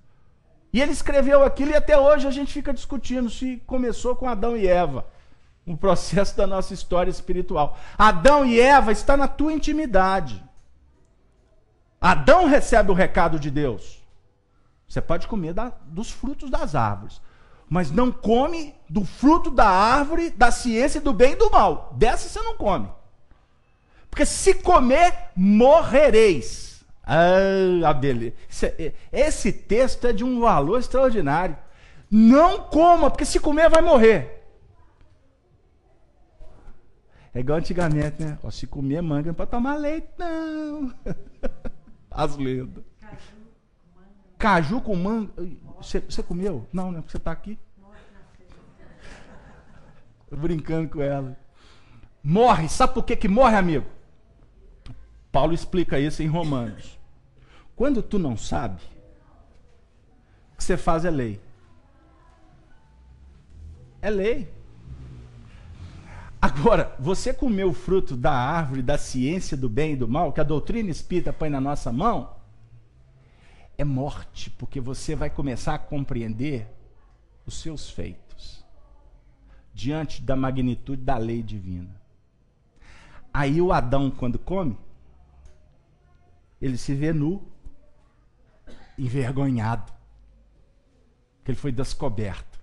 E 0.71 0.79
ele 0.79 0.91
escreveu 0.91 1.43
aquilo 1.43 1.71
e 1.71 1.75
até 1.75 1.97
hoje 1.97 2.27
a 2.27 2.29
gente 2.29 2.53
fica 2.53 2.71
discutindo 2.71 3.31
se 3.31 3.57
começou 3.65 4.15
com 4.15 4.29
Adão 4.29 4.55
e 4.55 4.67
Eva. 4.67 5.07
Um 5.65 5.75
processo 5.75 6.37
da 6.37 6.45
nossa 6.45 6.71
história 6.71 7.09
espiritual. 7.09 7.75
Adão 7.97 8.45
e 8.45 8.59
Eva 8.59 8.91
está 8.91 9.17
na 9.17 9.27
tua 9.27 9.51
intimidade. 9.51 10.43
Adão 11.99 12.45
recebe 12.45 12.91
o 12.91 12.93
recado 12.93 13.39
de 13.39 13.49
Deus. 13.49 14.05
Você 14.87 15.01
pode 15.01 15.27
comer 15.27 15.55
da, 15.55 15.73
dos 15.87 16.11
frutos 16.11 16.51
das 16.51 16.75
árvores, 16.75 17.19
mas 17.69 17.91
não 17.91 18.11
come 18.11 18.73
do 18.89 19.03
fruto 19.03 19.51
da 19.51 19.67
árvore 19.67 20.29
da 20.29 20.51
ciência 20.51 21.01
do 21.01 21.13
bem 21.13 21.33
e 21.33 21.35
do 21.35 21.51
mal. 21.51 21.93
Dessa 21.97 22.29
você 22.29 22.41
não 22.41 22.55
come. 22.55 22.89
Porque 24.09 24.25
se 24.25 24.53
comer, 24.53 25.13
morrereis. 25.35 26.85
Ah, 27.03 27.93
beleza. 27.93 28.33
É, 28.63 28.93
esse 29.11 29.51
texto 29.51 30.07
é 30.07 30.13
de 30.13 30.23
um 30.23 30.39
valor 30.39 30.79
extraordinário. 30.79 31.57
Não 32.09 32.61
coma, 32.61 33.09
porque 33.09 33.25
se 33.25 33.39
comer 33.39 33.69
vai 33.69 33.81
morrer. 33.81 34.37
É 37.33 37.39
igual 37.39 37.59
antigamente, 37.59 38.23
né? 38.23 38.39
Ó, 38.43 38.49
se 38.49 38.65
comer 38.65 39.01
manga, 39.01 39.27
não 39.27 39.35
pode 39.35 39.51
tomar 39.51 39.75
leite, 39.75 40.07
não. 40.17 40.93
As 42.09 42.35
lendas. 42.35 42.83
Caju 44.37 44.81
com 44.81 44.95
manga. 44.95 45.31
Você, 45.77 45.99
você 45.99 46.23
comeu? 46.23 46.67
Não, 46.71 46.91
né? 46.91 46.99
Porque 46.99 47.11
você 47.11 47.17
está 47.17 47.31
aqui. 47.31 47.57
Brincando 50.31 50.89
com 50.89 51.01
ela. 51.01 51.37
Morre. 52.23 52.67
Sabe 52.67 52.93
por 52.93 53.03
que, 53.03 53.15
que 53.15 53.27
morre, 53.27 53.55
amigo? 53.55 53.85
Paulo 55.31 55.53
explica 55.53 55.99
isso 55.99 56.21
em 56.23 56.27
Romanos. 56.27 56.97
Quando 57.75 58.01
tu 58.01 58.17
não 58.17 58.35
sabe, 58.35 58.81
o 60.53 60.57
que 60.57 60.63
você 60.63 60.75
faz 60.75 61.05
é 61.05 61.11
lei. 61.11 61.39
É 64.01 64.09
lei. 64.09 64.51
Agora, 66.41 66.95
você 66.99 67.33
comeu 67.33 67.69
o 67.69 67.73
fruto 67.73 68.15
da 68.15 68.31
árvore 68.31 68.81
da 68.81 68.97
ciência 68.97 69.57
do 69.57 69.67
bem 69.67 69.93
e 69.93 69.95
do 69.95 70.07
mal, 70.07 70.31
que 70.31 70.39
a 70.39 70.43
doutrina 70.43 70.89
espírita 70.89 71.33
põe 71.33 71.49
na 71.49 71.59
nossa 71.59 71.91
mão, 71.91 72.36
é 73.77 73.83
morte, 73.83 74.49
porque 74.51 74.79
você 74.81 75.15
vai 75.15 75.29
começar 75.29 75.75
a 75.75 75.79
compreender 75.79 76.67
os 77.45 77.61
seus 77.61 77.89
feitos 77.89 78.65
diante 79.73 80.21
da 80.21 80.35
magnitude 80.35 81.03
da 81.03 81.17
lei 81.17 81.43
divina. 81.43 81.95
Aí 83.31 83.61
o 83.61 83.71
Adão, 83.71 84.09
quando 84.09 84.39
come, 84.39 84.75
ele 86.59 86.77
se 86.77 86.95
vê 86.95 87.13
nu, 87.13 87.45
envergonhado, 88.97 89.93
que 91.45 91.51
ele 91.51 91.57
foi 91.57 91.71
descoberto. 91.71 92.59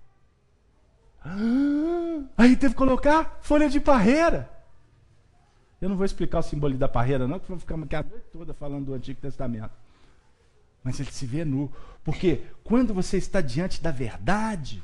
Aí 2.37 2.57
teve 2.57 2.75
que 2.75 2.79
colocar 2.79 3.39
folha 3.41 3.69
de 3.69 3.79
parreira. 3.79 4.51
Eu 5.81 5.89
não 5.89 5.97
vou 5.97 6.05
explicar 6.05 6.41
o 6.41 6.43
simbolismo 6.43 6.81
da 6.81 6.89
parreira, 6.89 7.29
não, 7.29 7.39
porque 7.39 7.53
vou 7.53 7.61
ficar 7.61 7.77
aqui 7.77 7.95
a 7.95 8.03
noite 8.03 8.27
toda 8.33 8.53
falando 8.53 8.87
do 8.87 8.95
Antigo 8.95 9.21
Testamento. 9.21 9.84
Mas 10.85 11.01
ele 11.01 11.11
se 11.11 11.27
vê 11.27 11.45
nu. 11.45 11.73
Porque 12.05 12.45
quando 12.63 12.95
você 12.95 13.17
está 13.17 13.41
diante 13.41 13.83
da 13.83 13.91
verdade, 13.91 14.81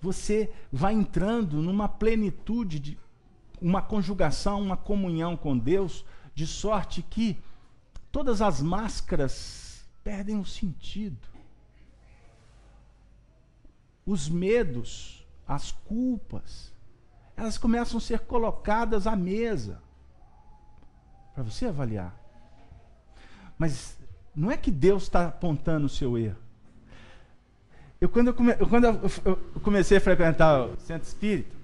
você 0.00 0.52
vai 0.70 0.94
entrando 0.94 1.60
numa 1.60 1.88
plenitude 1.88 2.78
de 2.78 2.98
uma 3.60 3.82
conjugação, 3.82 4.62
uma 4.62 4.76
comunhão 4.76 5.36
com 5.36 5.58
Deus, 5.58 6.04
de 6.34 6.46
sorte 6.46 7.02
que 7.02 7.36
todas 8.12 8.40
as 8.40 8.62
máscaras 8.62 9.84
perdem 10.04 10.38
o 10.38 10.44
sentido 10.44 11.34
os 14.06 14.28
medos, 14.28 15.26
as 15.46 15.72
culpas, 15.72 16.72
elas 17.36 17.58
começam 17.58 17.98
a 17.98 18.00
ser 18.00 18.20
colocadas 18.20 19.06
à 19.06 19.16
mesa 19.16 19.82
para 21.34 21.42
você 21.42 21.66
avaliar. 21.66 22.14
Mas 23.58 23.96
não 24.34 24.50
é 24.50 24.56
que 24.56 24.70
Deus 24.70 25.04
está 25.04 25.26
apontando 25.26 25.86
o 25.86 25.88
seu 25.88 26.18
erro. 26.18 26.36
Eu, 28.00 28.08
quando 28.08 28.28
eu, 28.28 28.34
come, 28.34 28.54
eu, 28.58 28.66
quando 28.66 28.84
eu, 28.84 29.00
eu 29.24 29.36
comecei 29.62 29.96
a 29.96 30.00
frequentar 30.00 30.66
o 30.66 30.76
centro 30.78 31.06
espírita, 31.06 31.54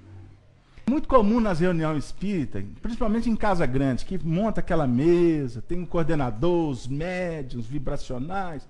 muito 0.89 1.07
comum 1.07 1.39
nas 1.39 1.61
reuniões 1.61 2.07
espíritas, 2.07 2.65
principalmente 2.83 3.29
em 3.29 3.37
casa 3.37 3.67
grande, 3.67 4.05
que 4.05 4.19
monta 4.19 4.61
aquela 4.61 4.87
mesa, 4.87 5.63
tem 5.63 5.79
um 5.79 5.87
coordenador, 5.87 6.69
os 6.69 6.89
médios, 6.89 7.67
vibracionais. 7.67 8.67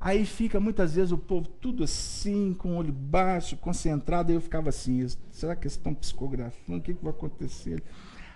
Aí 0.00 0.24
fica 0.26 0.60
muitas 0.60 0.94
vezes 0.94 1.10
o 1.10 1.18
povo 1.18 1.48
tudo 1.60 1.82
assim, 1.82 2.54
com 2.54 2.72
o 2.72 2.76
olho 2.76 2.92
baixo, 2.92 3.56
concentrado, 3.56 4.30
e 4.30 4.34
eu 4.34 4.40
ficava 4.40 4.68
assim, 4.68 5.06
será 5.32 5.56
que 5.56 5.62
eles 5.62 5.72
estão 5.72 5.94
psicografando? 5.94 6.78
O 6.78 6.82
que, 6.82 6.94
que 6.94 7.02
vai 7.02 7.12
acontecer? 7.12 7.82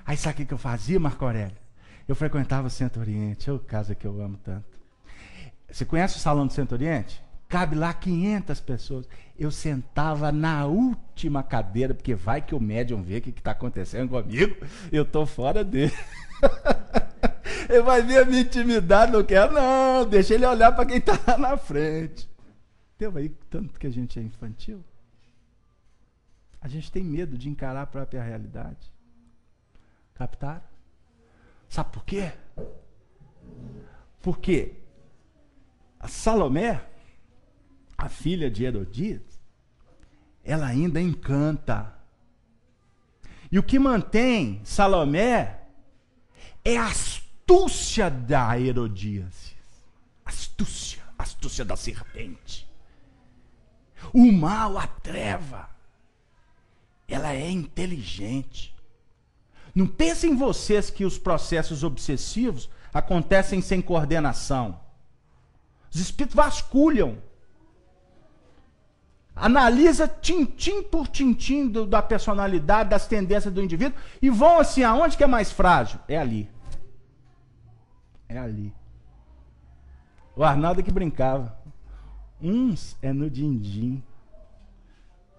Aí 0.05 0.17
sabe 0.17 0.35
o 0.35 0.37
que, 0.39 0.47
que 0.47 0.55
eu 0.55 0.59
fazia, 0.59 0.99
Marco 0.99 1.25
Aurélio? 1.25 1.57
Eu 2.09 2.17
frequentava 2.17 2.67
o 2.67 2.71
Centro 2.71 3.01
Oriente, 3.01 3.49
é 3.49 3.53
o 3.53 3.59
casa 3.59 3.95
que 3.95 4.07
eu 4.07 4.21
amo 4.21 4.39
tanto. 4.43 4.80
Você 5.71 5.85
conhece 5.85 6.17
o 6.17 6.21
Salão 6.21 6.47
do 6.47 6.53
Centro 6.53 6.77
Oriente? 6.77 7.23
Cabe 7.49 7.75
lá 7.75 7.93
500 7.93 8.61
pessoas. 8.61 9.09
Eu 9.39 9.51
sentava 9.51 10.31
na 10.31 10.67
última 10.67 11.43
cadeira, 11.43 11.95
porque 11.95 12.15
vai 12.15 12.41
que 12.41 12.55
o 12.55 12.61
médium 12.61 13.03
vê 13.03 13.19
o 13.19 13.23
que 13.23 13.31
está 13.31 13.51
acontecendo 13.53 14.11
comigo, 14.11 14.57
eu 14.93 15.03
estou 15.03 15.27
fora 15.27 15.65
dele. 15.65 15.93
ele 17.69 17.83
vai 17.83 18.03
ver 18.03 18.23
a 18.23 18.25
minha 18.25 18.43
intimidade, 18.43 19.13
não 19.13 19.25
quer, 19.25 19.51
não, 19.51 20.07
deixa 20.07 20.35
ele 20.35 20.47
olhar 20.47 20.73
para 20.73 20.87
quem 20.87 20.99
está 20.99 21.19
lá 21.27 21.39
na 21.39 21.57
frente. 21.57 22.29
Deu 22.99 23.17
aí 23.17 23.31
tanto 23.49 23.79
que 23.81 23.87
a 23.87 23.91
gente 23.91 24.19
é 24.19 24.23
infantil? 24.23 24.85
A 26.61 26.69
gente 26.69 26.93
tem 26.93 27.03
medo 27.03 27.39
de 27.39 27.49
encarar 27.49 27.83
a 27.83 27.87
própria 27.87 28.23
realidade. 28.23 28.93
Captaram? 30.15 30.63
Sabe 31.69 31.91
por 31.91 32.05
quê? 32.05 32.33
Porque 34.21 34.80
a 36.01 36.09
Salomé 36.09 36.91
a 38.01 38.09
filha 38.09 38.51
de 38.51 38.65
Herodias, 38.65 39.21
ela 40.43 40.67
ainda 40.67 40.99
encanta. 40.99 41.95
E 43.53 43.59
o 43.59 43.63
que 43.63 43.79
mantém 43.79 44.63
Salomé 44.65 45.61
é 46.65 46.79
a 46.79 46.87
astúcia 46.87 48.11
da 48.11 48.59
Herodias. 48.59 49.55
Astúcia, 50.25 51.03
astúcia 51.19 51.63
da 51.63 51.77
serpente. 51.77 52.67
O 54.15 54.33
mal, 54.33 54.79
a 54.79 54.87
treva, 54.87 55.69
ela 57.07 57.35
é 57.35 57.51
inteligente. 57.51 58.75
Não 59.75 59.87
pensem 59.87 60.35
vocês 60.35 60.89
que 60.89 61.05
os 61.05 61.19
processos 61.19 61.85
obsessivos 61.85 62.71
acontecem 62.95 63.61
sem 63.61 63.83
coordenação. 63.83 64.81
Os 65.93 66.01
espíritos 66.01 66.37
vasculham 66.37 67.19
analisa 69.41 70.07
tintim 70.07 70.83
por 70.83 71.09
tintim 71.09 71.69
da 71.69 72.03
personalidade, 72.03 72.91
das 72.91 73.07
tendências 73.07 73.53
do 73.53 73.63
indivíduo 73.63 73.99
e 74.21 74.29
vão 74.29 74.61
assim, 74.61 74.85
aonde 74.85 75.17
que 75.17 75.25
é 75.25 75.27
mais 75.27 75.51
frágil? 75.51 75.99
É 76.07 76.19
ali. 76.19 76.49
É 78.29 78.39
ali. 78.39 78.73
O 80.37 80.45
Arnaldo 80.45 80.83
que 80.83 80.93
brincava. 80.93 81.59
Uns 82.41 82.97
é 83.03 83.13
no 83.13 83.29
din-din, 83.29 84.03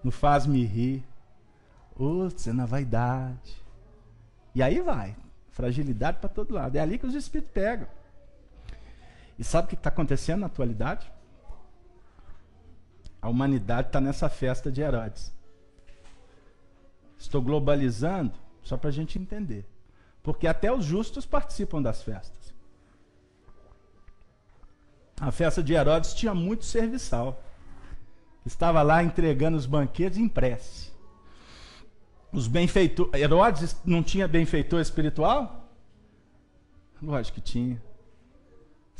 no 0.04 0.12
faz-me 0.12 0.64
rir, 0.64 1.02
outros 1.96 2.46
é 2.46 2.52
na 2.52 2.66
vaidade. 2.66 3.60
E 4.54 4.62
aí 4.62 4.80
vai. 4.80 5.16
Fragilidade 5.50 6.18
para 6.18 6.28
todo 6.28 6.54
lado. 6.54 6.76
É 6.76 6.80
ali 6.80 6.98
que 6.98 7.06
os 7.06 7.14
espíritos 7.14 7.52
pegam. 7.52 7.86
E 9.42 9.44
sabe 9.44 9.66
o 9.66 9.68
que 9.70 9.74
está 9.74 9.88
acontecendo 9.88 10.42
na 10.42 10.46
atualidade? 10.46 11.10
A 13.20 13.28
humanidade 13.28 13.88
está 13.88 14.00
nessa 14.00 14.28
festa 14.28 14.70
de 14.70 14.80
Herodes. 14.80 15.32
Estou 17.18 17.42
globalizando 17.42 18.32
só 18.62 18.76
para 18.76 18.90
a 18.90 18.92
gente 18.92 19.18
entender. 19.18 19.68
Porque 20.22 20.46
até 20.46 20.72
os 20.72 20.84
justos 20.84 21.26
participam 21.26 21.82
das 21.82 22.04
festas. 22.04 22.54
A 25.20 25.32
festa 25.32 25.60
de 25.60 25.72
Herodes 25.72 26.14
tinha 26.14 26.32
muito 26.32 26.64
serviçal. 26.64 27.42
Estava 28.46 28.80
lá 28.80 29.02
entregando 29.02 29.56
os 29.56 29.66
banquetes 29.66 30.18
em 30.20 30.28
prece. 30.28 30.92
Os 32.32 32.46
benfeitores. 32.46 33.20
Herodes 33.20 33.76
não 33.84 34.04
tinha 34.04 34.28
benfeitor 34.28 34.80
espiritual? 34.80 35.68
Lógico 37.02 37.34
que 37.34 37.40
tinha. 37.40 37.82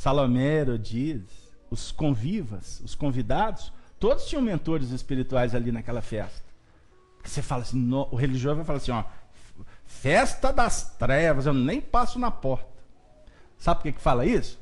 Salomé, 0.02 0.60
Herodias, 0.60 1.22
os 1.70 1.92
convivas, 1.92 2.80
os 2.80 2.94
convidados, 2.94 3.72
Todos 4.02 4.26
tinham 4.26 4.42
mentores 4.42 4.90
espirituais 4.90 5.54
ali 5.54 5.70
naquela 5.70 6.02
festa. 6.02 6.42
Você 7.22 7.40
fala 7.40 7.62
assim, 7.62 7.78
no, 7.78 8.08
o 8.10 8.16
religioso 8.16 8.56
vai 8.56 8.64
falar 8.64 8.78
assim, 8.78 8.90
ó, 8.90 9.04
festa 9.86 10.52
das 10.52 10.96
trevas, 10.98 11.46
eu 11.46 11.54
nem 11.54 11.80
passo 11.80 12.18
na 12.18 12.28
porta. 12.28 12.66
Sabe 13.56 13.78
por 13.78 13.82
que, 13.84 13.92
que 13.92 14.00
fala 14.00 14.26
isso? 14.26 14.58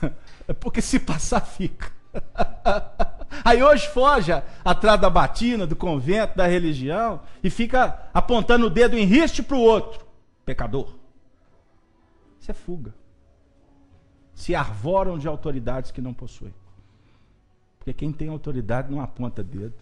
é 0.48 0.54
porque 0.54 0.80
se 0.80 0.98
passar 0.98 1.42
fica. 1.42 1.92
Aí 3.44 3.62
hoje 3.62 3.86
foge 3.88 4.32
atrás 4.64 4.98
da 4.98 5.10
batina, 5.10 5.66
do 5.66 5.76
convento, 5.76 6.34
da 6.34 6.46
religião 6.46 7.20
e 7.44 7.50
fica 7.50 8.08
apontando 8.14 8.68
o 8.68 8.70
dedo 8.70 8.96
em 8.96 9.04
riste 9.04 9.42
para 9.42 9.58
o 9.58 9.60
outro. 9.60 10.06
Pecador. 10.46 10.94
Isso 12.40 12.50
é 12.50 12.54
fuga. 12.54 12.94
Se 14.38 14.54
arvoram 14.54 15.18
de 15.18 15.26
autoridades 15.26 15.90
que 15.90 16.00
não 16.00 16.14
possuem. 16.14 16.54
Porque 17.76 17.92
quem 17.92 18.12
tem 18.12 18.28
autoridade 18.28 18.88
não 18.88 19.00
aponta 19.00 19.42
dedo. 19.42 19.74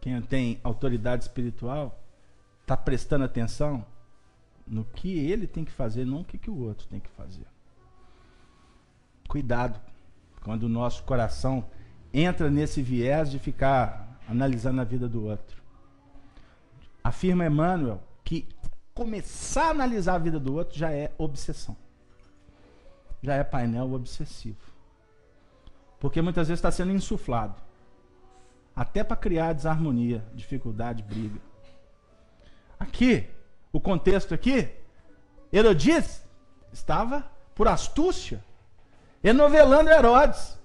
Quem 0.00 0.22
tem 0.22 0.60
autoridade 0.62 1.24
espiritual 1.24 2.00
está 2.62 2.76
prestando 2.76 3.24
atenção 3.24 3.84
no 4.64 4.84
que 4.84 5.18
ele 5.18 5.48
tem 5.48 5.64
que 5.64 5.72
fazer, 5.72 6.04
não 6.04 6.20
o 6.20 6.24
que, 6.24 6.38
que 6.38 6.48
o 6.48 6.56
outro 6.56 6.86
tem 6.86 7.00
que 7.00 7.10
fazer. 7.10 7.46
Cuidado 9.28 9.80
quando 10.44 10.62
o 10.62 10.68
nosso 10.68 11.02
coração 11.02 11.68
entra 12.14 12.48
nesse 12.48 12.80
viés 12.80 13.28
de 13.28 13.40
ficar 13.40 14.20
analisando 14.28 14.80
a 14.80 14.84
vida 14.84 15.08
do 15.08 15.24
outro. 15.24 15.60
Afirma 17.02 17.44
Emmanuel 17.44 18.00
que 18.22 18.46
começar 18.94 19.66
a 19.66 19.70
analisar 19.70 20.14
a 20.14 20.18
vida 20.18 20.38
do 20.38 20.54
outro 20.54 20.78
já 20.78 20.92
é 20.92 21.12
obsessão. 21.18 21.76
Já 23.22 23.34
é 23.34 23.44
painel 23.44 23.92
obsessivo. 23.92 24.58
Porque 25.98 26.20
muitas 26.20 26.48
vezes 26.48 26.58
está 26.58 26.70
sendo 26.70 26.92
insuflado. 26.92 27.54
Até 28.74 29.02
para 29.02 29.16
criar 29.16 29.54
desarmonia, 29.54 30.24
dificuldade, 30.34 31.02
briga. 31.02 31.40
Aqui, 32.78 33.26
o 33.72 33.80
contexto 33.80 34.34
aqui, 34.34 34.68
Herodias 35.50 36.22
estava, 36.72 37.24
por 37.54 37.68
astúcia, 37.68 38.44
enovelando 39.24 39.88
Herodes. 39.88 40.56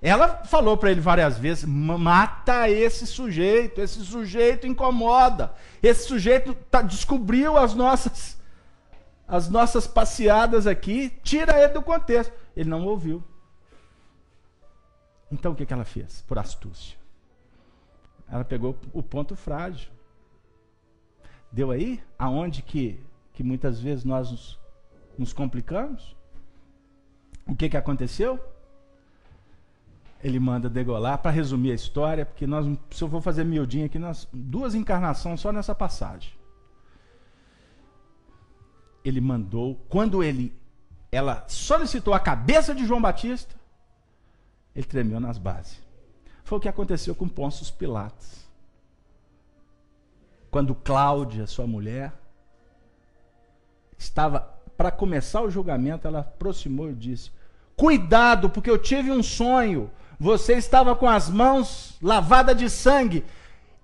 Ela 0.00 0.44
falou 0.44 0.76
para 0.76 0.92
ele 0.92 1.00
várias 1.00 1.36
vezes: 1.36 1.64
mata 1.64 2.70
esse 2.70 3.06
sujeito, 3.06 3.80
esse 3.80 4.04
sujeito 4.04 4.66
incomoda, 4.66 5.52
esse 5.82 6.06
sujeito 6.06 6.54
tá, 6.70 6.80
descobriu 6.82 7.56
as 7.56 7.74
nossas, 7.74 8.37
as 9.28 9.50
nossas 9.50 9.86
passeadas 9.86 10.66
aqui, 10.66 11.10
tira 11.22 11.62
ele 11.62 11.74
do 11.74 11.82
contexto. 11.82 12.32
Ele 12.56 12.70
não 12.70 12.86
ouviu. 12.86 13.22
Então 15.30 15.52
o 15.52 15.54
que, 15.54 15.66
que 15.66 15.72
ela 15.72 15.84
fez? 15.84 16.22
Por 16.22 16.38
astúcia. 16.38 16.96
Ela 18.26 18.42
pegou 18.42 18.74
o 18.90 19.02
ponto 19.02 19.36
frágil. 19.36 19.90
Deu 21.52 21.70
aí 21.70 22.02
aonde 22.18 22.62
que, 22.62 22.98
que 23.34 23.42
muitas 23.42 23.78
vezes 23.78 24.02
nós 24.02 24.30
nos, 24.30 24.58
nos 25.18 25.32
complicamos? 25.34 26.16
O 27.46 27.54
que, 27.54 27.68
que 27.68 27.76
aconteceu? 27.76 28.40
Ele 30.22 30.40
manda 30.40 30.68
degolar, 30.70 31.18
para 31.18 31.30
resumir 31.30 31.70
a 31.72 31.74
história, 31.74 32.26
porque 32.26 32.46
nós, 32.46 32.66
se 32.90 33.04
eu 33.04 33.08
vou 33.08 33.20
fazer 33.20 33.44
miudinho 33.44 33.86
aqui, 33.86 33.98
nós, 33.98 34.26
duas 34.32 34.74
encarnações 34.74 35.40
só 35.40 35.52
nessa 35.52 35.74
passagem. 35.74 36.37
Ele 39.08 39.20
mandou, 39.20 39.74
quando 39.88 40.22
ele, 40.22 40.54
ela 41.10 41.44
solicitou 41.48 42.12
a 42.12 42.20
cabeça 42.20 42.74
de 42.74 42.86
João 42.86 43.00
Batista, 43.00 43.54
ele 44.74 44.86
tremeu 44.86 45.18
nas 45.18 45.38
bases. 45.38 45.80
Foi 46.44 46.58
o 46.58 46.60
que 46.60 46.68
aconteceu 46.68 47.14
com 47.14 47.28
Pôncio 47.28 47.72
Pilatos. 47.74 48.46
Quando 50.50 50.74
Cláudia, 50.74 51.46
sua 51.46 51.66
mulher, 51.66 52.12
estava 53.98 54.40
para 54.76 54.90
começar 54.90 55.42
o 55.42 55.50
julgamento, 55.50 56.06
ela 56.06 56.20
aproximou 56.20 56.90
e 56.90 56.94
disse: 56.94 57.30
Cuidado, 57.76 58.48
porque 58.48 58.70
eu 58.70 58.78
tive 58.78 59.10
um 59.10 59.22
sonho. 59.22 59.90
Você 60.20 60.54
estava 60.54 60.96
com 60.96 61.08
as 61.08 61.28
mãos 61.28 61.96
lavadas 62.02 62.56
de 62.56 62.68
sangue. 62.68 63.24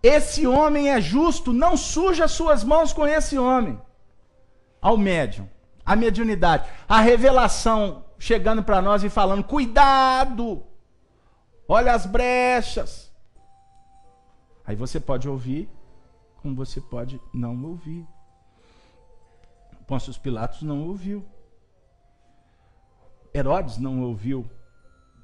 Esse 0.03 0.47
homem 0.47 0.91
é 0.91 1.01
justo, 1.01 1.53
não 1.53 1.77
suja 1.77 2.29
suas 2.29 2.63
mãos 2.63 2.93
com 2.93 3.07
esse 3.07 3.39
homem. 3.39 3.81
Ao 4.85 4.97
médium, 4.97 5.49
a 5.85 5.97
mediunidade, 5.97 6.71
a 6.87 7.01
revelação 7.01 8.05
chegando 8.19 8.63
para 8.63 8.83
nós 8.83 9.03
e 9.03 9.09
falando: 9.09 9.43
cuidado, 9.43 10.63
Olha 11.67 11.95
as 11.95 12.07
brechas. 12.07 13.13
Aí 14.67 14.77
você 14.77 15.01
pode 15.01 15.29
ouvir 15.29 15.69
como 16.37 16.55
você 16.55 16.81
pode 16.81 17.21
não 17.33 17.63
ouvir. 17.65 18.07
Pôncio 19.87 20.19
Pilatos 20.21 20.63
não 20.63 20.87
ouviu. 20.87 21.25
Herodes 23.35 23.79
não 23.79 24.03
ouviu. 24.03 24.49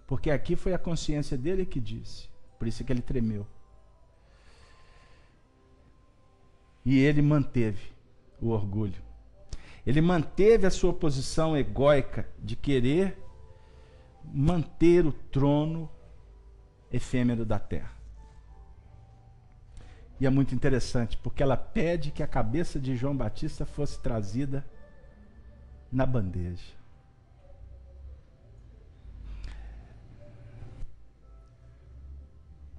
Porque 0.06 0.30
aqui 0.30 0.56
foi 0.56 0.74
a 0.74 0.78
consciência 0.78 1.36
dele 1.36 1.64
que 1.64 1.80
disse. 1.80 2.28
Por 2.58 2.66
isso 2.66 2.84
que 2.84 2.92
ele 2.92 3.02
tremeu. 3.02 3.46
E 6.84 6.98
ele 6.98 7.22
manteve 7.22 7.92
o 8.40 8.48
orgulho. 8.48 9.09
Ele 9.86 10.00
manteve 10.00 10.66
a 10.66 10.70
sua 10.70 10.92
posição 10.92 11.56
egóica 11.56 12.28
de 12.38 12.54
querer 12.54 13.18
manter 14.24 15.06
o 15.06 15.12
trono 15.12 15.90
efêmero 16.92 17.44
da 17.44 17.58
terra. 17.58 18.00
E 20.20 20.26
é 20.26 20.30
muito 20.30 20.54
interessante, 20.54 21.16
porque 21.16 21.42
ela 21.42 21.56
pede 21.56 22.10
que 22.10 22.22
a 22.22 22.26
cabeça 22.26 22.78
de 22.78 22.94
João 22.94 23.16
Batista 23.16 23.64
fosse 23.64 23.98
trazida 24.00 24.64
na 25.90 26.04
bandeja. 26.04 26.78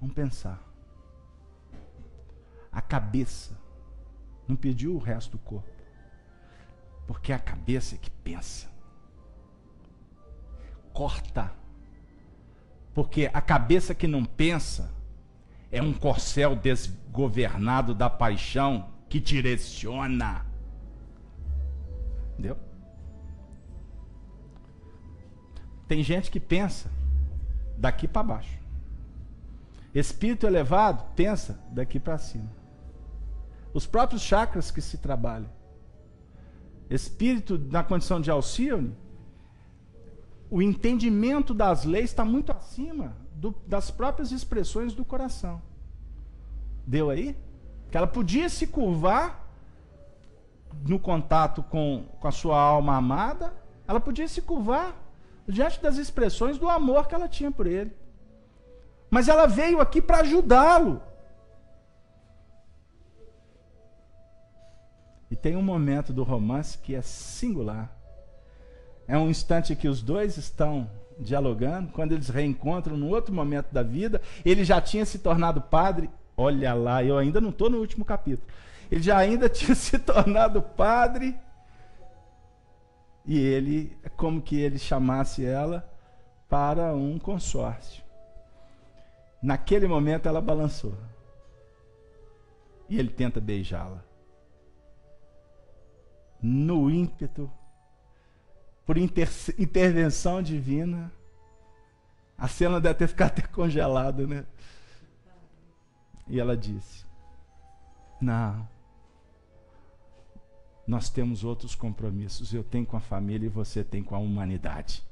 Vamos 0.00 0.14
pensar. 0.14 0.62
A 2.70 2.80
cabeça 2.80 3.58
não 4.46 4.56
pediu 4.56 4.94
o 4.94 4.98
resto 4.98 5.32
do 5.32 5.38
corpo. 5.38 5.71
Porque 7.12 7.30
é 7.30 7.34
a 7.34 7.38
cabeça 7.38 7.98
que 7.98 8.10
pensa. 8.10 8.66
Corta. 10.94 11.52
Porque 12.94 13.30
a 13.34 13.40
cabeça 13.42 13.94
que 13.94 14.06
não 14.06 14.24
pensa 14.24 14.90
é 15.70 15.82
um 15.82 15.92
corcel 15.92 16.56
desgovernado 16.56 17.94
da 17.94 18.08
paixão 18.08 18.88
que 19.10 19.20
direciona. 19.20 20.46
Entendeu? 22.32 22.56
Tem 25.86 26.02
gente 26.02 26.30
que 26.30 26.40
pensa 26.40 26.90
daqui 27.76 28.08
para 28.08 28.22
baixo. 28.22 28.58
Espírito 29.94 30.46
elevado 30.46 31.04
pensa 31.14 31.60
daqui 31.70 32.00
para 32.00 32.16
cima. 32.16 32.50
Os 33.74 33.86
próprios 33.86 34.22
chakras 34.22 34.70
que 34.70 34.80
se 34.80 34.96
trabalham. 34.96 35.60
Espírito 36.90 37.58
na 37.58 37.82
condição 37.82 38.20
de 38.20 38.30
Alcione, 38.30 38.94
o 40.50 40.60
entendimento 40.60 41.54
das 41.54 41.84
leis 41.84 42.10
está 42.10 42.24
muito 42.24 42.52
acima 42.52 43.16
do, 43.34 43.54
das 43.66 43.90
próprias 43.90 44.30
expressões 44.32 44.92
do 44.92 45.04
coração. 45.04 45.62
Deu 46.86 47.08
aí? 47.10 47.36
Que 47.90 47.96
ela 47.96 48.06
podia 48.06 48.48
se 48.48 48.66
curvar 48.66 49.42
no 50.86 50.98
contato 50.98 51.62
com, 51.62 52.04
com 52.20 52.28
a 52.28 52.32
sua 52.32 52.60
alma 52.60 52.96
amada, 52.96 53.52
ela 53.86 54.00
podia 54.00 54.28
se 54.28 54.42
curvar 54.42 54.94
diante 55.46 55.82
das 55.82 55.96
expressões 55.96 56.58
do 56.58 56.68
amor 56.68 57.06
que 57.06 57.14
ela 57.14 57.28
tinha 57.28 57.50
por 57.50 57.66
ele. 57.66 57.92
Mas 59.10 59.28
ela 59.28 59.46
veio 59.46 59.80
aqui 59.80 60.00
para 60.00 60.20
ajudá-lo. 60.20 61.02
E 65.32 65.36
tem 65.36 65.56
um 65.56 65.62
momento 65.62 66.12
do 66.12 66.22
romance 66.24 66.76
que 66.76 66.94
é 66.94 67.00
singular. 67.00 67.90
É 69.08 69.16
um 69.16 69.30
instante 69.30 69.74
que 69.74 69.88
os 69.88 70.02
dois 70.02 70.36
estão 70.36 70.90
dialogando, 71.18 71.90
quando 71.90 72.12
eles 72.12 72.28
reencontram 72.28 72.98
no 72.98 73.08
outro 73.08 73.32
momento 73.32 73.72
da 73.72 73.82
vida, 73.82 74.20
ele 74.44 74.62
já 74.62 74.78
tinha 74.78 75.06
se 75.06 75.18
tornado 75.20 75.58
padre. 75.62 76.10
Olha 76.36 76.74
lá, 76.74 77.02
eu 77.02 77.16
ainda 77.16 77.40
não 77.40 77.48
estou 77.48 77.70
no 77.70 77.78
último 77.78 78.04
capítulo. 78.04 78.46
Ele 78.90 79.00
já 79.00 79.16
ainda 79.16 79.48
tinha 79.50 79.74
se 79.74 79.98
tornado 79.98 80.60
padre. 80.60 81.34
E 83.24 83.38
ele, 83.38 83.96
é 84.02 84.10
como 84.10 84.42
que 84.42 84.60
ele 84.60 84.78
chamasse 84.78 85.46
ela 85.46 85.90
para 86.46 86.94
um 86.94 87.18
consórcio. 87.18 88.04
Naquele 89.42 89.86
momento 89.86 90.28
ela 90.28 90.42
balançou. 90.42 90.92
E 92.86 92.98
ele 92.98 93.08
tenta 93.08 93.40
beijá-la. 93.40 94.11
No 96.42 96.90
ímpeto 96.90 97.50
por 98.84 98.98
inter 98.98 99.28
intervenção 99.58 100.42
divina. 100.42 101.12
A 102.36 102.48
cena 102.48 102.80
deve 102.80 102.94
ter 102.96 103.08
ficado 103.08 103.30
até 103.30 103.42
congelada, 103.42 104.26
né? 104.26 104.44
E 106.26 106.40
ela 106.40 106.56
disse: 106.56 107.04
Não, 108.20 108.68
nós 110.86 111.08
temos 111.08 111.44
outros 111.44 111.74
compromissos. 111.74 112.52
Eu 112.52 112.64
tenho 112.64 112.84
com 112.84 112.96
a 112.96 113.00
família 113.00 113.46
e 113.46 113.50
você 113.50 113.84
tem 113.84 114.02
com 114.02 114.14
a 114.14 114.18
humanidade. 114.18 115.02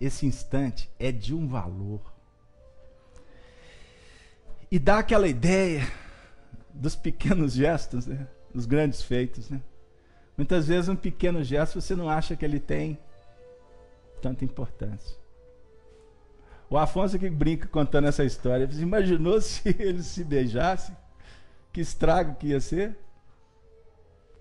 Esse 0.00 0.26
instante 0.26 0.90
é 0.98 1.12
de 1.12 1.34
um 1.34 1.46
valor. 1.46 2.00
E 4.70 4.78
dá 4.78 4.98
aquela 4.98 5.28
ideia 5.28 5.82
dos 6.72 6.96
pequenos 6.96 7.52
gestos, 7.52 8.06
né? 8.06 8.26
Dos 8.54 8.66
grandes 8.66 9.02
feitos. 9.02 9.50
Né? 9.50 9.60
Muitas 10.36 10.68
vezes 10.68 10.88
um 10.88 10.96
pequeno 10.96 11.42
gesto 11.42 11.80
você 11.80 11.94
não 11.94 12.08
acha 12.08 12.36
que 12.36 12.44
ele 12.44 12.60
tem 12.60 12.98
tanta 14.20 14.44
importância. 14.44 15.18
O 16.68 16.78
Afonso 16.78 17.18
que 17.18 17.28
brinca 17.28 17.66
contando 17.66 18.06
essa 18.06 18.24
história, 18.24 18.66
você 18.66 18.80
imaginou 18.80 19.40
se 19.42 19.74
eles 19.78 20.06
se 20.06 20.22
beijassem? 20.22 20.96
Que 21.72 21.80
estrago 21.80 22.36
que 22.36 22.48
ia 22.48 22.60
ser? 22.60 22.96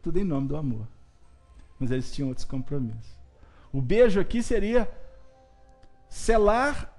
Tudo 0.02 0.20
em 0.20 0.24
nome 0.24 0.48
do 0.48 0.56
amor. 0.56 0.88
Mas 1.80 1.92
eles 1.92 2.12
tinham 2.12 2.30
outros 2.30 2.46
compromissos. 2.46 3.18
O 3.72 3.82
beijo 3.82 4.20
aqui 4.20 4.42
seria 4.42 4.90
selar, 6.10 6.92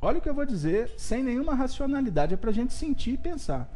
olha 0.00 0.18
o 0.18 0.20
que 0.20 0.28
eu 0.28 0.34
vou 0.34 0.44
dizer, 0.44 0.90
sem 0.96 1.22
nenhuma 1.22 1.54
racionalidade, 1.54 2.34
é 2.34 2.36
para 2.36 2.50
a 2.50 2.52
gente 2.52 2.72
sentir 2.72 3.12
e 3.12 3.18
pensar. 3.18 3.68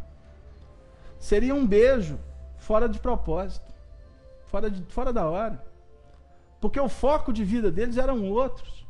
Seria 1.18 1.54
um 1.54 1.66
beijo 1.66 2.18
fora 2.64 2.88
de 2.88 2.98
propósito 2.98 3.74
fora, 4.54 4.70
de, 4.70 4.82
fora 4.92 5.12
da 5.12 5.28
hora. 5.28 5.60
Porque 6.60 6.78
o 6.78 6.88
foco 6.88 7.32
de 7.32 7.44
vida 7.44 7.70
deles 7.72 7.96
eram 7.96 8.30
outros. 8.30 8.86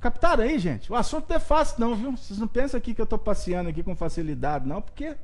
Captaram 0.00 0.44
aí, 0.44 0.58
gente? 0.58 0.92
O 0.92 0.94
assunto 0.94 1.28
não 1.28 1.36
é 1.36 1.40
fácil, 1.40 1.80
não, 1.80 1.96
viu? 1.96 2.16
Vocês 2.16 2.38
não 2.38 2.46
pensam 2.46 2.78
aqui 2.78 2.94
que 2.94 3.00
eu 3.00 3.04
estou 3.04 3.18
passeando 3.18 3.68
aqui 3.68 3.82
com 3.82 3.96
facilidade, 3.96 4.66
não, 4.66 4.80
porque 4.80 5.16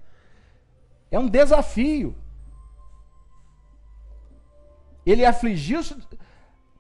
é 1.10 1.18
um 1.18 1.28
desafio. 1.28 2.14
Ele 5.06 5.24
afligiu-se 5.24 5.96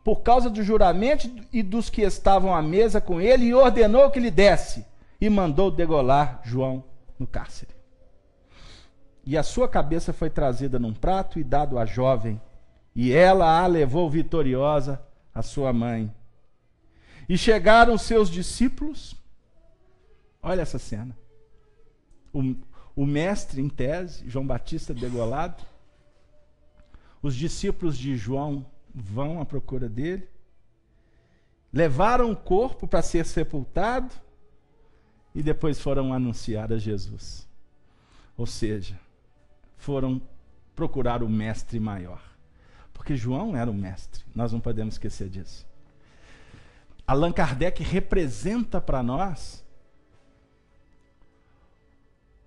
por 0.02 0.22
causa 0.22 0.50
do 0.50 0.62
juramento 0.62 1.30
e 1.52 1.62
dos 1.62 1.88
que 1.88 2.02
estavam 2.02 2.54
à 2.54 2.60
mesa 2.60 3.00
com 3.00 3.20
ele 3.20 3.46
e 3.46 3.54
ordenou 3.54 4.10
que 4.10 4.18
lhe 4.18 4.30
desse 4.30 4.84
e 5.20 5.28
mandou 5.28 5.70
degolar 5.70 6.40
João 6.42 6.82
no 7.18 7.26
cárcere. 7.26 7.79
E 9.30 9.38
a 9.38 9.44
sua 9.44 9.68
cabeça 9.68 10.12
foi 10.12 10.28
trazida 10.28 10.76
num 10.76 10.92
prato 10.92 11.38
e 11.38 11.44
dado 11.44 11.78
à 11.78 11.86
jovem, 11.86 12.42
e 12.92 13.12
ela 13.12 13.62
a 13.62 13.64
levou 13.64 14.10
vitoriosa 14.10 15.00
à 15.32 15.40
sua 15.40 15.72
mãe. 15.72 16.12
E 17.28 17.38
chegaram 17.38 17.96
seus 17.96 18.28
discípulos. 18.28 19.14
Olha 20.42 20.62
essa 20.62 20.80
cena. 20.80 21.16
O, 22.32 22.56
o 22.96 23.06
mestre 23.06 23.62
em 23.62 23.68
tese, 23.68 24.28
João 24.28 24.44
Batista 24.44 24.92
degolado. 24.92 25.62
Os 27.22 27.36
discípulos 27.36 27.96
de 27.96 28.16
João 28.16 28.66
vão 28.92 29.40
à 29.40 29.44
procura 29.44 29.88
dele. 29.88 30.28
Levaram 31.72 32.32
o 32.32 32.36
corpo 32.36 32.88
para 32.88 33.00
ser 33.00 33.24
sepultado 33.24 34.12
e 35.32 35.40
depois 35.40 35.78
foram 35.78 36.12
anunciar 36.12 36.72
a 36.72 36.78
Jesus. 36.78 37.48
Ou 38.36 38.44
seja, 38.44 38.98
foram 39.80 40.20
procurar 40.76 41.22
o 41.22 41.28
mestre 41.28 41.80
maior. 41.80 42.22
Porque 42.92 43.16
João 43.16 43.56
era 43.56 43.70
o 43.70 43.74
mestre, 43.74 44.22
nós 44.34 44.52
não 44.52 44.60
podemos 44.60 44.94
esquecer 44.94 45.28
disso. 45.28 45.66
Allan 47.06 47.32
Kardec 47.32 47.82
representa 47.82 48.80
para 48.80 49.02
nós 49.02 49.64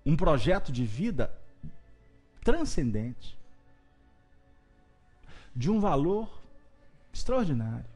um 0.06 0.16
projeto 0.16 0.70
de 0.70 0.84
vida 0.84 1.34
transcendente, 2.42 3.36
de 5.54 5.70
um 5.70 5.80
valor 5.80 6.30
extraordinário. 7.12 7.86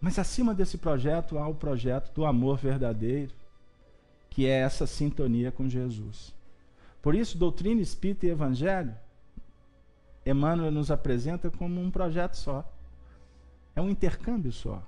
Mas 0.00 0.18
acima 0.18 0.54
desse 0.54 0.78
projeto 0.78 1.36
há 1.36 1.48
o 1.48 1.54
projeto 1.54 2.12
do 2.12 2.24
amor 2.24 2.58
verdadeiro, 2.58 3.34
que 4.30 4.46
é 4.46 4.60
essa 4.60 4.86
sintonia 4.86 5.50
com 5.50 5.68
Jesus. 5.68 6.35
Por 7.06 7.14
isso, 7.14 7.38
doutrina 7.38 7.80
espírita 7.80 8.26
e 8.26 8.30
evangelho, 8.30 8.92
Emmanuel 10.26 10.72
nos 10.72 10.90
apresenta 10.90 11.48
como 11.52 11.80
um 11.80 11.88
projeto 11.88 12.34
só. 12.34 12.68
É 13.76 13.80
um 13.80 13.88
intercâmbio 13.88 14.50
só. 14.50 14.82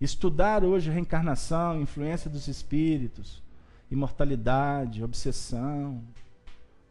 Estudar 0.00 0.62
hoje 0.62 0.88
reencarnação, 0.88 1.80
influência 1.80 2.30
dos 2.30 2.46
espíritos, 2.46 3.42
imortalidade, 3.90 5.02
obsessão, 5.02 6.04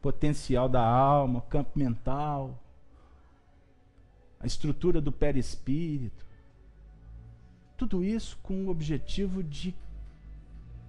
potencial 0.02 0.68
da 0.68 0.86
alma, 0.86 1.40
campo 1.44 1.80
mental, 1.80 2.62
a 4.42 4.46
estrutura 4.46 5.00
do 5.00 5.10
perispírito. 5.10 6.26
Tudo 7.78 8.04
isso 8.04 8.38
com 8.44 8.66
o 8.66 8.70
objetivo 8.70 9.42
de 9.42 9.74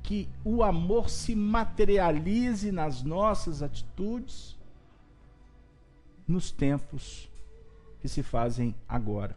que 0.07 0.28
o 0.45 0.62
amor 0.62 1.11
se 1.11 1.35
materialize 1.35 2.70
nas 2.70 3.03
nossas 3.03 3.61
atitudes 3.61 4.57
nos 6.28 6.53
tempos 6.53 7.28
que 8.01 8.09
se 8.09 8.23
fazem 8.23 8.73
agora. 8.89 9.37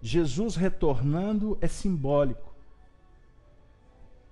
Jesus 0.00 0.54
retornando 0.54 1.58
é 1.60 1.66
simbólico. 1.66 2.54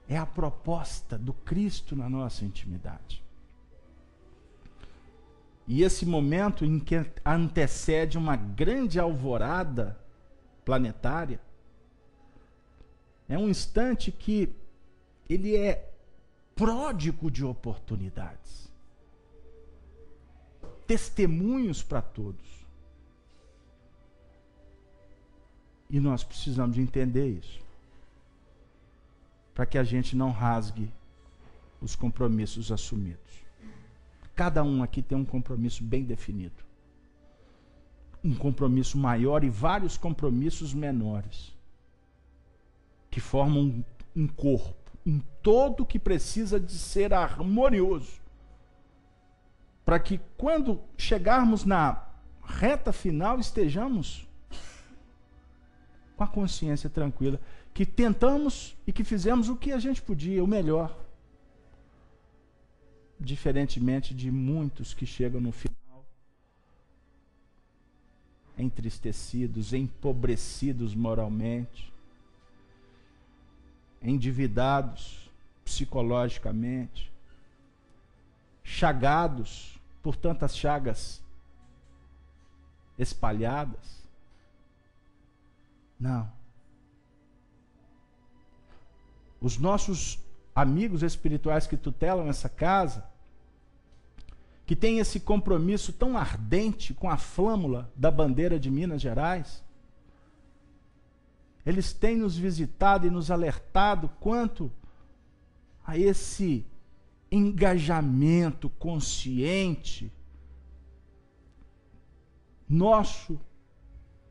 É 0.09 0.17
a 0.17 0.25
proposta 0.25 1.19
do 1.19 1.33
Cristo 1.33 1.97
na 1.97 2.09
nossa 2.09 2.45
intimidade. 2.45 3.21
E 5.67 5.83
esse 5.83 6.07
momento 6.07 6.65
em 6.65 6.79
que 6.79 7.05
antecede 7.25 8.17
uma 8.17 8.37
grande 8.37 9.01
alvorada 9.01 9.99
planetária, 10.65 11.41
é 13.29 13.37
um 13.37 13.49
instante 13.49 14.11
que 14.11 14.49
ele 15.29 15.55
é 15.57 15.91
pródigo 16.57 17.31
de 17.31 17.45
oportunidades. 17.45 18.69
Testemunhos 20.87 21.83
para 21.83 22.01
todos. 22.01 22.67
E 25.91 26.01
nós 26.01 26.25
precisamos 26.25 26.75
de 26.77 26.83
entender 26.83 27.29
isso. 27.29 27.61
Para 29.55 29.67
que 29.67 29.77
a 29.77 29.85
gente 29.85 30.17
não 30.17 30.31
rasgue 30.31 30.91
os 31.81 31.95
compromissos 31.95 32.73
assumidos. 32.73 33.45
Cada 34.35 34.63
um 34.63 34.83
aqui 34.83 35.03
tem 35.03 35.19
um 35.19 35.25
compromisso 35.25 35.85
bem 35.85 36.05
definido. 36.05 36.65
Um 38.25 38.35
compromisso 38.35 38.97
maior 38.97 39.45
e 39.45 39.51
vários 39.51 39.97
compromissos 39.97 40.73
menores. 40.73 41.58
Que 43.11 43.21
formam 43.21 43.63
um, 43.63 43.85
um 44.15 44.27
corpo, 44.27 44.93
um 45.07 45.21
todo 45.43 45.87
que 45.87 45.99
precisa 45.99 46.61
de 46.61 46.73
ser 46.73 47.15
harmonioso. 47.15 48.21
Para 49.85 49.99
que 49.99 50.21
quando 50.37 50.81
chegarmos 50.97 51.65
na 51.65 52.07
reta 52.43 52.93
final 52.93 53.39
estejamos 53.39 54.27
com 56.17 56.25
a 56.25 56.27
consciência 56.27 56.91
tranquila, 56.91 57.41
que 57.73 57.87
tentamos 57.87 58.77
e 58.87 58.93
que 58.93 59.05
fizemos 59.05 59.49
o 59.49 59.57
que 59.57 59.73
a 59.73 59.79
gente 59.79 60.03
podia, 60.03 60.43
o 60.43 60.47
melhor. 60.47 60.99
Diferentemente 63.21 64.15
de 64.15 64.31
muitos 64.31 64.93
que 64.93 65.07
chegam 65.07 65.41
no 65.41 65.53
final 65.53 65.79
entristecidos, 68.59 69.73
empobrecidos 69.73 70.95
moralmente, 70.95 71.93
endividados 74.03 75.31
psicologicamente, 75.65 77.13
chagados 78.63 79.79
por 80.03 80.17
tantas 80.17 80.57
chagas 80.57 81.23
espalhadas 82.99 83.99
não. 85.99 86.31
Os 89.41 89.59
nossos 89.59 90.19
amigos 90.55 91.03
espirituais 91.03 91.67
que 91.67 91.77
tutelam 91.77 92.29
essa 92.29 92.49
casa, 92.49 93.05
que 94.67 94.77
têm 94.77 94.99
esse 94.99 95.21
compromisso 95.21 95.93
tão 95.93 96.17
ardente 96.17 96.93
com 96.93 97.09
a 97.09 97.17
flâmula 97.17 97.91
da 97.97 98.11
bandeira 98.11 98.59
de 98.59 98.71
Minas 98.71 99.01
Gerais, 99.01 99.63
eles 101.69 101.93
têm 101.93 102.17
nos 102.17 102.35
visitado 102.35 103.07
e 103.07 103.11
nos 103.11 103.31
alertado 103.31 104.09
quanto 104.21 104.73
a 105.87 105.99
esse 105.99 106.65
engajamento 107.31 108.71
consciente 108.71 110.11
nosso, 112.67 113.39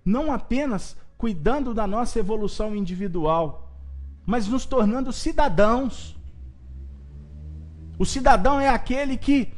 não 0.04 0.34
apenas 0.34 0.98
cuidando 1.16 1.76
da 1.76 1.86
nossa 1.86 2.18
evolução 2.18 2.76
individual, 2.76 3.72
mas 4.26 4.48
nos 4.48 4.66
tornando 4.66 5.14
cidadãos. 5.14 6.18
O 8.00 8.06
cidadão 8.06 8.60
é 8.60 8.68
aquele 8.68 9.16
que 9.16 9.54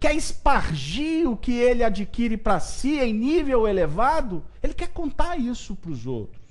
quer 0.00 0.14
espargir 0.16 1.30
o 1.30 1.36
que 1.36 1.52
ele 1.52 1.84
adquire 1.84 2.38
para 2.38 2.58
si 2.58 2.98
em 2.98 3.12
nível 3.12 3.68
elevado, 3.68 4.42
ele 4.62 4.72
quer 4.72 4.88
contar 4.88 5.36
isso 5.36 5.76
para 5.76 5.90
os 5.90 6.06
outros. 6.06 6.45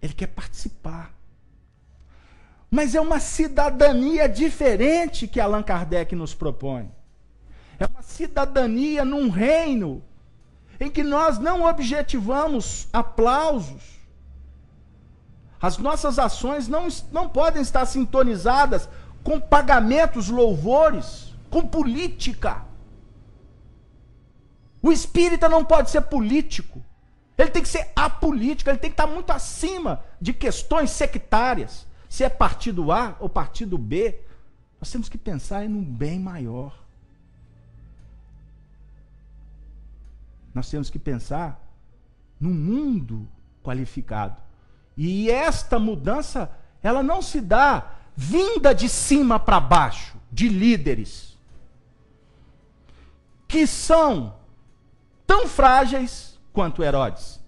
Ele 0.00 0.12
quer 0.12 0.28
participar. 0.28 1.14
Mas 2.70 2.94
é 2.94 3.00
uma 3.00 3.20
cidadania 3.20 4.28
diferente 4.28 5.28
que 5.28 5.40
Allan 5.40 5.62
Kardec 5.62 6.14
nos 6.14 6.34
propõe. 6.34 6.90
É 7.78 7.86
uma 7.86 8.02
cidadania 8.02 9.04
num 9.04 9.28
reino 9.28 10.02
em 10.78 10.90
que 10.90 11.02
nós 11.02 11.38
não 11.38 11.64
objetivamos 11.64 12.88
aplausos. 12.92 13.96
As 15.60 15.78
nossas 15.78 16.18
ações 16.18 16.68
não, 16.68 16.88
não 17.10 17.28
podem 17.28 17.62
estar 17.62 17.86
sintonizadas 17.86 18.88
com 19.24 19.40
pagamentos, 19.40 20.28
louvores, 20.28 21.34
com 21.50 21.66
política. 21.66 22.64
O 24.82 24.92
espírita 24.92 25.48
não 25.48 25.64
pode 25.64 25.90
ser 25.90 26.02
político. 26.02 26.84
Ele 27.36 27.50
tem 27.50 27.62
que 27.62 27.68
ser 27.68 27.90
apolítico, 27.94 28.70
ele 28.70 28.78
tem 28.78 28.90
que 28.90 28.94
estar 28.94 29.06
muito 29.06 29.30
acima 29.30 30.02
de 30.20 30.32
questões 30.32 30.90
sectárias. 30.90 31.86
Se 32.08 32.24
é 32.24 32.28
partido 32.28 32.90
A 32.90 33.16
ou 33.20 33.28
partido 33.28 33.76
B, 33.76 34.20
nós 34.80 34.90
temos 34.90 35.08
que 35.08 35.18
pensar 35.18 35.64
em 35.64 35.68
um 35.68 35.84
bem 35.84 36.18
maior. 36.18 36.72
Nós 40.54 40.70
temos 40.70 40.88
que 40.88 40.98
pensar 40.98 41.60
no 42.40 42.50
mundo 42.50 43.28
qualificado. 43.62 44.40
E 44.96 45.30
esta 45.30 45.78
mudança, 45.78 46.50
ela 46.82 47.02
não 47.02 47.20
se 47.20 47.40
dá 47.40 47.92
vinda 48.16 48.74
de 48.74 48.88
cima 48.88 49.38
para 49.38 49.60
baixo, 49.60 50.16
de 50.32 50.48
líderes 50.48 51.36
que 53.48 53.66
são 53.66 54.34
tão 55.26 55.46
frágeis 55.46 56.35
quanto 56.56 56.82
Herodes, 56.82 57.38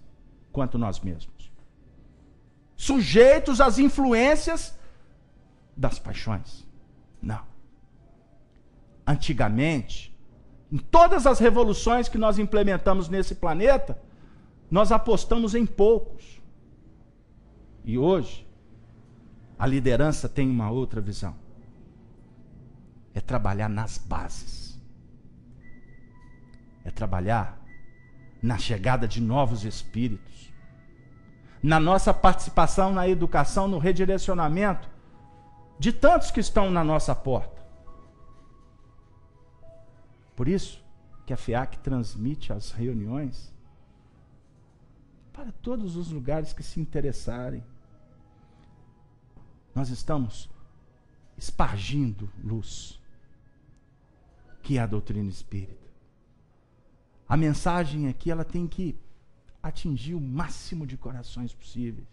quanto 0.51 0.77
nós 0.77 0.99
mesmos. 0.99 1.51
Sujeitos 2.75 3.59
às 3.59 3.79
influências 3.79 4.77
das 5.75 5.97
paixões. 5.97 6.67
Não. 7.19 7.41
Antigamente, 9.07 10.15
em 10.71 10.77
todas 10.77 11.25
as 11.25 11.39
revoluções 11.39 12.07
que 12.07 12.19
nós 12.19 12.37
implementamos 12.37 13.09
nesse 13.09 13.33
planeta, 13.33 13.99
nós 14.69 14.91
apostamos 14.91 15.55
em 15.55 15.65
poucos. 15.65 16.39
E 17.83 17.97
hoje, 17.97 18.47
a 19.57 19.65
liderança 19.65 20.29
tem 20.29 20.47
uma 20.47 20.69
outra 20.69 21.01
visão. 21.01 21.35
É 23.15 23.19
trabalhar 23.19 23.69
nas 23.69 23.97
bases. 23.97 24.79
É 26.85 26.91
trabalhar 26.91 27.58
na 28.41 28.57
chegada 28.57 29.07
de 29.07 29.21
novos 29.21 29.65
espíritos. 29.65 30.51
Na 31.61 31.79
nossa 31.79 32.13
participação 32.13 32.93
na 32.93 33.07
educação, 33.07 33.67
no 33.67 33.77
redirecionamento 33.77 34.89
de 35.77 35.91
tantos 35.91 36.31
que 36.31 36.39
estão 36.39 36.69
na 36.69 36.83
nossa 36.83 37.13
porta. 37.15 37.59
Por 40.35 40.47
isso 40.47 40.83
que 41.25 41.33
a 41.33 41.37
FEAC 41.37 41.79
transmite 41.79 42.53
as 42.53 42.71
reuniões 42.71 43.53
para 45.33 45.51
todos 45.51 45.95
os 45.95 46.11
lugares 46.11 46.51
que 46.53 46.63
se 46.63 46.79
interessarem. 46.79 47.63
Nós 49.73 49.89
estamos 49.89 50.49
espargindo 51.37 52.29
luz, 52.43 52.99
que 54.61 54.77
é 54.77 54.81
a 54.81 54.85
doutrina 54.85 55.29
espírita. 55.29 55.78
A 57.29 57.37
mensagem 57.37 58.09
aqui 58.09 58.31
ela 58.31 58.43
tem 58.43 58.67
que 58.67 58.97
atingir 59.63 60.15
o 60.15 60.19
máximo 60.19 60.85
de 60.85 60.97
corações 60.97 61.53
possíveis. 61.53 62.07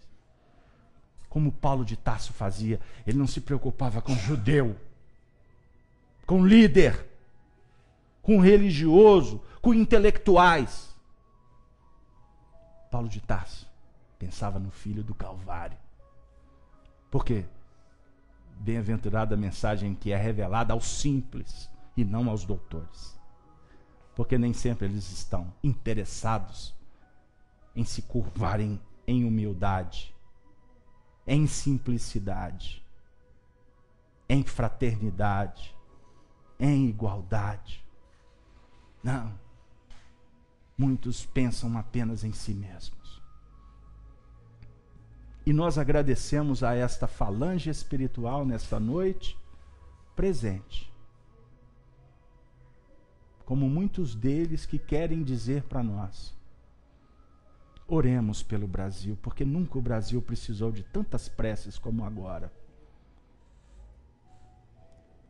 Como 1.28 1.50
Paulo 1.50 1.84
de 1.84 1.96
Tarso 1.96 2.32
fazia, 2.32 2.78
ele 3.04 3.18
não 3.18 3.26
se 3.26 3.40
preocupava 3.40 4.00
com 4.00 4.14
judeu, 4.14 4.76
com 6.26 6.46
líder 6.46 7.16
com 8.26 8.40
religioso, 8.40 9.40
com 9.62 9.72
intelectuais. 9.72 10.92
Paulo 12.90 13.08
de 13.08 13.20
Tarso 13.20 13.70
pensava 14.18 14.58
no 14.58 14.68
filho 14.68 15.04
do 15.04 15.14
Calvário. 15.14 15.78
Por 17.08 17.24
quê? 17.24 17.44
Bem-aventurada 18.58 19.36
a 19.36 19.38
mensagem 19.38 19.94
que 19.94 20.10
é 20.10 20.16
revelada 20.16 20.72
aos 20.72 20.86
simples 20.86 21.70
e 21.96 22.04
não 22.04 22.28
aos 22.28 22.44
doutores. 22.44 23.15
Porque 24.16 24.36
nem 24.38 24.52
sempre 24.52 24.86
eles 24.86 25.12
estão 25.12 25.52
interessados 25.62 26.74
em 27.76 27.84
se 27.84 28.00
curvarem 28.02 28.80
em 29.06 29.24
humildade, 29.24 30.12
em 31.26 31.46
simplicidade, 31.46 32.82
em 34.28 34.42
fraternidade, 34.42 35.76
em 36.58 36.88
igualdade. 36.88 37.84
Não. 39.04 39.38
Muitos 40.78 41.26
pensam 41.26 41.76
apenas 41.76 42.24
em 42.24 42.32
si 42.32 42.54
mesmos. 42.54 43.22
E 45.44 45.52
nós 45.52 45.78
agradecemos 45.78 46.62
a 46.62 46.74
esta 46.74 47.06
falange 47.06 47.70
espiritual 47.70 48.44
nesta 48.44 48.80
noite 48.80 49.38
presente. 50.16 50.92
Como 53.46 53.70
muitos 53.70 54.12
deles 54.12 54.66
que 54.66 54.76
querem 54.76 55.22
dizer 55.22 55.62
para 55.62 55.80
nós: 55.80 56.34
oremos 57.86 58.42
pelo 58.42 58.66
Brasil, 58.66 59.16
porque 59.22 59.44
nunca 59.44 59.78
o 59.78 59.80
Brasil 59.80 60.20
precisou 60.20 60.72
de 60.72 60.82
tantas 60.82 61.28
preces 61.28 61.78
como 61.78 62.04
agora. 62.04 62.52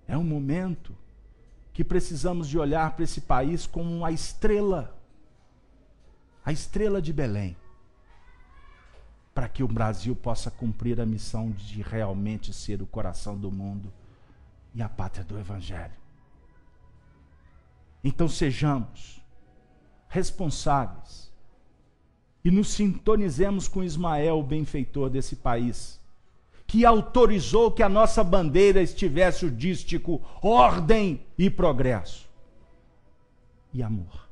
É 0.08 0.16
um 0.16 0.24
momento 0.24 0.96
que 1.74 1.84
precisamos 1.84 2.48
de 2.48 2.58
olhar 2.58 2.90
para 2.92 3.04
esse 3.04 3.20
país 3.20 3.66
como 3.66 4.02
a 4.02 4.10
estrela, 4.10 4.98
a 6.42 6.50
estrela 6.50 7.02
de 7.02 7.12
Belém, 7.12 7.54
para 9.34 9.46
que 9.46 9.62
o 9.62 9.68
Brasil 9.68 10.16
possa 10.16 10.50
cumprir 10.50 10.98
a 11.02 11.04
missão 11.04 11.50
de 11.50 11.82
realmente 11.82 12.50
ser 12.54 12.80
o 12.80 12.86
coração 12.86 13.36
do 13.36 13.52
mundo 13.52 13.92
e 14.74 14.80
a 14.80 14.88
pátria 14.88 15.24
do 15.24 15.38
Evangelho. 15.38 16.05
Então 18.02 18.28
sejamos 18.28 19.22
responsáveis 20.08 21.32
e 22.44 22.50
nos 22.50 22.68
sintonizemos 22.68 23.66
com 23.66 23.82
Ismael, 23.82 24.38
o 24.38 24.42
benfeitor 24.42 25.10
desse 25.10 25.36
país 25.36 26.00
que 26.66 26.84
autorizou 26.84 27.70
que 27.70 27.82
a 27.82 27.88
nossa 27.88 28.24
bandeira 28.24 28.82
estivesse 28.82 29.46
o 29.46 29.50
dístico 29.50 30.20
ordem 30.42 31.24
e 31.38 31.48
progresso 31.48 32.28
e 33.72 33.82
amor. 33.82 34.26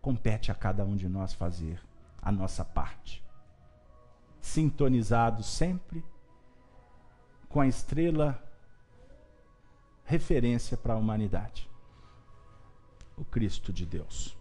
Compete 0.00 0.50
a 0.50 0.54
cada 0.54 0.84
um 0.84 0.96
de 0.96 1.08
nós 1.08 1.32
fazer 1.32 1.80
a 2.20 2.30
nossa 2.30 2.64
parte, 2.64 3.24
sintonizado 4.40 5.42
sempre 5.42 6.04
com 7.48 7.60
a 7.60 7.66
estrela 7.66 8.42
referência 10.12 10.76
para 10.76 10.92
a 10.92 10.96
humanidade, 10.98 11.70
o 13.16 13.24
Cristo 13.24 13.72
de 13.72 13.86
Deus. 13.86 14.36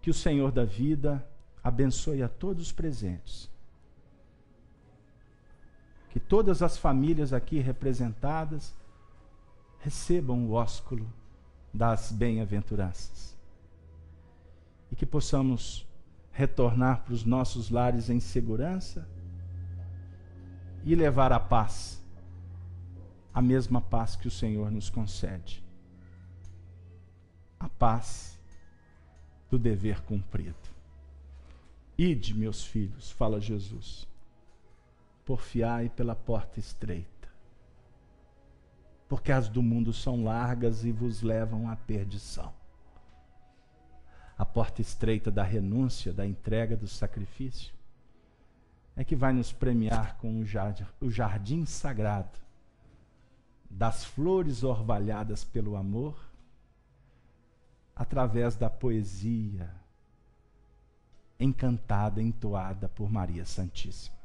Que 0.00 0.08
o 0.08 0.14
Senhor 0.14 0.50
da 0.50 0.64
vida 0.64 1.22
abençoe 1.62 2.22
a 2.22 2.28
todos 2.28 2.66
os 2.66 2.72
presentes. 2.72 3.50
Que 6.08 6.18
todas 6.18 6.62
as 6.62 6.78
famílias 6.78 7.34
aqui 7.34 7.58
representadas 7.58 8.74
recebam 9.80 10.46
o 10.46 10.52
ósculo 10.52 11.06
das 11.72 12.10
bem-aventuranças. 12.10 13.36
E 14.90 14.96
que 14.96 15.04
possamos 15.04 15.86
retornar 16.32 17.02
para 17.02 17.12
os 17.12 17.24
nossos 17.26 17.68
lares 17.68 18.08
em 18.08 18.20
segurança 18.20 19.06
e 20.82 20.94
levar 20.94 21.30
a 21.30 21.40
paz, 21.40 22.03
a 23.34 23.42
mesma 23.42 23.80
paz 23.80 24.14
que 24.14 24.28
o 24.28 24.30
Senhor 24.30 24.70
nos 24.70 24.88
concede. 24.88 25.62
A 27.58 27.68
paz 27.68 28.40
do 29.50 29.58
dever 29.58 30.02
cumprido. 30.02 30.54
Ide, 31.98 32.32
meus 32.32 32.64
filhos, 32.64 33.10
fala 33.10 33.40
Jesus, 33.40 34.06
porfiai 35.24 35.88
pela 35.88 36.14
porta 36.14 36.60
estreita, 36.60 37.28
porque 39.08 39.32
as 39.32 39.48
do 39.48 39.62
mundo 39.62 39.92
são 39.92 40.22
largas 40.22 40.84
e 40.84 40.92
vos 40.92 41.20
levam 41.22 41.68
à 41.68 41.74
perdição. 41.74 42.52
A 44.38 44.44
porta 44.44 44.80
estreita 44.80 45.30
da 45.30 45.42
renúncia, 45.42 46.12
da 46.12 46.26
entrega 46.26 46.76
do 46.76 46.88
sacrifício, 46.88 47.74
é 48.96 49.04
que 49.04 49.16
vai 49.16 49.32
nos 49.32 49.52
premiar 49.52 50.18
com 50.18 50.38
o 50.40 50.44
jardim, 50.44 50.86
o 51.00 51.10
jardim 51.10 51.64
sagrado 51.64 52.43
das 53.76 54.04
flores 54.04 54.62
orvalhadas 54.62 55.42
pelo 55.42 55.76
amor, 55.76 56.16
através 57.94 58.54
da 58.54 58.70
poesia, 58.70 59.68
encantada, 61.40 62.22
entoada 62.22 62.88
por 62.88 63.10
Maria 63.10 63.44
Santíssima. 63.44 64.16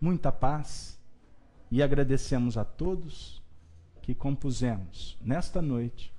Muita 0.00 0.32
paz 0.32 0.98
e 1.70 1.82
agradecemos 1.82 2.56
a 2.56 2.64
todos 2.64 3.42
que 4.00 4.14
compusemos 4.14 5.18
nesta 5.20 5.60
noite 5.60 6.12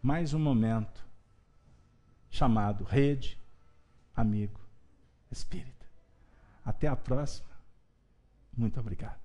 mais 0.00 0.32
um 0.32 0.38
momento 0.38 1.04
chamado 2.30 2.84
Rede 2.84 3.36
Amigo 4.14 4.60
Espírita. 5.28 5.86
Até 6.64 6.86
a 6.86 6.94
próxima. 6.94 7.50
Muito 8.56 8.78
obrigado. 8.78 9.20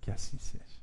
Que 0.00 0.10
assim 0.10 0.38
seja. 0.38 0.75